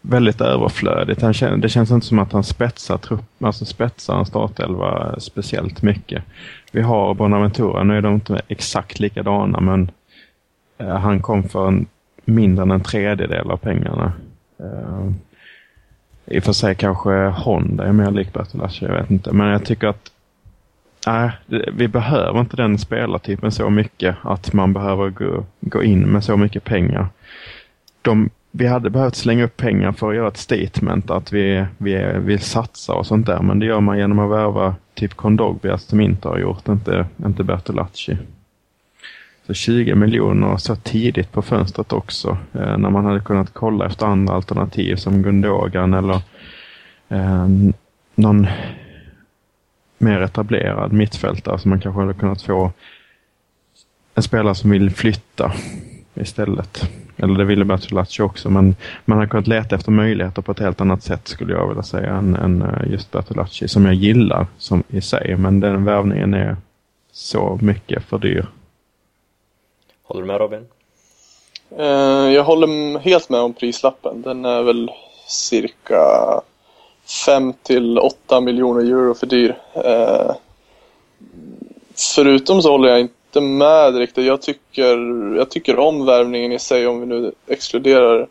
väldigt 0.00 0.40
överflödigt. 0.40 1.22
Han 1.22 1.34
känner, 1.34 1.56
det 1.56 1.68
känns 1.68 1.90
inte 1.90 2.06
som 2.06 2.18
att 2.18 2.32
han 2.32 2.44
spetsar, 2.44 2.98
trupp, 2.98 3.44
alltså 3.44 3.64
spetsar 3.64 4.18
en 4.18 4.26
startelva 4.26 5.20
speciellt 5.20 5.82
mycket. 5.82 6.24
Vi 6.72 6.82
har 6.82 7.14
Bonaventura, 7.14 7.82
nu 7.82 7.96
är 7.96 8.02
de 8.02 8.14
inte 8.14 8.42
exakt 8.48 9.00
likadana 9.00 9.60
men 9.60 9.90
eh, 10.78 10.96
han 10.96 11.22
kom 11.22 11.42
för 11.42 11.68
en, 11.68 11.86
mindre 12.24 12.62
än 12.62 12.70
en 12.70 12.80
tredjedel 12.80 13.50
av 13.50 13.56
pengarna. 13.56 14.12
Eh, 14.58 15.10
I 16.26 16.38
och 16.38 16.44
för 16.44 16.52
sig 16.52 16.74
kanske 16.74 17.10
Honda 17.26 17.84
är 17.84 17.92
mer 17.92 18.10
lik 18.10 18.32
Bertolacci, 18.32 18.84
jag 18.84 18.94
vet 18.94 19.10
inte. 19.10 19.32
Men 19.32 19.46
jag 19.46 19.64
tycker 19.64 19.88
att 19.88 20.11
Nej, 21.06 21.30
vi 21.72 21.88
behöver 21.88 22.40
inte 22.40 22.56
den 22.56 22.78
spelartypen 22.78 23.52
så 23.52 23.70
mycket 23.70 24.16
att 24.22 24.52
man 24.52 24.72
behöver 24.72 25.10
gå, 25.10 25.44
gå 25.60 25.82
in 25.82 26.00
med 26.00 26.24
så 26.24 26.36
mycket 26.36 26.64
pengar. 26.64 27.06
De, 28.02 28.30
vi 28.50 28.66
hade 28.66 28.90
behövt 28.90 29.16
slänga 29.16 29.44
upp 29.44 29.56
pengar 29.56 29.92
för 29.92 30.10
att 30.10 30.16
göra 30.16 30.28
ett 30.28 30.36
statement 30.36 31.10
att 31.10 31.32
vi, 31.32 31.66
vi 31.78 32.12
vill 32.18 32.40
satsa 32.40 32.92
och 32.92 33.06
sånt 33.06 33.26
där. 33.26 33.42
Men 33.42 33.58
det 33.58 33.66
gör 33.66 33.80
man 33.80 33.98
genom 33.98 34.18
att 34.18 34.30
värva 34.30 34.74
typ 34.94 35.14
Kondogbias 35.14 35.72
alltså, 35.72 35.88
som 35.88 36.00
inte 36.00 36.28
har 36.28 36.38
gjort, 36.38 36.68
inte, 36.68 37.06
inte 37.26 37.44
Bertolacci. 37.44 38.16
Så 39.46 39.54
20 39.54 39.94
miljoner 39.94 40.56
så 40.56 40.76
tidigt 40.76 41.32
på 41.32 41.42
fönstret 41.42 41.92
också. 41.92 42.38
Eh, 42.52 42.78
när 42.78 42.90
man 42.90 43.04
hade 43.04 43.20
kunnat 43.20 43.54
kolla 43.54 43.86
efter 43.86 44.06
andra 44.06 44.34
alternativ 44.34 44.96
som 44.96 45.22
Gundogan 45.22 45.94
eller 45.94 46.20
eh, 47.08 47.48
någon 48.14 48.46
mer 50.02 50.20
etablerad 50.20 50.92
mittfältare 50.92 51.58
som 51.58 51.68
man 51.68 51.80
kanske 51.80 52.00
hade 52.00 52.14
kunnat 52.14 52.42
få 52.42 52.72
en 54.14 54.22
spelare 54.22 54.54
som 54.54 54.70
vill 54.70 54.90
flytta 54.90 55.52
istället. 56.14 56.90
Eller 57.16 57.38
det 57.38 57.44
ville 57.44 57.64
Bertolacci 57.64 58.22
också, 58.22 58.50
men 58.50 58.76
man 59.04 59.18
har 59.18 59.26
kunnat 59.26 59.46
leta 59.46 59.74
efter 59.76 59.90
möjligheter 59.90 60.42
på 60.42 60.52
ett 60.52 60.58
helt 60.58 60.80
annat 60.80 61.02
sätt 61.02 61.28
skulle 61.28 61.52
jag 61.52 61.68
vilja 61.68 61.82
säga 61.82 62.14
än, 62.14 62.36
än 62.36 62.62
eh, 62.62 62.90
just 62.92 63.10
Bertolacci 63.10 63.68
som 63.68 63.84
jag 63.86 63.94
gillar 63.94 64.46
som 64.58 64.82
i 64.88 65.00
sig, 65.00 65.36
men 65.36 65.60
den 65.60 65.84
värvningen 65.84 66.34
är 66.34 66.56
så 67.12 67.58
mycket 67.62 68.04
för 68.04 68.18
dyr. 68.18 68.46
Håller 70.02 70.20
du 70.20 70.26
med 70.26 70.40
Robin? 70.40 70.66
Eh, 71.78 72.34
jag 72.34 72.44
håller 72.44 72.98
helt 72.98 73.28
med 73.28 73.40
om 73.40 73.54
prislappen. 73.54 74.22
Den 74.22 74.44
är 74.44 74.62
väl 74.62 74.90
cirka 75.28 76.00
5 77.12 77.52
till 77.62 77.98
8 77.98 78.40
miljoner 78.40 78.80
euro 78.80 79.14
för 79.14 79.26
dyr. 79.26 79.58
Eh, 79.74 80.34
förutom 82.14 82.62
så 82.62 82.70
håller 82.70 82.88
jag 82.88 83.00
inte 83.00 83.40
med 83.40 83.96
riktigt. 83.96 84.26
Jag 84.26 84.42
tycker, 84.42 84.96
jag 85.36 85.50
tycker 85.50 85.78
om 85.78 86.06
värvningen 86.06 86.52
i 86.52 86.58
sig 86.58 86.86
om 86.86 87.00
vi 87.00 87.06
nu 87.06 87.32
exkluderar 87.46 88.28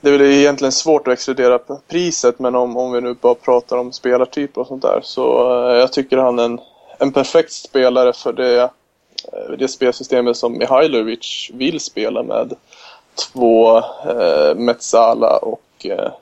det 0.00 0.08
är 0.08 0.18
väl 0.18 0.30
egentligen 0.30 0.72
svårt 0.72 1.08
att 1.08 1.12
exkludera 1.12 1.58
priset 1.88 2.38
men 2.38 2.54
om, 2.54 2.76
om 2.76 2.92
vi 2.92 3.00
nu 3.00 3.14
bara 3.14 3.34
pratar 3.34 3.76
om 3.76 3.92
spelartyper 3.92 4.60
och 4.60 4.66
sånt 4.66 4.82
där 4.82 5.00
så 5.02 5.52
eh, 5.70 5.76
jag 5.76 5.92
tycker 5.92 6.16
han 6.16 6.38
är 6.38 6.44
en, 6.44 6.58
en 6.98 7.12
perfekt 7.12 7.52
spelare 7.52 8.12
för 8.12 8.32
det, 8.32 8.62
eh, 8.62 8.68
det 9.58 9.68
spelsystemet 9.68 10.36
som 10.36 10.58
Mihailovic 10.58 11.50
vill 11.52 11.80
spela 11.80 12.22
med 12.22 12.52
två 13.32 13.78
eh, 13.78 14.54
Metsala 14.54 15.36
och 15.36 15.86
eh, 15.86 16.10
Eh, 16.10 16.12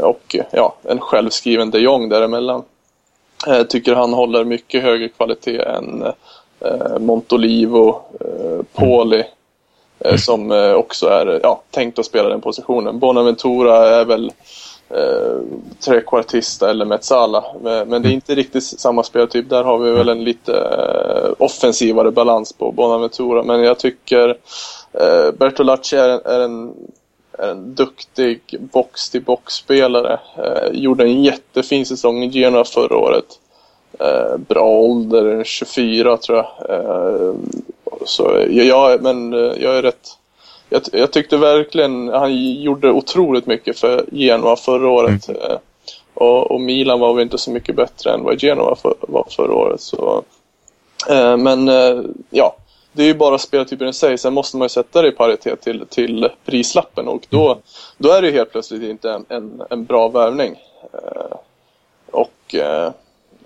och 0.00 0.36
ja, 0.50 0.74
en 0.82 1.00
självskriven 1.00 1.70
de 1.70 1.78
Jong 1.78 2.08
däremellan. 2.08 2.62
Jag 3.46 3.60
eh, 3.60 3.64
tycker 3.64 3.94
han 3.94 4.12
håller 4.12 4.44
mycket 4.44 4.82
högre 4.82 5.08
kvalitet 5.08 5.58
än 5.58 6.02
eh, 6.60 6.98
Montolivo, 6.98 8.00
Poli 8.72 9.24
som 10.16 10.72
också 10.76 11.06
är 11.06 11.40
ja, 11.42 11.62
tänkt 11.70 11.98
att 11.98 12.06
spela 12.06 12.28
den 12.28 12.40
positionen. 12.40 12.98
Bonaventura 12.98 13.86
är 13.86 14.04
väl 14.04 14.32
eh, 14.92 15.38
trekvartista 15.84 16.70
eller 16.70 16.84
Metsala. 16.84 17.44
Men, 17.62 18.02
det 18.02 18.08
är 18.08 18.12
inte 18.12 18.34
riktigt 18.34 18.64
samma 18.64 19.02
speltyp. 19.02 19.48
Där 19.48 19.64
har 19.64 19.78
vi 19.78 19.90
väl 19.90 20.08
en 20.08 20.24
lite 20.24 20.52
eh, 20.52 21.30
offensivare 21.38 22.10
balans 22.10 22.52
på 22.52 22.72
Bonaventura. 22.72 23.42
Men 23.42 23.62
jag 23.62 23.78
tycker 23.78 24.28
eh, 24.92 25.30
Bertolacci 25.38 25.96
är, 25.96 26.28
är 26.28 26.40
en 26.40 26.74
en 27.38 27.74
duktig 27.74 28.40
box-till-box-spelare. 28.60 30.20
Eh, 30.36 30.72
gjorde 30.72 31.04
en 31.04 31.22
jättefin 31.22 31.86
säsong 31.86 32.22
i 32.22 32.28
Genoa 32.28 32.64
förra 32.64 32.96
året. 32.96 33.38
Eh, 34.00 34.36
bra 34.36 34.64
ålder, 34.64 35.44
24 35.44 36.16
tror 36.16 36.38
jag. 36.38 36.70
Eh, 36.70 37.34
så 38.04 38.46
ja, 38.48 38.96
men 39.00 39.32
eh, 39.32 39.52
jag 39.62 39.76
är 39.76 39.82
rätt... 39.82 40.18
Jag, 40.68 40.82
jag, 40.92 41.12
tyckte 41.12 41.36
verkligen 41.36 42.08
han 42.08 42.62
gjorde 42.62 42.90
otroligt 42.90 43.46
mycket 43.46 43.78
för 43.78 44.04
Genoa 44.12 44.56
förra 44.56 44.88
året. 44.88 45.28
Mm. 45.28 45.42
Eh, 45.42 45.58
och, 46.14 46.50
och, 46.50 46.60
Milan 46.60 47.00
var 47.00 47.14
väl 47.14 47.22
inte 47.22 47.38
så 47.38 47.50
mycket 47.50 47.76
bättre 47.76 48.10
än 48.10 48.24
vad 48.24 48.42
Genoa 48.42 48.76
för, 48.76 48.94
var 49.00 49.26
förra 49.30 49.54
året. 49.54 49.80
Så, 49.80 50.22
eh, 51.10 51.36
men 51.36 51.70
ja, 52.30 52.56
det 52.92 53.02
är 53.02 53.06
ju 53.06 53.14
bara 53.14 53.38
speltypen 53.38 53.88
i 53.88 53.92
sig. 53.92 54.18
Sen 54.18 54.32
måste 54.32 54.56
man 54.56 54.64
ju 54.64 54.68
sätta 54.68 55.02
det 55.02 55.08
i 55.08 55.12
paritet 55.12 55.60
till, 55.60 55.86
till 55.90 56.28
prislappen 56.44 57.08
och 57.08 57.26
då, 57.28 57.58
då 57.98 58.12
är 58.12 58.22
det 58.22 58.28
ju 58.28 58.34
helt 58.34 58.52
plötsligt 58.52 58.82
inte 58.82 59.10
en, 59.10 59.24
en, 59.28 59.62
en 59.70 59.84
bra 59.84 60.08
värvning. 60.08 60.56
Eh, 60.92 61.36
och 62.10 62.54
eh, 62.54 62.92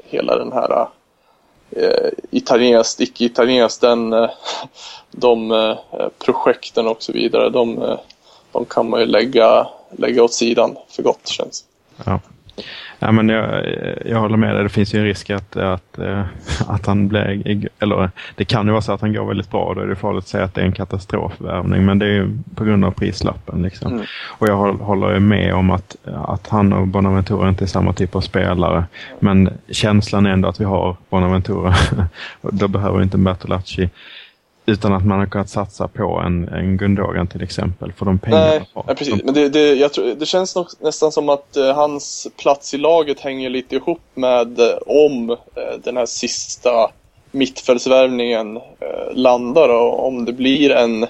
hela 0.04 0.36
den 0.36 0.52
här 0.52 0.88
eh, 1.70 2.10
italienskt, 2.30 3.00
icke-italienskt, 3.00 3.80
den, 3.80 4.12
eh, 4.12 4.30
de 5.10 5.50
eh, 5.50 5.76
projekten 6.18 6.88
och 6.88 7.02
så 7.02 7.12
vidare, 7.12 7.50
de, 7.50 7.82
eh, 7.82 7.98
de 8.52 8.64
kan 8.64 8.90
man 8.90 9.00
ju 9.00 9.06
lägga, 9.06 9.68
lägga 9.90 10.22
åt 10.22 10.34
sidan 10.34 10.76
för 10.88 11.02
gott 11.02 11.28
känns 11.28 11.64
Ja. 12.04 12.20
Ja, 12.98 13.12
men 13.12 13.28
jag, 13.28 13.64
jag 14.04 14.20
håller 14.20 14.36
med 14.36 14.54
dig. 14.54 14.62
Det 14.62 14.68
finns 14.68 14.94
ju 14.94 14.98
en 14.98 15.04
risk 15.04 15.30
att, 15.30 15.56
att, 15.56 15.98
eh, 15.98 16.22
att 16.68 16.86
han 16.86 17.08
blir... 17.08 17.68
Eller 17.78 18.10
det 18.34 18.44
kan 18.44 18.66
ju 18.66 18.72
vara 18.72 18.82
så 18.82 18.92
att 18.92 19.00
han 19.00 19.12
går 19.12 19.24
väldigt 19.24 19.50
bra. 19.50 19.74
Då 19.74 19.80
är 19.80 19.86
det 19.86 19.96
farligt 19.96 20.24
att 20.24 20.28
säga 20.28 20.44
att 20.44 20.54
det 20.54 20.60
är 20.60 20.64
en 20.64 20.72
katastrofvärvning. 20.72 21.84
Men 21.84 21.98
det 21.98 22.06
är 22.06 22.10
ju 22.10 22.38
på 22.54 22.64
grund 22.64 22.84
av 22.84 22.90
prislappen. 22.90 23.62
Liksom. 23.62 23.92
Mm. 23.92 24.04
Och 24.26 24.48
jag 24.48 24.72
håller 24.72 25.18
med 25.18 25.54
om 25.54 25.70
att, 25.70 25.96
att 26.04 26.48
han 26.48 26.72
och 26.72 26.86
Bonaventura 26.86 27.48
inte 27.48 27.64
är 27.64 27.66
samma 27.66 27.92
typ 27.92 28.16
av 28.16 28.20
spelare. 28.20 28.84
Men 29.18 29.50
känslan 29.70 30.26
är 30.26 30.30
ändå 30.30 30.48
att 30.48 30.60
vi 30.60 30.64
har 30.64 30.96
Bonaventura. 31.10 31.74
då 32.40 32.68
behöver 32.68 33.02
inte 33.02 33.18
Bertolacci 33.18 33.90
utan 34.66 34.92
att 34.92 35.06
man 35.06 35.18
har 35.18 35.26
kunnat 35.26 35.50
satsa 35.50 35.88
på 35.88 36.22
en, 36.26 36.48
en 36.48 36.76
Gundogan 36.76 37.26
till 37.26 37.42
exempel 37.42 37.92
för 37.92 38.06
de 38.06 38.18
pengarna 38.18 38.44
Nej, 38.44 38.70
ja, 38.74 38.82
precis. 38.82 39.24
Men 39.24 39.34
det, 39.34 39.48
det, 39.48 39.74
jag 39.74 39.92
tror, 39.92 40.14
det 40.14 40.26
känns 40.26 40.56
nog 40.56 40.66
nästan 40.80 41.12
som 41.12 41.28
att 41.28 41.56
eh, 41.56 41.74
hans 41.74 42.26
plats 42.42 42.74
i 42.74 42.78
laget 42.78 43.20
hänger 43.20 43.50
lite 43.50 43.76
ihop 43.76 44.02
med 44.14 44.60
eh, 44.60 44.76
om 44.86 45.30
eh, 45.30 45.78
den 45.84 45.96
här 45.96 46.06
sista 46.06 46.90
mittfältsvärvningen 47.30 48.56
eh, 48.56 49.14
landar 49.14 49.68
och 49.68 50.06
om 50.06 50.24
det 50.24 50.32
blir 50.32 50.70
en, 50.70 51.06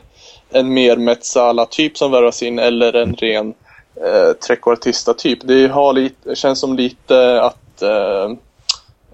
en 0.51 0.75
mer 0.75 0.97
Metsala-typ 0.97 1.99
som 1.99 2.11
värvas 2.11 2.43
in 2.43 2.59
eller 2.59 2.93
en 2.97 3.15
ren 3.15 3.55
eh, 3.97 4.33
trekvartista-typ. 4.47 5.39
Det 5.43 5.69
har 5.69 5.93
lite, 5.93 6.37
känns 6.37 6.61
som 6.61 6.77
lite 6.77 7.43
att, 7.43 7.83
eh, 7.83 8.31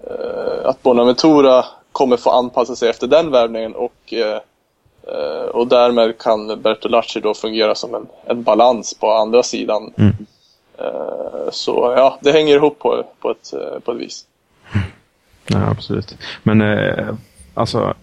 eh 0.07 0.65
att 0.65 0.83
Bonaventura 0.83 1.65
kommer 1.93 2.17
få 2.17 2.29
anpassa 2.29 2.75
sig 2.75 2.89
efter 2.89 3.07
den 3.07 3.31
värvningen 3.31 3.75
och, 3.75 4.13
eh, 4.13 4.39
eh, 5.07 5.45
och 5.45 5.67
därmed 5.67 6.17
kan 6.17 6.61
Bertolacci 6.61 7.19
då 7.19 7.33
fungera 7.33 7.75
som 7.75 7.95
en, 7.95 8.07
en 8.25 8.43
balans 8.43 8.93
på 8.93 9.11
andra 9.11 9.43
sidan. 9.43 9.93
Mm. 9.97 10.13
Eh, 10.77 11.51
så 11.51 11.93
ja, 11.97 12.19
det 12.21 12.31
hänger 12.31 12.55
ihop 12.55 12.79
på, 12.79 13.03
på, 13.19 13.31
ett, 13.31 13.53
eh, 13.53 13.79
på 13.79 13.91
ett 13.91 13.97
vis. 13.97 14.25
Ja, 15.47 15.69
absolut. 15.69 16.17
Men 16.43 16.61
eh, 16.61 17.15
alltså, 17.53 17.93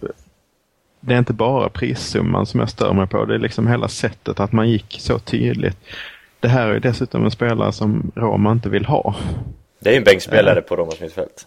det 1.01 1.15
är 1.15 1.19
inte 1.19 1.33
bara 1.33 1.69
prissumman 1.69 2.47
som 2.47 2.61
jag 2.61 2.71
stör 2.71 2.93
mig 2.93 3.07
på. 3.07 3.25
Det 3.25 3.35
är 3.35 3.39
liksom 3.39 3.67
hela 3.67 3.89
sättet 3.89 4.41
att 4.41 4.53
man 4.53 4.69
gick 4.69 4.97
så 5.01 5.19
tydligt. 5.19 5.77
Det 6.41 6.49
här 6.49 6.69
är 6.69 6.81
dessutom 6.81 7.25
en 7.25 7.31
spelare 7.31 7.73
som 7.73 8.13
Roma 8.15 8.53
inte 8.53 8.69
vill 8.69 8.85
ha. 8.85 9.15
Det 9.79 9.89
är 9.89 9.93
ju 9.93 9.99
en 9.99 10.05
bänkspelare 10.05 10.63
på 10.63 10.77
Romas 10.77 11.01
mittfält. 11.01 11.47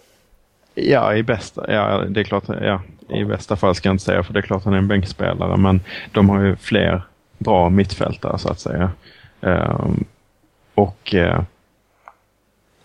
Ja, 0.76 1.16
i 1.16 1.24
bästa, 1.24 1.74
ja, 1.74 2.04
det 2.10 2.20
är 2.20 2.24
klart, 2.24 2.44
ja, 2.62 2.82
i 3.10 3.26
bästa 3.26 3.56
fall 3.56 3.76
ska 3.76 3.90
jag 3.90 3.94
inte 3.94 4.04
säga 4.04 4.24
för 4.24 4.34
det 4.34 4.40
är 4.40 4.42
klart 4.42 4.66
han 4.66 4.74
är 4.74 4.78
en 4.78 4.88
bänkspelare 4.88 5.58
men 5.58 5.82
de 6.12 6.30
har 6.30 6.42
ju 6.42 6.56
fler 6.56 7.02
bra 7.38 7.70
mittfältare 7.70 8.38
så 8.38 8.50
att 8.50 8.60
säga. 8.60 8.92
Um, 9.42 10.04
och 10.76 11.14
uh, 11.14 11.42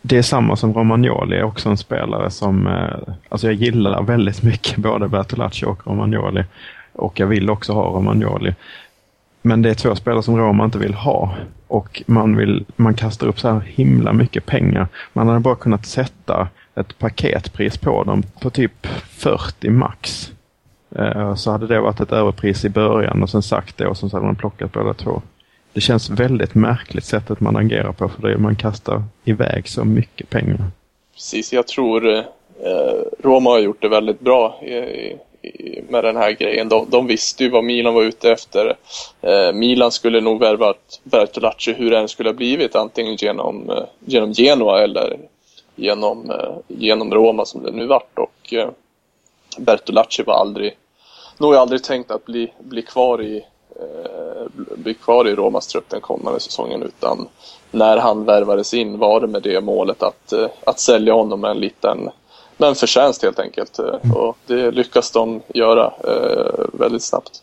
det 0.03 0.19
är 0.19 0.23
samma 0.23 0.57
som 0.57 0.75
Romagnoli, 0.75 1.43
också 1.43 1.69
en 1.69 1.77
spelare 1.77 2.31
som, 2.31 2.67
uh, 2.67 3.15
alltså 3.29 3.47
jag 3.47 3.55
gillar 3.55 4.03
väldigt 4.03 4.43
mycket 4.43 4.77
både 4.83 5.09
Bertolacci 5.09 5.67
och 5.67 5.87
Romagnoli. 5.87 6.45
Och 6.93 7.21
jag 7.21 7.27
vill 7.27 7.51
också 7.51 7.73
ha 7.73 7.85
Romagnoli. 7.85 8.55
Men 9.43 9.63
det 9.63 9.71
är 9.71 9.75
två 9.75 9.95
spelare 9.95 10.23
som 10.23 10.37
Roma 10.37 10.65
inte 10.65 10.79
vill 10.79 10.95
ha. 10.95 11.35
Och 11.67 12.03
man, 12.07 12.37
vill, 12.37 12.65
man 12.77 12.95
kastar 12.95 13.27
upp 13.27 13.41
så 13.41 13.49
här 13.49 13.61
himla 13.61 14.13
mycket 14.13 14.47
pengar. 14.47 14.89
Man 15.13 15.29
hade 15.29 15.41
bara 15.41 15.57
kunnat 15.57 15.87
sätta 15.87 16.49
ett 16.81 16.99
paketpris 16.99 17.79
på 17.79 18.05
dem 18.05 18.23
på 18.41 18.51
typ 18.51 18.87
40 19.11 19.71
max. 19.71 20.31
Eh, 20.97 21.35
så 21.35 21.51
hade 21.51 21.67
det 21.67 21.81
varit 21.81 22.01
ett 22.01 22.13
överpris 22.13 22.65
i 22.65 22.69
början 22.69 23.23
och 23.23 23.31
sen 23.31 23.43
sagt 23.43 23.79
det 23.79 23.87
och 23.87 23.97
sen 23.97 24.11
så 24.11 24.17
hade 24.17 24.27
man 24.27 24.37
plockat 24.37 24.73
båda 24.73 24.95
två. 24.95 25.23
Det 25.73 25.81
känns 25.81 26.11
väldigt 26.11 26.55
märkligt 26.55 27.05
sättet 27.05 27.41
man 27.41 27.57
agerar 27.57 27.93
på 27.93 28.09
för 28.09 28.29
det 28.29 28.39
man 28.39 28.57
kastar 28.57 29.03
iväg 29.25 29.69
så 29.69 29.85
mycket 29.85 30.31
pengar. 30.31 30.65
Precis, 31.15 31.53
jag 31.53 31.67
tror 31.67 32.09
eh, 32.09 32.23
Roma 33.19 33.51
har 33.51 33.59
gjort 33.59 33.83
det 33.83 33.89
väldigt 33.89 34.21
bra 34.21 34.61
i, 34.63 34.75
i, 35.49 35.83
med 35.89 36.05
den 36.05 36.17
här 36.17 36.33
grejen. 36.33 36.69
De, 36.69 36.87
de, 36.91 37.07
visste 37.07 37.45
ju 37.45 37.51
vad 37.51 37.65
Milan 37.65 37.95
var 37.95 38.03
ute 38.03 38.33
efter. 38.33 38.77
Eh, 39.21 39.53
Milan 39.53 39.93
skulle 39.93 40.21
nog 40.21 40.41
värvat 40.41 41.01
Bertolacci 41.03 41.73
hur 41.73 41.91
det 41.91 41.99
än 41.99 42.09
skulle 42.09 42.29
ha 42.29 42.35
blivit, 42.35 42.77
antingen 42.77 43.17
genom, 43.17 43.71
eh, 43.71 43.85
genom 44.05 44.33
Genoa 44.33 44.83
eller 44.83 45.17
genom, 45.79 46.31
eh, 46.31 46.57
genom 46.69 47.15
Roma 47.15 47.45
som 47.45 47.63
det 47.63 47.71
nu 47.71 47.87
vart. 47.87 48.19
Och, 48.19 48.55
eh, 48.55 48.69
Bertolacci 49.59 50.23
var 50.23 50.35
aldrig, 50.35 50.77
nog 51.39 51.55
aldrig 51.55 51.83
tänkt 51.83 52.11
att 52.11 52.25
bli, 52.25 52.53
bli 52.59 52.83
kvar 52.83 53.23
i 53.23 53.45
eh, 53.77 54.47
bli 54.77 54.95
kvar 54.95 55.29
i 55.29 55.35
Romas 55.35 55.67
trupp 55.67 55.89
den 55.89 56.01
kommande 56.01 56.41
säsongen 56.41 56.83
utan 56.83 57.29
när 57.71 57.97
han 57.97 58.25
värvades 58.25 58.75
in 58.75 58.99
var 58.99 59.21
det 59.21 59.27
med 59.27 59.43
det 59.43 59.61
målet 59.61 60.03
att, 60.03 60.33
att 60.67 60.81
sälja 60.81 61.13
honom 61.15 61.41
med 61.41 61.51
en 61.51 61.61
liten 61.61 62.11
med 62.57 62.69
en 62.69 62.75
förtjänst 62.75 63.23
helt 63.23 63.39
enkelt. 63.39 63.79
Mm. 63.79 64.17
Och 64.17 64.37
det 64.47 64.71
lyckas 64.71 65.11
de 65.11 65.41
göra 65.49 65.93
väldigt 66.73 67.03
snabbt 67.03 67.43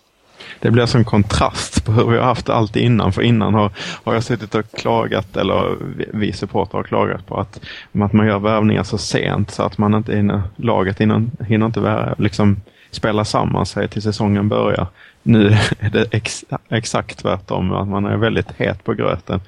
det 0.60 0.72
blir 0.72 0.86
som 0.86 1.00
en 1.00 1.06
kontrast 1.06 1.86
på 1.86 1.92
hur 1.92 2.06
vi 2.12 2.18
har 2.18 2.26
haft 2.26 2.50
alltid 2.50 2.84
innan. 2.84 3.14
För 3.14 3.22
innan 3.22 3.54
har, 3.54 3.72
har 4.04 4.14
jag 4.14 4.24
suttit 4.24 4.56
och 4.56 4.72
klagat, 4.72 5.38
eller 5.38 5.78
vi 6.14 6.34
supportrar 6.34 6.80
har 6.80 6.84
klagat 6.84 7.28
på 7.28 7.40
att, 7.40 7.60
att 7.92 8.14
man 8.14 8.28
gör 8.28 8.40
värvningar 8.40 8.84
så 8.84 8.98
sent 8.98 9.52
så 9.52 9.64
att 9.64 9.78
man 9.78 9.94
inte 9.94 10.16
hinner, 10.16 10.42
laget 10.56 11.02
hinner, 11.02 11.44
hinner 11.48 11.66
inte 11.66 12.16
liksom 12.18 12.62
spela 12.92 13.26
samman 13.26 13.66
sig 13.66 13.88
till 13.88 14.02
säsongen 14.02 14.50
börjar. 14.50 14.88
Nu 15.24 15.48
är 15.80 15.90
det 15.90 16.06
ex, 16.12 16.46
exakt 16.70 17.20
tvärtom, 17.20 17.72
att 17.72 17.88
man 17.88 18.06
är 18.06 18.18
väldigt 18.18 18.52
het 18.58 18.84
på 18.84 18.94
gröten. 18.94 19.42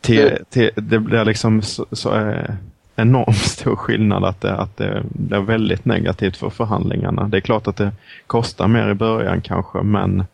Till, 0.00 0.38
till, 0.50 0.70
det 0.74 0.98
blir 0.98 1.24
liksom 1.24 1.62
så, 1.62 1.86
så 1.92 2.14
eh, 2.14 2.54
enormt 3.00 3.36
stor 3.44 3.76
skillnad 3.76 4.24
att 4.24 4.40
det, 4.40 4.54
att 4.54 4.76
det 4.76 5.02
blir 5.04 5.38
väldigt 5.38 5.84
negativt 5.84 6.36
för 6.36 6.50
förhandlingarna. 6.50 7.28
Det 7.28 7.36
är 7.36 7.40
klart 7.40 7.66
att 7.66 7.76
det 7.76 7.92
kostar 8.26 8.68
mer 8.68 8.88
i 8.88 8.94
början 8.94 9.40
kanske 9.40 9.82
men 9.82 10.24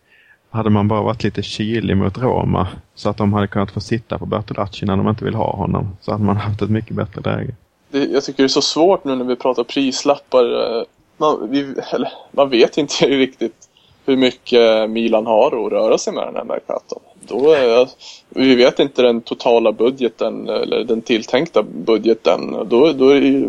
hade 0.51 0.71
man 0.71 0.89
bara 0.89 1.03
varit 1.03 1.25
lite 1.25 1.43
kylig 1.43 1.97
mot 1.97 2.19
Roma 2.19 2.69
så 2.95 3.09
att 3.09 3.17
de 3.17 3.33
hade 3.33 3.47
kunnat 3.47 3.71
få 3.71 3.81
sitta 3.81 4.19
på 4.19 4.27
Bertolacci 4.27 4.87
när 4.87 4.97
de 4.97 5.09
inte 5.09 5.25
vill 5.25 5.35
ha 5.35 5.57
honom 5.57 5.97
så 6.01 6.13
hade 6.13 6.25
man 6.25 6.37
haft 6.37 6.63
ett 6.63 6.71
mycket 6.71 6.97
bättre 6.97 7.21
läge. 7.21 7.55
Det, 7.91 8.05
jag 8.05 8.25
tycker 8.25 8.43
det 8.43 8.47
är 8.47 8.49
så 8.49 8.63
svårt 8.63 9.05
nu 9.05 9.17
när 9.17 9.25
vi 9.25 9.37
pratar 9.37 9.65
prislappar. 9.65 10.45
Eh, 10.45 10.83
man, 11.17 11.51
vi, 11.51 11.61
eller, 11.93 12.13
man 12.31 12.51
vet 12.51 12.79
inte 12.79 13.07
riktigt 13.07 13.69
hur 14.07 14.17
mycket 14.17 14.91
Milan 14.91 15.27
har 15.27 15.67
att 15.67 15.73
röra 15.73 15.99
sig 15.99 16.13
med 16.13 16.27
den 16.27 16.37
här 16.37 16.45
Mercaton. 16.45 17.01
Då 17.29 17.53
är, 17.53 17.89
vi 18.29 18.55
vet 18.55 18.79
inte 18.79 19.03
den 19.03 19.21
totala 19.21 19.73
budgeten 19.73 20.49
eller 20.49 20.85
den 20.85 21.03
tilltänkta 21.03 21.63
budgeten. 21.63 22.57
Då, 22.69 22.93
då, 22.93 23.09
är, 23.09 23.21
det, 23.21 23.49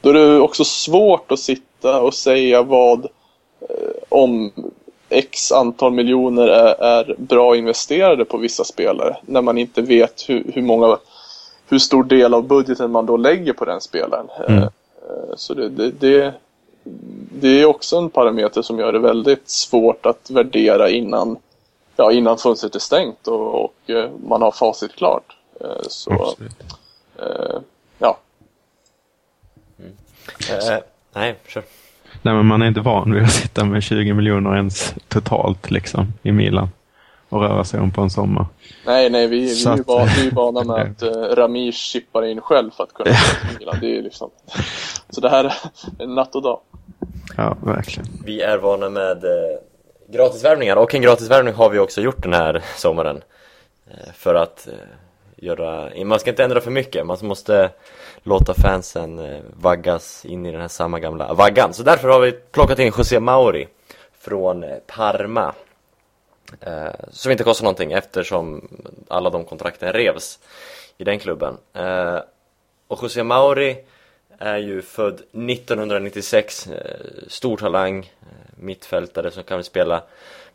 då 0.00 0.08
är 0.10 0.14
det 0.14 0.40
också 0.40 0.64
svårt 0.64 1.32
att 1.32 1.40
sitta 1.40 2.00
och 2.00 2.14
säga 2.14 2.62
vad 2.62 3.04
eh, 3.60 3.92
om 4.08 4.52
x 5.08 5.52
antal 5.52 5.92
miljoner 5.92 6.48
är, 6.48 6.82
är, 6.82 7.14
bra 7.18 7.56
investerade 7.56 8.24
på 8.24 8.36
vissa 8.36 8.64
spelare 8.64 9.16
när 9.26 9.42
man 9.42 9.58
inte 9.58 9.82
vet 9.82 10.28
hur, 10.28 10.50
hur, 10.54 10.62
många 10.62 10.98
hur 11.68 11.78
stor 11.78 12.04
del 12.04 12.34
av 12.34 12.46
budgeten 12.46 12.90
man 12.90 13.06
då 13.06 13.16
lägger 13.16 13.52
på 13.52 13.64
den 13.64 13.80
spelaren. 13.80 14.26
Mm. 14.48 14.62
Eh, 14.62 14.68
så 15.36 15.54
det, 15.54 15.68
det, 15.68 15.90
det, 15.90 16.34
det 17.40 17.60
är 17.60 17.66
också 17.66 17.96
en 17.96 18.10
parameter 18.10 18.62
som 18.62 18.78
gör 18.78 18.92
det 18.92 18.98
väldigt 18.98 19.48
svårt 19.48 20.06
att 20.06 20.30
värdera 20.30 20.90
innan, 20.90 21.36
ja, 21.96 22.12
innan 22.12 22.38
fönstret 22.38 22.74
är 22.74 22.78
stängt 22.78 23.28
och, 23.28 23.64
och 23.64 23.90
eh, 23.90 24.10
man 24.28 24.42
har 24.42 24.50
facit 24.50 24.96
klart. 24.96 25.36
Eh, 25.60 25.88
så, 25.88 26.34
eh, 27.18 27.60
ja. 27.98 28.18
Mm. 29.78 29.92
Eh, 30.50 30.78
nej, 31.14 31.38
kör. 31.46 31.62
Nej, 32.22 32.34
men 32.34 32.46
man 32.46 32.62
är 32.62 32.66
inte 32.66 32.80
van 32.80 33.12
vid 33.12 33.22
att 33.22 33.32
sitta 33.32 33.64
med 33.64 33.82
20 33.82 34.12
miljoner 34.12 34.56
ens 34.56 34.94
totalt 35.08 35.70
liksom 35.70 36.12
i 36.22 36.32
Milan 36.32 36.68
och 37.28 37.40
röra 37.40 37.64
sig 37.64 37.80
om 37.80 37.90
på 37.90 38.00
en 38.00 38.10
sommar. 38.10 38.46
Nej, 38.86 39.10
nej, 39.10 39.26
vi, 39.26 39.40
vi, 39.40 39.64
är, 39.66 39.76
ju 39.76 39.82
vana, 39.82 40.10
vi 40.16 40.26
är 40.26 40.30
vana 40.30 40.64
med 40.64 40.76
att 40.90 41.02
uh, 41.02 41.10
Ramis 41.12 41.76
chippar 41.76 42.24
in 42.24 42.40
själv 42.40 42.70
för 42.70 42.84
att 42.84 42.92
kunna 42.92 43.14
spela 43.14 43.58
Milan. 43.58 43.76
Det 43.80 43.98
är 43.98 44.02
liksom... 44.02 44.30
Så 45.10 45.20
det 45.20 45.28
här 45.28 45.54
är 45.98 46.06
natt 46.06 46.34
och 46.34 46.42
dag. 46.42 46.60
Ja, 47.36 47.56
verkligen. 47.60 48.08
Vi 48.24 48.40
är 48.40 48.58
vana 48.58 48.88
med 48.88 49.24
gratisvärvningar 50.08 50.76
och 50.76 50.94
en 50.94 51.02
gratisvärvning 51.02 51.54
har 51.54 51.70
vi 51.70 51.78
också 51.78 52.00
gjort 52.00 52.22
den 52.22 52.32
här 52.32 52.62
sommaren. 52.76 53.22
Eh, 53.90 54.12
för 54.14 54.34
att 54.34 54.68
eh, 54.68 54.74
göra, 55.36 55.90
man 56.04 56.20
ska 56.20 56.30
inte 56.30 56.44
ändra 56.44 56.60
för 56.60 56.70
mycket, 56.70 57.06
man 57.06 57.18
måste 57.22 57.70
låta 58.22 58.54
fansen 58.54 59.18
eh, 59.18 59.40
vaggas 59.52 60.24
in 60.24 60.46
i 60.46 60.52
den 60.52 60.60
här 60.60 60.68
samma 60.68 61.00
gamla 61.00 61.34
vaggan. 61.34 61.74
Så 61.74 61.82
därför 61.82 62.08
har 62.08 62.20
vi 62.20 62.32
plockat 62.32 62.78
in 62.78 62.92
José 62.98 63.20
Mauri 63.20 63.68
från 64.18 64.64
Parma. 64.86 65.54
Som 67.10 67.32
inte 67.32 67.44
kostar 67.44 67.64
någonting 67.64 67.92
eftersom 67.92 68.68
alla 69.08 69.30
de 69.30 69.44
kontrakten 69.44 69.92
revs 69.92 70.38
i 70.98 71.04
den 71.04 71.18
klubben. 71.18 71.56
Och 72.88 73.02
José 73.02 73.22
Mauri 73.22 73.84
är 74.38 74.56
ju 74.56 74.82
född 74.82 75.14
1996, 75.14 76.68
stor 77.28 77.56
talang, 77.56 78.10
mittfältare 78.56 79.30
som 79.30 79.42
kan 79.42 79.64
spela 79.64 80.02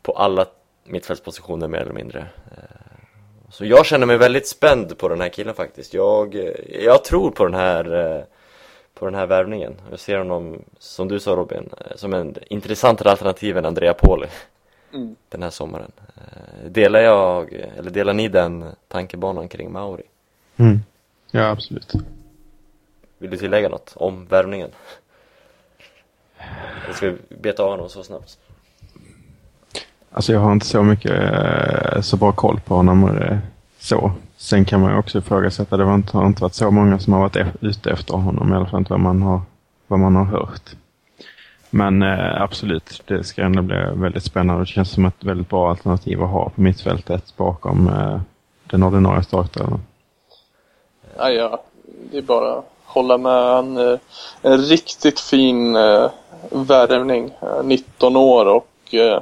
på 0.02 0.12
alla 0.12 0.46
mittfältspositioner 0.84 1.68
mer 1.68 1.80
eller 1.80 1.94
mindre. 1.94 2.20
Eh, 2.20 2.82
så 3.50 3.66
jag 3.66 3.86
känner 3.86 4.06
mig 4.06 4.18
väldigt 4.18 4.48
spänd 4.48 4.98
på 4.98 5.10
den 5.10 5.22
här 5.22 5.30
killen 5.30 5.54
faktiskt. 5.56 5.94
Jag, 5.94 6.52
jag 6.86 7.04
tror 7.04 7.32
på 7.32 7.44
den 7.44 7.54
här 7.54 8.26
på 8.94 9.06
den 9.06 9.16
här 9.16 9.26
värvningen. 9.26 9.74
Jag 9.90 10.00
ser 10.00 10.18
honom, 10.18 10.62
som 10.80 11.08
du 11.08 11.20
sa 11.20 11.32
Robin, 11.32 11.70
som 11.96 12.14
en 12.14 12.36
intressantare 12.48 13.12
alternativ 13.12 13.58
än 13.58 13.66
Andrea 13.66 13.94
Poli 13.94 14.28
mm. 14.94 15.16
den 15.30 15.44
här 15.44 15.50
sommaren. 15.50 15.92
Delar 16.66 17.00
jag, 17.00 17.54
eller 17.54 17.92
delar 17.92 18.14
ni 18.14 18.28
den 18.28 18.66
tankebanan 18.88 19.48
kring 19.48 19.72
Mauri? 19.72 20.04
Mm. 20.58 20.80
Ja, 21.32 21.50
absolut. 21.50 21.94
Vill 23.18 23.30
du 23.30 23.38
tillägga 23.38 23.70
något 23.70 23.94
om 23.96 24.26
värvningen? 24.26 24.70
Eller 26.84 26.94
ska 26.94 27.14
beta 27.30 27.64
av 27.64 27.70
honom 27.70 27.90
så 27.90 28.04
snabbt? 28.04 28.38
Alltså 30.12 30.34
jag 30.34 30.40
har 30.40 30.52
inte 30.52 30.66
så 30.66 30.84
mycket, 30.84 31.12
eh, 31.12 32.02
så 32.02 32.18
bra 32.18 32.32
koll 32.32 32.60
på 32.60 32.76
honom 32.76 33.18
eh, 33.18 33.38
så. 33.80 34.12
Sen 34.38 34.66
kan 34.66 34.82
man 34.82 34.92
ju 34.92 34.98
också 34.98 35.18
ifrågasätta, 35.18 35.78
det 35.78 35.84
har 35.84 35.96
inte, 35.96 36.18
har 36.18 36.26
inte 36.26 36.42
varit 36.42 36.54
så 36.54 36.72
många 36.72 37.00
som 37.00 37.14
har 37.14 37.20
varit 37.20 37.48
ute 37.62 37.92
efter 37.92 38.14
honom, 38.14 38.54
i 38.54 38.56
alla 38.56 38.66
fall 38.66 38.80
inte 38.80 38.94
vad 38.94 39.00
man 39.00 39.22
har, 39.22 39.42
vad 39.88 40.00
man 40.00 40.16
har 40.16 40.26
hört. 40.26 40.76
Men 41.70 42.02
eh, 42.02 42.42
absolut, 42.42 43.02
det 43.06 43.24
ska 43.24 43.42
ändå 43.42 43.62
bli 43.62 43.78
väldigt 43.94 44.24
spännande. 44.24 44.62
Det 44.62 44.68
känns 44.68 44.92
som 44.92 45.06
ett 45.06 45.24
väldigt 45.24 45.50
bra 45.50 45.70
alternativ 45.70 46.24
att 46.24 46.30
ha 46.30 46.50
på 46.50 46.62
mittfältet 46.62 47.38
bakom 47.38 47.88
eh, 47.88 48.20
den 48.64 48.84
ordinarie 48.84 49.24
starten. 49.24 49.82
Ja, 51.18 51.30
ja, 51.30 51.64
det 52.12 52.18
är 52.18 52.22
bara 52.22 52.62
hålla 52.86 53.18
med 53.18 53.58
en, 53.58 53.78
eh, 53.78 54.00
en 54.42 54.58
riktigt 54.58 55.20
fin 55.20 55.76
eh, 55.76 56.10
värvning. 56.50 57.34
Eh, 57.42 57.64
19 57.64 58.16
år 58.16 58.46
och 58.46 58.94
eh, 58.94 59.22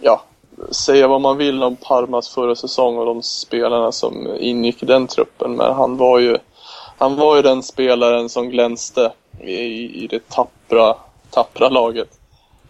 ja, 0.00 0.22
säga 0.70 1.08
vad 1.08 1.20
man 1.20 1.36
vill 1.36 1.62
om 1.62 1.76
Parmas 1.76 2.28
förra 2.28 2.54
säsong 2.54 2.98
och 2.98 3.06
de 3.06 3.22
spelarna 3.22 3.92
som 3.92 4.36
ingick 4.38 4.82
i 4.82 4.86
den 4.86 5.06
truppen. 5.06 5.56
Men 5.56 5.74
han 5.74 5.96
var 5.96 6.18
ju, 6.18 6.38
han 6.98 7.16
var 7.16 7.36
ju 7.36 7.42
den 7.42 7.62
spelaren 7.62 8.28
som 8.28 8.48
glänste 8.48 9.12
i, 9.40 10.04
i 10.04 10.06
det 10.06 10.28
tappra, 10.28 10.94
tappra 11.30 11.68
laget. 11.68 12.18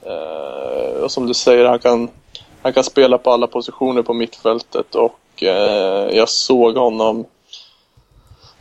Eh, 0.02 1.02
och 1.02 1.10
som 1.10 1.26
du 1.26 1.34
säger, 1.34 1.64
han 1.64 1.78
kan, 1.78 2.08
han 2.62 2.72
kan 2.72 2.84
spela 2.84 3.18
på 3.18 3.30
alla 3.30 3.46
positioner 3.46 4.02
på 4.02 4.14
mittfältet 4.14 4.94
och 4.94 5.42
eh, 5.42 6.16
jag 6.16 6.28
såg 6.28 6.76
honom 6.76 7.24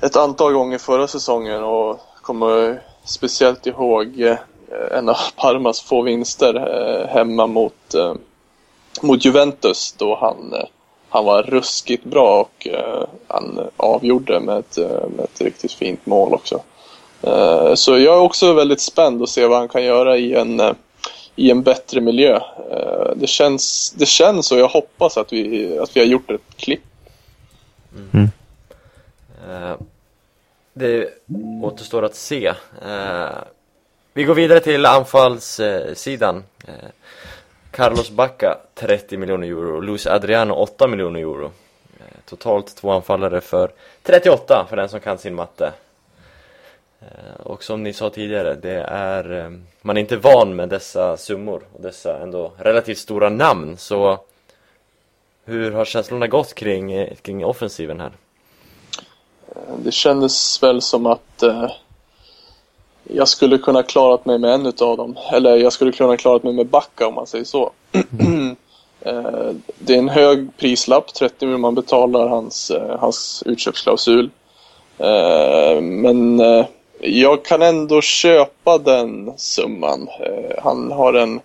ett 0.02 0.16
antal 0.16 0.54
gånger 0.54 0.78
förra 0.78 1.08
säsongen 1.08 1.64
och 1.64 2.00
kommer 2.22 2.82
speciellt 3.04 3.68
ihåg 3.68 4.22
eh, 4.22 4.38
en 4.92 5.10
av 5.10 5.18
Parmas 5.36 5.82
få 5.82 6.02
vinster 6.02 6.56
eh, 6.56 7.08
hemma 7.08 7.48
mot, 7.48 7.94
eh, 7.94 8.14
mot 9.02 9.26
Juventus 9.26 9.96
då 9.98 10.16
han, 10.16 10.54
eh, 10.54 10.66
han 11.10 11.26
var 11.26 11.44
ruskigt 11.44 12.04
bra 12.04 12.42
och 12.42 12.68
eh, 12.68 13.04
han 13.28 13.60
avgjorde 13.78 14.40
med 14.40 14.58
ett, 14.58 14.78
eh, 14.78 15.08
med 15.16 15.26
ett 15.26 15.42
riktigt 15.42 15.72
fint 15.74 16.06
mål 16.06 16.34
också. 16.34 16.62
Eh, 17.22 17.74
så 17.76 17.98
jag 17.98 18.16
är 18.16 18.22
också 18.22 18.54
väldigt 18.54 18.82
spänd 18.82 19.24
att 19.24 19.30
se 19.30 19.46
vad 19.46 19.58
han 19.58 19.68
kan 19.68 19.84
göra 19.84 20.18
i 20.18 20.34
en, 20.34 20.60
eh, 20.60 20.74
i 21.36 21.52
en 21.52 21.64
bättre 21.64 22.02
miljö. 22.02 22.40
Eh, 22.72 23.12
det, 23.16 23.28
känns, 23.28 23.94
det 23.98 24.06
känns 24.06 24.52
och 24.52 24.60
jag 24.60 24.68
hoppas 24.68 25.18
att 25.18 25.34
vi, 25.34 25.78
att 25.80 25.96
vi 25.96 26.00
har 26.00 26.08
gjort 26.08 26.32
ett 26.32 26.42
klipp. 26.58 26.84
Eh, 29.50 29.76
Det 30.74 31.10
återstår 31.64 32.06
att 32.06 32.16
se. 32.16 32.54
Vi 34.14 34.24
går 34.24 34.36
vidare 34.36 34.60
till 34.60 34.86
anfallssidan. 34.86 36.44
Eh, 36.68 36.74
Carlos 37.72 38.12
Bacca 38.12 38.58
30 38.76 39.18
miljoner 39.18 39.48
euro, 39.48 39.82
Luis 39.82 40.08
Adriano 40.08 40.54
8 40.54 40.88
miljoner 40.88 41.20
euro. 41.20 41.52
Eh, 42.00 42.06
totalt 42.26 42.76
två 42.76 42.92
anfallare 42.92 43.42
för 43.42 43.72
38 44.04 44.66
för 44.70 44.76
den 44.76 44.90
som 44.90 45.00
kan 45.00 45.18
sin 45.18 45.36
matte. 45.36 45.72
Eh, 47.02 47.42
och 47.44 47.64
som 47.64 47.84
ni 47.84 47.94
sa 47.94 48.10
tidigare, 48.10 48.56
det 48.56 48.82
är, 48.90 49.60
man 49.82 49.98
är 49.98 50.02
inte 50.02 50.18
van 50.18 50.56
med 50.56 50.70
dessa 50.70 51.18
summor 51.18 51.64
och 51.74 51.82
dessa 51.82 52.20
ändå 52.20 52.52
relativt 52.58 52.98
stora 52.98 53.30
namn 53.30 53.78
så 53.78 54.20
hur 55.46 55.72
har 55.72 55.86
känslorna 55.86 56.28
gått 56.28 56.54
kring, 56.54 57.16
kring 57.16 57.46
offensiven 57.46 58.00
här? 58.00 58.12
Det 59.78 59.92
kändes 59.92 60.64
väl 60.64 60.82
som 60.82 61.06
att 61.06 61.44
eh, 61.44 61.72
jag 63.14 63.28
skulle 63.28 63.58
kunna 63.58 63.84
klarat 63.84 64.26
mig 64.26 64.40
med 64.40 64.54
en 64.54 64.66
utav 64.66 64.98
dem. 64.98 65.18
Eller 65.32 65.58
jag 65.58 65.74
skulle 65.74 65.92
kunna 65.92 66.18
klarat 66.18 66.44
mig 66.44 66.54
med 66.54 66.68
Backa 66.68 67.08
om 67.08 67.14
man 67.14 67.28
säger 67.28 67.46
så. 67.46 67.72
eh, 69.02 69.52
det 69.80 69.94
är 69.94 69.98
en 69.98 70.10
hög 70.10 70.58
prislapp, 70.58 71.14
30 71.14 71.46
miljoner 71.46 71.62
man 71.62 71.76
betalar 71.76 72.28
hans, 72.28 72.72
eh, 72.72 73.00
hans 73.00 73.44
utköpsklausul. 73.46 74.30
Eh, 74.98 75.82
men 75.82 76.40
eh, 76.40 76.66
jag 77.02 77.46
kan 77.46 77.62
ändå 77.62 78.02
köpa 78.02 78.78
den 78.78 79.32
summan. 79.38 80.08
Han 80.64 80.92
har 80.92 81.14
en 81.14 81.40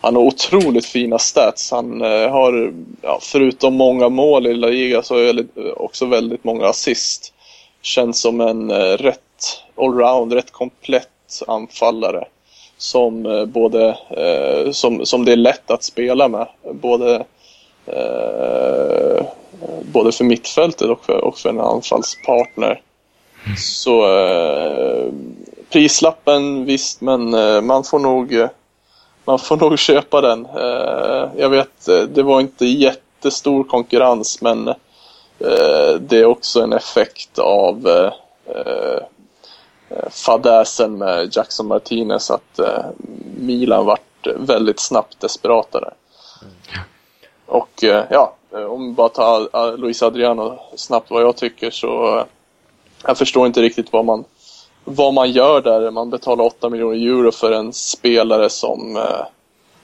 han 0.00 0.16
har 0.16 0.22
otroligt 0.22 0.86
fina 0.86 1.18
stats. 1.18 1.70
Han 1.70 2.00
har, 2.00 2.72
ja, 3.02 3.18
förutom 3.22 3.74
många 3.74 4.08
mål 4.08 4.46
i 4.46 4.54
La 4.54 4.66
Liga, 4.66 5.02
så 5.02 5.16
är 5.16 5.32
det 5.32 5.72
också 5.72 6.06
väldigt 6.06 6.44
många 6.44 6.66
assist. 6.66 7.32
Känns 7.82 8.20
som 8.20 8.40
en 8.40 8.70
rätt 8.96 9.25
allround, 9.76 10.32
rätt 10.32 10.52
komplett 10.52 11.42
anfallare. 11.46 12.24
Som 12.78 13.26
eh, 13.26 13.44
både, 13.44 13.98
eh, 14.10 14.70
som, 14.70 15.06
som 15.06 15.24
det 15.24 15.32
är 15.32 15.36
lätt 15.36 15.70
att 15.70 15.82
spela 15.82 16.28
med. 16.28 16.48
Både, 16.72 17.24
eh, 17.86 19.26
både 19.82 20.12
för 20.12 20.24
mittfältet 20.24 20.88
och 20.88 21.04
för, 21.04 21.24
och 21.24 21.38
för 21.38 21.48
en 21.48 21.60
anfallspartner. 21.60 22.80
Så 23.58 24.18
eh, 24.18 25.12
prislappen 25.70 26.64
visst, 26.64 27.00
men 27.00 27.34
eh, 27.34 27.60
man 27.60 27.84
får 27.84 27.98
nog 27.98 28.48
man 29.24 29.38
får 29.38 29.56
nog 29.56 29.78
köpa 29.78 30.20
den. 30.20 30.48
Jag 31.36 31.48
vet, 31.48 31.86
det 32.08 32.22
var 32.22 32.40
inte 32.40 32.66
jättestor 32.66 33.64
konkurrens 33.64 34.42
men 34.42 34.64
det 36.00 36.12
är 36.12 36.24
också 36.24 36.60
en 36.60 36.72
effekt 36.72 37.38
av 37.38 37.88
fadäsen 40.10 40.98
med 40.98 41.36
Jackson 41.36 41.66
Martinez 41.66 42.30
att 42.30 42.58
eh, 42.58 42.84
Milan 43.36 43.86
vart 43.86 44.26
väldigt 44.36 44.80
snabbt 44.80 45.20
desperata 45.20 45.80
där. 45.80 45.94
Och 47.46 47.84
eh, 47.84 48.04
ja, 48.10 48.34
eh, 48.52 48.64
om 48.64 48.86
vi 48.86 48.92
bara 48.92 49.08
tar 49.08 49.48
eh, 49.52 49.78
Luis 49.78 50.02
Adriano 50.02 50.58
snabbt 50.76 51.10
vad 51.10 51.22
jag 51.22 51.36
tycker 51.36 51.70
så 51.70 52.18
eh, 52.18 52.24
jag 53.06 53.18
förstår 53.18 53.46
inte 53.46 53.62
riktigt 53.62 53.92
vad 53.92 54.04
man 54.04 54.24
vad 54.84 55.14
man 55.14 55.30
gör 55.30 55.60
där. 55.60 55.90
Man 55.90 56.10
betalar 56.10 56.44
8 56.44 56.68
miljoner 56.68 56.96
euro 56.96 57.32
för 57.32 57.52
en 57.52 57.72
spelare 57.72 58.50
som 58.50 58.96
eh, 58.96 59.26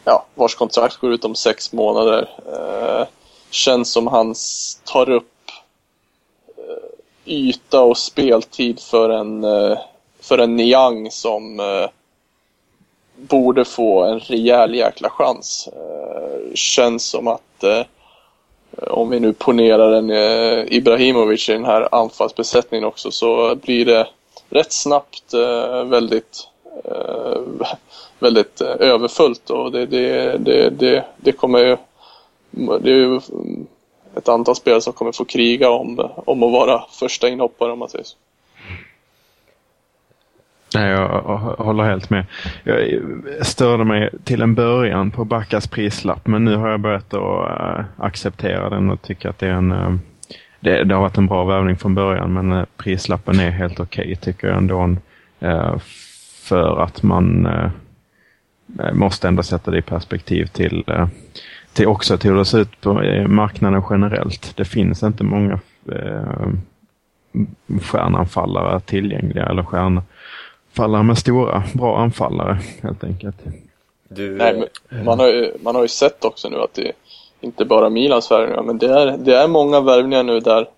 ja, 0.05 0.27
vars 0.35 0.55
kontrakt 0.55 0.97
går 0.97 1.13
ut 1.13 1.25
om 1.25 1.35
sex 1.35 1.73
månader. 1.73 2.29
Eh, 2.53 3.07
känns 3.51 3.93
som 3.93 4.07
han 4.07 4.35
tar 4.85 5.11
upp 5.11 5.51
eh, 6.57 6.89
yta 7.25 7.81
och 7.81 7.99
speltid 7.99 8.81
för 8.81 9.11
en, 9.11 9.45
eh, 9.45 9.79
för 10.23 10.39
en 10.39 10.57
Niang 10.57 11.11
som 11.11 11.61
eh, 11.61 11.89
borde 13.17 13.65
få 13.65 14.03
en 14.05 14.21
rejäl 14.21 14.75
jäkla 14.75 15.11
chans. 15.11 15.69
Eh, 15.73 16.55
känns 16.55 17.05
som 17.05 17.29
att 17.29 17.65
eh, 17.65 17.83
om 18.77 19.11
vi 19.11 19.21
nu 19.21 19.33
ponerar 19.33 19.93
en 19.93 20.11
eh, 20.11 20.77
Ibrahimovic 20.77 21.49
i 21.49 21.53
den 21.53 21.65
här 21.65 21.89
anfallsbesättningen 21.95 22.85
också 22.85 23.11
så 23.11 23.55
blir 23.55 23.85
det 23.85 24.09
rätt 24.51 24.73
snabbt 24.73 25.35
eh, 25.35 25.85
väldigt 25.85 26.49
eh, 26.85 27.41
väldigt 28.19 28.61
eh, 28.61 28.77
överfullt 28.79 29.51
och 29.51 29.73
det, 29.73 29.87
det, 29.87 30.39
det, 30.39 30.71
det, 30.71 31.05
det 31.17 31.33
kommer 31.33 31.59
ju 31.59 31.77
det 32.81 32.91
är 32.91 32.97
ju 32.97 33.21
ett 34.15 34.29
antal 34.29 34.57
spelare 34.57 34.81
som 34.81 34.93
kommer 34.93 35.13
få 35.13 35.25
kriga 35.25 35.71
om, 35.71 36.11
om 36.25 36.43
att 36.43 36.53
vara 36.53 36.85
första 36.91 37.29
inhoppare 37.29 37.73
om 37.73 37.79
man 37.79 37.89
säger 37.89 38.05
så. 38.05 38.17
Nej, 40.75 40.91
jag 40.91 41.09
håller 41.59 41.85
helt 41.85 42.11
med. 42.11 42.27
Jag 42.65 43.47
störde 43.47 43.85
mig 43.85 44.11
till 44.25 44.43
en 44.43 44.55
början 44.55 45.11
på 45.11 45.25
Backas 45.25 45.67
prislapp 45.67 46.27
men 46.27 46.45
nu 46.45 46.57
har 46.57 46.69
jag 46.69 46.81
börjat 46.81 47.15
att 47.15 47.61
äh, 47.61 47.85
acceptera 47.97 48.71
den 48.71 48.91
och 48.91 49.03
tycker 49.03 49.29
att 49.29 49.39
det 49.39 49.47
är 49.47 49.53
en 49.53 49.73
äh, 49.73 49.95
det, 50.61 50.85
det 50.85 50.95
har 50.95 51.03
varit 51.03 51.19
en 51.19 51.27
bra 51.27 51.45
värvning 51.45 51.77
från 51.77 51.95
början 51.95 52.33
men 52.33 52.53
äh, 52.53 52.65
prislappen 52.77 53.41
är 53.41 53.51
helt 53.51 53.81
okej 53.81 54.03
okay, 54.03 54.17
tycker 54.17 54.49
jag 54.49 54.57
ändå. 54.57 54.97
Äh, 55.41 55.77
för 56.43 56.83
att 56.83 57.03
man 57.03 57.47
äh, 57.47 57.71
måste 58.93 59.29
ändå 59.29 59.43
sätta 59.43 59.71
det 59.71 59.79
i 59.79 59.83
perspektiv 59.83 60.47
till, 60.47 60.85
äh, 60.87 61.07
till 61.73 61.87
också 61.87 62.19
till 62.19 62.31
hur 62.31 62.39
det 62.39 62.45
ser 62.45 62.59
ut 62.59 62.81
på 62.81 63.03
äh, 63.03 63.29
marknaden 63.29 63.83
generellt. 63.91 64.57
Det 64.57 64.65
finns 64.65 65.03
inte 65.03 65.25
många 65.25 65.61
äh, 65.93 66.49
stjärnanfallare 67.83 68.81
tillgängliga 68.81 69.47
eller 69.47 69.63
stjärnanfallare 70.73 71.03
med 71.03 71.19
stora, 71.19 71.63
bra 71.75 71.99
anfallare 71.99 72.59
helt 72.83 73.05
enkelt. 73.05 73.37
Du, 74.09 74.37
Nej, 74.37 74.69
man, 75.05 75.19
har 75.19 75.29
ju, 75.29 75.53
man 75.63 75.75
har 75.75 75.83
ju 75.83 75.89
sett 75.89 76.25
också 76.25 76.49
nu 76.49 76.57
att 76.57 76.75
det 76.75 76.93
inte 77.41 77.65
bara 77.65 77.91
Milans 77.91 78.31
värvningar, 78.31 78.63
men 78.63 78.79
det 78.79 78.89
är, 78.89 79.17
det 79.19 79.37
är 79.37 79.49
många 79.49 79.81
värvningar 79.81 80.23
nu 80.23 80.41
där, 80.41 80.69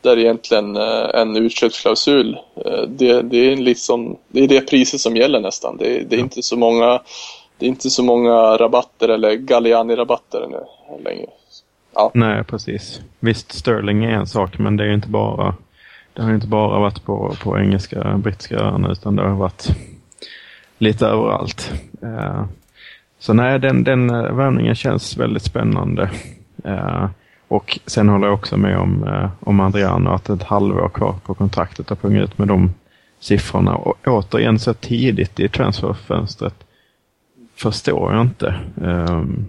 där 0.00 0.18
egentligen 0.18 0.76
eh, 0.76 1.10
en 1.14 1.36
utköpsklausul, 1.36 2.38
eh, 2.64 2.82
det, 2.88 3.22
det 3.22 3.52
är 3.52 3.56
liksom, 3.56 4.16
det 4.28 4.44
är 4.44 4.48
det 4.48 4.60
priset 4.60 5.00
som 5.00 5.16
gäller 5.16 5.40
nästan. 5.40 5.76
Det, 5.76 6.10
det 6.10 6.16
är 6.16 6.20
inte 6.20 6.42
så 6.42 6.56
många 6.56 7.00
det 7.58 7.66
är 7.66 7.68
inte 7.68 7.90
så 7.90 8.02
många 8.02 8.32
rabatter 8.56 9.08
eller 9.08 9.32
Galliani-rabatter 9.36 10.46
nu 10.50 10.60
längre. 11.04 11.26
Ja. 11.94 12.10
Nej, 12.14 12.44
precis. 12.44 13.00
Visst, 13.20 13.52
Sterling 13.52 14.04
är 14.04 14.10
en 14.10 14.26
sak, 14.26 14.58
men 14.58 14.76
det 14.76 14.84
är 14.84 14.88
ju 14.88 14.94
inte 14.94 15.08
bara 15.08 15.54
det 16.16 16.22
har 16.22 16.34
inte 16.34 16.46
bara 16.46 16.78
varit 16.78 17.04
på, 17.04 17.34
på 17.42 17.58
engelska, 17.58 18.18
brittiska 18.18 18.56
öarna 18.56 18.92
utan 18.92 19.16
det 19.16 19.22
har 19.22 19.36
varit 19.36 19.68
lite 20.78 21.06
överallt. 21.06 21.72
Eh, 22.02 22.44
så 23.18 23.32
nej, 23.32 23.58
den, 23.58 23.84
den 23.84 24.10
eh, 24.10 24.32
värvningen 24.32 24.74
känns 24.74 25.16
väldigt 25.16 25.42
spännande. 25.42 26.10
Eh, 26.64 27.08
och 27.48 27.78
sen 27.86 28.08
håller 28.08 28.26
jag 28.26 28.34
också 28.34 28.56
med 28.56 28.78
om, 28.78 29.28
om 29.40 29.60
Adriano 29.60 30.10
att 30.10 30.28
ett 30.28 30.42
halvår 30.42 30.88
kvar 30.88 31.14
på 31.26 31.34
kontraktet 31.34 31.88
har 31.88 31.96
pungat 31.96 32.24
ut 32.24 32.38
med 32.38 32.48
de 32.48 32.74
siffrorna. 33.20 33.76
Och 33.76 33.96
återigen 34.06 34.58
så 34.58 34.74
tidigt 34.74 35.40
i 35.40 35.48
transferfönstret 35.48 36.54
förstår 37.54 38.12
jag 38.12 38.22
inte. 38.22 38.54
Ehm, 38.84 39.46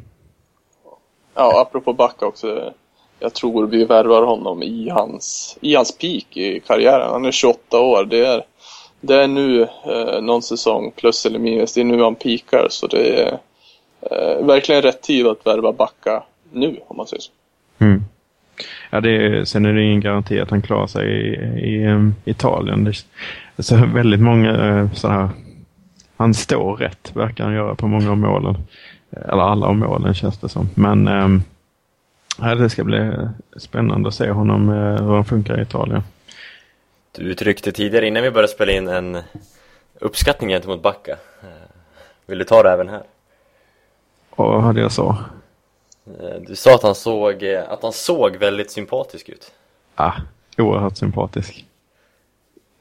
ja, 1.35 1.61
apropå 1.61 1.93
Backa 1.93 2.25
också. 2.25 2.73
Jag 3.19 3.33
tror 3.33 3.67
vi 3.67 3.85
värvar 3.85 4.23
honom 4.23 4.63
i 4.63 4.89
hans, 4.89 5.57
i 5.61 5.75
hans 5.75 5.97
peak 5.97 6.37
i 6.37 6.59
karriären. 6.67 7.11
Han 7.11 7.25
är 7.25 7.31
28 7.31 7.79
år. 7.79 8.05
Det 8.05 8.25
är, 8.25 8.41
det 9.01 9.23
är 9.23 9.27
nu 9.27 9.61
eh, 9.61 10.21
någon 10.21 10.41
säsong 10.41 10.91
plus 10.95 11.25
eller 11.25 11.39
minus. 11.39 11.73
Det 11.73 11.81
är 11.81 11.85
nu 11.85 12.03
han 12.03 12.15
peakar. 12.15 12.67
Så 12.69 12.87
det 12.87 13.21
är 13.21 13.39
eh, 14.01 14.45
verkligen 14.45 14.81
rätt 14.81 15.01
tid 15.01 15.27
att 15.27 15.45
värva 15.45 15.73
Backa 15.73 16.23
nu 16.51 16.79
om 16.87 16.97
man 16.97 17.07
säger 17.07 17.21
så. 17.21 17.31
Mm. 17.79 18.03
Ja, 18.89 19.01
det 19.01 19.09
är, 19.09 19.45
sen 19.45 19.65
är 19.65 19.73
det 19.73 19.83
ingen 19.83 20.01
garanti 20.01 20.39
att 20.39 20.49
han 20.49 20.61
klarar 20.61 20.87
sig 20.87 21.07
i, 21.07 21.33
i 21.69 21.87
um, 21.87 22.15
Italien. 22.25 22.83
Det, 22.83 22.91
är 23.57 23.63
så 23.63 23.75
väldigt 23.75 24.21
många 24.21 24.51
eh, 24.51 24.83
uh, 24.83 24.93
sådana 24.93 25.29
Han 26.17 26.33
står 26.33 26.75
rätt, 26.75 27.11
verkar 27.15 27.43
han 27.43 27.53
göra 27.53 27.75
på 27.75 27.87
många 27.87 28.11
av 28.11 28.17
målen. 28.17 28.55
Eh, 29.11 29.29
eller 29.29 29.43
alla 29.43 29.67
av 29.67 29.75
målen 29.75 30.13
känns 30.13 30.37
det 30.37 30.49
som. 30.49 30.69
Men 30.75 31.07
um, 31.07 31.43
Ja, 32.39 32.55
det 32.55 32.69
ska 32.69 32.83
bli 32.83 33.11
spännande 33.57 34.07
att 34.07 34.15
se 34.15 34.29
honom, 34.29 34.69
hur 34.69 35.15
han 35.15 35.25
funkar 35.25 35.59
i 35.59 35.61
Italien. 35.61 36.03
Du 37.11 37.23
uttryckte 37.23 37.71
tidigare 37.71 38.07
innan 38.07 38.23
vi 38.23 38.31
började 38.31 38.53
spela 38.53 38.71
in 38.71 38.87
en, 38.87 39.17
uppskattning 39.99 40.49
gentemot 40.49 40.81
Backa. 40.81 41.11
Eh, 41.41 41.47
Vill 42.25 42.37
du 42.37 42.43
ta 42.45 42.63
det 42.63 42.71
även 42.71 42.89
här? 42.89 43.03
Och 44.29 44.45
vad 44.45 44.63
hade 44.63 44.81
jag 44.81 44.91
så? 44.91 45.17
Eh, 46.05 46.41
Du 46.47 46.55
sa 46.55 46.75
att 46.75 46.83
han 46.83 46.95
såg, 46.95 47.43
eh, 47.43 47.63
att 47.69 47.83
han 47.83 47.93
såg 47.93 48.35
väldigt 48.35 48.71
sympatisk 48.71 49.29
ut. 49.29 49.51
Ah, 49.95 50.13
oerhört 50.57 50.97
sympatisk. 50.97 51.65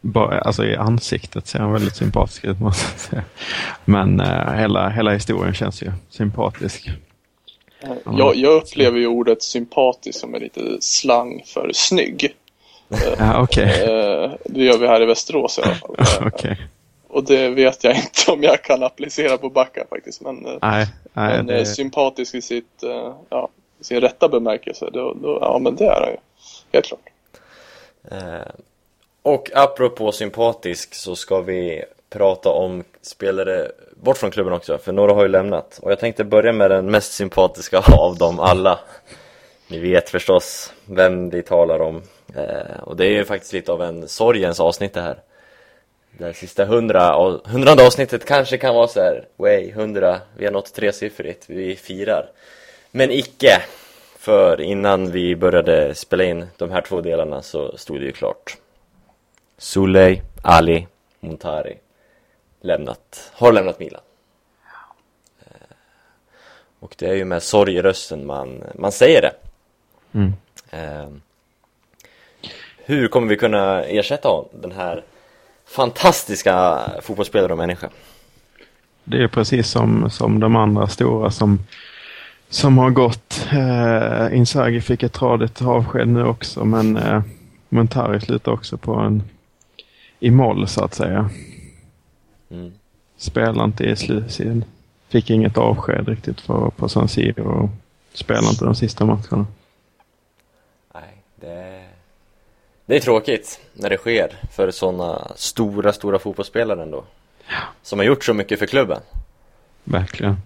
Bara, 0.01 0.39
alltså 0.41 0.65
i 0.65 0.77
ansiktet 0.77 1.47
ser 1.47 1.59
han 1.59 1.73
väldigt 1.73 1.97
sympatisk 1.97 2.45
ut 2.45 2.61
måste 2.61 2.85
jag 2.93 3.01
säga. 3.01 3.25
Men 3.85 4.21
eh, 4.21 4.53
hela, 4.53 4.89
hela 4.89 5.13
historien 5.13 5.55
känns 5.55 5.83
ju 5.83 5.93
sympatisk. 6.09 6.91
Jag, 8.19 8.37
jag 8.37 8.53
upplever 8.55 8.99
ju 8.99 9.07
ordet 9.07 9.43
sympatisk 9.43 10.21
som 10.21 10.35
en 10.35 10.41
lite 10.43 10.77
slang 10.81 11.43
för 11.47 11.71
snygg. 11.75 12.35
Ja, 13.19 13.43
okej. 13.43 13.83
Eh, 13.83 14.31
det 14.45 14.65
gör 14.65 14.79
vi 14.79 14.87
här 14.87 15.03
i 15.03 15.07
Västerås 15.07 15.59
i 15.59 15.63
alla 15.63 15.75
fall. 15.75 15.97
Eh, 16.21 16.27
Okej. 16.27 16.57
Och 17.09 17.25
det 17.25 17.49
vet 17.49 17.85
jag 17.85 17.97
inte 17.97 18.33
om 18.33 18.43
jag 18.43 18.63
kan 18.63 18.83
applicera 18.83 19.39
på 19.39 19.49
Backa 19.51 19.85
faktiskt. 19.91 20.21
Men, 20.21 20.47
eh, 20.47 20.53
Nej, 20.63 20.87
nej 21.13 21.37
men 21.37 21.51
eh, 21.51 21.57
det, 21.57 21.67
sympatisk 21.67 22.35
i 22.35 22.43
sitt, 22.43 22.83
eh, 22.83 23.15
ja, 23.29 23.49
sin 23.81 24.01
rätta 24.01 24.29
bemärkelse, 24.29 24.91
då, 24.93 25.15
då, 25.23 25.39
ja 25.41 25.59
men 25.59 25.77
det 25.77 25.85
är 25.85 26.01
han 26.01 26.11
ju. 26.11 26.17
Helt 26.73 26.87
klart. 26.87 27.09
Eh, 28.11 28.49
Och 29.23 29.51
apropå 29.55 30.13
sympatisk 30.13 30.95
så 30.95 31.17
ska 31.17 31.41
vi 31.41 31.85
prata 32.17 32.49
om 32.49 32.85
spelare 33.03 33.73
bort 33.97 34.19
från 34.19 34.31
klubben 34.31 34.53
också, 34.53 34.79
för 34.79 34.93
några 34.93 35.13
har 35.13 35.23
ju 35.23 35.29
lämnat. 35.29 35.79
Och 35.83 35.91
jag 35.91 35.99
tänkte 35.99 36.25
börja 36.25 36.53
med 36.53 36.71
den 36.71 36.91
mest 36.91 37.13
sympatiska 37.13 37.79
av 37.99 38.17
dem 38.17 38.41
alla. 38.41 38.79
Ni 39.69 39.79
vet 39.79 40.11
förstås 40.11 40.73
vem 40.85 41.31
vi 41.31 41.43
talar 41.43 41.81
om. 41.81 42.03
Eh, 42.37 42.81
och 42.83 42.97
det 42.97 43.07
är 43.07 43.11
ju 43.11 43.25
faktiskt 43.25 43.53
lite 43.53 43.73
av 43.73 43.83
en 43.83 44.09
sorgens 44.09 44.61
avsnitt 44.61 44.95
det 44.95 45.01
här. 45.01 45.19
Det 46.19 46.35
sista 46.35 46.65
hundra, 46.65 47.39
hundrade 47.45 47.87
avsnittet 47.87 48.25
kanske 48.25 48.59
kan 48.59 48.75
vara 48.75 48.89
så 48.89 49.01
här, 49.01 49.25
way, 49.37 49.73
hundra, 49.73 50.21
vi 50.37 50.45
har 50.45 50.53
nått 50.53 50.75
tresiffrigt, 50.75 51.45
vi 51.47 51.77
firar. 51.77 52.31
Men 52.91 53.11
icke, 53.11 53.63
för 54.19 54.61
innan 54.61 55.11
vi 55.11 55.37
började 55.37 55.95
spela 55.95 56.25
in 56.25 56.47
de 56.57 56.71
här 56.71 56.81
två 56.81 57.01
delarna 57.01 57.43
så 57.43 57.77
stod 57.77 58.01
det 58.01 58.05
ju 58.05 58.13
klart. 58.13 58.57
Suley, 59.59 60.21
Ali, 60.43 60.87
Montari 61.21 61.79
lämnat, 62.61 63.31
har 63.35 63.53
lämnat 63.53 63.79
Milan. 63.81 64.01
Eh, 65.41 65.77
Och 66.81 66.95
det 66.99 67.07
är 67.07 67.15
ju 67.15 67.25
med 67.25 67.43
sorg 67.43 67.75
i 67.77 67.83
rösten 67.83 68.27
man, 68.27 68.65
man 68.75 68.93
säger 68.93 69.23
det. 69.23 69.33
Mm. 70.19 70.33
Eh, 70.71 71.09
Hur 72.85 73.09
kommer 73.09 73.29
vi 73.29 73.37
kunna 73.37 73.83
ersätta 73.85 74.29
honom, 74.29 74.49
den 74.53 74.73
här 74.73 75.05
fantastiska 75.67 76.81
fotbollsspelare 77.03 77.53
och 77.53 77.59
människa? 77.59 77.89
det 79.09 79.23
är 79.23 79.29
precis 79.29 79.69
som, 79.71 80.11
som 80.11 80.41
de 80.41 80.57
andra 80.57 80.87
stora 80.89 81.31
som, 81.31 81.59
som 82.49 82.79
har 82.79 82.91
gått. 82.91 83.47
Eh, 83.53 84.37
Inzaghi 84.39 84.81
fick 84.81 85.03
ett 85.03 85.13
tradigt 85.13 85.63
avsked 85.63 86.09
nu 86.09 86.25
också 86.25 86.65
men 86.65 86.97
eh, 86.97 87.23
Montari 87.69 88.21
slutar 88.21 88.53
också 88.53 88.77
på 88.79 88.95
en 88.95 89.23
i 90.21 90.31
moll 90.31 90.69
så 90.69 90.85
att 90.85 90.95
säga. 90.95 91.31
Mm. 92.51 92.73
Spelar 93.17 93.65
inte 93.65 93.85
i 93.85 93.97
slutsidan. 93.97 94.65
Fick 95.09 95.31
inget 95.31 95.59
avsked 95.59 96.09
riktigt 96.09 96.41
för, 96.41 96.71
på 96.71 96.89
San 96.89 97.09
Siro 97.09 97.63
och 97.63 97.71
spelar 98.13 98.49
inte 98.51 98.65
de 98.65 98.75
sista 98.75 99.05
matcherna. 99.05 99.47
Nej, 100.95 101.23
det, 101.37 101.85
det 102.87 102.97
är 102.97 103.01
tråkigt 103.01 103.61
när 103.73 103.91
det 103.91 103.97
sker 103.97 104.41
för 104.53 104.71
sådana 104.71 105.33
stora, 105.37 105.93
stora 105.93 106.19
fotbollsspelare 106.19 106.83
ändå. 106.83 107.05
Som 107.83 107.99
har 107.99 108.07
gjort 108.07 108.25
så 108.25 108.35
mycket 108.35 108.59
för 108.59 108.67
klubben. 108.67 109.01
Verkligen. 109.85 110.37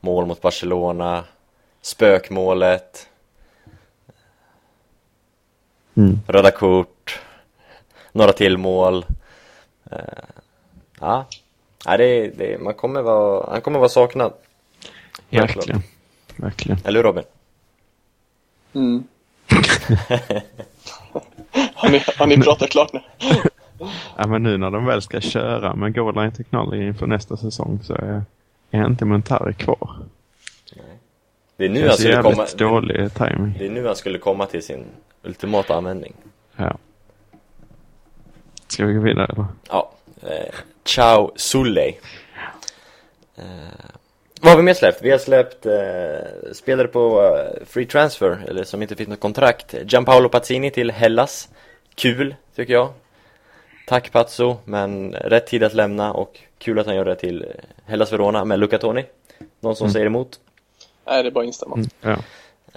Mål 0.00 0.26
mot 0.26 0.40
Barcelona, 0.42 1.24
spökmålet, 1.82 3.08
Mm. 5.98 6.20
röda 6.26 6.50
kort, 6.50 7.20
några 8.12 8.32
till 8.32 8.58
mål. 8.58 9.04
Eh, 9.90 9.98
ja, 11.00 11.26
ja 11.84 11.96
det, 11.96 12.28
det, 12.38 12.60
man 12.60 12.74
kommer 12.74 13.02
vara, 13.02 13.50
han 13.50 13.60
kommer 13.60 13.78
vara 13.78 13.88
saknad. 13.88 14.32
Verkligen. 15.30 15.82
Verkligen. 16.36 16.78
Eller 16.84 16.98
hur 16.98 17.04
Robin? 17.04 17.24
Mm. 18.72 19.04
har, 21.74 21.90
ni, 21.90 22.02
har 22.16 22.26
ni 22.26 22.36
pratat 22.36 22.70
klart 22.70 22.92
nu? 22.92 23.00
Ja, 24.16 24.26
men 24.26 24.42
nu 24.42 24.58
när 24.58 24.70
de 24.70 24.84
väl 24.86 25.02
ska 25.02 25.20
köra 25.20 25.74
med 25.74 25.94
Goal 25.94 26.14
Line 26.14 26.32
Technology 26.32 26.86
inför 26.86 27.06
nästa 27.06 27.36
säsong 27.36 27.80
så 27.82 27.94
är, 27.94 28.22
är 28.70 28.86
inte 28.86 29.04
Montari 29.04 29.54
kvar. 29.54 29.96
Det 31.56 31.64
är 31.64 31.68
nu 31.68 31.82
Det 31.82 31.88
han 31.88 31.96
skulle 31.96 32.22
komma, 32.22 32.46
dålig 32.58 33.14
timing. 33.14 33.54
det 33.58 33.66
är 33.66 33.70
nu 33.70 33.86
han 33.86 33.96
skulle 33.96 34.18
komma 34.18 34.46
till 34.46 34.62
sin 34.62 34.84
ultimata 35.22 35.74
användning. 35.74 36.14
Ja. 36.56 36.78
Ska 38.66 38.86
vi 38.86 38.94
gå 38.94 39.00
vidare 39.00 39.26
eller? 39.32 39.46
Ja, 39.68 39.90
eh, 40.22 40.54
Ciao 40.88 41.32
Sulley. 41.36 41.94
Eh, 43.36 43.44
vad 44.40 44.50
har 44.50 44.56
vi 44.56 44.62
mer 44.62 44.74
släppt? 44.74 45.02
Vi 45.02 45.10
har 45.10 45.18
släppt 45.18 45.66
eh, 45.66 46.52
spelare 46.52 46.88
på 46.88 47.22
eh, 47.22 47.66
free 47.66 47.86
transfer, 47.86 48.44
eller 48.48 48.64
som 48.64 48.82
inte 48.82 48.96
fick 48.96 49.08
något 49.08 49.20
kontrakt. 49.20 49.74
Gianpaolo 49.84 50.28
Pazzini 50.28 50.70
till 50.70 50.90
Hellas. 50.90 51.48
Kul, 51.94 52.34
tycker 52.54 52.72
jag. 52.72 52.92
Tack 53.86 54.12
Pazzo, 54.12 54.56
men 54.64 55.12
rätt 55.12 55.46
tid 55.46 55.62
att 55.62 55.74
lämna 55.74 56.12
och 56.12 56.40
kul 56.58 56.78
att 56.78 56.86
han 56.86 56.96
gör 56.96 57.04
det 57.04 57.14
till 57.16 57.42
eh, 57.42 57.48
Hellas 57.86 58.12
Verona 58.12 58.44
med 58.44 58.58
Luca 58.58 58.78
Toni. 58.78 59.04
Någon 59.60 59.76
som 59.76 59.90
säger 59.90 60.06
emot? 60.06 60.40
Nej, 61.06 61.22
det 61.22 61.28
är 61.28 61.30
bara 61.30 61.40
att 61.40 61.46
instämma. 61.46 61.76
Mm, 61.76 61.88
ja. 62.00 62.16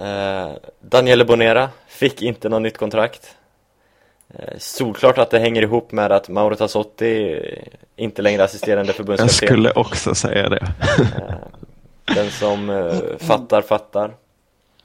Eh, 0.06 0.58
Daniele 0.80 1.26
Bonera 1.26 1.70
fick 1.88 2.22
inte 2.22 2.50
något 2.50 2.62
nytt 2.62 2.78
kontrakt. 2.78 3.36
Eh, 4.40 4.58
solklart 4.58 5.18
att 5.18 5.30
det 5.30 5.40
hänger 5.40 5.62
ihop 5.62 5.92
med 5.92 6.12
att 6.12 6.30
Mauro 6.30 6.56
Tassotti 6.56 7.40
inte 7.96 8.22
längre 8.22 8.44
assisterande 8.44 8.90
Jag 8.90 8.96
förbundskapten. 8.96 9.48
skulle 9.48 9.72
också 9.72 10.16
säga 10.16 10.50
det. 10.50 10.74
Eh, 11.00 12.16
den 12.16 12.32
som 12.32 12.70
eh, 12.70 13.18
fattar, 13.18 13.62
fattar. 13.62 14.14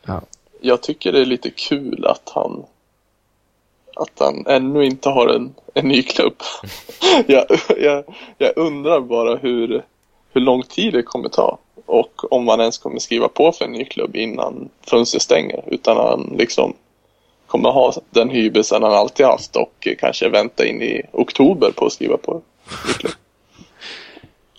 ja. 0.06 0.20
Jag 0.60 0.82
tycker 0.82 1.12
det 1.12 1.20
är 1.20 1.27
lite 1.27 1.51
kul 1.51 2.06
att 2.06 2.32
han 2.35 2.64
att 3.97 4.18
han 4.18 4.47
ännu 4.47 4.85
inte 4.85 5.09
har 5.09 5.28
en, 5.28 5.55
en 5.74 5.89
ny 5.89 6.02
klubb. 6.02 6.35
jag, 7.27 7.44
jag, 7.78 8.05
jag 8.39 8.52
undrar 8.56 9.01
bara 9.01 9.36
hur, 9.36 9.82
hur 10.32 10.40
lång 10.40 10.62
tid 10.62 10.93
det 10.93 11.02
kommer 11.02 11.28
ta 11.28 11.59
och 11.86 12.32
om 12.32 12.44
man 12.44 12.60
ens 12.60 12.78
kommer 12.78 12.98
skriva 12.98 13.28
på 13.28 13.52
för 13.52 13.64
en 13.64 13.73
ny 13.73 13.85
klubb 13.85 14.16
innan 14.16 14.68
fönstret 14.90 15.23
stänger 15.23 15.64
utan 15.66 15.97
han 15.97 16.35
liksom 16.39 16.74
kommer 17.47 17.70
ha 17.70 17.93
den 18.10 18.31
hybrisen 18.31 18.82
han 18.82 18.93
alltid 18.93 19.27
haft 19.27 19.56
och 19.56 19.89
kanske 19.98 20.28
vänta 20.28 20.66
in 20.66 20.82
i 20.82 21.02
oktober 21.12 21.70
på 21.77 21.86
att 21.86 21.93
skriva 21.93 22.16
på. 22.16 22.43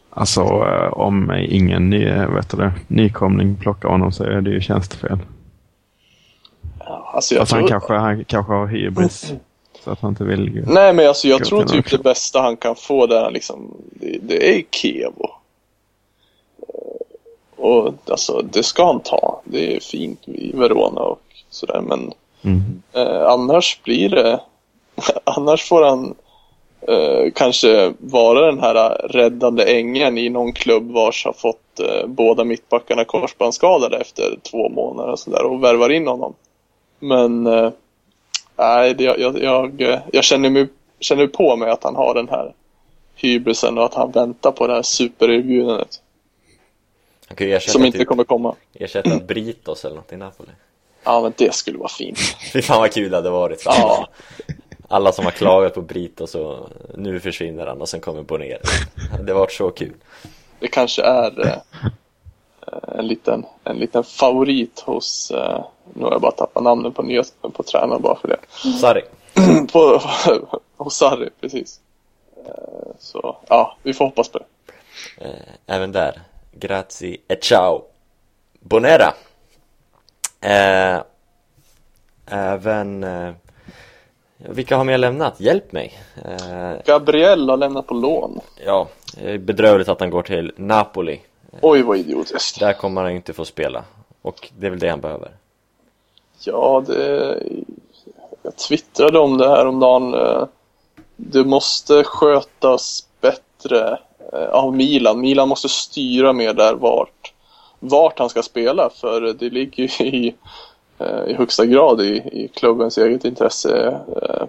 Alltså 0.09 0.41
eh, 0.41 0.93
om 0.93 1.45
ingen 1.49 1.89
ny, 1.89 2.05
eh, 2.05 2.33
vet 2.33 2.49
du 2.49 2.71
nykomling 2.87 3.55
plockar 3.61 3.89
honom 3.89 4.11
så 4.11 4.23
är 4.23 4.41
det 4.41 4.49
ju 4.49 4.61
tjänstefel. 4.61 5.17
Ja, 6.79 7.11
Alltså 7.13 7.35
jag 7.35 7.39
han 7.39 7.47
tror, 7.47 7.67
kanske, 7.67 7.93
han 7.93 8.25
kanske 8.25 8.53
har 8.53 8.67
hybris. 8.67 9.33
Så 9.83 9.91
att 9.91 9.99
han 9.99 10.11
inte 10.11 10.23
vill. 10.23 10.63
Nej 10.67 10.93
men 10.93 11.07
alltså 11.07 11.27
jag 11.27 11.45
tror 11.45 11.63
typ 11.63 11.91
det 11.91 11.97
bästa 11.97 12.41
han 12.41 12.57
kan 12.57 12.75
få 12.75 13.05
där 13.05 13.31
liksom, 13.31 13.77
det, 13.89 14.17
det 14.21 14.57
är 14.57 14.63
Kevo. 14.71 15.29
Och 17.55 17.93
alltså 18.09 18.41
det 18.51 18.63
ska 18.63 18.85
han 18.85 18.99
ta. 18.99 19.41
Det 19.43 19.75
är 19.75 19.79
fint 19.79 20.27
i 20.27 20.51
Verona 20.55 21.01
och 21.01 21.21
sådär 21.49 21.81
men 21.81 22.13
Mm. 22.41 22.81
eh, 22.93 23.23
annars 23.27 23.79
blir 23.83 24.09
det 24.09 24.39
annars 25.23 25.63
får 25.63 25.81
han 25.81 26.15
eh, 26.81 27.31
kanske 27.35 27.93
vara 27.99 28.45
den 28.45 28.59
här 28.59 29.07
räddande 29.07 29.63
ängen 29.63 30.17
i 30.17 30.29
någon 30.29 30.53
klubb 30.53 30.91
vars 30.91 31.25
har 31.25 31.33
fått 31.33 31.79
eh, 31.79 32.07
båda 32.07 32.43
mittbackarna 32.43 33.05
korsbandsskadade 33.05 33.97
efter 33.97 34.39
två 34.51 34.69
månader 34.69 35.11
och 35.11 35.19
sådär 35.19 35.43
och 35.43 35.63
värvar 35.63 35.89
in 35.89 36.07
honom. 36.07 36.33
Men 36.99 37.47
eh, 37.47 37.71
nej, 38.55 38.93
det, 38.93 39.03
jag, 39.03 39.19
jag, 39.19 39.81
jag, 39.81 40.01
jag 40.13 40.23
känner, 40.23 40.49
mig, 40.49 40.67
känner 40.99 41.27
på 41.27 41.55
mig 41.55 41.69
att 41.69 41.83
han 41.83 41.95
har 41.95 42.13
den 42.13 42.29
här 42.29 42.53
hybrisen 43.15 43.77
och 43.77 43.85
att 43.85 43.93
han 43.93 44.11
väntar 44.11 44.51
på 44.51 44.67
det 44.67 44.73
här 44.73 44.81
supererbjudandet 44.81 46.01
Han 47.27 47.35
kan 47.35 47.47
ju 47.47 47.53
ersätta, 47.53 47.71
som 47.71 47.85
inte 47.85 47.97
typ, 47.97 48.07
kommer 48.07 48.23
komma. 48.23 48.55
ersätta 48.73 49.19
Britos 49.19 49.85
eller 49.85 49.95
något 49.95 50.13
i 50.13 50.17
Napoli. 50.17 50.49
Ja, 51.07 51.21
men 51.21 51.33
det 51.37 51.55
skulle 51.55 51.77
vara 51.77 51.89
fint. 51.89 52.19
Fy 52.53 52.61
fan 52.61 52.81
vad 52.81 52.93
kul 52.93 53.11
det 53.11 53.17
hade 53.17 53.29
varit. 53.29 53.63
Ja. 53.65 54.07
Alla 54.87 55.11
som 55.11 55.25
har 55.25 55.31
klagat 55.31 55.73
på 55.73 55.81
Britos 55.81 56.35
och 56.35 56.69
nu 56.95 57.19
försvinner 57.19 57.67
han 57.67 57.81
och 57.81 57.89
sen 57.89 57.99
kommer 57.99 58.21
Bonera. 58.23 58.59
Det 59.21 59.33
varit 59.33 59.51
så 59.51 59.69
kul. 59.69 59.93
Det 60.59 60.67
kanske 60.67 61.01
är 61.01 61.47
eh, 61.47 61.89
en, 62.99 63.07
liten, 63.07 63.45
en 63.63 63.77
liten 63.77 64.03
favorit 64.03 64.79
hos, 64.79 65.31
eh, 65.31 65.65
nu 65.93 66.03
har 66.03 66.11
jag 66.11 66.21
bara 66.21 66.31
tappat 66.31 66.63
namnet 66.63 66.95
på, 66.95 67.01
nya, 67.01 67.23
på 67.41 67.63
tränaren 67.63 68.01
bara 68.01 68.15
för 68.15 68.27
det. 68.27 68.39
Sarri. 68.79 69.01
på, 69.71 70.01
hos 70.77 70.97
Sarri, 70.97 71.29
precis. 71.41 71.79
Eh, 72.45 72.91
så 72.99 73.37
ja, 73.47 73.77
vi 73.83 73.93
får 73.93 74.05
hoppas 74.05 74.29
på 74.29 74.37
det. 74.37 74.45
Eh, 75.25 75.75
även 75.75 75.91
där. 75.91 76.21
Grazie 76.51 77.17
e 77.27 77.35
ciao. 77.41 77.81
Bonera. 78.59 79.13
Eh, 80.41 81.01
även... 82.25 83.03
Eh, 83.03 83.33
vilka 84.37 84.77
har 84.77 84.83
mer 84.83 84.97
lämnat? 84.97 85.39
Hjälp 85.39 85.71
mig. 85.71 85.99
Eh, 86.25 86.73
Gabriel 86.85 87.49
har 87.49 87.57
lämnat 87.57 87.87
på 87.87 87.93
lån. 87.93 88.39
ja, 88.65 88.87
bedrövligt 89.39 89.89
att 89.89 89.99
han 89.99 90.09
går 90.09 90.21
till 90.23 90.51
Napoli. 90.55 91.21
Oj, 91.61 91.81
vad 91.81 91.97
idiotiskt. 91.97 92.59
Där 92.59 92.73
kommer 92.73 93.01
han 93.03 93.11
inte 93.11 93.33
få 93.33 93.45
spela. 93.45 93.83
Och 94.21 94.49
det 94.57 94.65
är 94.65 94.69
väl 94.69 94.79
det 94.79 94.89
han 94.89 95.01
behöver. 95.01 95.31
Ja, 96.39 96.83
det... 96.87 97.39
Jag 98.41 98.55
twittrade 98.55 99.19
om 99.19 99.37
det 99.37 99.49
här 99.49 99.65
om 99.65 99.79
dagen. 99.79 100.13
Eh, 100.13 100.43
Det 101.15 101.43
måste 101.43 102.03
skötas 102.03 103.07
bättre 103.21 103.97
eh, 104.33 104.49
av 104.49 104.75
Milan. 104.75 105.19
Milan 105.21 105.47
måste 105.49 105.69
styra 105.69 106.33
mer 106.33 106.53
där 106.53 106.73
vart, 106.73 107.16
vart 107.79 108.19
han 108.19 108.29
ska 108.29 108.41
spela. 108.43 108.89
För 108.89 109.21
det 109.21 109.49
ligger 109.49 109.83
ju 109.83 110.05
i, 110.05 110.35
eh, 110.99 111.23
i 111.27 111.33
högsta 111.33 111.65
grad 111.65 112.01
i, 112.01 112.15
i 112.31 112.49
klubbens 112.53 112.97
eget 112.97 113.25
intresse. 113.25 114.01
Eh, 114.21 114.43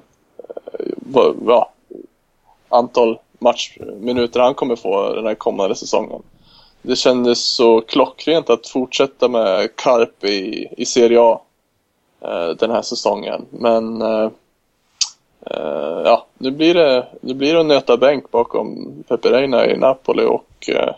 eh, 1.14 1.32
ja, 1.46 1.70
antal 2.68 3.18
matchminuter 3.38 4.40
han 4.40 4.54
kommer 4.54 4.76
få 4.76 5.14
den 5.14 5.26
här 5.26 5.34
kommande 5.34 5.74
säsongen. 5.74 6.22
Det 6.82 6.96
kändes 6.96 7.44
så 7.44 7.80
klockrent 7.80 8.50
att 8.50 8.68
fortsätta 8.68 9.28
med 9.28 9.76
Karp 9.76 10.24
i, 10.24 10.68
i 10.76 10.86
Serie 10.86 11.20
A 11.20 11.40
eh, 12.20 12.48
den 12.48 12.70
här 12.70 12.82
säsongen. 12.82 13.46
Men 13.50 14.02
eh, 14.02 14.30
ja, 16.04 16.26
nu 16.38 16.50
blir, 16.50 16.74
det, 16.74 17.06
nu 17.20 17.34
blir 17.34 17.54
det 17.54 17.60
att 17.60 17.66
nöta 17.66 17.96
bänk 17.96 18.30
bakom 18.30 18.94
Pepe 19.08 19.32
Reina 19.32 19.66
i 19.66 19.76
Napoli 19.76 20.24
och 20.24 20.68
eh, 20.68 20.94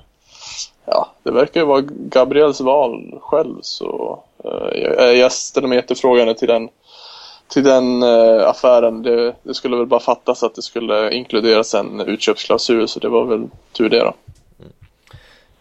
ja, 0.90 1.12
det 1.22 1.30
verkar 1.30 1.60
ju 1.60 1.66
vara 1.66 1.80
Gabriels 1.86 2.60
val 2.60 3.18
själv 3.20 3.58
så 3.60 4.22
eh, 4.44 4.80
jag, 4.82 5.16
jag 5.16 5.32
ställer 5.32 5.68
mig 5.68 5.76
jättefrågande 5.76 6.34
till 6.34 6.48
den 6.48 6.68
till 7.48 7.64
den 7.64 8.02
eh, 8.02 8.48
affären. 8.48 9.02
Det, 9.02 9.34
det 9.42 9.54
skulle 9.54 9.76
väl 9.76 9.86
bara 9.86 10.00
fattas 10.00 10.42
att 10.42 10.54
det 10.54 10.62
skulle 10.62 11.12
inkluderas 11.12 11.74
en 11.74 12.00
utköpsklausul 12.00 12.88
så 12.88 13.00
det 13.00 13.08
var 13.08 13.24
väl 13.24 13.48
tur 13.72 13.88
det 13.88 13.98
då. 13.98 14.14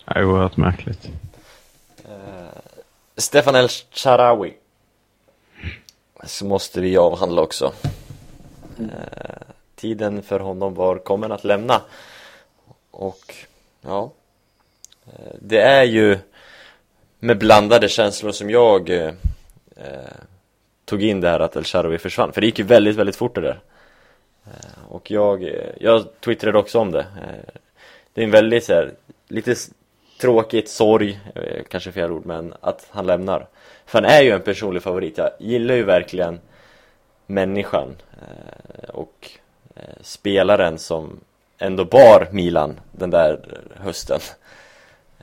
Det 0.06 0.20
är 0.20 0.26
oerhört 0.26 0.58
märkligt. 0.58 1.10
Stefan 3.20 3.56
El 3.56 3.70
Sharawi 3.92 4.54
Så 6.24 6.46
måste 6.46 6.82
vi 6.82 6.98
avhandla 6.98 7.42
också 7.42 7.74
eh, 8.80 9.42
Tiden 9.76 10.24
för 10.24 10.40
honom 10.40 10.74
var 10.74 10.98
kommen 10.98 11.32
att 11.32 11.44
lämna 11.44 11.82
Och 12.92 13.36
ja 13.82 14.04
eh, 14.04 14.19
det 15.40 15.62
är 15.62 15.84
ju 15.84 16.18
med 17.20 17.38
blandade 17.38 17.90
känslor 17.90 18.32
som 18.32 18.50
jag 18.50 18.90
eh, 18.90 19.14
eh 19.76 20.20
tog 20.86 21.04
in 21.04 21.22
det 21.22 21.30
här 21.30 21.40
att 21.40 21.56
El 21.56 21.64
Sharawi 21.64 21.98
försvann 21.98 22.34
För 22.34 22.42
det 22.42 22.48
gick 22.48 22.60
ju 22.60 22.66
väldigt, 22.66 22.96
väldigt 22.96 23.16
fort 23.16 23.36
det 23.36 23.42
där 23.42 23.60
eh, 24.46 24.92
Och 24.92 25.12
jag, 25.12 25.44
eh, 25.44 25.70
jag 25.80 26.06
twittrade 26.20 26.58
också 26.58 26.80
om 26.80 26.92
det 26.92 27.00
eh, 27.00 27.54
Det 28.14 28.22
är 28.22 28.26
en 28.26 28.32
väldigt 28.32 28.64
så 28.64 28.74
här, 28.74 28.92
lite 29.28 29.56
tråkigt, 30.22 30.70
sorg, 30.70 31.20
eh, 31.36 31.64
kanske 31.70 31.92
fel 31.92 32.12
ord, 32.12 32.26
men 32.26 32.54
att 32.62 32.88
han 32.90 33.06
lämnar. 33.08 33.48
För 33.86 34.02
han 34.02 34.12
är 34.12 34.22
ju 34.22 34.32
en 34.32 34.42
personlig 34.42 34.84
favorit. 34.84 35.18
Jag 35.18 35.32
gillar 35.40 35.76
ju 35.76 35.84
verkligen 35.84 36.40
människan 37.26 37.96
och 38.88 39.32
spelaren 40.02 40.80
som 40.80 41.20
ändå 41.58 41.86
bar 41.86 42.28
Milan 42.32 42.80
den 42.92 43.10
där 43.10 43.40
hösten. 43.76 44.20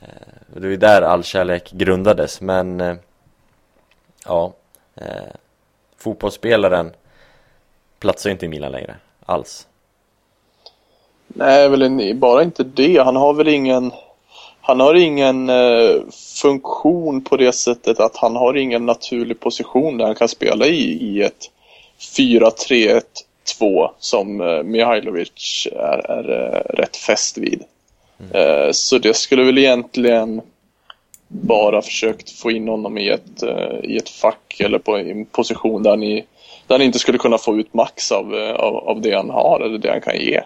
Eh, 0.07 0.55
och 0.55 0.61
det 0.61 0.67
var 0.67 0.71
ju 0.71 0.77
där 0.77 1.03
all 1.03 1.25
kärlek 1.25 1.73
grundades, 1.73 2.41
men 2.41 2.81
eh, 2.81 2.97
ja, 4.25 4.53
eh, 4.95 5.35
fotbollsspelaren 5.97 6.93
platsar 7.99 8.31
ju 8.31 8.33
inte 8.33 8.47
i 8.47 8.49
Milan 8.49 8.73
längre, 8.73 8.97
alls. 9.27 9.67
Nej, 11.29 11.69
väl 11.69 12.15
bara 12.17 12.43
inte 12.43 12.65
det. 12.65 12.99
Han 12.99 13.17
har 13.17 13.35
väl 13.35 13.49
ingen 13.49 13.93
han 14.67 14.81
har 14.81 14.95
ingen 14.95 15.49
eh, 15.49 16.01
funktion 16.43 17.25
på 17.25 17.37
det 17.37 17.53
sättet 17.53 18.01
att 18.01 18.17
han 18.17 18.37
har 18.37 18.57
ingen 18.57 18.87
naturlig 18.87 19.41
position 19.41 19.99
där 19.99 20.05
han 20.05 20.15
kan 20.15 20.29
spela 20.29 20.67
i, 20.67 20.93
i 20.93 21.23
ett 21.23 21.51
4-3-1-2 22.17 23.03
som 23.99 24.41
eh, 24.41 24.63
Mihailovic 24.63 25.69
är, 25.73 26.11
är 26.11 26.31
eh, 26.31 26.75
rätt 26.75 26.97
fäst 26.97 27.39
vid. 27.39 27.65
Mm. 28.21 28.33
Eh, 28.33 28.73
så 28.73 28.99
det 28.99 29.15
skulle 29.15 29.45
väl 29.45 29.59
egentligen 29.59 30.43
bara 31.29 31.83
försökt 31.83 32.31
få 32.31 32.51
in 32.51 32.69
honom 32.69 32.99
i 32.99 33.09
ett, 33.09 33.43
eh, 33.43 33.79
i 33.83 33.97
ett 33.97 34.09
fack 34.09 34.61
eller 34.61 34.79
på 34.79 34.97
en 34.97 35.27
position 35.27 35.83
där 35.83 35.97
ni 35.97 36.25
där 36.67 36.75
han 36.75 36.83
inte 36.83 36.99
skulle 36.99 37.19
kunna 37.19 37.39
få 37.39 37.57
ut 37.57 37.75
max 37.75 38.13
av, 38.13 38.35
eh, 38.35 38.55
av, 38.55 38.77
av 38.77 39.01
det 39.01 39.17
han 39.17 39.31
har 39.31 39.61
eller 39.61 39.79
det 39.79 39.91
han 39.91 40.01
kan 40.01 40.17
ge. 40.17 40.43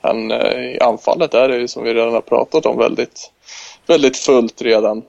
Han, 0.00 0.32
I 0.32 0.78
anfallet 0.80 1.34
är 1.34 1.48
det 1.48 1.56
ju 1.56 1.68
som 1.68 1.84
vi 1.84 1.94
redan 1.94 2.12
har 2.12 2.20
pratat 2.20 2.66
om 2.66 2.78
väldigt, 2.78 3.32
väldigt 3.86 4.16
fullt 4.16 4.62
redan. 4.62 5.02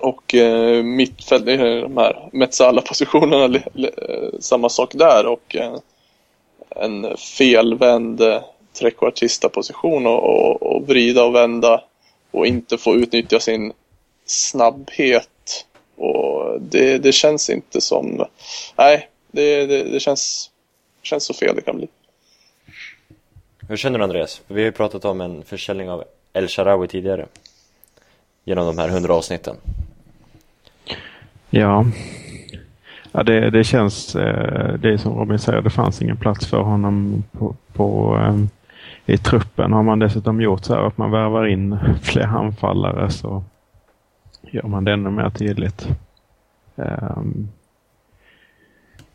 Och 0.00 0.34
eh, 0.34 0.82
mittfält, 0.82 1.46
de 1.46 1.96
här 1.96 2.28
Metsala-positionerna, 2.32 3.60
samma 4.40 4.68
sak 4.68 4.92
där 4.94 5.26
och 5.26 5.56
eh, 5.56 5.76
en 6.76 7.16
felvänd 7.16 8.22
eh, 8.74 8.78
trekvartista-position 8.78 10.06
och, 10.06 10.22
och, 10.22 10.62
och 10.62 10.88
vrida 10.88 11.24
och 11.24 11.34
vända 11.34 11.84
och 12.30 12.46
inte 12.46 12.78
få 12.78 12.94
utnyttja 12.94 13.40
sin 13.40 13.72
snabbhet. 14.26 15.66
Och 15.96 16.60
det, 16.60 16.98
det 16.98 17.12
känns 17.12 17.50
inte 17.50 17.80
som, 17.80 18.24
nej, 18.76 19.08
det, 19.32 19.66
det, 19.66 19.82
det 19.82 20.00
känns, 20.00 20.50
känns 21.02 21.24
så 21.24 21.34
fel 21.34 21.56
det 21.56 21.62
kan 21.62 21.76
bli. 21.76 21.88
Hur 23.68 23.76
känner 23.76 23.98
du 23.98 24.04
Andreas? 24.04 24.42
Vi 24.46 24.60
har 24.60 24.64
ju 24.64 24.72
pratat 24.72 25.04
om 25.04 25.20
en 25.20 25.42
försäljning 25.44 25.90
av 25.90 26.04
El 26.32 26.48
Sharawi 26.48 26.88
tidigare 26.88 27.26
Genom 28.44 28.66
de 28.66 28.78
här 28.78 28.88
100 28.88 29.14
avsnitten 29.14 29.56
Ja, 31.50 31.84
ja 33.12 33.22
det, 33.22 33.50
det 33.50 33.64
känns, 33.64 34.16
eh, 34.16 34.74
det 34.74 34.92
är 34.92 34.96
som 34.96 35.18
Robin 35.18 35.38
säger, 35.38 35.60
det 35.60 35.70
fanns 35.70 36.02
ingen 36.02 36.16
plats 36.16 36.46
för 36.46 36.60
honom 36.60 37.24
på, 37.32 37.56
på, 37.72 38.16
eh, 38.16 38.63
i 39.06 39.18
truppen. 39.18 39.72
Har 39.72 39.82
man 39.82 39.98
dessutom 39.98 40.40
gjort 40.40 40.64
så 40.64 40.74
här 40.74 40.86
att 40.86 40.98
man 40.98 41.10
värvar 41.10 41.46
in 41.46 41.78
fler 42.02 42.26
anfallare 42.26 43.10
så 43.10 43.42
gör 44.42 44.62
man 44.62 44.84
det 44.84 44.92
ännu 44.92 45.10
mer 45.10 45.30
tydligt. 45.30 45.88
Ehm, 46.76 47.48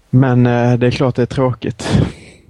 men 0.09 0.45
eh, 0.45 0.73
det 0.73 0.87
är 0.87 0.91
klart 0.91 1.15
det 1.15 1.21
är 1.21 1.25
tråkigt. 1.25 2.01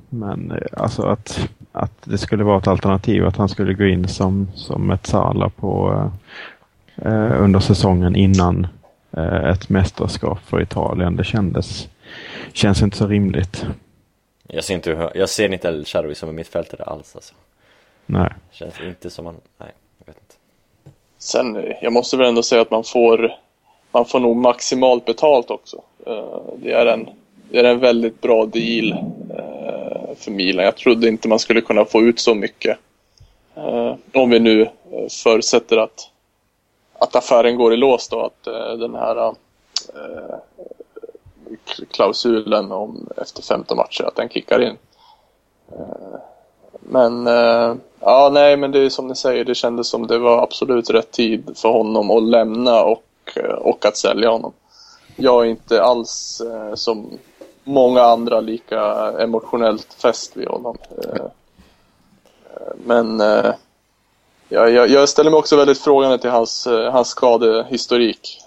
Men 0.10 0.52
eh, 0.52 0.58
alltså 0.78 1.04
att, 1.04 1.50
att 1.72 1.94
det 2.04 2.18
skulle 2.18 2.44
vara 2.44 2.58
ett 2.58 2.68
alternativ 2.68 3.26
att 3.26 3.38
han 3.38 3.50
skulle 3.50 3.74
gå 3.74 3.86
in 3.86 4.08
som, 4.08 4.48
som 4.54 4.92
ett 4.92 5.08
Sala 5.08 5.50
på, 5.50 5.94
eh, 6.96 7.14
eh, 7.14 7.42
under 7.42 7.60
säsongen 7.60 8.16
innan 8.16 8.68
eh, 9.12 9.50
ett 9.50 9.70
mästerskap 9.70 10.40
för 10.46 10.62
Italien. 10.62 11.16
Det 11.16 11.24
kändes, 11.24 11.88
känns 12.54 12.82
inte 12.82 12.98
så 12.98 13.08
rimligt. 13.08 13.66
Jag 14.54 14.64
ser 14.64 14.74
inte, 14.74 14.92
hur- 14.94 15.12
jag 15.18 15.30
ser 15.30 15.54
inte 15.54 15.68
El 15.68 15.86
Sharawi 15.86 16.16
som 16.16 16.30
en 16.30 16.36
mittfältare 16.36 16.84
alls 16.84 17.16
alltså 17.16 17.34
Nej. 18.06 18.30
Känns 18.52 18.82
inte 18.82 19.10
som 19.10 19.26
han, 19.26 19.36
nej, 19.58 19.72
jag 20.00 20.06
vet 20.14 20.18
inte 20.24 20.36
Sen, 21.18 21.74
jag 21.82 21.94
måste 21.94 22.18
väl 22.18 22.28
ändå 22.28 22.44
säga 22.44 22.62
att 22.62 22.72
man 22.72 22.84
får, 22.84 23.36
man 23.92 24.06
får 24.06 24.20
nog 24.20 24.38
maximalt 24.38 25.06
betalt 25.06 25.52
också. 25.52 25.82
Eh, 26.06 26.40
Det 26.58 26.72
är 26.72 26.86
en, 26.86 27.10
det 27.52 27.60
är 27.60 27.64
en 27.64 27.80
väldigt 27.80 28.22
bra 28.22 28.46
deal 28.46 28.92
eh, 29.38 30.16
för 30.16 30.32
Milan. 30.32 30.66
Jag 30.66 30.76
trodde 30.78 31.08
inte 31.08 31.28
man 31.28 31.40
skulle 31.40 31.62
kunna 31.62 31.86
få 31.86 32.02
ut 32.02 32.20
så 32.20 32.36
mycket. 32.36 32.78
Eh, 33.56 33.96
Om 34.14 34.30
vi 34.30 34.40
nu 34.40 34.70
förutsätter 35.24 35.78
att, 35.78 36.10
att 36.94 37.16
affären 37.16 37.56
går 37.56 37.74
i 37.74 37.78
lås 37.78 38.10
då, 38.10 38.26
att 38.26 38.44
den 38.80 38.96
här 38.96 39.36
klausulen 41.92 42.72
om 42.72 43.08
efter 43.18 43.42
15 43.42 43.78
matcher, 43.78 44.04
att 44.04 44.16
den 44.16 44.30
kickar 44.30 44.62
in. 44.62 44.78
Eh, 45.72 46.20
men 46.80 47.28
eh, 47.28 47.76
ja, 48.00 48.30
nej, 48.34 48.58
men 48.58 48.72
det 48.72 48.80
är 48.80 48.90
som 48.90 49.08
ni 49.08 49.16
säger, 49.16 49.46
det 49.46 49.56
kändes 49.56 49.88
som 49.88 50.08
det 50.08 50.18
var 50.18 50.44
absolut 50.44 50.90
rätt 50.90 51.12
tid 51.12 51.52
för 51.56 51.70
honom 51.70 52.12
att 52.12 52.24
lämna 52.24 52.84
och, 52.84 53.04
eh, 53.36 53.54
och 53.54 53.86
att 53.86 53.98
sälja 53.98 54.30
honom. 54.30 54.54
Jag 55.16 55.46
är 55.46 55.50
inte 55.50 55.84
alls 55.84 56.42
som 56.74 57.18
många 57.64 58.02
andra 58.02 58.40
lika 58.40 59.12
emotionellt 59.20 59.94
fäst 59.94 60.38
vid 60.38 60.48
honom. 60.48 60.78
Men 62.86 63.20
jag, 64.50 64.72
jag, 64.72 64.90
jag 64.90 65.10
ställer 65.10 65.32
mig 65.32 65.38
också 65.38 65.56
väldigt 65.56 65.80
frågande 65.80 66.18
till 66.18 66.30
hans, 66.30 66.68
hans 66.92 67.08
skadehistorik. 67.08 68.42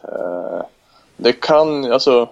Det 1.16 1.32
kan, 1.32 1.92
alltså 1.92 2.28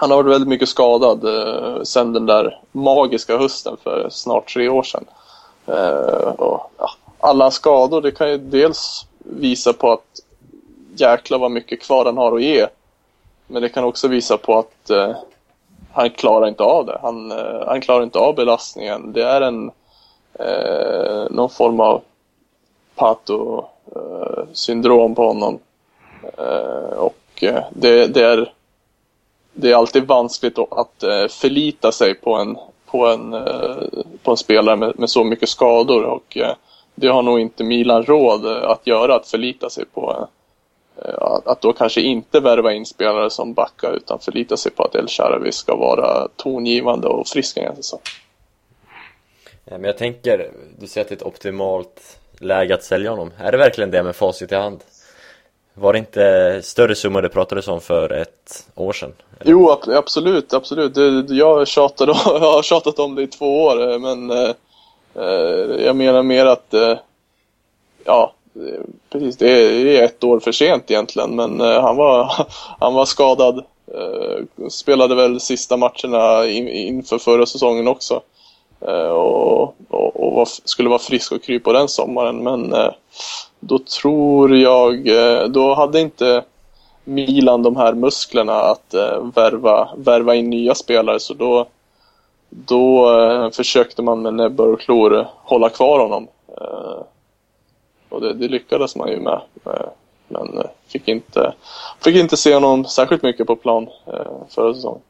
han 0.00 0.10
har 0.10 0.16
varit 0.16 0.32
väldigt 0.32 0.48
mycket 0.48 0.68
skadad 0.68 1.24
eh, 1.24 1.82
sen 1.82 2.12
den 2.12 2.26
där 2.26 2.60
magiska 2.72 3.38
hösten 3.38 3.76
för 3.82 4.08
snart 4.10 4.54
tre 4.54 4.68
år 4.68 4.82
sedan. 4.82 5.04
Eh, 5.66 6.28
och, 6.28 6.70
ja, 6.78 6.90
alla 7.20 7.50
skador, 7.50 8.02
det 8.02 8.10
kan 8.10 8.30
ju 8.30 8.38
dels 8.38 9.06
visa 9.18 9.72
på 9.72 9.92
att 9.92 10.20
jäklar 10.96 11.38
vad 11.38 11.50
mycket 11.50 11.82
kvar 11.82 12.04
han 12.04 12.16
har 12.16 12.36
att 12.36 12.42
ge. 12.42 12.66
Men 13.46 13.62
det 13.62 13.68
kan 13.68 13.84
också 13.84 14.08
visa 14.08 14.36
på 14.36 14.58
att 14.58 14.90
eh, 14.90 15.16
han 15.92 16.10
klarar 16.10 16.48
inte 16.48 16.62
av 16.62 16.86
det. 16.86 16.98
Han, 17.02 17.32
eh, 17.32 17.66
han 17.66 17.80
klarar 17.80 18.02
inte 18.02 18.18
av 18.18 18.34
belastningen. 18.34 19.12
Det 19.12 19.22
är 19.22 19.40
en 19.40 19.70
eh, 20.32 21.24
någon 21.30 21.50
form 21.50 21.80
av 21.80 22.02
pato-syndrom 22.94 25.10
eh, 25.10 25.16
på 25.16 25.26
honom. 25.26 25.58
Eh, 26.38 26.96
och 26.96 27.42
eh, 27.42 27.64
det, 27.70 28.06
det, 28.06 28.24
är, 28.24 28.52
det 29.52 29.70
är 29.70 29.74
alltid 29.74 30.06
vanskligt 30.06 30.58
att, 30.58 31.02
eh, 31.02 31.28
förlita 31.28 31.92
sig 31.92 32.14
på 32.14 32.34
en, 32.34 32.56
på 32.86 33.06
en, 33.06 33.32
eh, 33.32 33.76
på 34.22 34.30
en 34.30 34.36
spelare 34.36 34.76
med, 34.76 34.98
med 34.98 35.10
så 35.10 35.24
mycket 35.24 35.48
skador. 35.48 36.04
Och 36.04 36.36
eh, 36.36 36.54
det 36.94 37.08
har 37.08 37.22
nog 37.22 37.40
inte 37.40 37.64
Milan 37.64 38.02
råd 38.02 38.46
att 38.46 38.86
göra, 38.86 39.14
att 39.14 39.28
förlita 39.28 39.70
sig 39.70 39.84
på. 39.94 40.28
Att, 41.44 41.60
då 41.60 41.72
kanske 41.72 42.00
inte 42.00 42.40
värva 42.40 42.72
in 42.72 42.86
spelare 42.86 43.30
som 43.30 43.52
backar 43.52 43.92
utan 43.92 44.18
förlita 44.18 44.56
sig 44.56 44.72
på 44.72 44.82
att 44.82 44.94
El 44.94 45.08
Sharawi 45.08 45.52
ska 45.52 45.76
vara 45.76 46.28
tongivande 46.36 47.08
och 47.08 47.28
frisk 47.28 47.56
en 47.56 47.76
säsong. 47.76 48.00
Men 49.64 49.84
jag 49.84 49.98
tänker, 49.98 50.50
du 50.78 50.86
säger 50.86 51.04
att 51.04 51.08
det 51.08 51.14
är 51.14 51.16
ett 51.16 51.22
optimalt 51.22 52.18
läge 52.38 52.74
att 52.74 52.84
sälja 52.84 53.10
honom. 53.10 53.30
Är 53.38 53.52
det 53.52 53.58
verkligen 53.58 53.90
det 53.90 54.02
med 54.02 54.16
facit 54.16 54.52
i 54.52 54.54
hand? 54.54 54.80
Var 55.74 55.92
det 55.92 55.98
inte 55.98 56.60
större 56.62 56.94
summor 56.94 57.22
det 57.22 57.28
pratades 57.28 57.68
om 57.68 57.80
för 57.80 58.12
ett 58.12 58.66
år 58.74 58.92
sedan? 58.92 59.12
Eller? 59.40 59.50
Jo, 59.50 59.70
absolut, 59.86 60.54
absolut. 60.54 60.96
Jag, 61.28 61.68
tjatade, 61.68 62.12
jag 62.24 62.38
har 62.38 62.62
tjatat 62.62 62.98
om 62.98 63.14
det 63.14 63.22
i 63.22 63.26
två 63.26 63.64
år, 63.64 63.92
eh, 63.92 63.98
men 63.98 64.30
eh, 64.30 64.50
eh, 65.14 65.84
jag 65.84 65.96
menar 65.96 66.22
mer 66.22 66.46
att 66.46 66.74
ja, 68.04 68.34
precis, 69.10 69.36
det 69.36 69.50
är, 69.50 70.02
ett 70.02 70.24
år 70.24 70.40
för 70.40 70.52
sent 70.52 70.90
egentligen, 70.90 71.36
men 71.36 71.60
han, 71.60 71.96
var, 71.96 72.46
han 72.80 72.94
var 72.94 73.04
skadad. 73.04 73.64
Spelade 74.70 75.14
väl 75.14 75.40
sista 75.40 75.76
matcherna 75.76 76.46
inför 76.46 77.18
förra 77.18 77.46
säsongen 77.46 77.88
också. 77.88 78.20
Och 79.10 79.74
och, 79.90 80.24
och 80.26 80.32
var, 80.32 80.48
skulle 80.64 80.88
vara 80.88 80.98
frisk 80.98 81.32
och 81.32 81.42
kry 81.42 81.58
på 81.58 81.72
den 81.72 81.88
sommaren, 81.88 82.36
men 82.42 82.74
då 83.60 83.78
tror 83.78 84.56
jag, 84.56 85.08
eh, 85.08 85.44
då 85.44 85.74
hade 85.74 86.00
inte 86.00 86.44
Milan 87.04 87.62
de 87.62 87.76
här 87.76 87.92
musklerna 87.92 88.52
att 88.52 88.94
eh, 88.94 89.24
värva, 89.34 89.88
värva 89.96 90.34
in 90.34 90.50
nya 90.50 90.74
spelare 90.74 91.20
så 91.20 91.34
då, 91.34 91.66
då 92.48 93.18
eh, 93.20 93.50
försökte 93.50 94.02
man 94.02 94.22
med 94.22 94.34
näbbar 94.34 94.66
och 94.66 94.80
klor 94.80 95.26
hålla 95.36 95.68
kvar 95.68 95.98
honom. 95.98 96.28
Och 98.08 98.20
det, 98.20 98.34
det 98.34 98.48
lyckades 98.48 98.96
man 98.96 99.10
ju 99.10 99.20
med. 99.20 99.40
Men 100.28 100.66
fick 100.86 101.08
inte, 101.08 101.54
fick 102.00 102.16
inte 102.16 102.36
se 102.36 102.54
honom 102.54 102.84
särskilt 102.84 103.22
mycket 103.22 103.46
på 103.46 103.56
plan 103.56 103.88
förra 104.48 104.74
säsongen. 104.74 105.02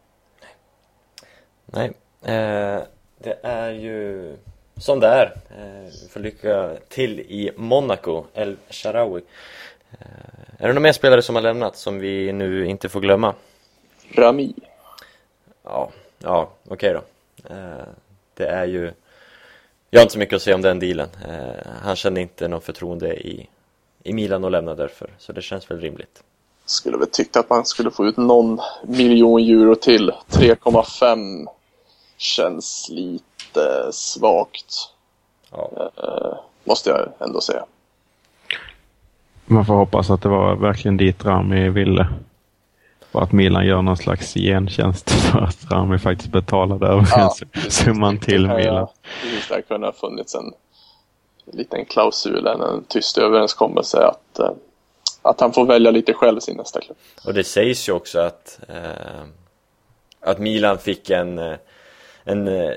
Nej, 1.66 1.92
eh, 2.22 2.82
det 3.18 3.38
är 3.42 3.70
ju 3.70 4.36
som 4.80 5.00
det 5.00 5.06
är. 5.06 5.36
Eh, 5.58 5.92
vi 6.02 6.08
får 6.08 6.20
lycka 6.20 6.76
till 6.88 7.20
i 7.20 7.50
Monaco, 7.56 8.24
El 8.34 8.56
Sharawi. 8.70 9.22
Eh, 9.92 10.06
är 10.58 10.66
det 10.66 10.68
några 10.68 10.80
mer 10.80 10.92
spelare 10.92 11.22
som 11.22 11.34
har 11.34 11.42
lämnat 11.42 11.76
som 11.76 11.98
vi 11.98 12.32
nu 12.32 12.66
inte 12.66 12.88
får 12.88 13.00
glömma? 13.00 13.34
Rami. 14.14 14.54
Ja, 15.62 15.90
ja 16.18 16.50
okej 16.68 16.94
då. 16.94 17.02
Eh, 17.54 17.86
det 18.34 18.46
är 18.46 18.66
ju... 18.66 18.92
Jag 19.90 20.00
har 20.00 20.02
inte 20.02 20.12
så 20.12 20.18
mycket 20.18 20.36
att 20.36 20.42
säga 20.42 20.56
om 20.56 20.62
den 20.62 20.78
dealen. 20.78 21.08
Eh, 21.28 21.66
han 21.82 21.96
kände 21.96 22.20
inte 22.20 22.48
någon 22.48 22.60
förtroende 22.60 23.14
i, 23.14 23.48
i 24.02 24.12
Milan 24.12 24.44
och 24.44 24.50
lämnade 24.50 24.82
därför, 24.82 25.10
så 25.18 25.32
det 25.32 25.42
känns 25.42 25.70
väl 25.70 25.80
rimligt. 25.80 26.22
Skulle 26.64 26.96
väl 26.96 27.10
tycka 27.10 27.40
att 27.40 27.50
man 27.50 27.66
skulle 27.66 27.90
få 27.90 28.06
ut 28.06 28.16
någon 28.16 28.60
miljon 28.84 29.40
euro 29.40 29.74
till. 29.74 30.12
3,5 30.28 31.46
känns 32.20 32.88
lite 32.90 33.92
svagt. 33.92 34.74
Ja. 35.50 35.90
Eh, 35.96 36.38
måste 36.64 36.90
jag 36.90 37.08
ändå 37.18 37.40
säga. 37.40 37.64
Man 39.46 39.66
får 39.66 39.74
hoppas 39.74 40.10
att 40.10 40.22
det 40.22 40.28
var 40.28 40.56
verkligen 40.56 40.96
dit 40.96 41.24
Rami 41.24 41.68
ville. 41.68 42.06
Och 43.12 43.22
att 43.22 43.32
Milan 43.32 43.66
gör 43.66 43.82
någon 43.82 43.96
slags 43.96 44.34
gentjänst 44.34 45.10
för 45.30 45.38
att 45.38 45.72
Rami 45.72 45.98
faktiskt 45.98 46.32
betalade 46.32 46.86
över 46.86 47.06
Ja, 47.16 47.34
summan 47.68 48.18
till 48.18 48.48
Milan. 48.48 48.88
det 49.48 49.62
kunde 49.62 49.86
ha 49.86 49.92
funnits 49.92 50.34
en 50.34 50.52
liten 51.52 51.84
klausul, 51.84 52.46
en, 52.46 52.60
en 52.60 52.84
tyst 52.84 53.18
överenskommelse 53.18 54.06
att, 54.06 54.38
eh, 54.38 54.50
att 55.22 55.40
han 55.40 55.52
får 55.52 55.66
välja 55.66 55.90
lite 55.90 56.14
själv 56.14 56.40
sin 56.40 56.56
nästa 56.56 56.80
klubb. 56.80 56.96
Och 57.26 57.34
det 57.34 57.44
sägs 57.44 57.88
ju 57.88 57.92
också 57.92 58.20
att, 58.20 58.60
eh, 58.68 59.22
att 60.20 60.38
Milan 60.38 60.78
fick 60.78 61.10
en, 61.10 61.38
eh, 61.38 61.56
en, 62.24 62.48
eh, 62.48 62.70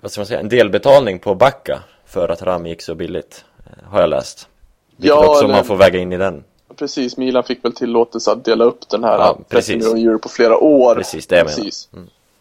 vad 0.00 0.10
ska 0.12 0.20
man 0.20 0.26
säga, 0.26 0.40
en 0.40 0.48
delbetalning 0.48 1.18
på 1.18 1.34
Backa 1.34 1.82
för 2.04 2.28
att 2.28 2.42
Rami 2.42 2.68
gick 2.68 2.82
så 2.82 2.94
billigt, 2.94 3.44
eh, 3.66 3.88
har 3.90 4.00
jag 4.00 4.10
läst. 4.10 4.48
Vilket 4.96 5.08
Ja, 5.08 5.28
också 5.30 5.44
eller- 5.44 5.54
man 5.54 5.64
får 5.64 5.76
väga 5.76 5.98
in 5.98 6.12
i 6.12 6.16
den. 6.16 6.44
Precis, 6.76 7.16
Milan 7.16 7.44
fick 7.44 7.64
väl 7.64 7.72
tillåtelse 7.74 8.32
att 8.32 8.44
dela 8.44 8.64
upp 8.64 8.88
den 8.88 9.04
här 9.04 9.18
Ja, 9.18 9.34
30 9.34 9.44
precis. 9.50 9.74
miljoner 9.76 10.10
euro 10.10 10.18
på 10.18 10.28
flera 10.28 10.58
år. 10.58 10.94
Precis, 10.94 11.26
det 11.26 11.36
jag 11.36 11.44
menar. 11.44 11.56
Precis. 11.56 11.88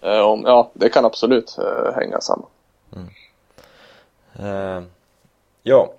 Eh, 0.02 0.10
ja, 0.44 0.72
det 0.74 0.90
kan 0.90 1.06
absolut 1.06 1.58
hänga 1.96 2.22
samman. 2.22 2.48
Eh, 4.40 4.82
ja. 5.64 5.94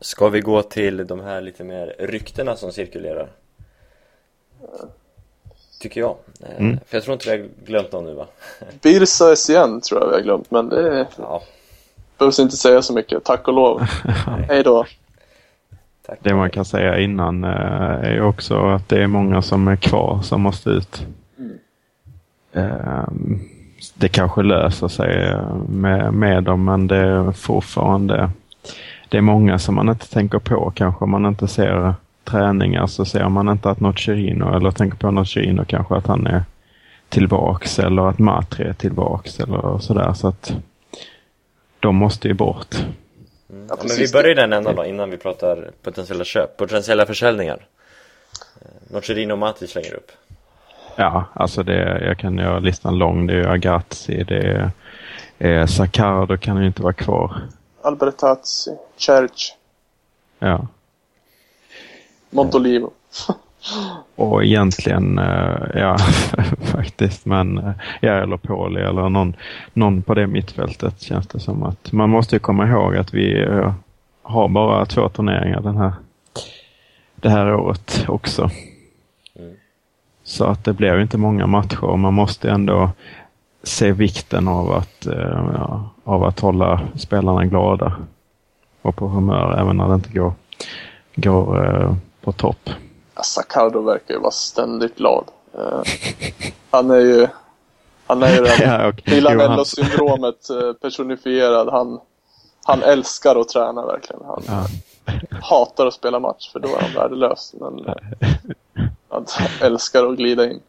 Ska 0.00 0.28
vi 0.28 0.40
gå 0.40 0.62
till 0.62 1.06
de 1.06 1.20
här 1.20 1.40
lite 1.40 1.64
mer 1.64 1.94
ryktena 1.98 2.56
som 2.56 2.72
cirkulerar? 2.72 3.28
Tycker 5.80 6.00
jag. 6.00 6.16
Eh, 6.40 6.56
Mm. 6.58 6.78
För 6.86 6.96
jag 6.96 7.04
tror 7.04 7.12
inte 7.14 7.30
vi 7.30 7.42
har 7.42 7.48
glömt 7.66 7.92
någon 7.92 8.04
nu 8.04 8.14
va? 8.14 8.26
Birsa 8.82 9.36
SCN 9.36 9.80
tror 9.80 10.00
jag 10.00 10.08
vi 10.08 10.14
har 10.14 10.20
glömt, 10.22 10.50
men 10.50 10.68
det 10.68 11.06
Ja, 11.18 11.42
behövs 12.18 12.38
inte 12.38 12.56
säga 12.56 12.82
så 12.82 12.92
mycket. 12.92 13.24
Tack 13.24 13.48
och 13.48 13.54
lov. 13.54 13.80
Hej 14.48 14.62
då. 14.62 14.86
tack. 16.06 16.18
Det 16.22 16.34
man 16.34 16.50
kan 16.50 16.64
säga 16.64 16.98
innan 16.98 17.44
eh, 17.44 17.50
är 17.50 18.12
ju 18.12 18.22
också 18.22 18.56
att 18.68 18.88
det 18.88 19.02
är 19.02 19.06
många 19.06 19.42
som 19.42 19.68
är 19.68 19.76
kvar 19.76 20.20
som 20.22 20.40
måste 20.40 20.70
ut. 20.70 21.06
Ehm, 22.52 23.40
Det 23.94 24.08
kanske 24.08 24.42
löser 24.42 24.88
sig 24.88 25.24
eh, 25.28 25.54
med, 25.68 26.14
med 26.14 26.44
dem 26.44 26.64
men 26.64 26.86
det 26.86 26.96
är 26.96 27.32
fortfarande 27.32 28.30
det 29.08 29.16
är 29.16 29.20
många 29.22 29.58
som 29.58 29.74
man 29.74 29.88
inte 29.88 30.08
tänker 30.10 30.38
på 30.38 30.72
kanske 30.74 31.06
man 31.06 31.26
inte 31.26 31.48
ser 31.48 31.94
träningar 32.30 32.86
så 32.86 33.04
ser 33.04 33.28
man 33.28 33.48
inte 33.48 33.70
att 33.70 33.80
Nocerino 33.80 34.56
eller 34.56 34.70
tänker 34.70 34.96
på 34.98 35.10
Nocerino 35.10 35.64
kanske 35.64 35.94
att 35.94 36.06
han 36.06 36.26
är 36.26 36.42
tillbaks 37.08 37.78
eller 37.78 38.08
att 38.08 38.18
Matri 38.18 38.64
är 38.64 38.72
tillbaks 38.72 39.40
eller 39.40 39.78
sådär 39.78 40.12
så 40.12 40.28
att 40.28 40.52
de 41.80 41.96
måste 41.96 42.28
ju 42.28 42.34
bort. 42.34 42.66
Ja, 42.72 42.84
Ja, 43.68 43.76
men 43.78 43.96
vi 43.96 44.12
börjar 44.12 44.30
i 44.30 44.34
den 44.34 44.52
ändan 44.52 44.76
då 44.76 44.84
innan 44.84 45.10
vi 45.10 45.16
pratar 45.16 45.70
potentiella 45.82 46.24
köp, 46.24 46.56
potentiella 46.56 47.06
försäljningar. 47.06 47.66
Eh, 48.60 48.94
Nocerino 48.94 49.32
och 49.32 49.38
Matic 49.38 49.70
slänger 49.70 49.94
upp. 49.94 50.10
Ja, 50.96 51.24
alltså 51.32 51.62
det, 51.62 52.04
jag 52.06 52.18
kan 52.18 52.38
göra 52.38 52.58
listan 52.58 52.98
lång. 52.98 53.26
Det 53.26 53.34
är 53.34 53.48
Agazzi, 53.48 54.24
det 54.24 54.38
är, 54.38 54.70
är 55.38 55.66
Saccardo 55.66 56.36
kan 56.36 56.60
ju 56.60 56.66
inte 56.66 56.82
vara 56.82 56.92
kvar. 56.92 57.40
Albertazzi, 57.82 58.70
Church, 58.98 59.54
Ja. 60.38 60.66
Montolivo. 62.30 62.90
Och 64.16 64.44
egentligen, 64.44 65.18
eh, 65.18 65.66
ja 65.74 65.98
faktiskt, 66.60 67.26
men 67.26 67.58
eh, 67.58 67.72
ja, 68.00 68.12
eller 68.12 68.36
Poli 68.36 68.80
eller 68.80 69.08
någon, 69.08 69.36
någon 69.72 70.02
på 70.02 70.14
det 70.14 70.26
mittfältet 70.26 71.00
känns 71.00 71.26
det 71.26 71.40
som 71.40 71.62
att 71.62 71.92
man 71.92 72.10
måste 72.10 72.36
ju 72.36 72.40
komma 72.40 72.68
ihåg 72.68 72.96
att 72.96 73.14
vi 73.14 73.42
eh, 73.42 73.72
har 74.22 74.48
bara 74.48 74.86
två 74.86 75.08
turneringar 75.08 75.60
den 75.60 75.76
här, 75.76 75.92
det 77.16 77.28
här 77.28 77.54
året 77.54 78.04
också. 78.08 78.50
Så 80.24 80.44
att 80.44 80.64
det 80.64 80.72
blir 80.72 80.94
ju 80.94 81.02
inte 81.02 81.18
många 81.18 81.46
matcher 81.46 81.84
och 81.84 81.98
man 81.98 82.14
måste 82.14 82.50
ändå 82.50 82.90
se 83.62 83.92
vikten 83.92 84.48
av 84.48 84.72
att, 84.72 85.06
ja, 85.54 85.90
av 86.04 86.24
att 86.24 86.40
hålla 86.40 86.80
spelarna 86.96 87.44
glada 87.44 87.96
och 88.82 88.96
på 88.96 89.08
humör 89.08 89.58
även 89.60 89.76
när 89.76 89.88
det 89.88 89.94
inte 89.94 90.12
går, 90.12 90.32
går 91.14 91.96
på 92.20 92.32
topp. 92.32 92.70
Ja, 93.14 93.22
Saccardo 93.22 93.80
verkar 93.82 94.14
ju 94.14 94.20
vara 94.20 94.30
ständigt 94.30 94.96
glad. 94.96 95.24
Eh, 95.54 95.82
han 96.70 96.90
är 96.90 96.98
ju 97.00 97.26
han 98.06 98.22
är 98.22 98.30
ju 98.30 98.36
den 98.36 98.46
Ja, 98.60 98.68
han- 98.68 98.92
Milanello-syndromet 99.06 100.50
eh, 100.50 100.72
personifierad. 100.72 101.68
Han, 101.70 102.00
han 102.64 102.82
älskar 102.82 103.40
att 103.40 103.48
träna 103.48 103.86
verkligen. 103.86 104.22
Han 104.26 104.42
Ja. 104.46 104.66
hatar 105.42 105.86
att 105.86 105.94
spela 105.94 106.20
match 106.20 106.52
för 106.52 106.60
då 106.60 106.68
är 106.68 106.80
han 106.80 106.92
värdelös. 106.94 107.54
Men 107.60 107.84
han 109.08 109.26
älskar 109.62 110.06
att 110.10 110.16
glida 110.16 110.50
in. 110.50 110.60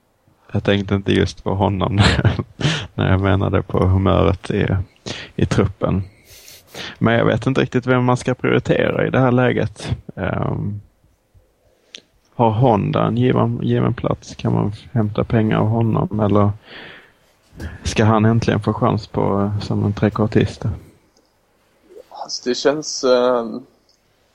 Jag 0.52 0.64
tänkte 0.64 0.96
inte 0.96 1.12
just 1.12 1.44
på 1.44 1.54
honom 1.54 1.96
när 2.96 3.12
jag 3.12 3.20
menade 3.22 3.62
på 3.62 3.86
humöret 3.88 4.52
i, 4.52 4.68
i 5.36 5.46
truppen. 5.46 6.04
Men 7.00 7.14
jag 7.14 7.26
vet 7.26 7.46
inte 7.48 7.62
riktigt 7.62 7.88
vem 7.88 8.06
man 8.06 8.18
ska 8.18 8.34
prioritera 8.34 9.08
i 9.08 9.10
det 9.10 9.20
här 9.20 9.32
läget. 9.32 9.90
Um, 10.16 10.82
har 12.42 12.52
Honda 12.52 13.04
en 13.04 13.18
given, 13.18 13.60
given 13.64 13.94
plats? 13.94 14.36
Kan 14.36 14.54
man 14.54 14.72
hämta 14.92 15.24
pengar 15.24 15.58
av 15.58 15.68
honom 15.68 16.20
eller 16.20 16.52
ska 17.84 18.04
han 18.04 18.26
äntligen 18.26 18.60
få 18.60 18.74
chans 18.74 19.08
på 19.08 19.22
eh, 19.22 19.60
som 19.60 19.86
en 19.86 19.94
trekvartist? 19.94 20.64
Alltså 22.10 22.50
det 22.50 22.56
känns... 22.56 23.04
Eh, 23.04 23.46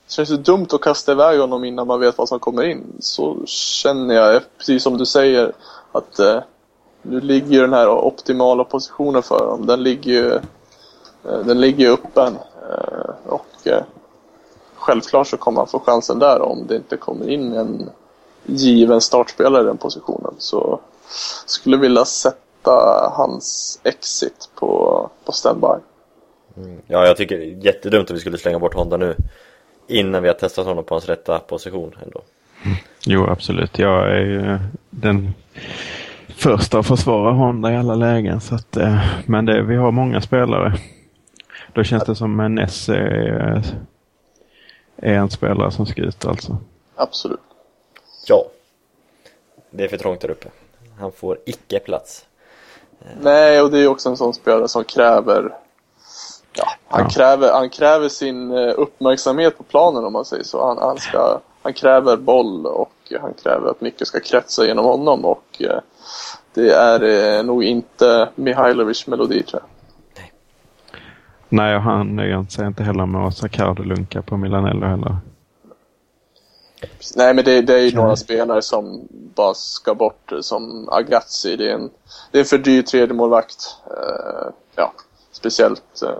det 0.05 0.13
känns 0.13 0.31
ju 0.31 0.37
dumt 0.37 0.67
att 0.71 0.81
kasta 0.81 1.11
iväg 1.11 1.39
honom 1.39 1.63
innan 1.63 1.87
man 1.87 1.99
vet 1.99 2.17
vad 2.17 2.29
som 2.29 2.39
kommer 2.39 2.63
in. 2.63 2.83
Så 2.99 3.45
känner 3.45 4.15
jag, 4.15 4.41
precis 4.57 4.83
som 4.83 4.97
du 4.97 5.05
säger, 5.05 5.51
att 5.91 6.19
eh, 6.19 6.39
nu 7.01 7.21
ligger 7.21 7.61
den 7.61 7.73
här 7.73 7.89
optimala 7.89 8.63
positionen 8.63 9.23
för 9.23 9.39
honom. 9.39 9.65
Den 9.65 9.83
ligger 9.83 10.11
ju 10.11 10.33
eh, 10.33 11.45
den 11.45 11.61
ligger 11.61 11.91
öppen. 11.91 12.37
Eh, 12.69 13.09
och 13.25 13.67
eh, 13.67 13.83
självklart 14.87 15.27
så 15.27 15.37
kommer 15.37 15.59
han 15.59 15.67
få 15.67 15.79
chansen 15.79 16.19
där 16.19 16.41
om 16.41 16.67
det 16.67 16.75
inte 16.75 16.97
kommer 16.97 17.29
in 17.29 17.53
en 17.53 17.89
given 18.45 19.01
startspelare 19.01 19.63
i 19.63 19.65
den 19.65 19.77
positionen. 19.77 20.33
Så 20.37 20.79
skulle 21.45 21.77
vilja 21.77 22.05
sätta 22.05 22.71
hans 23.13 23.79
exit 23.83 24.49
på, 24.59 25.09
på 25.25 25.31
standby. 25.31 25.67
Mm. 26.57 26.81
Ja, 26.87 27.05
jag 27.05 27.17
tycker 27.17 27.37
det 27.37 27.43
är 27.43 27.65
jättedumt 27.65 28.09
att 28.09 28.15
vi 28.15 28.19
skulle 28.19 28.37
slänga 28.37 28.59
bort 28.59 28.73
Honda 28.73 28.97
nu 28.97 29.15
innan 29.87 30.21
vi 30.23 30.27
har 30.27 30.35
testat 30.35 30.65
honom 30.65 30.83
på 30.83 30.95
hans 30.95 31.05
rätta 31.05 31.39
position 31.39 31.95
ändå. 32.03 32.21
Jo, 33.05 33.25
absolut. 33.29 33.79
Jag 33.79 34.11
är 34.11 34.25
ju 34.25 34.59
den 34.89 35.33
första 36.27 36.79
att 36.79 36.87
försvara 36.87 37.31
Honda 37.31 37.73
i 37.73 37.77
alla 37.77 37.95
lägen. 37.95 38.41
Så 38.41 38.55
att, 38.55 38.77
eh, 38.77 38.99
men 39.25 39.45
det, 39.45 39.61
vi 39.63 39.75
har 39.75 39.91
många 39.91 40.21
spelare. 40.21 40.73
Då 41.73 41.83
känns 41.83 42.03
det 42.03 42.15
som 42.15 42.39
en 42.39 42.57
S 42.57 42.89
är, 42.89 43.63
är 44.97 45.13
en 45.13 45.29
spelare 45.29 45.71
som 45.71 45.85
ska 45.85 46.01
ut 46.01 46.25
alltså. 46.25 46.57
Absolut. 46.95 47.39
Ja. 48.27 48.45
Det 49.69 49.83
är 49.83 49.87
för 49.87 49.97
trångt 49.97 50.21
där 50.21 50.31
uppe. 50.31 50.49
Han 50.99 51.11
får 51.11 51.37
icke 51.45 51.79
plats. 51.79 52.25
Nej, 53.21 53.61
och 53.61 53.71
det 53.71 53.79
är 53.79 53.87
också 53.87 54.09
en 54.09 54.17
sån 54.17 54.33
spelare 54.33 54.67
som 54.67 54.83
kräver 54.83 55.55
Ja, 56.57 56.65
han, 56.87 57.01
Ja. 57.01 57.09
Kräver, 57.09 57.53
han 57.53 57.69
kräver 57.69 58.09
sin 58.09 58.51
eh, 58.51 58.73
uppmärksamhet 58.77 59.57
på 59.57 59.63
planen 59.63 60.05
om 60.05 60.13
man 60.13 60.25
säger 60.25 60.43
så. 60.43 60.65
Han, 60.65 60.77
han, 60.77 60.97
ska, 60.97 61.39
han 61.61 61.73
kräver 61.73 62.17
boll 62.17 62.65
och 62.65 63.13
han 63.21 63.33
kräver 63.33 63.69
att 63.69 63.81
mycket 63.81 64.07
ska 64.07 64.19
kretsa 64.19 64.65
genom 64.65 64.85
honom 64.85 65.25
och 65.25 65.43
eh, 65.59 65.79
det 66.53 66.71
är 66.71 67.03
eh, 67.03 67.43
nog 67.43 67.63
inte 67.63 68.29
Mihailovic 68.35 69.07
melodi 69.07 69.43
tror 69.43 69.61
jag. 69.61 69.76
Nej, 71.49 71.75
och 71.75 71.81
han 71.81 72.15
nöjer 72.15 72.45
sig 72.49 72.67
inte 72.67 72.83
heller 72.83 73.05
med 73.05 73.21
att 73.21 73.37
Sacardo 73.37 73.83
lunka 73.83 74.21
på 74.21 74.37
Milanello 74.37 74.85
heller. 74.85 75.17
Nej 77.15 77.33
men 77.33 77.45
det, 77.45 77.61
det 77.61 77.73
är 77.73 77.79
ju 77.79 77.95
några 77.95 78.15
spelare 78.15 78.61
som 78.61 79.07
bara 79.11 79.53
ska 79.53 79.95
bort 79.95 80.31
som 80.41 80.89
Agazzi. 80.89 81.55
Det 81.55 81.71
är 81.71 81.73
en, 81.73 81.89
det 82.31 82.37
är 82.37 82.39
en 82.39 82.45
för 82.45 82.57
dyr 82.57 82.81
tredje 82.81 83.13
målvakt. 83.13 83.77
Eh, 83.85 84.51
ja, 84.75 84.93
speciellt 85.31 86.01
eh, 86.03 86.19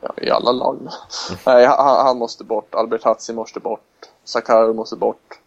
ja, 0.00 0.14
i 0.16 0.30
alla 0.30 0.52
lag. 0.52 0.78
Nej, 1.46 1.66
han, 1.66 2.06
han 2.06 2.18
måste 2.18 2.44
bort. 2.44 2.74
Albert 2.74 3.04
Hatzi 3.04 3.32
måste 3.32 3.60
bort. 3.60 3.80
Sakaro 4.24 4.72
måste 4.72 4.96
bort. 4.96 5.40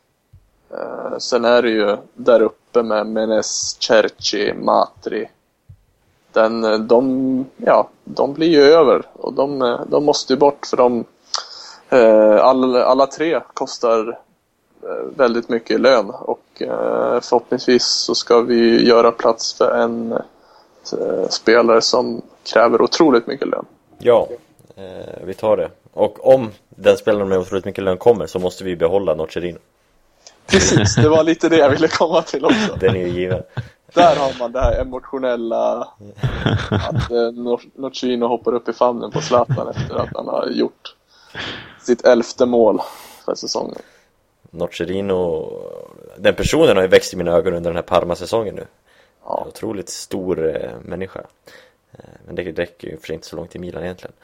Eh, 0.71 1.17
sen 1.17 1.45
är 1.45 1.61
det 1.61 1.69
ju 1.69 1.97
där 2.13 2.41
uppe 2.41 2.83
med 2.83 3.07
Menes, 3.07 3.77
Cerci, 3.81 4.53
Matri. 4.53 5.29
Den, 6.33 6.63
eh, 6.63 6.79
de, 6.79 7.45
ja, 7.57 7.89
de 8.03 8.33
blir 8.33 8.47
ju 8.47 8.61
över 8.61 9.01
och 9.13 9.33
de, 9.33 9.61
eh, 9.61 9.81
de 9.87 10.05
måste 10.05 10.33
ju 10.33 10.39
bort 10.39 10.65
för 10.65 10.77
de 10.77 11.05
eh, 11.89 12.45
alla, 12.45 12.83
alla 12.83 13.07
tre 13.07 13.39
kostar 13.53 14.19
väldigt 15.15 15.49
mycket 15.49 15.71
i 15.71 15.77
lön 15.77 16.09
och 16.09 16.41
förhoppningsvis 17.21 17.85
så 17.85 18.15
ska 18.15 18.41
vi 18.41 18.87
göra 18.87 19.11
plats 19.11 19.53
för 19.53 19.77
en 19.77 20.13
spelare 21.29 21.81
som 21.81 22.21
kräver 22.53 22.81
otroligt 22.81 23.27
mycket 23.27 23.47
lön. 23.47 23.65
Ja, 23.97 24.27
vi 25.23 25.33
tar 25.33 25.57
det. 25.57 25.69
Och 25.93 26.27
om 26.33 26.51
den 26.69 26.97
spelaren 26.97 27.29
med 27.29 27.39
otroligt 27.39 27.65
mycket 27.65 27.83
lön 27.83 27.97
kommer 27.97 28.27
så 28.27 28.39
måste 28.39 28.63
vi 28.63 28.75
behålla 28.75 29.15
Nocerino. 29.15 29.59
Precis, 30.45 30.95
det 30.95 31.09
var 31.09 31.23
lite 31.23 31.49
det 31.49 31.57
jag 31.57 31.69
ville 31.69 31.87
komma 31.87 32.21
till 32.21 32.45
också. 32.45 32.75
Den 32.79 32.95
är 32.95 32.99
ju 32.99 33.07
given. 33.07 33.43
Där 33.93 34.15
har 34.15 34.39
man 34.39 34.51
det 34.51 34.59
här 34.59 34.81
emotionella 34.81 35.87
att 36.69 37.11
eh, 37.11 37.31
Nocino 37.75 38.25
hoppar 38.27 38.53
upp 38.53 38.69
i 38.69 38.73
famnen 38.73 39.11
på 39.11 39.21
Zlatan 39.21 39.67
efter 39.67 39.95
att 39.95 40.09
han 40.15 40.27
har 40.27 40.47
gjort 40.47 40.95
sitt 41.81 42.05
elfte 42.05 42.45
mål 42.45 42.81
för 43.25 43.35
säsongen. 43.35 43.81
Nocerino, 44.51 45.51
den 46.17 46.35
personen 46.35 46.75
har 46.75 46.83
ju 46.83 46.89
växt 46.89 47.13
i 47.13 47.17
mina 47.17 47.31
ögon 47.31 47.53
under 47.53 47.69
den 47.69 47.75
här 47.75 47.83
Parma-säsongen 47.83 48.55
nu. 48.55 48.65
Ja. 49.23 49.45
Otroligt 49.47 49.89
stor 49.89 50.55
eh, 50.55 50.71
människa. 50.81 51.19
Eh, 51.91 51.99
men 52.25 52.35
det 52.35 52.43
räcker 52.43 52.87
ju 52.87 52.97
för 52.97 53.13
inte 53.13 53.27
så 53.27 53.35
långt 53.35 53.51
till 53.51 53.61
Milan 53.61 53.83
egentligen. 53.83 54.15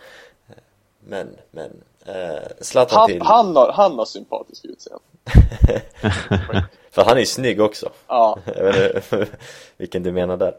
Eh, 0.49 0.55
men, 0.99 1.27
men. 1.51 1.71
Eh, 2.05 2.47
Zlatan 2.61 2.99
Han, 2.99 3.07
till... 3.09 3.21
han, 3.21 3.55
har, 3.55 3.71
han 3.71 3.97
har 3.97 4.05
sympatisk 4.05 4.65
utseende. 4.65 5.03
För 6.95 7.03
han 7.03 7.15
är 7.15 7.19
ju 7.19 7.25
snygg 7.25 7.61
också. 7.61 7.91
Ja, 8.07 8.39
Jag 8.45 8.63
vet 8.63 8.95
inte 9.13 9.27
vilken 9.77 10.03
du 10.03 10.11
menar 10.11 10.37
där. 10.37 10.57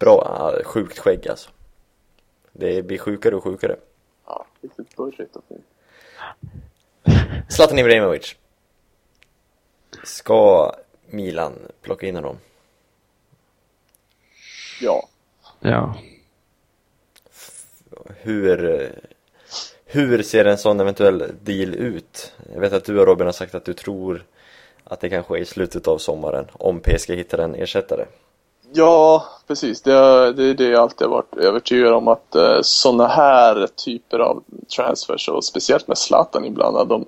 Bra, 0.00 0.52
sjukt 0.64 0.98
skägg 0.98 1.28
alltså. 1.28 1.50
Det 2.52 2.82
blir 2.82 2.98
sjukare 2.98 3.36
och 3.36 3.44
sjukare. 3.44 3.76
ja 4.26 4.46
riktigt 4.60 4.96
burrigt 4.96 5.36
och 5.36 5.44
fint. 5.48 5.64
Zlatan 7.48 7.78
Ibrahimovic. 7.78 8.36
Ska 10.04 10.72
Milan 11.06 11.52
plocka 11.82 12.06
in 12.06 12.14
honom? 12.14 12.38
Ja. 14.80 15.08
Ja, 15.60 15.94
Hur, 18.16 18.90
hur 19.84 20.22
ser 20.22 20.44
en 20.44 20.58
sån 20.58 20.80
eventuell 20.80 21.32
deal 21.42 21.74
ut? 21.74 22.32
Jag 22.54 22.60
vet 22.60 22.72
att 22.72 22.84
du 22.84 23.00
och 23.00 23.06
Robin 23.06 23.26
har 23.26 23.32
sagt 23.32 23.54
att 23.54 23.64
du 23.64 23.74
tror 23.74 24.24
att 24.92 25.00
det 25.00 25.08
kanske 25.08 25.34
är 25.34 25.40
i 25.40 25.44
slutet 25.44 25.88
av 25.88 25.98
sommaren 25.98 26.44
om 26.52 26.80
PSG 26.80 27.10
hittar 27.10 27.38
en 27.38 27.54
ersättare. 27.54 28.04
Ja, 28.72 29.24
precis. 29.46 29.82
Det, 29.82 29.92
är 29.92 30.54
det 30.54 30.64
jag 30.64 30.82
alltid 30.82 31.06
har 31.06 31.14
varit 31.14 31.36
övertygad 31.36 31.92
om 31.92 32.08
att 32.08 32.34
eh, 32.34 32.58
sådana 32.62 33.06
här 33.06 33.66
typer 33.66 34.18
av 34.18 34.42
transfers 34.76 35.28
och 35.28 35.44
speciellt 35.44 35.88
med 35.88 35.98
Zlatan 35.98 36.44
ibland, 36.44 36.88
de, 36.88 37.04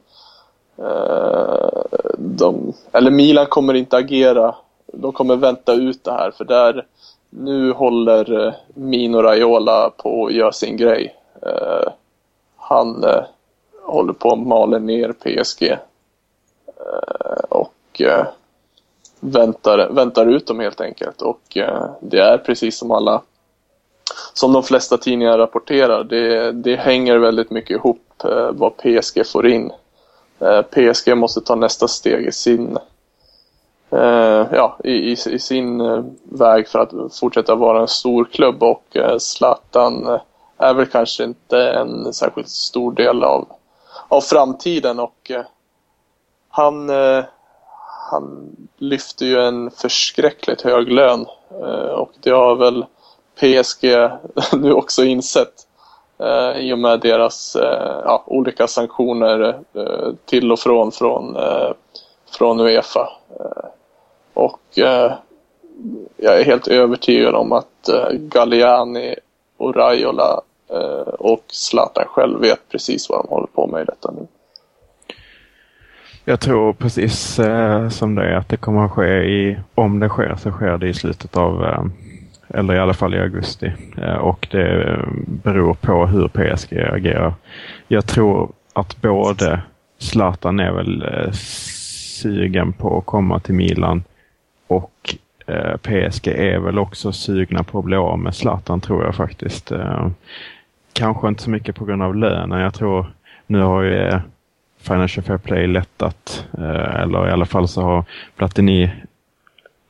eh, 0.78 1.82
de, 2.18 2.72
eller 2.92 3.10
Milan 3.10 3.46
kommer 3.46 3.74
inte 3.74 3.96
agera. 3.96 4.54
De 4.86 5.12
kommer 5.12 5.36
vänta 5.36 5.72
ut 5.72 6.04
det 6.04 6.12
här 6.12 6.30
för 6.30 6.44
där 6.44 6.86
nu 7.30 7.72
håller 7.72 8.46
eh, 8.46 8.54
Mino 8.74 9.22
Raiola 9.22 9.90
på 9.96 10.26
att 10.26 10.32
göra 10.32 10.52
sin 10.52 10.76
grej. 10.76 11.16
Eh, 11.42 11.92
han 12.56 13.04
eh, 13.04 13.24
håller 13.82 14.12
på 14.12 14.32
att 14.32 14.38
mala 14.38 14.78
ner 14.78 15.12
PSG. 15.12 15.62
Eh, 16.66 17.64
och 17.94 18.00
eh, 18.00 18.26
väntar, 19.20 19.88
väntar 19.90 20.26
ut 20.26 20.46
dem 20.46 20.60
helt 20.60 20.80
enkelt. 20.80 21.22
Och 21.22 21.56
eh, 21.56 21.90
det 22.00 22.20
är 22.20 22.38
precis 22.38 22.78
som 22.78 22.90
alla, 22.90 23.22
som 24.32 24.52
de 24.52 24.62
flesta 24.62 24.98
tidningar 24.98 25.38
rapporterar, 25.38 26.04
det, 26.04 26.52
det 26.52 26.76
hänger 26.76 27.18
väldigt 27.18 27.50
mycket 27.50 27.70
ihop 27.70 28.24
eh, 28.24 28.50
vad 28.52 28.76
PSG 28.76 29.26
får 29.26 29.46
in. 29.46 29.72
Eh, 30.38 30.62
PSG 30.62 31.16
måste 31.16 31.40
ta 31.40 31.54
nästa 31.54 31.88
steg 31.88 32.26
i 32.26 32.32
sin, 32.32 32.78
eh, 33.90 34.46
ja, 34.52 34.78
i, 34.84 34.92
i, 34.92 35.12
i 35.12 35.38
sin 35.38 35.80
eh, 35.80 36.04
väg 36.22 36.68
för 36.68 36.78
att 36.78 37.18
fortsätta 37.20 37.54
vara 37.54 37.80
en 37.80 37.88
stor 37.88 38.24
klubb 38.24 38.62
och 38.62 38.96
eh, 38.96 39.18
Zlatan 39.18 40.06
eh, 40.06 40.20
är 40.58 40.74
väl 40.74 40.86
kanske 40.86 41.24
inte 41.24 41.68
en 41.70 42.12
särskilt 42.14 42.48
stor 42.48 42.92
del 42.92 43.24
av, 43.24 43.48
av 44.08 44.20
framtiden 44.20 45.00
och 45.00 45.30
eh, 45.30 45.44
han 46.48 46.90
eh, 46.90 47.24
han 48.10 48.56
lyfter 48.78 49.26
ju 49.26 49.40
en 49.40 49.70
förskräckligt 49.70 50.62
hög 50.62 50.92
lön 50.92 51.26
eh, 51.50 51.94
och 51.94 52.12
det 52.20 52.30
har 52.30 52.56
väl 52.56 52.84
PSG 53.40 53.84
nu 54.62 54.72
också 54.72 55.04
insett 55.04 55.66
eh, 56.18 56.58
i 56.58 56.72
och 56.72 56.78
med 56.78 57.00
deras 57.00 57.56
eh, 57.56 58.00
ja, 58.04 58.24
olika 58.26 58.66
sanktioner 58.66 59.58
eh, 59.74 60.12
till 60.24 60.52
och 60.52 60.58
från 60.58 60.92
från, 60.92 61.36
eh, 61.36 61.70
från 62.38 62.60
Uefa. 62.60 63.12
Eh, 63.40 63.68
och 64.34 64.60
jag 66.16 66.40
är 66.40 66.44
helt 66.44 66.68
övertygad 66.68 67.34
om 67.34 67.52
att 67.52 67.90
Galliani 68.12 69.14
och 69.56 69.76
Raiola 69.76 70.40
och 71.18 71.44
Zlatan 71.48 72.04
själv 72.08 72.40
vet 72.40 72.68
precis 72.68 73.08
vad 73.08 73.24
de 73.24 73.28
håller 73.28 73.46
på 73.46 73.66
med 73.66 73.82
i 73.82 73.84
detta 73.84 74.10
nu 74.10 74.26
jag 76.24 76.40
tror 76.40 76.72
precis 76.72 77.38
eh, 77.38 77.88
som 77.88 78.14
det 78.14 78.24
är 78.24 78.36
att 78.36 78.48
det 78.48 78.56
kommer 78.56 78.84
att 78.84 78.90
ske 78.90 79.22
i, 79.22 79.56
om 79.74 80.00
det 80.00 80.08
sker 80.08 80.34
så 80.36 80.50
sker 80.50 80.78
det 80.78 80.88
i 80.88 80.94
slutet 80.94 81.36
av, 81.36 81.64
eh, 81.64 81.84
eller 82.48 82.74
i 82.74 82.78
alla 82.78 82.94
fall 82.94 83.14
i 83.14 83.20
augusti. 83.20 83.72
Eh, 83.96 84.14
och 84.14 84.48
det 84.50 84.82
eh, 84.82 85.08
beror 85.26 85.74
på 85.74 86.06
hur 86.06 86.28
PSG 86.28 86.78
agerar. 86.78 87.34
Jag 87.88 88.06
tror 88.06 88.52
att 88.72 89.00
både 89.00 89.60
Zlatan 89.98 90.60
är 90.60 90.72
väl 90.72 91.02
eh, 91.02 91.32
sugen 91.32 92.72
på 92.72 92.98
att 92.98 93.06
komma 93.06 93.40
till 93.40 93.54
Milan 93.54 94.04
och 94.66 95.16
eh, 95.46 95.76
PSG 95.76 96.28
är 96.28 96.58
väl 96.58 96.78
också 96.78 97.12
sugna 97.12 97.62
på 97.62 97.78
att 97.78 97.84
bli 97.84 97.96
av 97.96 98.18
med 98.18 98.34
Zlatan 98.34 98.80
tror 98.80 99.04
jag 99.04 99.14
faktiskt. 99.14 99.72
Eh, 99.72 100.08
kanske 100.92 101.28
inte 101.28 101.42
så 101.42 101.50
mycket 101.50 101.76
på 101.76 101.84
grund 101.84 102.02
av 102.02 102.16
lönen. 102.16 102.60
Jag 102.60 102.74
tror 102.74 103.06
nu 103.46 103.60
har 103.60 103.82
ju 103.82 103.96
eh, 103.96 104.20
Financial 104.84 105.24
Fair 105.24 105.38
Play 105.38 105.66
lättat. 105.66 106.46
Eh, 106.58 107.00
eller 107.00 107.28
i 107.28 107.32
alla 107.32 107.46
fall 107.46 107.68
så 107.68 107.82
har 107.82 108.04
Platini 108.36 108.90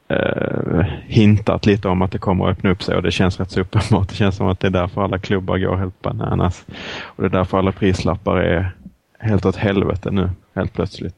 eh, 0.08 0.84
hintat 1.06 1.66
lite 1.66 1.88
om 1.88 2.02
att 2.02 2.12
det 2.12 2.18
kommer 2.18 2.44
att 2.44 2.58
öppna 2.58 2.70
upp 2.70 2.82
sig 2.82 2.96
och 2.96 3.02
det 3.02 3.10
känns 3.10 3.40
rätt 3.40 3.50
så 3.50 3.60
uppenbart. 3.60 4.08
Det 4.08 4.14
känns 4.14 4.36
som 4.36 4.48
att 4.48 4.60
det 4.60 4.66
är 4.66 4.70
därför 4.70 5.02
alla 5.02 5.18
klubbar 5.18 5.58
går 5.58 5.76
helt 5.76 6.02
bananas. 6.02 6.66
Och 7.02 7.22
det 7.22 7.26
är 7.26 7.38
därför 7.38 7.58
alla 7.58 7.72
prislappar 7.72 8.36
är 8.36 8.70
helt 9.18 9.46
åt 9.46 9.56
helvete 9.56 10.10
nu, 10.10 10.30
helt 10.54 10.72
plötsligt. 10.72 11.14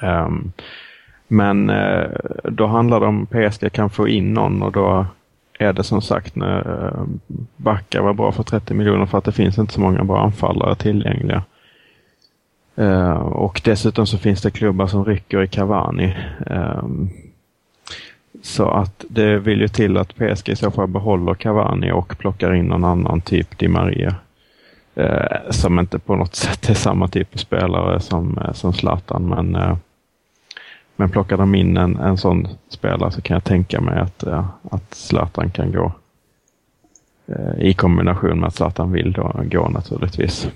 Um, 0.00 0.52
men 1.28 1.70
eh, 1.70 2.10
då 2.44 2.66
handlar 2.66 3.00
det 3.00 3.06
om 3.06 3.26
PSG 3.26 3.72
kan 3.72 3.90
få 3.90 4.08
in 4.08 4.34
någon 4.34 4.62
och 4.62 4.72
då 4.72 5.06
är 5.58 5.72
det 5.72 5.84
som 5.84 6.02
sagt 6.02 6.36
eh, 6.36 6.42
när 6.42 6.68
uh, 6.68 7.04
Backa 7.56 8.02
var 8.02 8.14
bra 8.14 8.32
för 8.32 8.42
30 8.42 8.74
miljoner 8.74 9.06
för 9.06 9.18
att 9.18 9.24
det 9.24 9.32
finns 9.32 9.58
inte 9.58 9.72
så 9.72 9.80
många 9.80 10.04
bra 10.04 10.24
anfallare 10.24 10.74
tillgängliga. 10.74 11.42
Uh, 12.78 13.10
och 13.12 13.60
dessutom 13.64 14.06
så 14.06 14.18
finns 14.18 14.42
det 14.42 14.50
klubbar 14.50 14.86
som 14.86 15.04
rycker 15.04 15.42
i 15.42 15.48
Cavani. 15.48 16.16
Um, 16.46 17.10
så 18.42 18.68
att 18.70 19.04
det 19.08 19.38
vill 19.38 19.60
ju 19.60 19.68
till 19.68 19.96
att 19.96 20.14
PSG 20.14 20.48
i 20.48 20.56
så 20.56 20.70
fall 20.70 20.88
behåller 20.88 21.34
Cavani 21.34 21.92
och 21.92 22.18
plockar 22.18 22.54
in 22.54 22.66
någon 22.66 22.84
annan 22.84 23.20
typ 23.20 23.58
Di 23.58 23.68
Maria. 23.68 24.14
Eh, 24.94 25.50
som 25.50 25.78
inte 25.78 25.98
på 25.98 26.16
något 26.16 26.34
sätt 26.44 26.68
är 26.68 26.74
samma 26.74 27.08
typ 27.08 27.34
av 27.34 27.38
spelare 27.38 28.00
som, 28.00 28.38
eh, 28.38 28.52
som 28.52 28.72
Zlatan. 28.72 29.28
Men, 29.28 29.54
eh, 29.54 29.76
men 30.96 31.10
plockar 31.10 31.36
de 31.36 31.54
in 31.54 31.76
en, 31.76 31.96
en 31.96 32.16
sån 32.16 32.48
spelare 32.68 33.10
så 33.10 33.22
kan 33.22 33.34
jag 33.34 33.44
tänka 33.44 33.80
mig 33.80 34.00
att, 34.00 34.22
eh, 34.22 34.46
att 34.70 34.94
Zlatan 34.94 35.50
kan 35.50 35.72
gå 35.72 35.92
eh, 37.26 37.60
i 37.60 37.74
kombination 37.74 38.40
med 38.40 38.46
att 38.46 38.54
Zlatan 38.54 38.92
vill 38.92 39.12
då 39.12 39.40
gå 39.44 39.68
naturligtvis. 39.68 40.48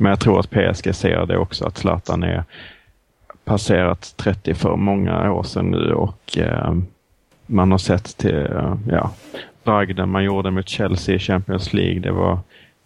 Men 0.00 0.10
jag 0.10 0.20
tror 0.20 0.40
att 0.40 0.50
PSG 0.50 0.94
ser 0.94 1.26
det 1.26 1.38
också 1.38 1.66
att 1.66 1.78
Zlatan 1.78 2.22
är 2.22 2.44
passerat 3.44 4.14
30 4.16 4.54
för 4.54 4.76
många 4.76 5.32
år 5.32 5.42
sedan 5.42 5.70
nu 5.70 5.92
och 5.92 6.38
eh, 6.38 6.74
man 7.46 7.70
har 7.70 7.78
sett 7.78 8.16
till 8.16 8.48
ja, 8.90 9.10
bragden 9.64 10.10
man 10.10 10.24
gjorde 10.24 10.50
mot 10.50 10.68
Chelsea 10.68 11.14
i 11.14 11.18
Champions 11.18 11.72
League. 11.72 12.00
Det 12.00 12.12
var 12.12 12.38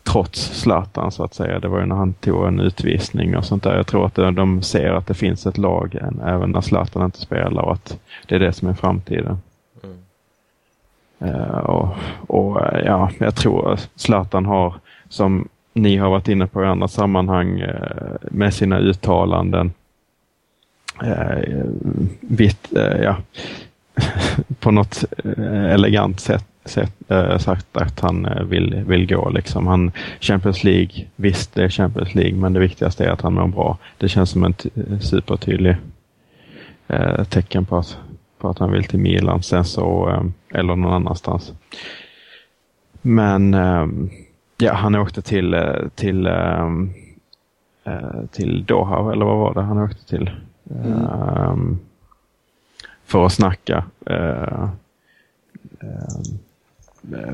trots 0.04 0.60
Zlatan 0.60 1.12
så 1.12 1.24
att 1.24 1.34
säga. 1.34 1.58
Det 1.58 1.68
var 1.68 1.80
ju 1.80 1.86
när 1.86 1.96
han 1.96 2.12
tog 2.12 2.46
en 2.46 2.60
utvisning 2.60 3.36
och 3.36 3.44
sånt 3.44 3.62
där. 3.62 3.76
Jag 3.76 3.86
tror 3.86 4.06
att 4.06 4.14
de 4.14 4.62
ser 4.62 4.90
att 4.90 5.06
det 5.06 5.14
finns 5.14 5.46
ett 5.46 5.58
lag 5.58 5.94
även 6.26 6.50
när 6.50 6.60
Zlatan 6.60 7.04
inte 7.04 7.20
spelar 7.20 7.62
och 7.62 7.72
att 7.72 7.98
det 8.26 8.34
är 8.34 8.38
det 8.38 8.52
som 8.52 8.68
är 8.68 8.74
framtiden. 8.74 9.38
Mm. 9.84 11.34
Uh, 11.34 11.58
och, 11.58 11.88
och 12.26 12.60
ja, 12.84 13.10
jag 13.18 13.34
tror 13.34 13.78
Zlatan 13.96 14.46
har, 14.46 14.74
som 15.08 15.48
ni 15.72 15.96
har 15.96 16.10
varit 16.10 16.28
inne 16.28 16.46
på 16.46 16.62
i 16.62 16.66
andra 16.66 16.88
sammanhang, 16.88 17.60
eh, 17.60 18.16
med 18.30 18.54
sina 18.54 18.78
uttalanden, 18.78 19.72
eh, 21.02 21.64
vitt, 22.20 22.76
eh, 22.76 23.02
ja, 23.02 23.16
på 24.60 24.70
något 24.70 25.04
elegant 25.46 26.20
sätt 26.20 26.46
sätt 26.64 26.92
sagt 27.38 27.76
att 27.76 28.00
han 28.00 28.28
vill, 28.48 28.74
vill 28.86 29.06
gå. 29.06 29.30
Liksom. 29.30 29.66
Han, 29.66 29.92
Champions 30.20 30.64
League, 30.64 31.04
visst 31.16 31.54
det 31.54 31.64
är 31.64 31.68
Champions 31.68 32.14
League 32.14 32.34
men 32.34 32.52
det 32.52 32.60
viktigaste 32.60 33.04
är 33.04 33.08
att 33.08 33.20
han 33.20 33.34
mår 33.34 33.46
bra. 33.46 33.78
Det 33.98 34.08
känns 34.08 34.30
som 34.30 34.44
en 34.44 34.54
supertydlig 35.00 35.76
tecken 37.28 37.64
på 37.64 37.76
att, 37.76 37.98
på 38.38 38.48
att 38.48 38.58
han 38.58 38.72
vill 38.72 38.84
till 38.84 38.98
Milan 38.98 39.42
sen 39.42 39.64
så, 39.64 40.16
eller 40.54 40.76
någon 40.76 40.92
annanstans. 40.92 41.52
Men 43.02 43.54
ehm, 43.54 44.10
ja, 44.62 44.74
han 44.74 44.94
åkte 44.94 45.22
till, 45.22 45.56
till, 45.94 46.28
till 48.30 48.64
Doha, 48.64 49.12
eller 49.12 49.24
vad 49.24 49.38
var 49.38 49.54
det 49.54 49.62
han 49.62 49.78
åkte 49.78 50.06
till? 50.06 50.30
Mm. 50.70 51.78
för 53.04 53.26
att 53.26 53.32
snacka. 53.32 53.84
Eh, 54.06 54.68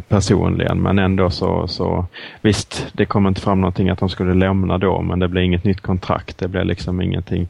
personligen 0.09 0.83
men 0.83 0.99
ändå 0.99 1.31
så, 1.31 1.69
så 1.69 2.07
visst 2.41 2.87
det 2.93 3.07
kom 3.07 3.27
inte 3.27 3.41
fram 3.41 3.61
någonting 3.61 3.89
att 3.89 3.99
de 3.99 4.09
skulle 4.09 4.35
lämna 4.35 4.79
då 4.79 5.03
men 5.03 5.19
det 5.19 5.29
blev 5.29 5.45
inget 5.45 5.65
nytt 5.65 5.81
kontrakt. 5.81 6.39
Det 6.39 6.49
blev 6.49 6.67
liksom 6.67 7.01
ingenting. 7.01 7.49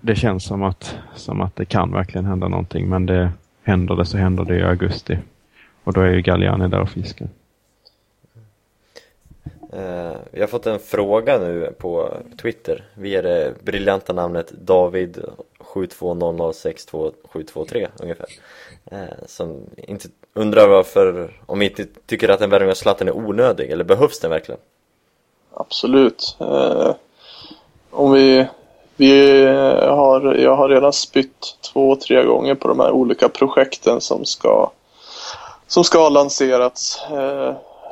Det 0.00 0.14
känns 0.14 0.44
som 0.44 0.62
att, 0.62 0.98
som 1.14 1.40
att 1.40 1.56
det 1.56 1.64
kan 1.64 1.92
verkligen 1.92 2.24
hända 2.24 2.48
någonting 2.48 2.88
men 2.88 3.06
det 3.06 3.30
händer 3.62 3.96
det 3.96 4.04
så 4.04 4.18
händer 4.18 4.44
det 4.44 4.56
i 4.56 4.62
augusti. 4.62 5.18
Och 5.84 5.92
då 5.92 6.00
är 6.00 6.12
ju 6.12 6.22
Galliani 6.22 6.68
där 6.68 6.80
och 6.80 6.90
fiskar. 6.90 7.28
Eh, 9.72 9.80
uh, 9.80 10.12
vi 10.30 10.40
har 10.40 10.48
fått 10.48 10.66
en 10.66 10.78
fråga 10.78 11.38
nu 11.38 11.74
på 11.78 12.16
Twitter 12.42 12.84
via 12.94 13.22
det 13.22 13.54
briljanta 13.64 14.12
namnet 14.12 14.50
David 14.50 15.24
720062723 15.58 17.88
ungefär. 18.02 18.26
Eh, 18.90 18.98
som 19.26 19.60
inte 19.76 20.08
undrar 20.34 20.68
varför, 20.68 21.36
om 21.46 21.58
vi 21.58 21.64
inte 21.64 21.86
tycker 22.06 22.28
att 22.28 22.40
en 22.40 22.50
värvning 22.50 22.70
av 22.70 22.74
Zlatan 22.74 23.08
är 23.08 23.16
onödig, 23.16 23.70
eller 23.70 23.84
behövs 23.84 24.20
den 24.20 24.30
verkligen? 24.30 24.60
Absolut. 25.54 26.36
Eh, 26.40 26.94
om 27.90 28.12
vi, 28.12 28.46
vi 28.96 29.44
har, 29.76 30.34
jag 30.34 30.56
har 30.56 30.68
redan 30.68 30.92
spytt 30.92 31.56
två, 31.72 31.96
tre 31.96 32.24
gånger 32.24 32.54
på 32.54 32.68
de 32.68 32.80
här 32.80 32.90
olika 32.90 33.28
projekten 33.28 34.00
som 34.00 34.24
ska, 34.24 34.70
som 35.66 35.84
ska 35.84 35.98
ha 35.98 36.08
lanserats. 36.08 37.00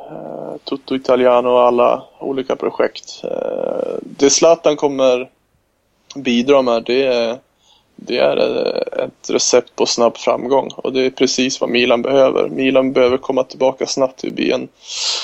Eh, 0.09 0.57
Tutto 0.63 0.95
Italiano 0.95 1.49
och 1.49 1.61
alla 1.61 2.03
olika 2.19 2.55
projekt. 2.55 3.21
Eh, 3.23 3.97
det 4.01 4.29
Zlatan 4.29 4.75
kommer 4.75 5.29
bidra 6.15 6.61
med 6.61 6.83
det 6.83 7.03
är, 7.03 7.37
det 7.95 8.17
är 8.17 8.37
ett 9.03 9.29
recept 9.29 9.75
på 9.75 9.85
snabb 9.85 10.17
framgång 10.17 10.69
och 10.75 10.93
det 10.93 11.05
är 11.05 11.09
precis 11.09 11.61
vad 11.61 11.69
Milan 11.69 12.01
behöver. 12.01 12.49
Milan 12.49 12.93
behöver 12.93 13.17
komma 13.17 13.43
tillbaka 13.43 13.85
snabbt 13.85 14.19
till, 14.19 14.51
en, 14.51 14.67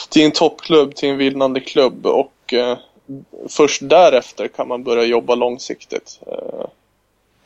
till 0.09 0.25
en 0.25 0.31
toppklubb, 0.31 0.95
till 0.95 1.09
en 1.09 1.17
vinnande 1.17 1.59
klubb 1.59 2.05
och 2.05 2.53
eh, 2.53 2.77
först 3.49 3.81
därefter 3.89 4.47
kan 4.47 4.67
man 4.67 4.83
börja 4.83 5.03
jobba 5.03 5.35
långsiktigt. 5.35 6.19
Eh, 6.27 6.65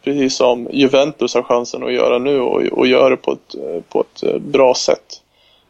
precis 0.04 0.36
som 0.36 0.68
Juventus 0.72 1.34
har 1.34 1.44
chansen 1.44 1.84
att 1.84 1.94
göra 1.94 2.18
nu 2.18 2.40
och, 2.40 2.62
och 2.62 2.88
gör 2.88 3.10
det 3.10 3.18
på 3.18 3.32
ett, 3.32 3.56
på 3.90 4.02
ett 4.02 4.42
bra 4.42 4.76
sätt. 4.76 5.22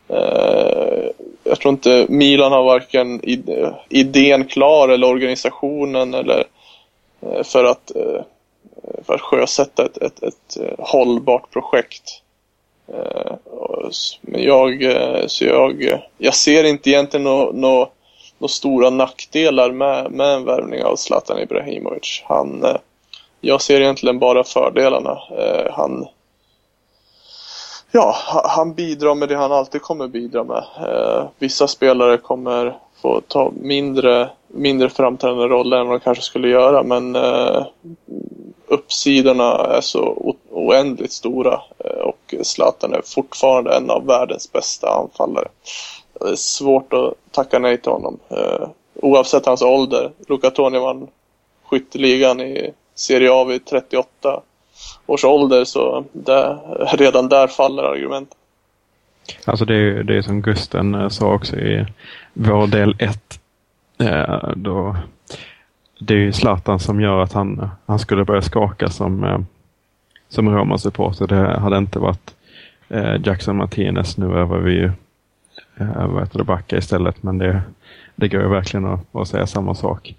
Eh, 0.07 1.09
jag 1.49 1.59
tror 1.59 1.71
inte 1.71 2.05
Milan 2.09 2.51
har 2.51 2.63
varken 2.63 3.21
idén 3.89 4.45
klar 4.45 4.89
eller 4.89 5.07
organisationen 5.07 6.13
eller 6.13 6.43
eh, 7.21 7.43
för 7.43 7.63
att, 7.63 7.95
eh, 7.95 8.21
för 9.05 9.13
att 9.13 9.21
sjösätta 9.21 9.85
ett, 9.85 9.97
ett, 9.97 10.23
ett 10.23 10.57
eh, 10.61 10.85
hållbart 10.85 11.51
projekt. 11.51 12.21
Men 14.21 14.43
jag, 14.43 14.93
så 15.27 15.45
jag, 15.45 15.99
jag 16.17 16.35
ser 16.35 16.63
inte 16.63 16.89
egentligen 16.89 17.23
några 17.23 17.51
nå, 17.51 17.89
nå 18.37 18.47
stora 18.47 18.89
nackdelar 18.89 19.71
med, 19.71 20.11
med 20.11 20.33
en 20.33 20.45
värvning 20.45 20.83
av 20.83 20.95
Zlatan 20.95 21.39
Ibrahimovic. 21.39 22.23
Han, 22.25 22.65
jag 23.41 23.61
ser 23.61 23.81
egentligen 23.81 24.19
bara 24.19 24.43
fördelarna. 24.43 25.17
Han, 25.71 26.07
ja, 27.91 28.15
han 28.43 28.73
bidrar 28.73 29.15
med 29.15 29.29
det 29.29 29.35
han 29.35 29.51
alltid 29.51 29.81
kommer 29.81 30.07
bidra 30.07 30.43
med. 30.43 30.63
Eh, 30.79 31.27
vissa 31.39 31.67
spelare 31.67 32.17
kommer 32.17 32.77
få 33.01 33.21
ta 33.27 33.51
mindre, 33.61 34.29
mindre 34.47 34.89
framträdande 34.89 35.47
roller 35.47 35.77
än 35.77 35.87
vad 35.87 35.99
de 35.99 36.03
kanske 36.03 36.23
skulle 36.23 36.47
göra 36.47 36.83
men 36.83 37.15
eh, 37.15 37.65
uppsidorna 38.67 39.55
är 39.55 39.81
så 39.81 40.35
oändligt 40.51 41.11
stora 41.11 41.61
eh, 41.77 42.01
och 42.01 42.35
Zlatan 42.41 42.93
är 42.93 43.01
fortfarande 43.05 43.75
en 43.75 43.89
av 43.89 44.05
världens 44.05 44.51
bästa 44.51 44.89
anfallare. 44.89 45.47
Det 46.13 46.29
är 46.29 46.35
svårt 46.35 46.93
att 46.93 47.13
tacka 47.31 47.59
nej 47.59 47.81
till 47.81 47.91
honom. 47.91 48.19
Eh, 48.29 48.67
oavsett 48.95 49.45
hans 49.45 49.61
ålder. 49.61 50.11
Luca 50.27 50.51
Toni 50.51 50.79
vann 50.79 51.07
skytteligan 51.65 52.41
i 52.41 52.73
Serie 52.95 53.31
A 53.33 53.43
vid 53.43 53.65
38 53.65 54.41
års 55.09 55.23
ålder 55.23 55.65
så 55.65 56.05
där, 56.11 56.59
redan 56.97 57.29
där 57.29 57.47
faller 57.47 57.83
argumentet. 57.83 58.37
Alltså 59.45 59.65
det 59.65 59.75
är 59.75 60.03
det 60.03 60.17
är 60.17 60.21
som 60.21 60.41
Gusten 60.41 60.95
eh, 60.95 61.09
sa 61.09 61.33
också 61.33 61.55
i 61.55 61.85
vår 62.33 62.67
del 62.67 62.95
1. 62.99 63.39
Eh, 63.99 64.49
då, 64.55 64.95
det 65.99 66.13
är 66.13 66.17
ju 66.17 66.33
Zlatan 66.33 66.79
som 66.79 67.01
gör 67.01 67.19
att 67.19 67.33
han, 67.33 67.69
han 67.85 67.99
skulle 67.99 68.25
börja 68.25 68.41
skaka 68.41 68.89
som, 68.89 69.23
eh, 69.23 69.39
som 70.29 70.49
Roma-supporter. 70.49 71.27
Det 71.27 71.59
hade 71.59 71.77
inte 71.77 71.99
varit 71.99 72.35
eh, 72.89 73.15
Jackson 73.23 73.57
Martinez. 73.57 74.17
Nu 74.17 74.25
övar 74.25 74.57
vi 74.57 74.71
ju 74.71 74.91
eh, 75.77 76.43
backa 76.43 76.77
istället 76.77 77.23
men 77.23 77.37
det, 77.37 77.61
det 78.15 78.27
går 78.27 78.41
ju 78.41 78.49
verkligen 78.49 78.85
att, 78.85 79.15
att 79.15 79.27
säga 79.27 79.47
samma 79.47 79.75
sak. 79.75 80.15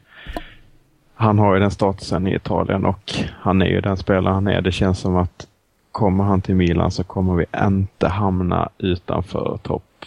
Han 1.20 1.38
har 1.38 1.55
ju 1.55 1.60
den 1.60 1.70
statusen 1.70 2.26
i 2.26 2.34
Italien 2.34 2.84
och 2.84 3.12
han 3.40 3.62
är 3.62 3.66
ju 3.66 3.80
den 3.80 3.97
spelare 3.97 4.34
han 4.34 4.47
är. 4.47 4.60
Det 4.60 4.72
känns 4.72 5.01
som 5.01 5.16
att 5.16 5.47
kommer 5.92 6.24
han 6.24 6.42
till 6.42 6.55
Milan 6.55 6.90
så 6.90 7.05
kommer 7.05 7.34
vi 7.34 7.44
inte 7.66 8.09
hamna 8.09 8.68
utanför 8.78 9.59
topp, 9.62 10.05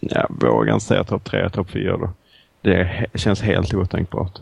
jag 0.00 0.26
vågar 0.28 0.74
inte 0.74 0.86
säga 0.86 1.04
topp 1.04 1.24
tre, 1.24 1.50
topp 1.50 1.70
fyra 1.70 1.96
då. 1.96 2.10
Det 2.60 3.06
känns 3.14 3.40
helt 3.42 3.74
otänkbart. 3.74 4.38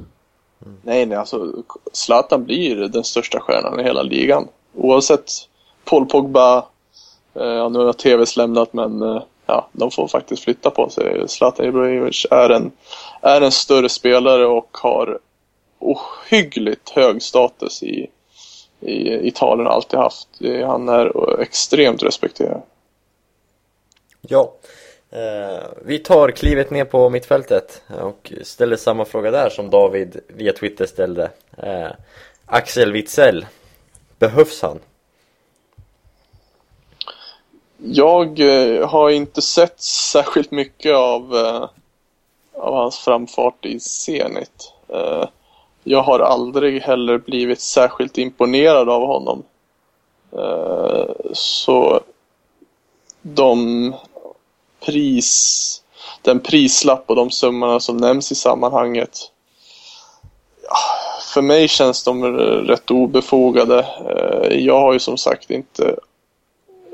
Nej, 0.83 1.07
nej, 1.07 1.19
alltså 1.19 1.53
Zlatan 1.93 2.45
blir 2.45 2.77
den 2.77 3.05
största 3.05 3.41
stjärnan 3.41 3.81
i 3.81 3.83
hela 3.83 4.03
ligan. 4.03 4.49
Oavsett 4.75 5.31
Paul 5.85 6.07
Pogba, 6.07 6.57
eh, 7.35 7.71
nu 7.71 7.79
har 7.79 7.93
TVs 7.93 8.37
lämnat 8.37 8.73
men 8.73 9.03
eh, 9.03 9.23
ja, 9.47 9.69
de 9.73 9.91
får 9.91 10.09
faktiskt 10.09 10.45
flytta 10.45 10.71
på 10.71 10.89
sig. 10.91 11.29
Zlatan 11.29 11.67
Ibrahimovic 11.67 12.27
är 12.31 12.51
en, 12.51 12.71
är 13.21 13.41
en 13.41 13.53
större 13.53 13.89
spelare 13.89 14.47
och 14.47 14.77
har 14.83 15.19
ohyggligt 15.79 16.91
hög 16.91 17.23
status 17.23 17.83
i, 17.83 18.11
i 18.81 19.29
Italien 19.29 19.67
och 19.67 19.75
alltid 19.75 19.99
haft. 19.99 20.29
Han 20.67 20.89
är 20.89 21.41
extremt 21.41 22.03
respekterad. 22.03 22.63
Ja, 24.29 24.55
eh, 25.11 25.69
vi 25.85 25.99
tar 25.99 26.31
klivet 26.31 26.71
ner 26.71 26.85
på 26.85 27.11
mittfältet 27.11 27.83
och 28.03 28.33
ställer 28.43 28.77
samma 28.77 29.05
fråga 29.05 29.31
där 29.31 29.51
som 29.51 29.71
David 29.71 30.21
via 30.29 30.53
Twitter 30.53 30.87
ställde. 30.87 31.31
Eh, 31.59 31.91
Axel 32.47 32.93
Witzell, 32.93 33.47
behövs 34.19 34.63
han? 34.63 34.79
Jag 37.79 38.41
eh, 38.41 38.89
har 38.89 39.11
inte 39.11 39.43
sett 39.43 39.81
särskilt 39.81 40.51
mycket 40.51 40.95
av, 40.95 41.35
av 42.55 42.75
hans 42.75 42.99
framfart 42.99 43.65
i 43.65 43.81
Zenit. 43.81 44.73
Jag 45.89 46.03
har 46.03 46.19
aldrig 46.21 46.83
heller 46.83 47.19
blivit 47.19 47.61
särskilt 47.61 48.19
imponerad 48.19 48.89
av 48.89 49.07
honom. 49.07 49.43
Eh, 50.33 51.15
så 51.33 52.01
de 53.23 53.95
pris, 54.81 55.83
den 56.23 56.41
prislapp 56.41 57.05
och 57.07 57.17
de 57.17 57.31
summorna 57.31 57.81
som 57.81 57.97
nämns 57.97 58.33
i 58.33 58.35
sammanhanget 58.35 59.19
för 61.35 61.43
mig 61.43 61.69
känns 61.69 62.05
de 62.05 62.25
rätt 62.67 62.91
obefogade. 62.91 63.79
Eh, 63.79 64.59
jag 64.59 64.81
har 64.81 64.93
ju 64.93 64.99
som 64.99 65.19
sagt 65.19 65.51
inte 65.51 65.97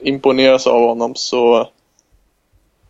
imponerats 0.02 0.66
av 0.66 0.80
honom 0.80 1.14
så 1.14 1.68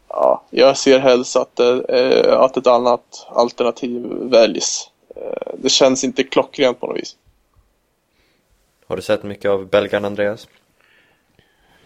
ja, 0.08 0.42
jag 0.50 0.76
ser 0.76 0.98
helst 0.98 1.36
att, 1.36 1.60
eh, 1.60 2.40
att 2.40 2.56
ett 2.56 2.66
annat 2.66 3.26
alternativ 3.28 4.06
väljs. 4.10 4.88
Eh, 5.22 5.54
det 5.58 5.68
känns 5.68 6.04
inte 6.04 6.22
klockrent 6.22 6.80
på 6.80 6.86
något 6.86 6.96
vis. 6.96 7.16
Har 8.86 8.96
du 8.96 9.02
sett 9.02 9.22
mycket 9.22 9.50
av 9.50 9.68
belgaren 9.68 10.04
Andreas? 10.04 10.48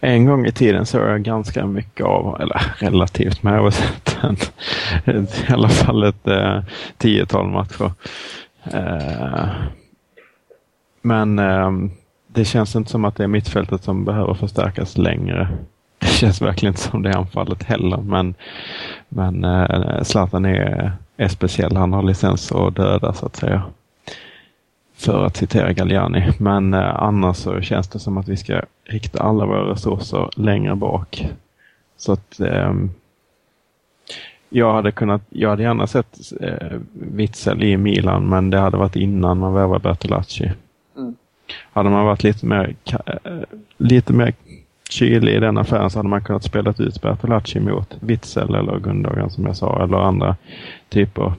En 0.01 0.27
gång 0.27 0.47
i 0.47 0.53
tiden 0.53 0.87
såg 0.87 1.03
jag 1.03 1.23
ganska 1.23 1.67
mycket 1.67 2.07
av, 2.07 2.41
eller 2.41 2.75
relativt, 2.79 3.43
men 3.43 3.55
jag 3.55 3.63
har 3.63 3.71
sett 3.71 4.19
en, 5.05 5.25
i 5.25 5.53
alla 5.53 5.69
fall 5.69 6.03
ett 6.03 6.27
eh, 6.27 6.63
tiotal 6.99 7.49
matcher. 7.49 7.93
Eh, 8.65 9.49
men 11.03 11.39
eh, 11.39 11.71
det 12.27 12.45
känns 12.45 12.77
inte 12.77 12.91
som 12.91 13.05
att 13.05 13.17
det 13.17 13.25
är 13.25 13.29
mittfältet 13.29 13.85
som 13.85 14.05
behöver 14.05 14.35
förstärkas 14.35 14.99
längre. 14.99 15.49
Det 15.99 16.07
känns 16.07 16.43
verkligen 16.43 16.73
inte 16.73 16.83
som 16.83 17.03
det 17.03 17.11
är 17.11 17.17
anfallet 17.17 17.63
heller, 17.63 17.97
men, 17.97 18.35
men 19.09 19.45
eh, 19.45 20.03
Zlatan 20.03 20.45
är, 20.45 20.93
är 21.17 21.29
speciell. 21.29 21.77
Han 21.77 21.93
har 21.93 22.03
licens 22.03 22.53
att 22.53 22.77
döda 22.77 23.13
så 23.13 23.27
att 23.27 23.37
säga. 23.37 23.63
För 24.97 25.25
att 25.25 25.37
citera 25.37 25.73
Galliani. 25.73 26.33
Men 26.39 26.75
eh, 26.75 27.03
annars 27.03 27.37
så 27.37 27.61
känns 27.61 27.89
det 27.89 27.99
som 27.99 28.19
att 28.19 28.29
vi 28.29 28.37
ska 28.37 28.63
rikta 28.85 29.23
alla 29.23 29.47
våra 29.47 29.73
resurser 29.73 30.31
längre 30.37 30.75
bak. 30.75 31.29
Så 31.97 32.13
att 32.13 32.41
eh, 32.41 32.73
jag 34.49 34.73
hade 34.73 34.93
kunnat, 34.93 35.23
jag 35.31 35.51
hade 35.51 35.63
gärna 35.63 35.87
sett 35.87 36.19
eh, 36.41 36.79
Witzel 36.93 37.63
i 37.63 37.77
Milan 37.77 38.29
men 38.29 38.51
det 38.51 38.59
hade 38.59 38.77
varit 38.77 38.97
innan 38.97 39.39
man 39.39 39.55
värvade 39.55 39.81
Bertolacci. 39.81 40.53
Mm. 40.97 41.15
Hade 41.73 41.91
man 41.91 42.05
varit 42.05 42.23
lite 42.23 42.47
mer, 42.47 42.77
eh, 43.07 43.33
lite 43.77 44.13
mer 44.13 44.35
kylig 44.91 45.35
i 45.35 45.41
den 45.41 45.59
affären 45.59 45.91
så 45.91 45.99
hade 45.99 46.09
man 46.09 46.25
kunnat 46.25 46.45
spela 46.45 46.75
ut 46.79 47.03
Bertolacci 47.03 47.61
mot 47.61 47.97
Witzel 48.01 48.55
eller 48.55 48.79
Gundogan 48.79 49.31
som 49.31 49.47
jag 49.47 49.57
sa 49.57 49.85
eller 49.85 49.97
andra 49.97 50.37
typer. 50.89 51.33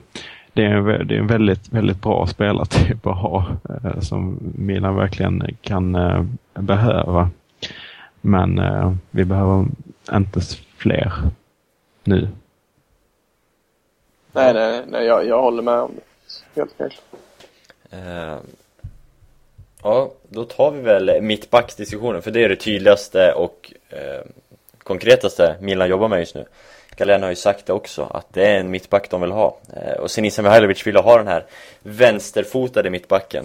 Det 0.52 0.64
är 0.64 0.70
en, 0.70 1.08
det 1.08 1.14
är 1.14 1.18
en 1.18 1.26
väldigt, 1.26 1.72
väldigt 1.72 2.02
bra 2.02 2.26
spelartyp 2.26 3.06
att 3.06 3.18
ha 3.18 3.46
eh, 3.68 4.00
som 4.00 4.38
Milan 4.54 4.96
verkligen 4.96 5.56
kan 5.60 5.94
eh, 5.94 6.22
behöva. 6.54 7.30
Men 8.20 8.58
eh, 8.58 8.92
vi 9.10 9.24
behöver 9.24 9.66
inte 10.12 10.40
fler 10.76 11.12
nu. 12.04 12.28
Nej, 14.32 14.54
nej, 14.54 14.84
nej 14.88 15.06
jag, 15.06 15.26
jag 15.26 15.42
håller 15.42 15.62
med 15.62 15.80
om 15.80 15.90
det. 15.94 16.60
Helt 16.60 16.76
klart. 16.76 17.02
Ja, 19.82 20.10
då 20.28 20.44
tar 20.44 20.70
vi 20.70 20.80
väl 20.80 21.22
mittbacksdiskussionen 21.22 22.22
för 22.22 22.30
det 22.30 22.44
är 22.44 22.48
det 22.48 22.56
tydligaste 22.56 23.32
och 23.32 23.72
eh, 23.88 24.20
konkretaste 24.82 25.56
Milan 25.60 25.88
jobbar 25.88 26.08
med 26.08 26.18
just 26.18 26.34
nu. 26.34 26.44
Galena 26.96 27.26
har 27.26 27.30
ju 27.30 27.36
sagt 27.36 27.66
det 27.66 27.72
också, 27.72 28.02
att 28.10 28.26
det 28.32 28.46
är 28.46 28.60
en 28.60 28.70
mittback 28.70 29.10
de 29.10 29.20
vill 29.20 29.30
ha. 29.30 29.58
Eh, 29.76 30.00
och 30.00 30.10
Sinisa 30.10 30.42
Mihailovic 30.42 30.86
vill 30.86 30.96
ha 30.96 31.18
den 31.18 31.26
här 31.26 31.46
vänsterfotade 31.82 32.90
mittbacken. 32.90 33.44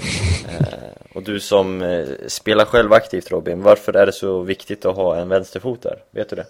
Eh, 0.50 1.16
och 1.16 1.24
du 1.24 1.40
som 1.40 1.82
eh, 1.82 2.06
spelar 2.28 2.66
själv 2.66 2.94
aktivt 2.94 3.32
Robin, 3.32 3.64
varför 3.64 3.94
är 3.94 4.06
det 4.06 4.12
så 4.12 4.42
viktigt 4.42 4.86
att 4.86 4.96
ha 4.96 5.16
en 5.16 5.30
vänsterfot 5.30 5.82
där? 5.82 5.98
Vet 6.12 6.30
du 6.30 6.36
det? 6.36 6.46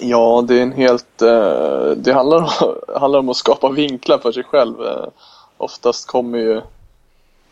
Ja, 0.00 0.44
det 0.48 0.58
är 0.58 0.62
en 0.62 0.72
helt... 0.72 1.22
Eh, 1.22 1.90
det 1.96 2.12
handlar 2.12 2.36
om, 2.36 2.76
handlar 3.00 3.18
om 3.18 3.28
att 3.28 3.36
skapa 3.36 3.68
vinklar 3.68 4.18
för 4.18 4.32
sig 4.32 4.44
själv. 4.44 4.82
Eh, 4.82 5.08
oftast 5.56 6.06
kommer 6.06 6.38
ju 6.38 6.60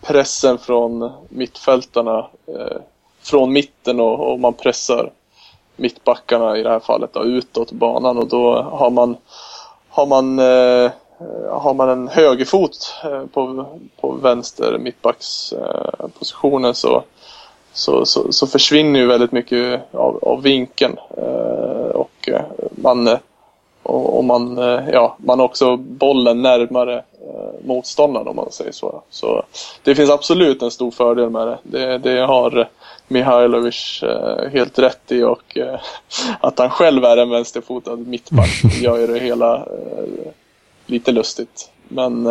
pressen 0.01 0.59
från 0.59 1.13
mittfältarna 1.29 2.19
eh, 2.47 2.81
från 3.23 3.53
mitten 3.53 4.01
och, 4.01 4.33
och 4.33 4.41
man 4.41 4.55
pressar 4.55 5.11
mittbackarna 5.77 6.57
i 6.57 6.63
det 6.63 6.71
här 6.71 6.81
fallet 6.81 7.13
då, 7.13 7.25
utåt 7.25 7.73
banan 7.73 8.19
och 8.19 8.29
då 8.29 8.63
har 8.63 8.91
man 8.91 9.17
har 9.99 10.07
man, 10.07 10.39
eh, 10.39 10.91
har 11.51 11.75
man 11.75 11.89
en 11.89 12.09
högerfot 12.09 12.95
eh, 13.05 13.27
på, 13.27 13.67
på 14.01 14.13
vänster 14.13 14.79
mittbackspositionen 14.79 16.71
eh, 16.71 16.73
så, 16.73 17.05
så, 17.73 18.07
så, 18.07 18.33
så, 18.33 18.47
försvinner 18.47 19.01
ju 19.01 19.07
väldigt 19.07 19.33
mycket 19.33 19.95
av, 19.95 20.19
av 20.23 20.43
vinkeln. 20.43 20.97
Eh, 21.17 21.91
och 21.95 22.29
man, 22.71 23.09
eh, 23.09 23.19
och, 23.89 24.19
och, 24.19 24.25
man, 24.25 24.57
ja, 24.93 25.17
man 25.19 25.39
har 25.39 25.47
också 25.47 25.77
bollen 25.77 26.43
närmare 26.43 27.05
motståndaren 27.65 28.29
om 28.29 28.37
man 28.37 28.53
säger 28.53 28.73
så. 28.73 29.03
Så 29.11 29.43
det 29.83 29.95
finns 29.95 30.11
absolut 30.11 30.63
en 30.63 30.71
stor 30.71 30.91
fördel 30.91 31.31
med 31.31 31.47
det. 31.47 31.59
Det, 31.63 31.99
det 31.99 32.21
har 32.21 32.69
Mihailovic 33.09 34.05
helt 34.53 34.79
rätt 34.79 35.13
i 35.13 35.23
och 35.23 35.59
att 36.41 36.59
han 36.59 36.71
själv 36.71 37.05
är 37.05 37.17
en 37.17 37.31
vänsterfotad 37.31 37.97
mittback 37.97 38.63
gör 38.83 38.99
ju 38.99 39.07
det 39.07 39.19
hela 39.19 39.69
lite 40.87 41.13
lustigt. 41.13 41.71
Men 41.89 42.27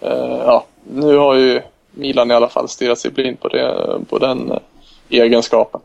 ja, 0.00 0.64
nu 0.84 1.16
har 1.16 1.34
ju 1.34 1.62
Milan 1.94 2.30
i 2.30 2.34
alla 2.34 2.48
fall 2.48 2.68
stirrat 2.68 2.98
sig 2.98 3.10
blind 3.10 3.40
på, 3.40 3.48
det, 3.48 3.98
på 4.08 4.18
den 4.18 4.52
egenskapen. 5.08 5.80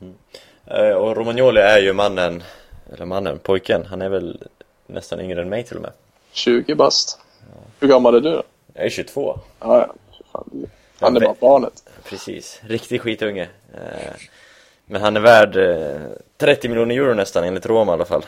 Mm. 0.00 0.96
Och 0.96 1.16
Romagnoli 1.16 1.60
är 1.60 1.78
ju 1.78 1.92
mannen, 1.92 2.42
eller 2.92 3.04
mannen, 3.06 3.38
pojken, 3.38 3.86
han 3.86 4.02
är 4.02 4.08
väl 4.08 4.42
nästan 4.86 5.20
yngre 5.20 5.42
än 5.42 5.48
mig 5.48 5.64
till 5.64 5.76
och 5.76 5.82
med. 5.82 5.92
20 6.32 6.74
bast. 6.74 7.18
Ja. 7.40 7.60
Hur 7.80 7.88
gammal 7.88 8.14
är 8.14 8.20
du? 8.20 8.30
Då? 8.30 8.42
Jag 8.74 8.84
är 8.84 8.90
22 8.90 9.38
Ja, 9.60 9.78
ja. 9.78 9.94
Fan, 10.32 10.66
han 11.00 11.16
är 11.16 11.20
bara 11.20 11.34
barnet. 11.40 11.88
Precis, 12.04 12.60
riktig 12.64 13.00
skitunge. 13.00 13.48
Eh, 13.74 14.12
Men 14.86 15.02
han 15.02 15.16
är 15.16 15.20
värd 15.20 15.58
30 16.36 16.68
miljoner 16.68 16.94
euro 16.94 17.14
nästan 17.14 17.44
enligt 17.44 17.66
Roma 17.66 17.92
i 17.92 17.94
alla 17.94 18.04
fall. 18.04 18.24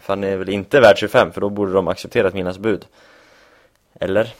För 0.00 0.12
han 0.12 0.24
är 0.24 0.36
väl 0.36 0.48
inte 0.48 0.80
värd 0.80 0.98
25 0.98 1.32
för 1.32 1.40
då 1.40 1.48
borde 1.50 1.72
de 1.72 1.88
accepterat 1.88 2.34
mina 2.34 2.52
bud. 2.52 2.86
Eller? 4.00 4.34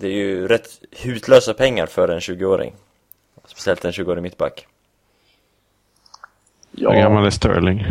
Det 0.00 0.06
är 0.06 0.12
ju 0.12 0.48
rätt 0.48 0.68
hutlösa 0.90 1.54
pengar 1.54 1.86
för 1.86 2.08
en 2.08 2.18
20-åring 2.20 2.74
Speciellt 3.46 3.84
en 3.84 3.90
20-årig 3.92 4.22
mittback 4.22 4.66
Ja. 6.78 6.92
Hur 6.92 7.00
gammal 7.00 7.26
är 7.26 7.30
Sterling? 7.30 7.86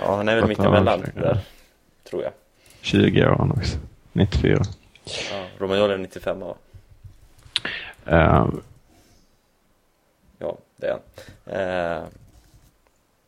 Ja, 0.00 0.16
han 0.16 0.28
är 0.28 0.36
väl 0.36 0.46
mittemellan 0.48 1.04
där, 1.14 1.38
tror 2.10 2.22
jag. 2.22 2.32
20 2.80 3.26
år 3.26 3.36
han 3.38 3.50
också. 3.50 3.78
94. 4.12 4.62
Ja, 5.04 5.46
Romagnoli 5.58 5.94
är 5.94 5.98
95 5.98 6.42
år. 6.42 6.56
Uh, 8.12 8.46
Ja, 10.38 10.56
det 10.76 10.86
är 10.86 10.92
han. 10.92 11.00
Eh, 11.60 12.04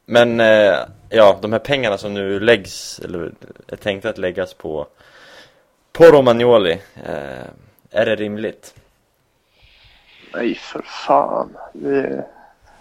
men 0.07 0.41
eh, 0.41 0.79
ja, 1.09 1.39
de 1.43 1.53
här 1.53 1.59
pengarna 1.59 1.99
som 1.99 2.15
nu 2.15 2.41
läggs, 2.41 3.01
eller 3.05 3.33
är 3.67 3.77
tänkta 3.77 4.09
att 4.09 4.19
läggas 4.19 4.55
på 4.55 4.87
på 5.93 6.05
Romagnoli, 6.05 6.73
eh, 6.95 7.47
är 7.91 8.07
det 8.07 8.17
rimligt? 8.17 8.75
Nej, 10.35 10.55
för 10.55 10.83
fan. 10.83 11.57
Det, 11.73 12.27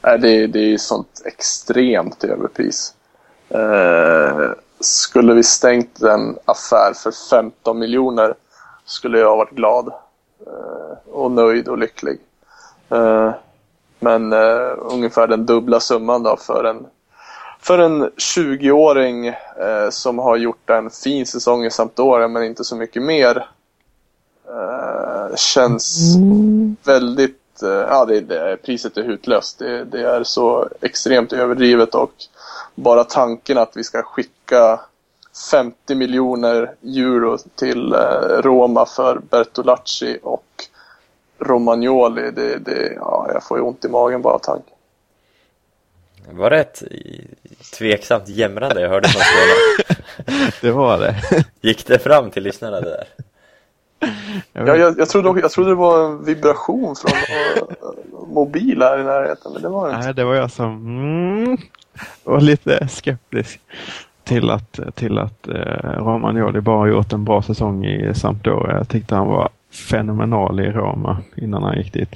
nej, 0.01 0.19
det, 0.19 0.47
det 0.47 0.73
är 0.73 0.77
sånt 0.77 1.21
extremt 1.25 2.23
överpris. 2.23 2.93
Eh, 3.49 4.51
skulle 4.79 5.33
vi 5.33 5.43
stängt 5.43 6.01
en 6.01 6.37
affär 6.45 6.93
för 6.93 7.11
15 7.29 7.79
miljoner 7.79 8.33
skulle 8.85 9.19
jag 9.19 9.29
ha 9.29 9.35
varit 9.35 9.55
glad. 9.55 9.87
Eh, 10.47 11.13
och 11.13 11.31
nöjd 11.31 11.67
och 11.67 11.77
lycklig. 11.77 12.19
Eh, 12.89 13.31
men 13.99 14.33
eh, 14.33 14.71
ungefär 14.77 15.27
den 15.27 15.45
dubbla 15.45 15.79
summan 15.79 16.23
då 16.23 16.37
för 16.37 16.63
en, 16.63 16.87
för 17.59 17.79
en 17.79 18.09
20-åring 18.09 19.27
eh, 19.27 19.89
som 19.89 20.19
har 20.19 20.37
gjort 20.37 20.69
en 20.69 20.89
fin 20.89 21.25
säsong 21.25 21.65
i 21.65 21.71
Sampdoria 21.71 22.27
men 22.27 22.43
inte 22.43 22.63
så 22.63 22.75
mycket 22.75 23.03
mer. 23.03 23.49
Eh, 24.49 25.35
känns 25.35 26.15
väldigt, 26.83 27.41
eh, 27.63 27.69
ja 27.69 28.05
det, 28.05 28.21
det, 28.21 28.57
priset 28.63 28.97
är 28.97 29.03
hutlöst. 29.03 29.59
Det, 29.59 29.83
det 29.83 30.01
är 30.01 30.23
så 30.23 30.69
extremt 30.81 31.33
överdrivet 31.33 31.95
och 31.95 32.13
bara 32.75 33.03
tanken 33.03 33.57
att 33.57 33.71
vi 33.77 33.83
ska 33.83 34.01
skicka 34.01 34.79
50 35.51 35.95
miljoner 35.95 36.73
euro 36.83 37.37
till 37.55 37.93
eh, 37.93 38.41
Roma 38.41 38.85
för 38.85 39.19
Bertolacci 39.29 40.19
och 40.23 40.45
Romagnoli, 41.39 42.31
det, 42.31 42.57
det, 42.57 42.93
ja, 42.95 43.29
jag 43.33 43.43
får 43.43 43.57
ju 43.57 43.63
ont 43.63 43.85
i 43.85 43.89
magen 43.89 44.21
bara 44.21 44.33
av 44.33 44.39
tanken. 44.39 44.73
Var 46.29 46.49
det 46.49 46.59
ett 46.59 46.83
tveksamt 47.77 48.27
jämrande 48.27 48.81
jag 48.81 48.89
hörde 48.89 49.07
från? 49.07 49.21
Det 50.61 50.71
var 50.71 50.97
det. 50.97 51.15
Gick 51.61 51.87
det 51.87 51.99
fram 51.99 52.31
till 52.31 52.43
lyssnarna 52.43 52.81
det 52.81 52.89
där? 52.89 53.07
Ja, 54.53 54.75
jag, 54.75 54.99
jag, 54.99 55.09
trodde, 55.09 55.41
jag 55.41 55.51
trodde 55.51 55.69
det 55.69 55.75
var 55.75 56.05
en 56.05 56.25
vibration 56.25 56.95
från 56.95 57.11
uh, 57.11 58.33
mobil 58.33 58.81
här 58.81 58.99
i 58.99 59.03
närheten, 59.03 59.53
men 59.53 59.61
det 59.61 59.69
var 59.69 59.87
det 59.87 59.95
inte. 59.95 60.05
Nej, 60.05 60.15
det 60.15 60.23
var 60.23 60.35
jag 60.35 60.51
som 60.51 60.71
mm, 60.75 61.57
var 62.23 62.41
lite 62.41 62.87
skeptisk 62.87 63.61
till 64.23 64.49
att, 64.49 64.79
till 64.95 65.17
att 65.17 65.47
eh, 65.47 66.03
Romagnoli 66.03 66.61
bara 66.61 66.89
gjort 66.89 67.13
en 67.13 67.23
bra 67.23 67.41
säsong 67.41 67.85
i 67.85 68.13
Sampdoria. 68.15 68.77
Jag 68.77 68.89
tyckte 68.89 69.15
han 69.15 69.27
var 69.27 69.49
fenomenal 69.71 70.59
i 70.59 70.71
Roma 70.71 71.17
innan 71.35 71.63
han 71.63 71.77
gick 71.77 71.93
dit. 71.93 72.15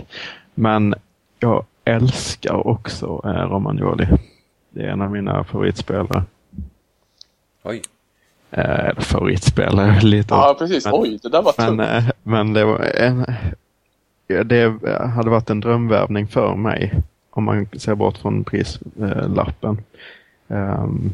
Men 0.53 0.95
jag 1.39 1.65
älskar 1.85 2.67
också 2.67 3.21
eh, 3.25 3.49
Romagnoli. 3.49 4.07
Det 4.69 4.83
är 4.83 4.87
en 4.87 5.01
av 5.01 5.11
mina 5.11 5.43
favoritspelare. 5.43 6.23
Oj. 7.63 7.81
Eh, 8.51 8.79
eller 8.89 9.01
favoritspelare, 9.01 9.99
lite 10.03 10.33
Ja, 10.33 10.55
precis. 10.59 10.85
Men- 10.85 10.93
Oj, 10.97 11.19
det 11.23 11.29
där 11.29 11.41
var 11.41 11.53
men, 11.57 11.79
eh, 11.79 12.03
men 12.23 12.53
det 12.53 12.65
var 12.65 12.79
en, 12.79 13.25
det 14.45 14.87
hade 15.15 15.29
varit 15.29 15.49
en 15.49 15.59
drömvärvning 15.59 16.27
för 16.27 16.55
mig. 16.55 16.93
Om 17.29 17.43
man 17.43 17.67
ser 17.77 17.95
bort 17.95 18.17
från 18.17 18.43
prislappen. 18.43 19.77
Um, 20.47 21.11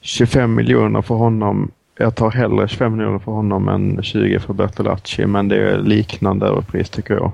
25 0.00 0.54
miljoner 0.54 1.02
för 1.02 1.14
honom. 1.14 1.70
Jag 1.98 2.14
tar 2.16 2.30
hellre 2.30 2.68
25 2.68 2.96
miljoner 2.96 3.18
för 3.18 3.32
honom 3.32 3.68
än 3.68 4.02
20 4.02 4.38
för 4.40 4.52
Bertolacci. 4.54 5.26
Men 5.26 5.48
det 5.48 5.56
är 5.56 5.78
liknande 5.78 6.46
överpris 6.46 6.90
tycker 6.90 7.14
jag. 7.14 7.32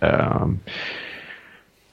Ehm, 0.00 0.58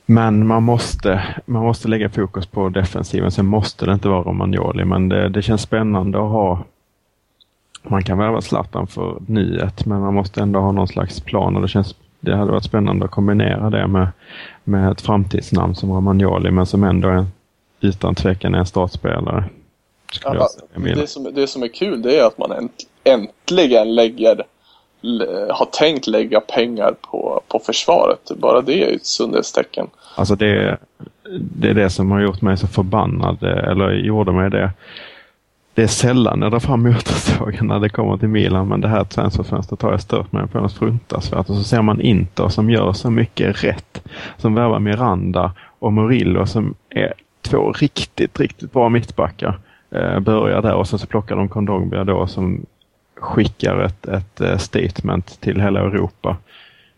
men 0.05 0.47
man 0.47 0.63
måste, 0.63 1.23
man 1.45 1.63
måste 1.63 1.87
lägga 1.87 2.09
fokus 2.09 2.45
på 2.45 2.69
defensiven. 2.69 3.31
Sen 3.31 3.45
måste 3.45 3.85
det 3.85 3.93
inte 3.93 4.07
vara 4.07 4.21
Romagnoli. 4.21 4.85
Men 4.85 5.09
det, 5.09 5.29
det 5.29 5.41
känns 5.41 5.61
spännande 5.61 6.17
att 6.17 6.31
ha 6.31 6.63
man 7.87 8.03
kan 8.03 8.17
värva 8.17 8.41
Zlatan 8.41 8.87
för 8.87 9.17
nyhet 9.27 9.85
men 9.85 10.01
man 10.01 10.13
måste 10.13 10.41
ändå 10.41 10.59
ha 10.59 10.71
någon 10.71 10.87
slags 10.87 11.19
plan 11.19 11.55
och 11.55 11.61
det 11.61 11.67
känns 11.67 11.95
det 12.19 12.35
hade 12.35 12.51
varit 12.51 12.63
spännande 12.63 13.05
att 13.05 13.11
kombinera 13.11 13.69
det 13.69 13.87
med, 13.87 14.07
med 14.63 14.91
ett 14.91 15.01
framtidsnamn 15.01 15.75
som 15.75 15.91
Romagnoli 15.91 16.51
men 16.51 16.65
som 16.65 16.83
ändå 16.83 17.09
är 17.09 17.25
utan 17.81 18.15
tvekan 18.15 18.55
är 18.55 18.59
en 18.59 18.65
startspelare. 18.65 19.43
Ja, 20.23 20.47
det, 20.75 21.07
som, 21.07 21.23
det 21.33 21.47
som 21.47 21.63
är 21.63 21.67
kul 21.67 22.01
det 22.01 22.19
är 22.19 22.27
att 22.27 22.37
man 22.37 22.51
änt, 22.51 22.71
äntligen 23.03 23.95
lägger, 23.95 24.43
har 25.49 25.65
tänkt 25.65 26.07
lägga 26.07 26.41
pengar 26.41 26.95
på, 27.01 27.41
på 27.47 27.59
försvaret. 27.59 28.31
Bara 28.37 28.61
det 28.61 28.83
är 28.83 28.95
ett 28.95 29.05
sundhetstecken. 29.05 29.87
Alltså 30.15 30.35
det, 30.35 30.77
det 31.39 31.69
är 31.69 31.73
det 31.73 31.89
som 31.89 32.11
har 32.11 32.21
gjort 32.21 32.41
mig 32.41 32.57
så 32.57 32.67
förbannad, 32.67 33.43
eller 33.43 33.91
gjorde 33.91 34.31
mig 34.31 34.49
det. 34.49 34.71
Det 35.73 35.83
är 35.83 35.87
sällan 35.87 36.41
jag 36.41 36.51
drar 36.51 36.59
fram 36.59 36.83
motorsågen 36.83 37.67
när 37.67 37.79
det 37.79 37.89
kommer 37.89 38.17
till 38.17 38.27
Milan, 38.27 38.67
men 38.67 38.81
det 38.81 38.87
här 38.87 39.03
transferfönstret 39.03 39.81
har 39.81 39.91
jag 39.91 40.01
stört 40.01 40.31
mig 40.31 40.47
på 40.47 40.59
något 40.59 40.73
fruktansvärt. 40.73 41.49
Och 41.49 41.55
så 41.55 41.63
ser 41.63 41.81
man 41.81 42.01
Inter 42.01 42.49
som 42.49 42.69
gör 42.69 42.93
så 42.93 43.11
mycket 43.11 43.63
rätt. 43.63 44.07
Som 44.37 44.55
värvar 44.55 44.79
Miranda 44.79 45.53
och 45.79 45.93
Murillo 45.93 46.45
som 46.45 46.75
är 46.89 47.13
två 47.41 47.71
riktigt, 47.71 48.39
riktigt 48.39 48.71
bra 48.71 48.89
mittbackar. 48.89 49.59
Eh, 49.91 50.19
börjar 50.19 50.61
där 50.61 50.73
och 50.73 50.87
sen 50.87 50.99
så 50.99 51.07
plockar 51.07 51.35
de 51.35 51.49
Kondogbia 51.49 52.03
då 52.03 52.27
som 52.27 52.65
skickar 53.15 53.79
ett, 53.79 54.05
ett 54.07 54.41
eh, 54.41 54.57
statement 54.57 55.41
till 55.41 55.61
hela 55.61 55.79
Europa. 55.79 56.37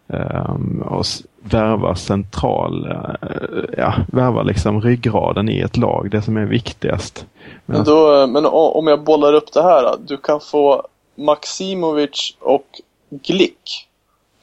Um, 0.10 0.81
och 0.89 1.02
s- 1.02 1.23
värva 1.39 1.95
central, 1.95 2.91
eh, 2.91 3.30
ja, 3.77 3.94
värva 4.07 4.44
liksom 4.44 4.81
ryggraden 4.81 5.49
i 5.49 5.60
ett 5.60 5.77
lag, 5.77 6.10
det 6.11 6.22
som 6.22 6.38
är 6.38 6.45
viktigast. 6.45 7.26
Men, 7.65 7.84
då, 7.84 8.27
men 8.27 8.45
o- 8.45 8.72
om 8.80 8.88
jag 8.88 9.03
bollar 9.03 9.34
upp 9.34 9.53
det 9.53 9.61
här. 9.64 9.95
Du 10.07 10.18
kan 10.18 10.39
få 10.39 10.88
Maximovic 11.15 12.35
och 12.39 12.65
Glick 13.10 13.88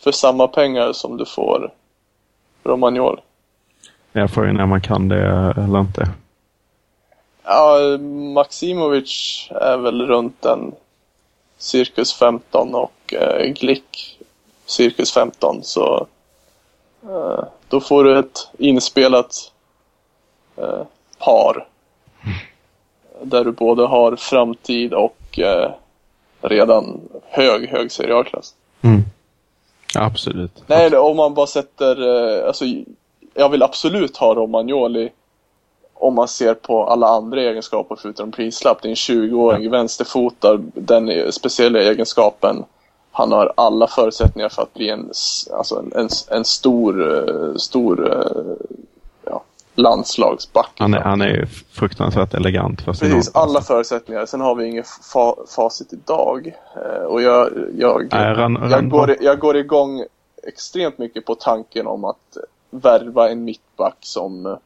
för 0.05 0.13
samma 0.13 0.49
pengar 0.49 0.93
som 0.93 1.17
du 1.17 1.25
får 1.27 1.71
Romagnol. 2.65 3.21
Jag 4.13 4.31
får 4.31 4.47
ju 4.47 4.53
när 4.53 4.67
man 4.67 4.81
kan 4.81 5.09
det 5.09 5.55
eller 5.57 5.81
inte. 5.81 6.09
Ja, 7.45 7.79
Maximovic 8.35 9.49
är 9.51 9.77
väl 9.77 10.07
runt 10.07 10.45
en 10.45 10.73
cirkus 11.65 12.12
15 12.12 12.74
och 12.74 13.15
eh, 13.15 13.47
Glick 13.53 14.19
cirkus 14.66 15.12
15 15.12 15.62
så 15.62 16.07
eh, 17.03 17.45
då 17.69 17.81
får 17.81 18.05
du 18.05 18.19
ett 18.19 18.49
inspelat 18.59 19.53
eh, 20.57 20.82
par. 21.19 21.69
Där 23.23 23.45
du 23.45 23.53
både 23.53 23.86
har 23.86 24.16
framtid 24.16 24.95
och 24.95 25.39
eh, 25.39 25.70
redan 26.41 27.01
hög, 27.23 27.69
hög 27.69 27.93
serialklass. 27.93 28.55
Mm. 28.82 29.03
Absolut. 29.95 30.62
Nej, 30.66 30.97
om 30.97 31.16
man 31.16 31.35
bara 31.35 31.47
sätter, 31.47 32.03
eh, 32.41 32.47
alltså 32.47 32.65
jag 33.35 33.49
vill 33.49 33.62
absolut 33.62 34.16
ha 34.16 34.35
Romagnoli 34.35 35.11
om 36.05 36.15
man 36.15 36.29
ser 36.29 36.55
på 36.55 36.85
alla 36.87 37.07
andra 37.09 37.41
egenskaper 37.41 37.97
förutom 38.03 38.33
prislapp. 38.33 38.83
Det 38.83 38.89
är 38.89 38.91
en 38.91 38.95
20-åring, 38.95 39.71
vänsterfotad, 39.71 40.59
den 40.75 41.33
speciella 41.33 41.81
egenskapen. 41.81 42.65
Han 43.13 43.33
har 43.33 43.53
alla 43.57 43.87
förutsättningar 43.87 44.49
för 44.49 44.63
att 44.63 44.75
bli 44.75 44.89
en, 44.91 45.11
alltså 45.53 45.79
en, 45.79 45.93
en, 46.01 46.09
en 46.31 46.45
stor, 46.45 47.19
eh, 47.29 47.55
stor 47.57 48.13
eh, 48.13 48.69
ja, 49.25 49.43
landslagsback. 49.75 50.71
Han 50.79 50.95
är, 50.95 51.01
han 51.01 51.21
är 51.21 51.29
ju 51.29 51.47
fruktansvärt 51.73 52.35
elegant 52.35 52.81
sin 52.81 52.95
Precis, 52.95 53.35
alla 53.35 53.61
förutsättningar. 53.61 54.27
Sen 54.27 54.41
har 54.41 54.55
vi 54.55 54.67
inget 54.67 54.89
fa 55.13 55.35
facit 55.57 55.93
idag. 55.93 56.55
Eh, 56.77 57.05
och 57.05 57.23
jag, 57.23 57.51
jag, 57.79 58.09
Nej, 58.13 58.35
Ran- 58.35 58.59
jag, 58.71 58.73
Ran- 58.73 58.89
går, 58.89 59.17
jag 59.21 59.39
går 59.39 59.57
igång 59.57 60.05
extremt 60.49 60.99
mycket 60.99 61.25
på 61.27 61.35
tanken 61.35 61.87
om 61.87 62.05
att 62.05 62.37
värva 62.71 63.31
en 63.31 63.45
mittback 63.45 63.97
som, 64.01 64.57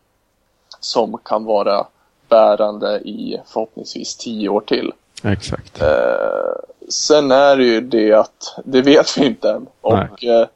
som 0.80 1.18
kan 1.24 1.44
vara 1.44 1.86
bärande 2.28 2.98
i 2.98 3.40
förhoppningsvis 3.46 4.16
tio 4.16 4.48
år 4.48 4.60
till. 4.60 4.92
Exakt. 5.24 5.82
Eh, 5.82 5.88
sen 6.88 7.30
är 7.30 7.56
det 7.56 7.64
ju 7.64 7.80
det 7.80 8.12
att 8.12 8.60
det 8.64 8.82
vet 8.82 9.18
vi 9.18 9.26
inte 9.26 9.50
än. 9.50 9.66
Och 9.80 10.24
eh, 10.24 10.46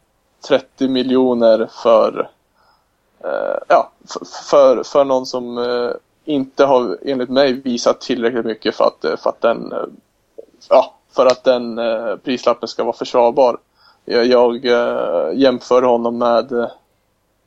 30 0.49 0.89
miljoner 0.89 1.69
för 1.83 2.31
eh, 3.25 3.59
ja, 3.69 3.91
för, 4.51 4.83
för 4.83 5.05
någon 5.05 5.27
som 5.27 5.59
eh, 5.59 5.91
inte 6.25 6.65
har 6.65 6.99
enligt 7.03 7.29
mig 7.29 7.53
visat 7.53 8.01
tillräckligt 8.01 8.45
mycket 8.45 8.75
för 8.75 8.85
att, 8.85 9.05
eh, 9.05 9.17
för 9.17 9.31
att 9.31 9.41
den 9.41 9.73
eh, 9.73 9.79
ja, 10.69 10.95
för 11.13 11.27
att 11.27 11.45
den 11.45 11.81
prislappen 12.25 12.69
ska 12.69 12.85
vara 12.85 12.97
försvarbar. 12.97 13.59
Jag, 14.05 14.27
jag 14.27 14.65
jämför 15.35 15.83
honom 15.83 16.19
med 16.19 16.71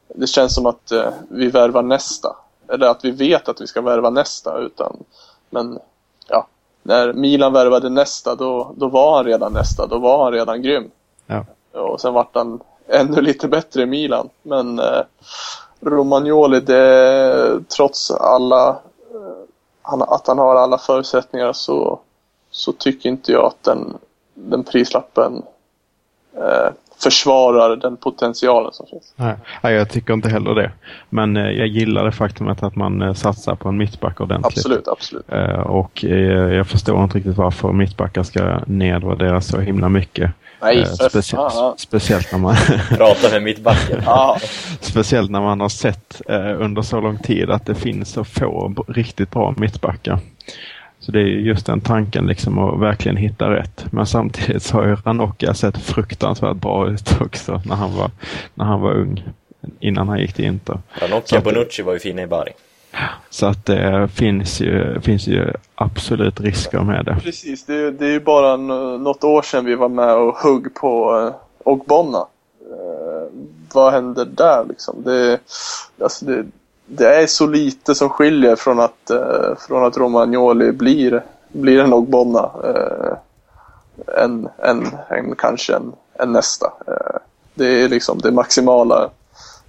det 0.08 0.28
känns 0.28 0.56
som 0.56 0.66
att 0.66 0.92
vi 1.30 1.48
värvar 1.48 1.82
nästa. 1.82 2.36
Eller 2.70 2.88
att 2.88 3.06
vi 3.06 3.12
vet 3.12 3.50
att 3.50 3.62
vi 3.62 3.68
ska 3.68 3.82
värva 3.82 4.10
nästa 4.10 4.58
utan 4.58 5.04
men 5.50 5.80
ja, 6.28 6.48
när 6.84 7.14
Milan 7.14 7.54
värvade 7.54 7.90
nästa 7.90 8.36
då, 8.36 8.74
då 8.78 8.88
var 8.88 9.16
han 9.16 9.26
redan 9.26 9.54
nästa, 9.54 9.88
då 9.88 9.98
var 9.98 10.24
han 10.24 10.34
redan 10.34 10.62
grym. 10.62 10.92
Ja. 11.26 11.46
Och 11.72 12.02
sen 12.02 12.14
vart 12.14 12.36
han 12.36 12.60
ännu 12.88 13.22
lite 13.22 13.48
bättre 13.48 13.82
i 13.82 13.86
Milan. 13.86 14.30
Men 14.44 14.80
eh, 14.80 15.02
Romagnoli, 15.80 16.60
det, 16.60 17.60
trots 17.76 18.12
alla, 18.12 18.70
eh, 18.70 19.44
han, 19.82 20.02
att 20.02 20.28
han 20.28 20.38
har 20.38 20.56
alla 20.56 20.78
förutsättningar 20.78 21.54
så, 21.54 22.00
så 22.52 22.72
tycker 22.72 23.10
inte 23.10 23.32
jag 23.32 23.46
att 23.46 23.64
den, 23.64 23.98
den 24.34 24.64
prislappen 24.64 25.44
eh, 26.34 26.70
försvarar 27.04 27.76
den 27.76 27.98
potentialen 27.98 28.74
som 28.74 28.86
finns. 28.88 29.14
Nej, 29.62 29.74
jag 29.74 29.90
tycker 29.90 30.14
inte 30.14 30.30
heller 30.30 30.56
det. 30.56 30.72
Men 31.10 31.38
eh, 31.38 31.44
jag 31.52 31.68
gillar 31.68 32.06
det 32.06 32.12
faktumet 32.12 32.64
att 32.64 32.76
man 32.76 33.02
eh, 33.02 33.14
satsar 33.14 33.56
på 33.56 33.70
en 33.70 33.78
mittback 33.78 34.22
ordentligt. 34.22 34.58
Absolut, 34.58 34.88
absolut. 34.88 35.32
Eh, 35.32 35.60
och 35.60 36.04
jag 36.04 36.68
förstår 36.68 37.04
inte 37.04 37.18
riktigt 37.18 37.38
varför 37.38 37.72
mittbackar 37.74 38.24
ska 38.24 38.60
nedvärderas 38.68 39.48
så 39.48 39.60
himla 39.60 39.90
mycket. 39.90 40.32
Nej, 40.62 40.86
specie- 40.86 41.74
speciellt 41.78 42.32
när 42.32 42.40
man 42.40 42.56
Prata 42.98 43.30
med 43.32 43.44
mittbacken. 43.44 44.02
Ja, 44.06 44.38
Speciellt 44.80 45.32
när 45.32 45.42
man 45.42 45.60
har 45.62 45.70
sett 45.70 46.22
under 46.60 46.82
så 46.82 47.02
lång 47.02 47.18
tid 47.18 47.50
att 47.50 47.66
det 47.66 47.76
finns 47.76 48.10
så 48.10 48.24
få 48.24 48.74
riktigt 48.88 49.32
bra 49.32 49.54
mittbackar. 49.58 50.20
Så 51.06 51.12
det 51.12 51.20
är 51.20 51.24
just 51.24 51.66
den 51.66 51.82
tanken 51.82 52.28
liksom 52.28 52.58
att 52.60 52.80
verkligen 52.80 53.18
hitta 53.18 53.50
rätt. 53.50 53.86
Men 53.92 54.06
samtidigt 54.06 54.64
så 54.64 54.78
har 54.78 54.86
ju 54.88 54.96
Ranocchia 54.96 55.54
sett 55.54 55.78
fruktansvärt 55.78 56.56
bra 56.58 56.90
ut 56.90 57.18
också 57.22 57.62
när 57.66 57.76
han 57.76 57.96
var, 57.98 58.12
när 58.54 58.66
han 58.66 58.82
var 58.82 58.92
ung. 58.94 59.24
Innan 59.80 60.08
han 60.10 60.20
gick 60.20 60.34
till 60.34 60.46
Inter. 60.46 60.80
Ranocchia 61.02 61.38
och 61.40 61.44
Bonucci 61.44 61.82
var 61.82 61.94
ju 61.94 62.00
fina 62.00 62.22
i 62.22 62.28
Bari. 62.28 62.52
Så 63.30 63.46
att 63.46 63.66
det 63.66 64.08
finns 64.14 64.62
ju, 64.62 65.02
finns 65.02 65.28
ju 65.28 65.54
absolut 65.76 66.40
risker 66.42 66.80
med 66.80 67.06
det. 67.06 67.18
precis. 67.24 67.66
Det, 67.66 67.74
är- 67.76 67.92
det 67.92 68.06
är 68.06 68.12
ju 68.12 68.20
bara 68.20 68.58
något 68.58 69.24
år 69.24 69.42
sedan 69.42 69.66
vi 69.66 69.76
var 69.76 69.90
med 69.90 70.16
och 70.16 70.36
hugg 70.36 70.74
på 70.76 71.20
eh, 71.20 71.36
Ogbonna. 71.72 72.26
Eh, 72.62 73.28
vad 73.74 73.94
händer 73.94 74.26
där 74.26 74.66
liksom? 74.70 75.04
Det, 75.04 75.40
alltså 76.02 76.26
det, 76.26 76.46
det 76.86 77.16
är 77.16 77.28
så 77.28 77.48
lite 77.48 77.96
som 77.96 78.10
skiljer 78.10 78.56
från 78.56 78.80
att, 78.80 79.10
eh, 79.10 79.56
från 79.68 79.86
att 79.86 79.98
Romagnoli 79.98 80.72
blir, 80.72 81.24
blir 81.48 81.80
en 81.80 81.94
Ogbonna. 81.94 82.52
Eh, 82.64 83.18
en, 84.24 84.50
en, 84.58 84.88
en, 85.10 85.36
kanske 85.36 85.76
en, 85.76 85.94
en 86.14 86.32
nästa. 86.32 86.74
Eh, 86.88 87.20
det 87.54 87.84
är 87.84 87.90
liksom 87.90 88.20
det 88.20 88.32
maximala 88.32 89.10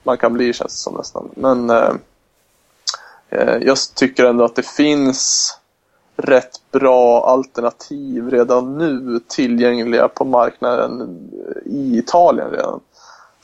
man 0.02 0.16
kan 0.16 0.32
bli 0.32 0.52
känns 0.52 0.72
det 0.72 0.78
som 0.78 0.94
nästan. 0.94 1.28
Men 1.34 1.70
eh, 1.70 1.92
eh 3.30 3.56
jag 3.60 3.76
tycker 3.94 4.24
ändå 4.24 4.44
att 4.44 4.56
det 4.56 4.66
finns 4.66 5.52
rätt 6.16 6.60
bra 6.72 7.26
alternativ 7.26 8.30
redan 8.30 8.78
nu 8.78 9.20
tillgängliga 9.28 10.08
på 10.08 10.24
marknaden 10.24 11.18
i 11.64 11.98
Italien 11.98 12.50
redan. 12.50 12.80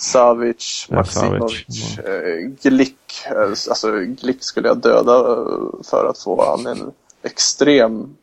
Savic, 0.03 0.87
Ja, 0.91 0.97
Maximovic, 0.97 1.65
Savic. 1.67 1.99
eh, 1.99 2.49
Glick. 2.63 2.97
Eh, 3.27 3.49
Alltså 3.69 3.91
Glick 3.99 4.43
skulle 4.45 4.69
jag 4.69 4.79
döda 4.79 5.19
eh, 5.19 5.85
för 5.91 6.07
att 6.11 6.19
få 6.19 6.45
han 6.51 6.67
en 6.67 6.93
extrem... 7.23 8.17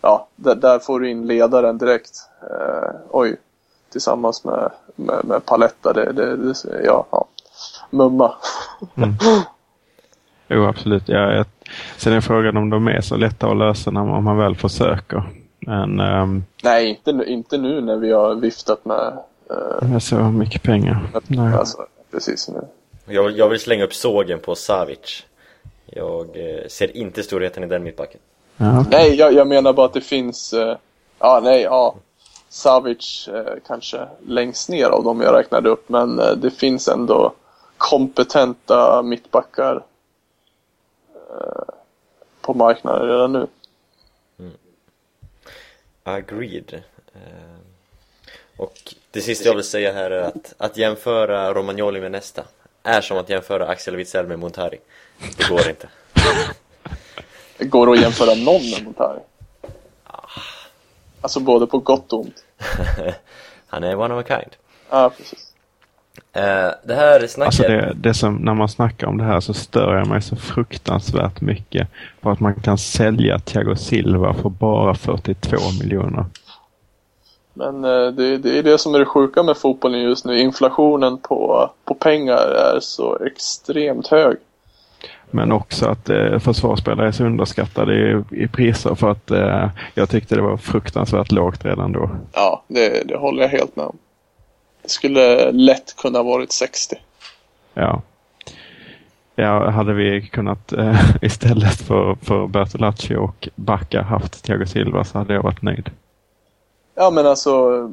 Ja, 0.00 0.28
där, 0.36 0.54
där 0.54 0.78
får 0.78 1.00
du 1.00 1.10
in 1.10 1.26
ledaren 1.26 1.78
direkt. 1.78 2.10
Eh, 2.42 2.90
oj, 3.10 3.36
tillsammans 3.92 4.44
med, 4.44 4.70
med, 4.96 5.24
med 5.24 5.44
Paletta. 5.44 5.92
Det, 5.92 6.12
det, 6.12 6.36
det, 6.36 6.54
ja, 6.84 7.06
ja. 7.10 7.24
Mumma. 7.90 8.34
Jo, 10.48 10.64
absolut. 10.66 11.08
Jag, 11.08 11.36
jag, 11.36 11.46
sen 11.96 12.12
är 12.12 12.20
frågan 12.20 12.56
om 12.56 12.70
de 12.70 12.88
är 12.88 13.00
så 13.00 13.16
lätta 13.16 13.46
att 13.46 13.56
lösa 13.56 13.90
när 13.90 14.04
man, 14.04 14.14
om 14.16 14.24
man 14.24 14.36
väl 14.38 14.56
försöker. 14.56 15.22
Men 15.60 16.00
ehm, 16.00 16.44
Nej, 16.62 16.88
inte, 16.88 17.10
inte 17.26 17.58
nu 17.58 17.80
när 17.80 17.96
vi 17.96 18.12
har 18.12 18.34
viftat 18.34 18.84
med... 18.84 19.18
Med 19.82 20.02
så 20.02 20.16
mycket 20.16 20.62
pengar. 20.62 20.98
Nej. 21.26 21.54
alltså, 21.54 21.86
precis 22.10 22.48
nu. 22.48 22.60
Jag, 23.06 23.22
vill- 23.24 23.38
jag 23.38 23.48
vill 23.48 23.60
slänga 23.60 23.84
upp 23.84 23.94
sågen 23.94 24.38
på 24.40 24.54
Savic. 24.54 25.24
Jag 25.86 26.26
eh, 26.36 26.66
ser 26.68 26.96
inte 26.96 27.22
storheten 27.22 27.64
i 27.64 27.66
den 27.66 27.82
mittbacken. 27.82 28.20
Ja, 28.56 28.84
Nej, 28.90 29.14
jag, 29.14 29.32
jag 29.32 29.46
menar 29.46 29.72
bara 29.72 29.86
att 29.86 29.92
det 29.94 30.00
finns... 30.00 30.52
Eh, 30.52 30.76
ja, 31.18 31.40
nej, 31.42 31.62
ja. 31.62 31.94
Savic 32.48 33.28
eh, 33.32 33.54
kanske 33.66 34.08
längst 34.26 34.68
ner 34.68 34.86
av 34.86 35.04
dem 35.04 35.20
jag 35.20 35.34
räknade 35.34 35.68
upp. 35.68 35.88
Men 35.88 36.18
eh, 36.18 36.30
det 36.36 36.50
finns 36.50 36.88
ändå 36.88 37.32
kompetenta 37.78 39.02
mittbackar 39.02 39.82
eh, 41.14 41.74
på 42.40 42.54
marknaden 42.54 43.08
redan 43.08 43.32
nu. 43.32 43.46
Agreed. 46.04 46.82
Eh, 47.14 47.20
Och 48.62 48.94
det 49.10 49.20
sista 49.20 49.48
jag 49.48 49.54
vill 49.54 49.64
säga 49.64 49.92
här 49.92 50.10
är 50.10 50.22
att, 50.22 50.54
att 50.58 50.76
jämföra 50.76 51.54
Romagnoli 51.54 52.00
med 52.00 52.12
nästa 52.12 52.42
är 52.82 53.00
som 53.00 53.18
att 53.18 53.28
jämföra 53.28 53.66
Axel 53.66 53.96
Witsell 53.96 54.26
med 54.26 54.38
Montari. 54.38 54.78
Det 55.36 55.48
går 55.48 55.68
inte. 55.68 55.88
Det 57.58 57.64
går 57.64 57.92
att 57.92 58.00
jämföra 58.00 58.34
någon 58.34 58.70
med 58.70 58.84
Montari. 58.84 59.20
Alltså 61.20 61.40
både 61.40 61.66
på 61.66 61.78
gott 61.78 62.12
och 62.12 62.20
ont. 62.20 62.44
Han 63.66 63.84
är 63.84 63.96
one 63.96 64.14
of 64.14 64.24
a 64.24 64.28
kind. 64.28 64.56
Ja, 64.90 65.12
precis. 65.16 65.52
Eh, 66.32 66.70
det 66.84 66.94
här 66.94 67.26
snacket... 67.26 67.46
Alltså 67.46 67.62
det, 67.62 67.92
det 67.96 68.14
som, 68.14 68.34
när 68.34 68.54
man 68.54 68.68
snackar 68.68 69.06
om 69.06 69.18
det 69.18 69.24
här 69.24 69.40
så 69.40 69.54
stör 69.54 69.94
jag 69.94 70.06
mig 70.06 70.22
så 70.22 70.36
fruktansvärt 70.36 71.40
mycket 71.40 71.88
på 72.20 72.30
att 72.30 72.40
man 72.40 72.54
kan 72.54 72.78
sälja 72.78 73.38
Thiago 73.38 73.76
Silva 73.76 74.34
för 74.34 74.48
bara 74.48 74.94
42 74.94 75.56
miljoner. 75.80 76.24
Men 77.54 77.84
eh, 77.84 78.06
det, 78.06 78.38
det 78.38 78.58
är 78.58 78.62
det 78.62 78.78
som 78.78 78.94
är 78.94 78.98
det 78.98 79.06
sjuka 79.06 79.42
med 79.42 79.56
fotbollen 79.56 80.00
just 80.00 80.24
nu. 80.24 80.38
Inflationen 80.38 81.18
på, 81.18 81.70
på 81.84 81.94
pengar 81.94 82.48
är 82.74 82.80
så 82.80 83.18
extremt 83.26 84.06
hög. 84.06 84.36
Men 85.30 85.52
också 85.52 85.86
att 85.86 86.08
eh, 86.08 86.38
försvarsspelare 86.38 87.08
är 87.08 87.12
så 87.12 87.24
underskattade 87.24 87.94
i, 87.94 88.24
i 88.44 88.48
priser 88.48 88.94
för 88.94 89.10
att 89.10 89.30
eh, 89.30 89.70
jag 89.94 90.10
tyckte 90.10 90.34
det 90.34 90.42
var 90.42 90.56
fruktansvärt 90.56 91.32
lågt 91.32 91.64
redan 91.64 91.92
då. 91.92 92.10
Ja, 92.32 92.62
det, 92.68 93.08
det 93.08 93.16
håller 93.16 93.42
jag 93.42 93.48
helt 93.48 93.76
med 93.76 93.86
om. 93.86 93.96
Det 94.82 94.88
skulle 94.88 95.52
lätt 95.52 95.96
kunna 95.96 96.22
varit 96.22 96.52
60. 96.52 96.96
Ja. 97.74 98.02
Ja, 99.34 99.70
hade 99.70 99.92
vi 99.92 100.22
kunnat 100.22 100.72
eh, 100.72 101.00
istället 101.22 101.74
för, 101.74 102.16
för 102.22 102.46
Bertolacci 102.46 103.16
och 103.16 103.48
Bacca 103.54 104.02
haft 104.02 104.44
Thiago 104.44 104.66
Silva 104.66 105.04
så 105.04 105.18
hade 105.18 105.34
jag 105.34 105.42
varit 105.42 105.62
nöjd. 105.62 105.90
Ja 106.94 107.10
men 107.10 107.26
alltså, 107.26 107.50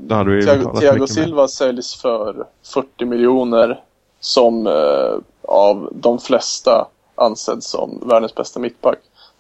Thiago, 0.10 0.80
Thiago. 0.80 1.08
Silva 1.08 1.48
säljs 1.48 1.96
för 2.02 2.46
40 2.74 3.06
miljoner 3.06 3.80
som 4.20 4.68
eh, 4.68 5.20
av 5.42 5.90
de 5.92 6.20
flesta 6.20 6.88
ansedd 7.16 7.64
som 7.64 8.04
världens 8.06 8.36
bästa 8.36 8.60
mittback. 8.60 8.98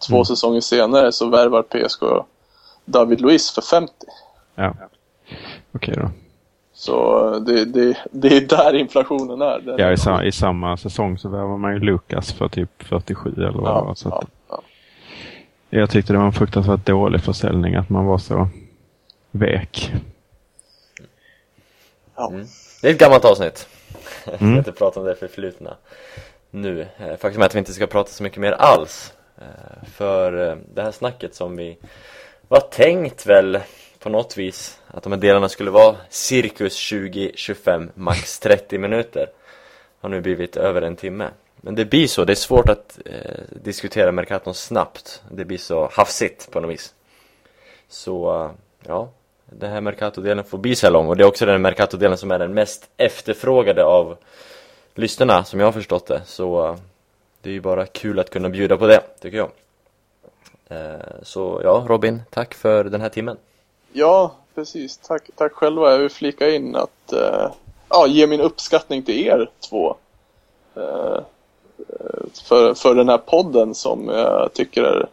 Två 0.07 0.15
Mm. 0.15 0.26
säsonger 0.26 0.61
senare 0.61 1.11
så 1.11 1.30
värvar 1.30 1.61
PSG 1.61 2.26
David 2.86 3.22
Luiz 3.22 3.52
för 3.52 3.61
50. 3.61 3.94
Ja. 4.56 4.73
Okej 5.72 5.94
då. 5.98 6.10
Så 6.73 7.27
eh, 7.34 7.40
det, 7.41 7.65
det, 7.65 7.98
det 8.11 8.27
är 8.38 8.41
där 8.41 8.76
inflationen 8.76 9.41
är. 9.41 9.60
Den 9.60 9.76
Ja, 9.77 9.91
i, 9.91 9.98
sa, 9.98 10.23
i 10.23 10.31
samma 10.31 10.77
säsong 10.77 11.18
så 11.18 11.30
värvar 11.30 11.57
man 11.57 11.73
ju 11.73 11.80
Lukas 11.80 12.31
för 12.34 12.48
typ 12.49 12.84
47 12.84 13.34
eller 13.38 13.52
vad 13.52 13.72
ja, 13.72 13.95
Så 13.95 14.10
ja, 14.10 14.23
ja. 14.49 14.61
jag 15.69 15.90
tyckte 15.90 16.14
det 16.14 16.19
var 16.19 16.26
en 16.26 16.34
fruktansvärt 16.34 16.86
dålig 16.86 17.22
försäljning 17.22 17.76
att 17.76 17.90
man 17.90 18.06
var 18.06 18.18
så 18.18 18.48
vek. 19.31 19.91
Ja. 22.15 22.34
Det 22.81 22.88
är 22.88 22.91
ett 22.91 22.99
gammalt 22.99 23.26
avsnitt. 23.26 23.68
Jag 24.26 24.35
ska 24.35 24.45
Mm. 24.45 24.57
inte 24.57 24.72
prata 24.72 24.99
om 24.99 25.06
det 25.06 25.15
förflutna 25.15 25.77
nu. 26.51 26.88
Eh, 26.97 27.15
Faktum 27.18 27.41
är 27.41 27.45
att 27.45 27.56
vi 27.56 27.60
inte 27.60 27.73
ska 27.73 27.88
prata 27.88 28.10
så 28.11 28.23
mycket 28.23 28.39
mer 28.39 28.51
alls. 28.51 29.14
Eh, 29.38 29.88
För 29.93 30.49
eh, 30.49 30.56
det 30.73 30.81
här 30.81 30.91
snacket 30.91 31.35
som 31.35 31.56
vi 31.56 31.77
var 32.47 32.60
tänkt 32.60 33.26
väl 33.26 33.60
på 33.99 34.10
något 34.10 34.38
vis 34.38 34.80
att 34.88 35.03
de 35.03 35.11
här 35.11 35.19
delarna 35.19 35.49
skulle 35.49 35.72
vara 35.72 35.95
cirkus 36.10 36.77
20-25, 36.91 37.89
max 37.93 38.39
30 38.39 38.77
minuter. 38.77 39.30
Har 40.01 40.10
nu 40.10 40.22
blivit 40.22 40.57
över 40.57 40.81
en 40.81 40.95
timme. 40.95 41.30
Men 41.61 41.76
det 41.76 41.85
blir 41.85 42.07
så, 42.07 42.26
det 42.26 42.34
är 42.34 42.35
svårt 42.35 42.69
att 42.69 42.99
eh, 43.06 43.41
diskutera 43.64 44.11
Mercaton 44.11 44.53
snabbt. 44.53 45.22
Det 45.31 45.45
blir 45.45 45.57
så 45.57 45.89
hafsigt 45.93 46.51
på 46.51 46.60
något 46.60 46.72
vis. 46.72 46.93
Så 47.88 48.51
ja, 48.88 49.10
den 49.51 49.71
här 49.71 49.81
Mercato-delen 49.81 50.43
får 50.43 50.57
bli 50.57 50.76
så 50.76 50.85
här 50.85 50.91
lång 50.91 51.07
och 51.07 51.17
det 51.17 51.23
är 51.23 51.27
också 51.27 51.45
den 51.45 51.61
Mercato-delen 51.61 52.17
som 52.17 52.31
är 52.31 52.39
den 52.39 52.53
mest 52.53 52.89
efterfrågade 52.97 53.85
av 53.85 54.17
lyssnarna 54.95 55.43
som 55.43 55.59
jag 55.59 55.67
har 55.67 55.71
förstått 55.71 56.05
det. 56.05 56.21
Så 56.26 56.67
eh, 56.67 56.76
det 57.41 57.49
är 57.49 57.53
ju 57.53 57.61
bara 57.61 57.85
kul 57.85 58.19
att 58.19 58.30
kunna 58.30 58.49
bjuda 58.49 58.77
på 58.77 58.88
det, 58.88 59.01
tycker 59.21 59.38
jag. 59.38 59.49
Eh, 60.67 60.99
så 61.23 61.61
ja, 61.63 61.85
Robin, 61.88 62.21
tack 62.30 62.53
för 62.53 62.84
den 62.84 63.01
här 63.01 63.09
timmen. 63.09 63.38
Ja, 63.91 64.35
precis. 64.55 64.97
Tack, 64.97 65.30
tack 65.35 65.53
själva. 65.53 65.91
Jag 65.91 65.99
vill 65.99 66.09
flika 66.09 66.49
in 66.49 66.76
att 66.76 67.13
eh, 67.13 67.51
ja, 67.89 68.07
ge 68.07 68.27
min 68.27 68.41
uppskattning 68.41 69.03
till 69.03 69.27
er 69.27 69.49
två. 69.69 69.95
För, 72.43 72.73
för 72.73 72.95
den 72.95 73.09
här 73.09 73.17
podden 73.17 73.76
som 73.76 74.09
jag 74.09 74.53
tycker 74.53 74.84
är 74.84 75.07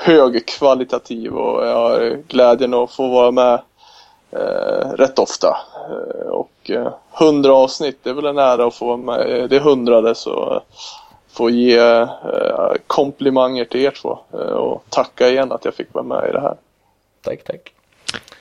högkvalitativ 0.00 1.32
och 1.36 1.66
jag 1.66 1.74
har 1.74 2.22
glädjen 2.28 2.74
att 2.74 2.90
få 2.92 3.08
vara 3.08 3.30
med 3.30 3.60
eh, 4.30 4.90
rätt 4.92 5.18
ofta. 5.18 5.56
Eh, 5.90 6.26
och 6.30 6.70
eh, 6.70 6.92
100 7.20 7.52
avsnitt, 7.52 7.98
det 8.02 8.10
är 8.10 8.14
väl 8.14 8.26
en 8.26 8.38
ära 8.38 8.66
att 8.66 8.74
få 8.74 8.86
vara 8.86 8.96
med. 8.96 9.50
Det 9.50 9.56
är 9.56 9.60
hundrade 9.60 10.14
så 10.14 10.54
eh, 10.54 10.60
få 11.32 11.50
ge 11.50 11.78
eh, 11.78 12.72
komplimanger 12.86 13.64
till 13.64 13.80
er 13.80 13.90
två 13.90 14.18
eh, 14.32 14.38
och 14.38 14.84
tacka 14.88 15.28
igen 15.28 15.52
att 15.52 15.64
jag 15.64 15.74
fick 15.74 15.94
vara 15.94 16.04
med 16.04 16.28
i 16.28 16.32
det 16.32 16.40
här. 16.40 16.56
Tack, 17.22 17.44
tack. 17.44 17.72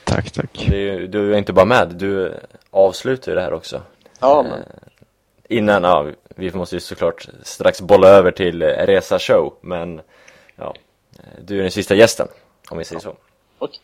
Tack, 0.03 0.31
tack. 0.31 0.67
Ju- 0.69 1.07
du 1.07 1.33
är 1.33 1.37
inte 1.37 1.53
bara 1.53 1.65
med, 1.65 1.87
du 1.87 2.33
avslutar 2.71 3.31
ju 3.31 3.35
det 3.35 3.41
här 3.41 3.53
också. 3.53 3.81
Ja, 4.19 4.43
men 4.43 4.51
Eh, 4.53 5.57
Innan, 5.57 5.83
ja, 5.83 6.05
vi 6.35 6.51
måste 6.53 6.75
ju 6.75 6.79
såklart 6.79 7.27
strax 7.43 7.81
bolla 7.81 8.07
över 8.07 8.31
till 8.31 8.61
eh, 8.61 8.67
Resa 8.67 9.19
Show, 9.19 9.53
men 9.61 10.01
ja, 10.55 10.65
eh, 10.65 10.73
du 11.41 11.57
är 11.57 11.61
den 11.61 11.71
sista 11.71 11.95
gästen, 11.95 12.27
om 12.69 12.77
vi 12.77 12.83
säger 12.85 13.01
så. 13.01 13.15
Okej. 13.59 13.79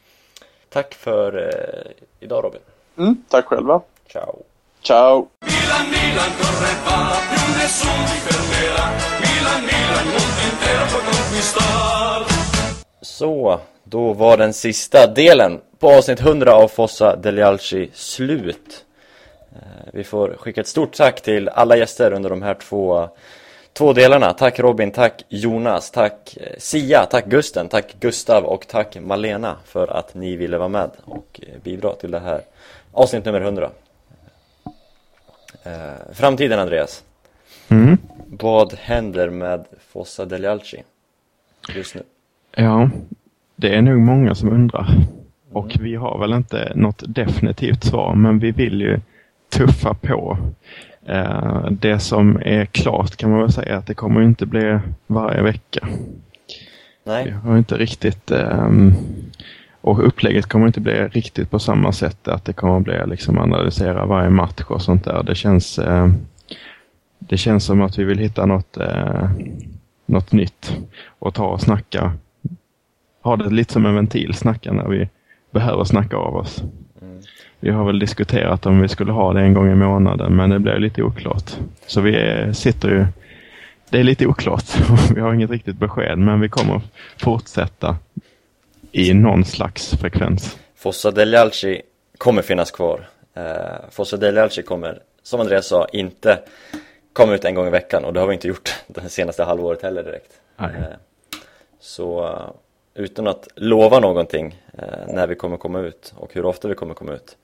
Tack 0.70 0.94
för 0.94 1.48
eh, 1.48 1.91
idag 2.20 2.44
Robin. 2.44 2.62
mm, 2.98 3.24
tack 3.30 3.45
själva. 3.45 3.82
Ciao. 4.12 4.44
Ciao! 4.82 5.28
Milan, 5.41 5.86
Milan 5.91 6.30
corre 6.40 6.74
va, 6.86 7.16
più 7.30 7.53
nessuno 7.57 8.06
ti 8.07 8.18
fermerà. 8.26 8.86
Milan, 9.22 9.62
Milan, 9.62 10.06
mondo 10.06 10.41
intero 10.49 10.86
puoi 10.91 11.03
conquistar. 11.03 12.26
Så, 13.02 13.60
då 13.84 14.14
var 14.14 14.38
den 14.38 14.53
sista 14.53 15.07
delen 15.07 15.62
på 15.80 15.90
avsnitt 15.91 16.20
100 16.20 16.53
av 16.56 16.68
Fossa 16.68 17.16
Delialci 17.16 17.90
slut. 17.94 18.86
Eh, 19.56 19.60
Vi 19.94 20.03
får 20.03 20.36
skicka 20.40 20.62
ett 20.62 20.68
stort 20.68 20.94
tack 20.94 21.22
till 21.22 21.49
alla 21.49 21.78
gäster 21.78 22.14
under 22.14 22.30
de 22.30 22.41
här 22.41 22.53
två, 22.53 23.10
två 23.77 23.93
delarna. 23.93 24.34
Tack 24.34 24.60
Robin, 24.60 24.91
tack 24.91 25.26
Jonas, 25.30 25.91
tack 25.91 26.38
eh, 26.41 26.56
Sia, 26.57 27.06
tack 27.06 27.26
Gusten, 27.26 27.68
tack 27.69 27.95
Gustav 27.99 28.43
och 28.43 28.68
tack 28.68 28.97
Malena 29.02 29.56
för 29.65 29.88
att 29.88 30.15
ni 30.15 30.35
ville 30.35 30.57
vara 30.57 30.69
med 30.69 30.89
och 31.06 31.39
eh, 31.43 31.61
bidra 31.64 31.93
till 31.93 32.11
det 32.11 32.19
här 32.19 32.41
avsnitt 32.91 33.26
nummer 33.26 33.41
100. 33.41 33.69
Eh, 35.64 35.72
Framtiden 36.14 36.60
Andreas, 36.60 37.03
Mm. 37.69 37.97
vad 38.27 38.73
händer 38.73 39.30
med 39.30 39.65
Fossa 39.91 40.26
Delialci 40.26 40.84
just 41.76 41.95
nu? 41.95 42.02
Ja, 42.56 42.89
det 43.56 43.76
är 43.76 43.81
nog 43.81 43.99
många 43.99 44.35
som 44.35 44.49
undrar. 44.49 44.88
Och 45.52 45.72
vi 45.80 45.95
har 45.95 46.19
väl 46.19 46.34
inte 46.34 46.72
något 46.76 47.03
definitivt 47.07 47.84
svar, 47.84 48.15
men 48.15 48.39
vi 48.39 48.52
vill 48.52 48.81
ju 48.81 48.99
tuffa 49.49 49.93
på. 49.93 50.38
Eh, 51.06 51.65
Det 51.72 51.99
som 51.99 52.41
är 52.45 52.65
klart 52.65 53.15
kan 53.15 53.30
man 53.32 53.40
väl 53.40 53.52
säga 53.52 53.77
att 53.77 53.88
det 53.88 53.94
kommer 53.94 54.22
inte 54.22 54.45
bli 54.45 54.80
varje 55.07 55.41
vecka. 55.41 55.88
Vi 57.03 57.11
Nej, 57.11 57.32
har 57.32 57.57
inte 57.57 57.77
riktigt 57.77 58.32
ehm, 58.32 58.94
och 59.82 60.07
upplägget 60.07 60.45
kommer 60.45 60.68
inte 60.68 60.82
bli 60.82 60.94
riktigt 60.94 61.52
på 61.52 61.60
samma 61.60 61.91
sätt 61.91 62.27
att 62.27 62.45
det 62.45 62.53
kommer 62.53 62.80
bli 62.80 63.02
liksom 63.06 63.38
analysera 63.38 64.06
varje 64.06 64.30
match 64.30 64.64
och 64.68 64.82
sånt 64.82 65.03
där. 65.03 65.23
Det 65.23 65.36
känns, 65.36 65.80
eh, 65.80 66.10
det 67.19 67.38
känns 67.38 67.65
som 67.65 67.82
att 67.82 67.99
vi 67.99 68.03
vill 68.03 68.18
hitta 68.18 68.45
något, 68.45 68.77
eh, 68.77 69.30
något 70.06 70.32
nytt 70.32 70.77
och 71.19 71.34
ta 71.34 71.45
och 71.45 71.61
snacka. 71.61 72.14
Ha 73.23 73.36
det 73.36 73.49
lite 73.49 73.73
som 73.73 73.86
en 73.86 73.95
ventil, 73.95 74.34
snacka 74.34 74.73
när 74.73 74.88
vi 74.88 75.10
behöver 75.52 75.84
snacka 75.84 76.18
av 76.18 76.36
oss. 76.36 76.64
Vi 77.65 77.71
har 77.71 77.85
väl 77.85 77.99
diskuterat 77.99 78.65
om 78.65 78.81
vi 78.81 78.87
skulle 78.87 79.11
ha 79.11 79.33
det 79.33 79.41
en 79.41 79.53
gång 79.53 79.71
i 79.71 79.75
månaden 79.75 80.35
men 80.35 80.49
det 80.49 80.59
blir 80.59 80.79
lite 80.79 81.03
oklart. 81.03 81.51
Så 81.87 82.01
vi 82.01 82.15
är, 82.15 82.53
sitter 82.53 82.89
ju 82.89 83.05
det 83.89 83.99
är 83.99 84.03
lite 84.03 84.27
oklart. 84.27 84.63
Vi 85.15 85.21
har 85.21 85.33
inget 85.33 85.49
riktigt 85.49 85.77
besked, 85.77 86.17
men 86.17 86.41
vi 86.41 86.49
kommer 86.49 86.81
fortsätta 87.17 87.97
i 88.91 89.13
någon 89.13 89.45
slags 89.45 89.97
frekvens. 89.97 90.57
Fossa 90.75 91.11
Delialci 91.11 91.81
kommer 92.17 92.41
finnas 92.41 92.71
kvar. 92.71 93.07
Eh, 93.33 93.43
Fossa 93.91 94.17
Delialci 94.17 94.63
kommer, 94.63 94.99
som 95.23 95.39
Andreas 95.39 95.67
sa, 95.67 95.87
inte 95.93 96.39
komma 97.13 97.33
ut 97.33 97.45
en 97.45 97.55
gång 97.55 97.67
i 97.67 97.71
veckan 97.71 98.05
och 98.05 98.13
det 98.13 98.19
har 98.19 98.27
vi 98.27 98.33
inte 98.33 98.47
gjort 98.47 98.75
det 98.87 99.09
senaste 99.09 99.43
halvåret 99.43 99.81
heller 99.81 100.03
direkt. 100.03 100.31
Eh, 100.59 100.67
så 101.79 102.25
eh, 102.25 103.03
utan 103.03 103.27
att 103.27 103.47
lova 103.55 103.99
någonting 103.99 104.61
eh, 104.77 105.13
när 105.13 105.27
vi 105.27 105.35
kommer 105.35 105.57
komma 105.57 105.79
ut 105.79 106.13
och 106.15 106.33
hur 106.33 106.45
ofta 106.45 106.67
vi 106.67 106.75
kommer 106.75 106.93
komma 106.93 107.13
ut 107.13 107.37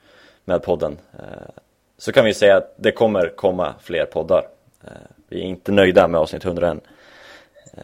med 0.45 0.63
podden 0.63 0.97
eh, 1.13 1.61
så 1.97 2.11
kan 2.11 2.25
vi 2.25 2.33
säga 2.33 2.57
att 2.57 2.75
det 2.77 2.91
kommer 2.91 3.29
komma 3.35 3.73
fler 3.81 4.05
poddar. 4.05 4.43
Eh, 4.83 4.91
vi 5.29 5.39
är 5.39 5.43
inte 5.43 5.71
nöjda 5.71 6.07
med 6.07 6.19
avsnitt 6.19 6.45
100 6.45 6.69
än. 6.69 6.81
Eh, 7.77 7.83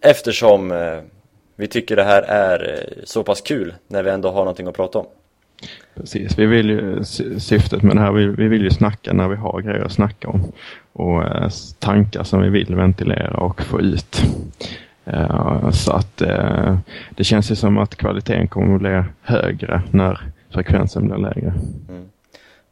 eftersom 0.00 0.74
vi 1.56 1.66
tycker 1.66 1.96
det 1.96 2.04
här 2.04 2.22
är 2.22 2.88
så 3.04 3.22
pass 3.22 3.40
kul 3.40 3.74
när 3.88 4.02
vi 4.02 4.10
ändå 4.10 4.30
har 4.30 4.40
någonting 4.40 4.66
att 4.66 4.76
prata 4.76 4.98
om. 4.98 5.06
Precis, 5.94 6.38
vi 6.38 6.46
vill 6.46 6.70
ju, 6.70 7.04
syftet 7.38 7.82
med 7.82 7.96
det 7.96 8.00
här, 8.00 8.12
vi, 8.12 8.26
vi 8.26 8.48
vill 8.48 8.62
ju 8.62 8.70
snacka 8.70 9.12
när 9.12 9.28
vi 9.28 9.36
har 9.36 9.60
grejer 9.60 9.84
att 9.84 9.92
snacka 9.92 10.28
om. 10.28 10.52
Och 10.92 11.22
tankar 11.78 12.22
som 12.22 12.42
vi 12.42 12.48
vill 12.48 12.74
ventilera 12.74 13.36
och 13.36 13.62
få 13.62 13.80
ut. 13.80 14.22
Så 15.72 15.92
att 15.92 16.16
det 17.10 17.24
känns 17.24 17.50
ju 17.50 17.54
som 17.54 17.78
att 17.78 17.96
kvaliteten 17.96 18.48
kommer 18.48 18.74
att 18.74 18.80
bli 18.80 19.02
högre 19.22 19.82
när 19.90 20.29
frekvensen 20.54 21.08
blir 21.08 21.16
lägre. 21.18 21.52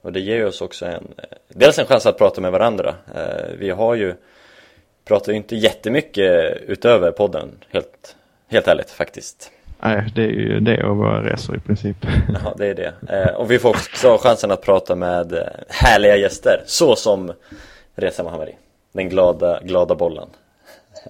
Och 0.02 0.12
det 0.12 0.20
ger 0.20 0.46
oss 0.46 0.60
också 0.60 0.86
en, 0.86 1.08
dels 1.48 1.78
en 1.78 1.86
chans 1.86 2.06
att 2.06 2.18
prata 2.18 2.40
med 2.40 2.52
varandra. 2.52 2.94
Eh, 3.14 3.44
Vi 3.58 3.70
har 3.70 3.94
ju, 3.94 4.14
pratar 5.04 5.32
ju 5.32 5.38
inte 5.38 5.56
jättemycket 5.56 6.56
utöver 6.66 7.10
podden, 7.12 7.48
helt, 7.70 8.16
helt 8.48 8.68
ärligt 8.68 8.90
faktiskt. 8.90 9.50
Nej, 9.80 10.12
det 10.14 10.22
är 10.22 10.28
ju 10.28 10.60
det 10.60 10.84
och 10.84 10.96
våra 10.96 11.22
resor 11.32 11.56
i 11.56 11.60
princip. 11.60 11.96
Ja, 12.44 12.54
det 12.58 12.66
är 12.66 12.74
det. 12.74 12.92
Eh, 13.08 13.34
Och 13.34 13.50
vi 13.50 13.58
får 13.58 13.68
också 13.68 14.18
chansen 14.22 14.50
att 14.50 14.62
prata 14.62 14.94
med 14.94 15.32
eh, 15.32 15.38
härliga 15.68 16.16
gäster, 16.16 16.62
så 16.66 16.96
som 16.96 17.32
Reza 17.94 18.22
Mohammadi. 18.22 18.56
Den 18.92 19.08
glada, 19.08 19.60
glada 19.62 19.94
bollen. 19.94 20.28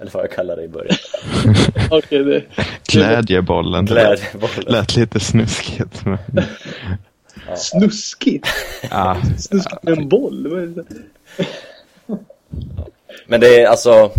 Eller 0.01 0.11
vad 0.11 0.23
jag 0.23 0.31
kallar 0.31 0.57
det 0.57 0.63
i 0.63 0.69
början. 0.69 0.97
Okej, 1.91 2.25
det... 2.25 2.43
Glädjebollen. 2.89 3.85
Det 3.85 3.95
lät, 3.95 4.21
Glädjebollen. 4.21 4.73
lät 4.73 4.97
lite 4.97 5.21
snuskigt. 5.21 6.05
Men, 6.05 6.19
Snuskigt? 7.57 8.49
ja, 8.91 9.17
Snuskigt 9.39 9.83
med 9.83 9.99
en 9.99 10.09
boll? 10.09 10.75
Men 13.27 13.41
det 13.41 13.61
är 13.61 13.67
alltså 13.67 14.11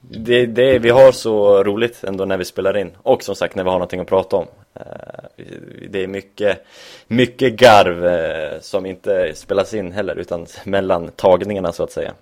det, 0.00 0.46
det, 0.46 0.78
Vi 0.78 0.90
har 0.90 1.12
så 1.12 1.64
roligt 1.64 2.04
ändå 2.04 2.24
när 2.24 2.36
vi 2.36 2.44
spelar 2.44 2.76
in 2.76 2.90
och 3.02 3.22
som 3.22 3.34
sagt 3.34 3.54
när 3.54 3.64
vi 3.64 3.70
har 3.70 3.76
någonting 3.78 4.00
att 4.00 4.08
prata 4.08 4.36
om 4.36 4.46
Eh, 4.74 5.24
Det 5.88 6.02
är 6.02 6.06
mycket, 6.06 6.64
mycket 7.06 7.52
garv 7.52 8.06
eh, 8.06 8.60
som 8.60 8.86
inte 8.86 9.32
spelas 9.34 9.74
in 9.74 9.92
heller 9.92 10.16
utan 10.16 10.46
mellan 10.64 11.08
tagningarna 11.08 11.72
så 11.72 11.82
att 11.82 11.92
säga 11.92 12.12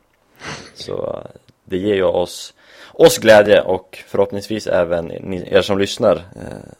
Så 0.74 1.23
det 1.70 1.76
ger 1.76 1.94
ju 1.94 2.05
oss, 2.05 2.55
oss 2.92 3.18
glädje 3.18 3.60
och 3.60 3.98
förhoppningsvis 4.06 4.66
även 4.66 5.05
ni, 5.05 5.48
er 5.51 5.62
som 5.62 5.78
lyssnar 5.78 6.16
eh, 6.16 6.72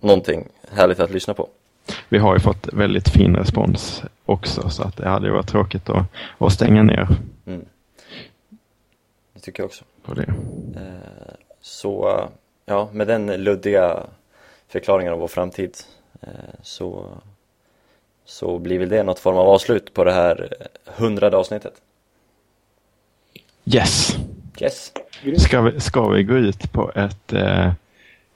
Någonting 0.00 0.48
härligt 0.70 1.00
att 1.00 1.10
lyssna 1.10 1.34
på 1.34 1.48
vi 2.08 2.18
har 2.18 2.34
ju 2.34 2.40
fått 2.40 2.68
väldigt 2.72 3.08
fin 3.08 3.36
respons 3.36 4.02
också 4.24 4.70
så 4.70 4.82
att 4.82 4.96
det 4.96 5.08
hade 5.08 5.26
ju 5.26 5.32
varit 5.32 5.48
tråkigt 5.48 5.90
att, 5.90 6.06
att 6.38 6.52
stänga 6.52 6.82
ner 6.82 7.08
Det 9.34 9.40
tycker 9.40 9.62
jag 9.62 9.66
också 9.66 9.84
på 10.02 10.14
det. 10.14 10.34
Eh, 10.76 11.34
Så, 11.60 12.20
ja, 12.66 12.88
med 12.92 13.06
den 13.06 13.26
luddiga 13.26 14.06
förklaringen 14.68 15.12
av 15.12 15.18
vår 15.18 15.28
framtid 15.28 15.76
eh, 16.20 16.28
så, 16.62 17.06
så 18.24 18.58
blir 18.58 18.78
väl 18.78 18.88
det 18.88 19.02
något 19.02 19.18
form 19.18 19.36
av 19.36 19.48
avslut 19.48 19.94
på 19.94 20.04
det 20.04 20.12
här 20.12 20.52
hundrade 20.84 21.36
avsnittet. 21.36 21.72
Yes! 23.70 24.16
Yes! 24.60 24.92
Ska 25.38 25.60
vi, 25.60 25.80
ska 25.80 26.08
vi 26.08 26.22
gå 26.22 26.36
ut 26.36 26.72
på 26.72 26.92
ett 26.94 27.32
eh, 27.32 27.72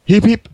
hipp 0.04 0.24
hipp, 0.24 0.48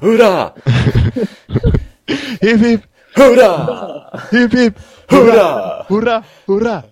Hurra! 0.00 0.52
hipp 2.40 2.60
hipp, 2.60 2.80
Hurra! 3.16 4.20
hipp 4.30 4.54
hipp, 4.54 4.74
Hurra! 5.08 5.84
hurra, 5.88 6.22
hurra! 6.46 6.82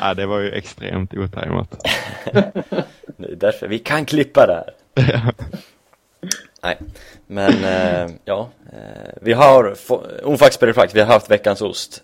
Ja, 0.00 0.14
det 0.14 0.26
var 0.26 0.38
ju 0.40 0.50
extremt 0.50 1.14
otajmat. 1.14 1.86
Det 3.16 3.32
är 3.32 3.36
därför 3.36 3.68
vi 3.68 3.78
kan 3.78 4.04
klippa 4.04 4.46
det 4.46 4.64
här. 4.96 5.32
Nej, 6.62 6.78
men 7.26 7.64
eh, 7.64 8.10
ja, 8.24 8.50
eh, 8.72 9.12
vi 9.22 9.32
har, 9.32 9.76
Onfax 10.24 10.56
Perifax, 10.58 10.94
vi 10.94 11.00
har 11.00 11.06
haft 11.06 11.30
veckans 11.30 11.62
ost. 11.62 12.02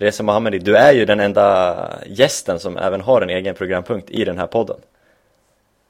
Reza 0.00 0.22
Mohammadi, 0.22 0.58
du 0.58 0.76
är 0.76 0.92
ju 0.92 1.04
den 1.04 1.20
enda 1.20 1.76
gästen 2.06 2.60
som 2.60 2.76
även 2.76 3.00
har 3.00 3.22
en 3.22 3.30
egen 3.30 3.54
programpunkt 3.54 4.10
i 4.10 4.24
den 4.24 4.38
här 4.38 4.46
podden. 4.46 4.76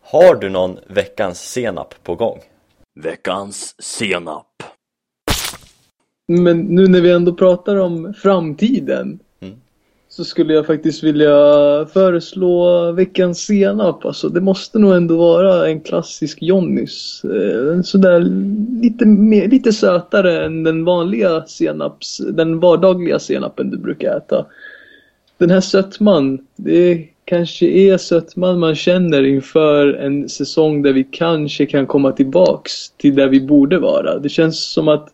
Har 0.02 0.34
du 0.34 0.48
någon 0.48 0.78
veckans 0.86 1.40
senap 1.40 1.94
på 2.02 2.14
gång? 2.14 2.40
Veckans 3.00 3.74
senap. 3.78 4.62
Men 6.28 6.60
nu 6.60 6.86
när 6.86 7.00
vi 7.00 7.10
ändå 7.10 7.34
pratar 7.34 7.76
om 7.76 8.14
framtiden. 8.14 9.18
Så 10.12 10.24
skulle 10.24 10.54
jag 10.54 10.66
faktiskt 10.66 11.02
vilja 11.02 11.30
föreslå 11.92 12.92
veckans 12.92 13.38
senap. 13.38 14.04
Alltså, 14.04 14.28
det 14.28 14.40
måste 14.40 14.78
nog 14.78 14.92
ändå 14.92 15.16
vara 15.16 15.68
en 15.68 15.80
klassisk 15.80 16.42
Johnnys. 16.42 17.22
Eh, 17.24 17.72
En 17.72 17.84
sådär 17.84 18.20
lite, 18.82 19.06
mer, 19.06 19.48
lite 19.48 19.72
sötare 19.72 20.44
än 20.44 20.64
den 20.64 20.84
vanliga 20.84 21.44
senaps, 21.46 22.18
den 22.18 22.60
vardagliga 22.60 23.18
senapen 23.18 23.70
du 23.70 23.76
brukar 23.76 24.16
äta. 24.16 24.46
Den 25.38 25.50
här 25.50 25.60
sötman, 25.60 26.38
det 26.56 27.08
kanske 27.24 27.66
är 27.66 27.98
sötman 27.98 28.58
man 28.58 28.74
känner 28.74 29.22
inför 29.22 29.92
en 29.94 30.28
säsong 30.28 30.82
där 30.82 30.92
vi 30.92 31.04
kanske 31.04 31.66
kan 31.66 31.86
komma 31.86 32.12
tillbaks 32.12 32.90
till 32.90 33.14
där 33.14 33.28
vi 33.28 33.40
borde 33.40 33.78
vara. 33.78 34.18
Det 34.18 34.28
känns 34.28 34.72
som 34.72 34.88
att 34.88 35.08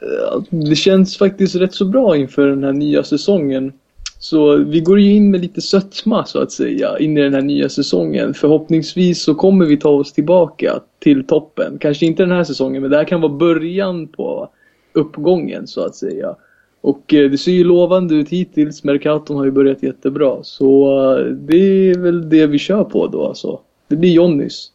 eh, 0.00 0.42
det 0.50 0.76
känns 0.76 1.18
faktiskt 1.18 1.54
rätt 1.54 1.74
så 1.74 1.84
bra 1.84 2.16
inför 2.16 2.46
den 2.46 2.64
här 2.64 2.72
nya 2.72 3.02
säsongen. 3.04 3.72
Så 4.18 4.56
vi 4.56 4.80
går 4.80 5.00
ju 5.00 5.14
in 5.14 5.30
med 5.30 5.40
lite 5.40 5.60
sötma 5.60 6.24
så 6.24 6.40
att 6.40 6.52
säga 6.52 6.98
in 6.98 7.16
i 7.16 7.20
den 7.20 7.34
här 7.34 7.42
nya 7.42 7.68
säsongen. 7.68 8.34
Förhoppningsvis 8.34 9.22
så 9.22 9.34
kommer 9.34 9.64
vi 9.64 9.76
ta 9.76 9.88
oss 9.88 10.12
tillbaka 10.12 10.80
till 10.98 11.26
toppen. 11.26 11.78
Kanske 11.80 12.06
inte 12.06 12.22
den 12.22 12.36
här 12.36 12.44
säsongen 12.44 12.82
men 12.82 12.90
det 12.90 12.96
här 12.96 13.04
kan 13.04 13.20
vara 13.20 13.32
början 13.32 14.08
på 14.08 14.50
uppgången 14.92 15.66
så 15.66 15.84
att 15.84 15.94
säga. 15.94 16.36
Och 16.80 17.14
eh, 17.14 17.30
det 17.30 17.38
ser 17.38 17.52
ju 17.52 17.64
lovande 17.64 18.14
ut 18.14 18.28
hittills. 18.28 18.84
Mercaton 18.84 19.36
har 19.36 19.44
ju 19.44 19.50
börjat 19.50 19.82
jättebra. 19.82 20.42
Så 20.42 21.00
eh, 21.18 21.24
det 21.24 21.90
är 21.90 21.98
väl 21.98 22.28
det 22.28 22.46
vi 22.46 22.58
kör 22.58 22.84
på 22.84 23.06
då 23.06 23.26
alltså. 23.26 23.60
Det 23.88 23.96
blir 23.96 24.12
Johnnys. 24.12 24.72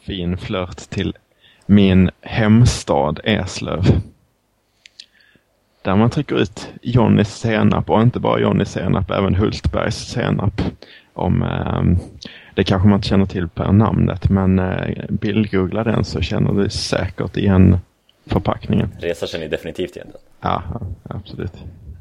Fin 0.00 0.36
flört 0.36 0.76
till 0.76 1.14
min 1.66 2.10
hemstad 2.20 3.20
Eslöv. 3.24 3.84
Där 5.84 5.96
man 5.96 6.10
trycker 6.10 6.36
ut 6.36 6.68
Johnnys 6.82 7.34
senap 7.38 7.90
och 7.90 8.02
inte 8.02 8.20
bara 8.20 8.40
Johnnys 8.40 8.72
senap, 8.72 9.10
även 9.10 9.34
Hultbergs 9.34 9.96
senap. 9.96 10.62
Om, 11.12 11.42
eh, 11.42 12.06
det 12.54 12.64
kanske 12.64 12.88
man 12.88 12.96
inte 12.98 13.08
känner 13.08 13.26
till 13.26 13.48
per 13.48 13.72
namnet, 13.72 14.28
men 14.28 14.58
eh, 14.58 15.04
bildgoogla 15.08 15.84
den 15.84 16.04
så 16.04 16.20
känner 16.20 16.52
du 16.52 16.70
säkert 16.70 17.36
igen 17.36 17.78
förpackningen. 18.26 18.90
Resa 18.98 19.26
känner 19.26 19.48
definitivt 19.48 19.96
igen 19.96 20.08
den. 20.12 20.20
Ja, 20.40 20.62
ja, 20.74 20.80
absolut. 21.16 21.52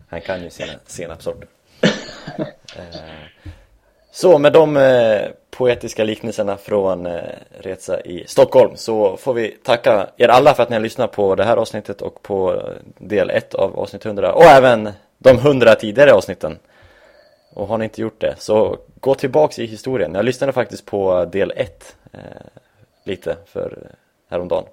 Han 0.09 0.21
kan 0.21 0.43
ju 0.43 0.49
sina 0.49 0.73
senapssorter. 0.85 1.47
eh, 2.77 2.95
så 4.11 4.37
med 4.37 4.53
de 4.53 4.77
eh, 4.77 4.83
poetiska 5.57 6.03
liknelserna 6.03 6.57
från 6.57 7.05
eh, 7.05 7.21
Resa 7.59 8.01
i 8.01 8.23
Stockholm 8.27 8.71
så 8.75 9.17
får 9.17 9.33
vi 9.33 9.47
tacka 9.51 10.07
er 10.17 10.27
alla 10.27 10.53
för 10.53 10.63
att 10.63 10.69
ni 10.69 10.75
har 10.75 10.81
lyssnat 10.81 11.11
på 11.11 11.35
det 11.35 11.43
här 11.43 11.57
avsnittet 11.57 12.01
och 12.01 12.21
på 12.21 12.53
eh, 12.53 12.61
del 12.97 13.29
1 13.29 13.53
av 13.53 13.79
avsnitt 13.79 14.05
100 14.05 14.33
och 14.33 14.43
även 14.43 14.89
de 15.17 15.37
100 15.37 15.75
tidigare 15.75 16.13
avsnitten. 16.13 16.57
Och 17.53 17.67
har 17.67 17.77
ni 17.77 17.83
inte 17.83 18.01
gjort 18.01 18.21
det 18.21 18.35
så 18.37 18.77
gå 18.99 19.15
tillbaks 19.15 19.59
i 19.59 19.65
historien. 19.65 20.13
Jag 20.15 20.25
lyssnade 20.25 20.53
faktiskt 20.53 20.85
på 20.85 21.25
del 21.25 21.53
1 21.55 21.95
eh, 22.13 22.19
lite 23.03 23.37
för 23.45 23.77
eh, 23.81 23.95
häromdagen. 24.29 24.65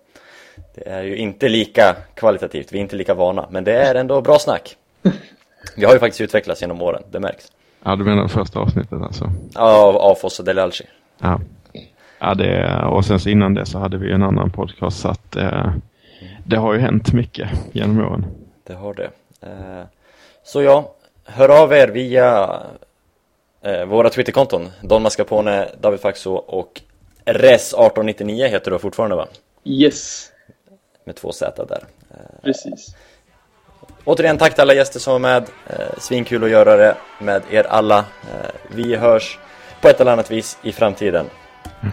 Det 0.74 0.89
är 0.89 1.02
ju 1.02 1.16
inte 1.16 1.48
lika 1.48 1.97
kvalitativt, 2.15 2.73
vi 2.73 2.78
är 2.78 2.82
inte 2.82 2.97
lika 2.97 3.15
vana, 3.15 3.48
men 3.51 3.65
det 3.65 3.73
är 3.73 3.94
ändå 3.94 4.20
bra 4.20 4.39
snack. 4.39 4.77
Vi 5.77 5.85
har 5.85 5.93
ju 5.93 5.98
faktiskt 5.98 6.20
utvecklats 6.20 6.61
genom 6.61 6.82
åren, 6.82 7.02
det 7.11 7.20
märks. 7.20 7.52
Ja, 7.85 7.97
du 7.97 8.05
menar 8.05 8.28
första 8.28 8.59
avsnittet 8.59 9.02
alltså? 9.02 9.31
Av, 9.55 9.97
av 9.97 10.15
Fosse 10.15 10.43
Delalci. 10.43 10.85
Ja. 11.19 11.40
ja 12.19 12.35
det, 12.35 12.78
och 12.85 13.05
sen 13.05 13.20
så 13.20 13.28
innan 13.28 13.55
det 13.55 13.66
så 13.66 13.78
hade 13.78 13.97
vi 13.98 14.12
en 14.12 14.23
annan 14.23 14.51
podcast 14.51 15.01
så 15.01 15.09
att 15.09 15.36
eh, 15.36 15.73
det 16.44 16.57
har 16.57 16.74
ju 16.74 16.81
hänt 16.81 17.12
mycket 17.12 17.48
genom 17.73 18.01
åren. 18.01 18.27
Det 18.66 18.74
har 18.74 18.94
det. 18.94 19.11
Eh, 19.43 19.85
så 20.43 20.62
ja, 20.62 20.94
hör 21.24 21.62
av 21.62 21.73
er 21.73 21.89
via 21.89 22.61
eh, 23.62 23.85
våra 23.85 24.11
Twitterkonton. 24.11 24.69
Don 24.82 25.02
Mascarpone, 25.02 25.69
David 25.81 26.01
Faxo 26.01 26.32
och 26.35 26.81
Res1899 27.24 28.47
heter 28.48 28.70
du 28.70 28.78
fortfarande 28.78 29.16
va? 29.16 29.27
Yes, 29.65 30.31
Med 31.05 31.16
två 31.16 31.32
Z 31.32 31.65
där. 31.65 31.85
precis. 32.43 32.97
Återigen 34.05 34.39
tack 34.39 34.55
till 34.55 34.63
alla 34.63 34.75
gäster 34.75 35.01
som 35.01 35.13
var 35.13 35.19
med. 35.19 35.43
Eh, 35.67 35.99
svinkul 35.99 36.45
att 36.45 36.51
göra 36.51 36.77
det 36.77 36.97
med 37.19 37.43
er 37.51 37.67
alla. 37.69 37.99
Eh, 37.99 38.51
vi 38.69 38.97
hörs 38.97 39.39
på 39.81 39.89
ett 39.89 40.01
eller 40.01 40.12
annat 40.12 40.31
vis 40.31 40.59
i 40.62 40.73
framtiden. 40.73 41.27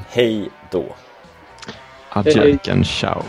Hej 0.09 0.49
då! 0.71 0.85
Adjöken, 2.09 2.85
ciao. 2.85 3.23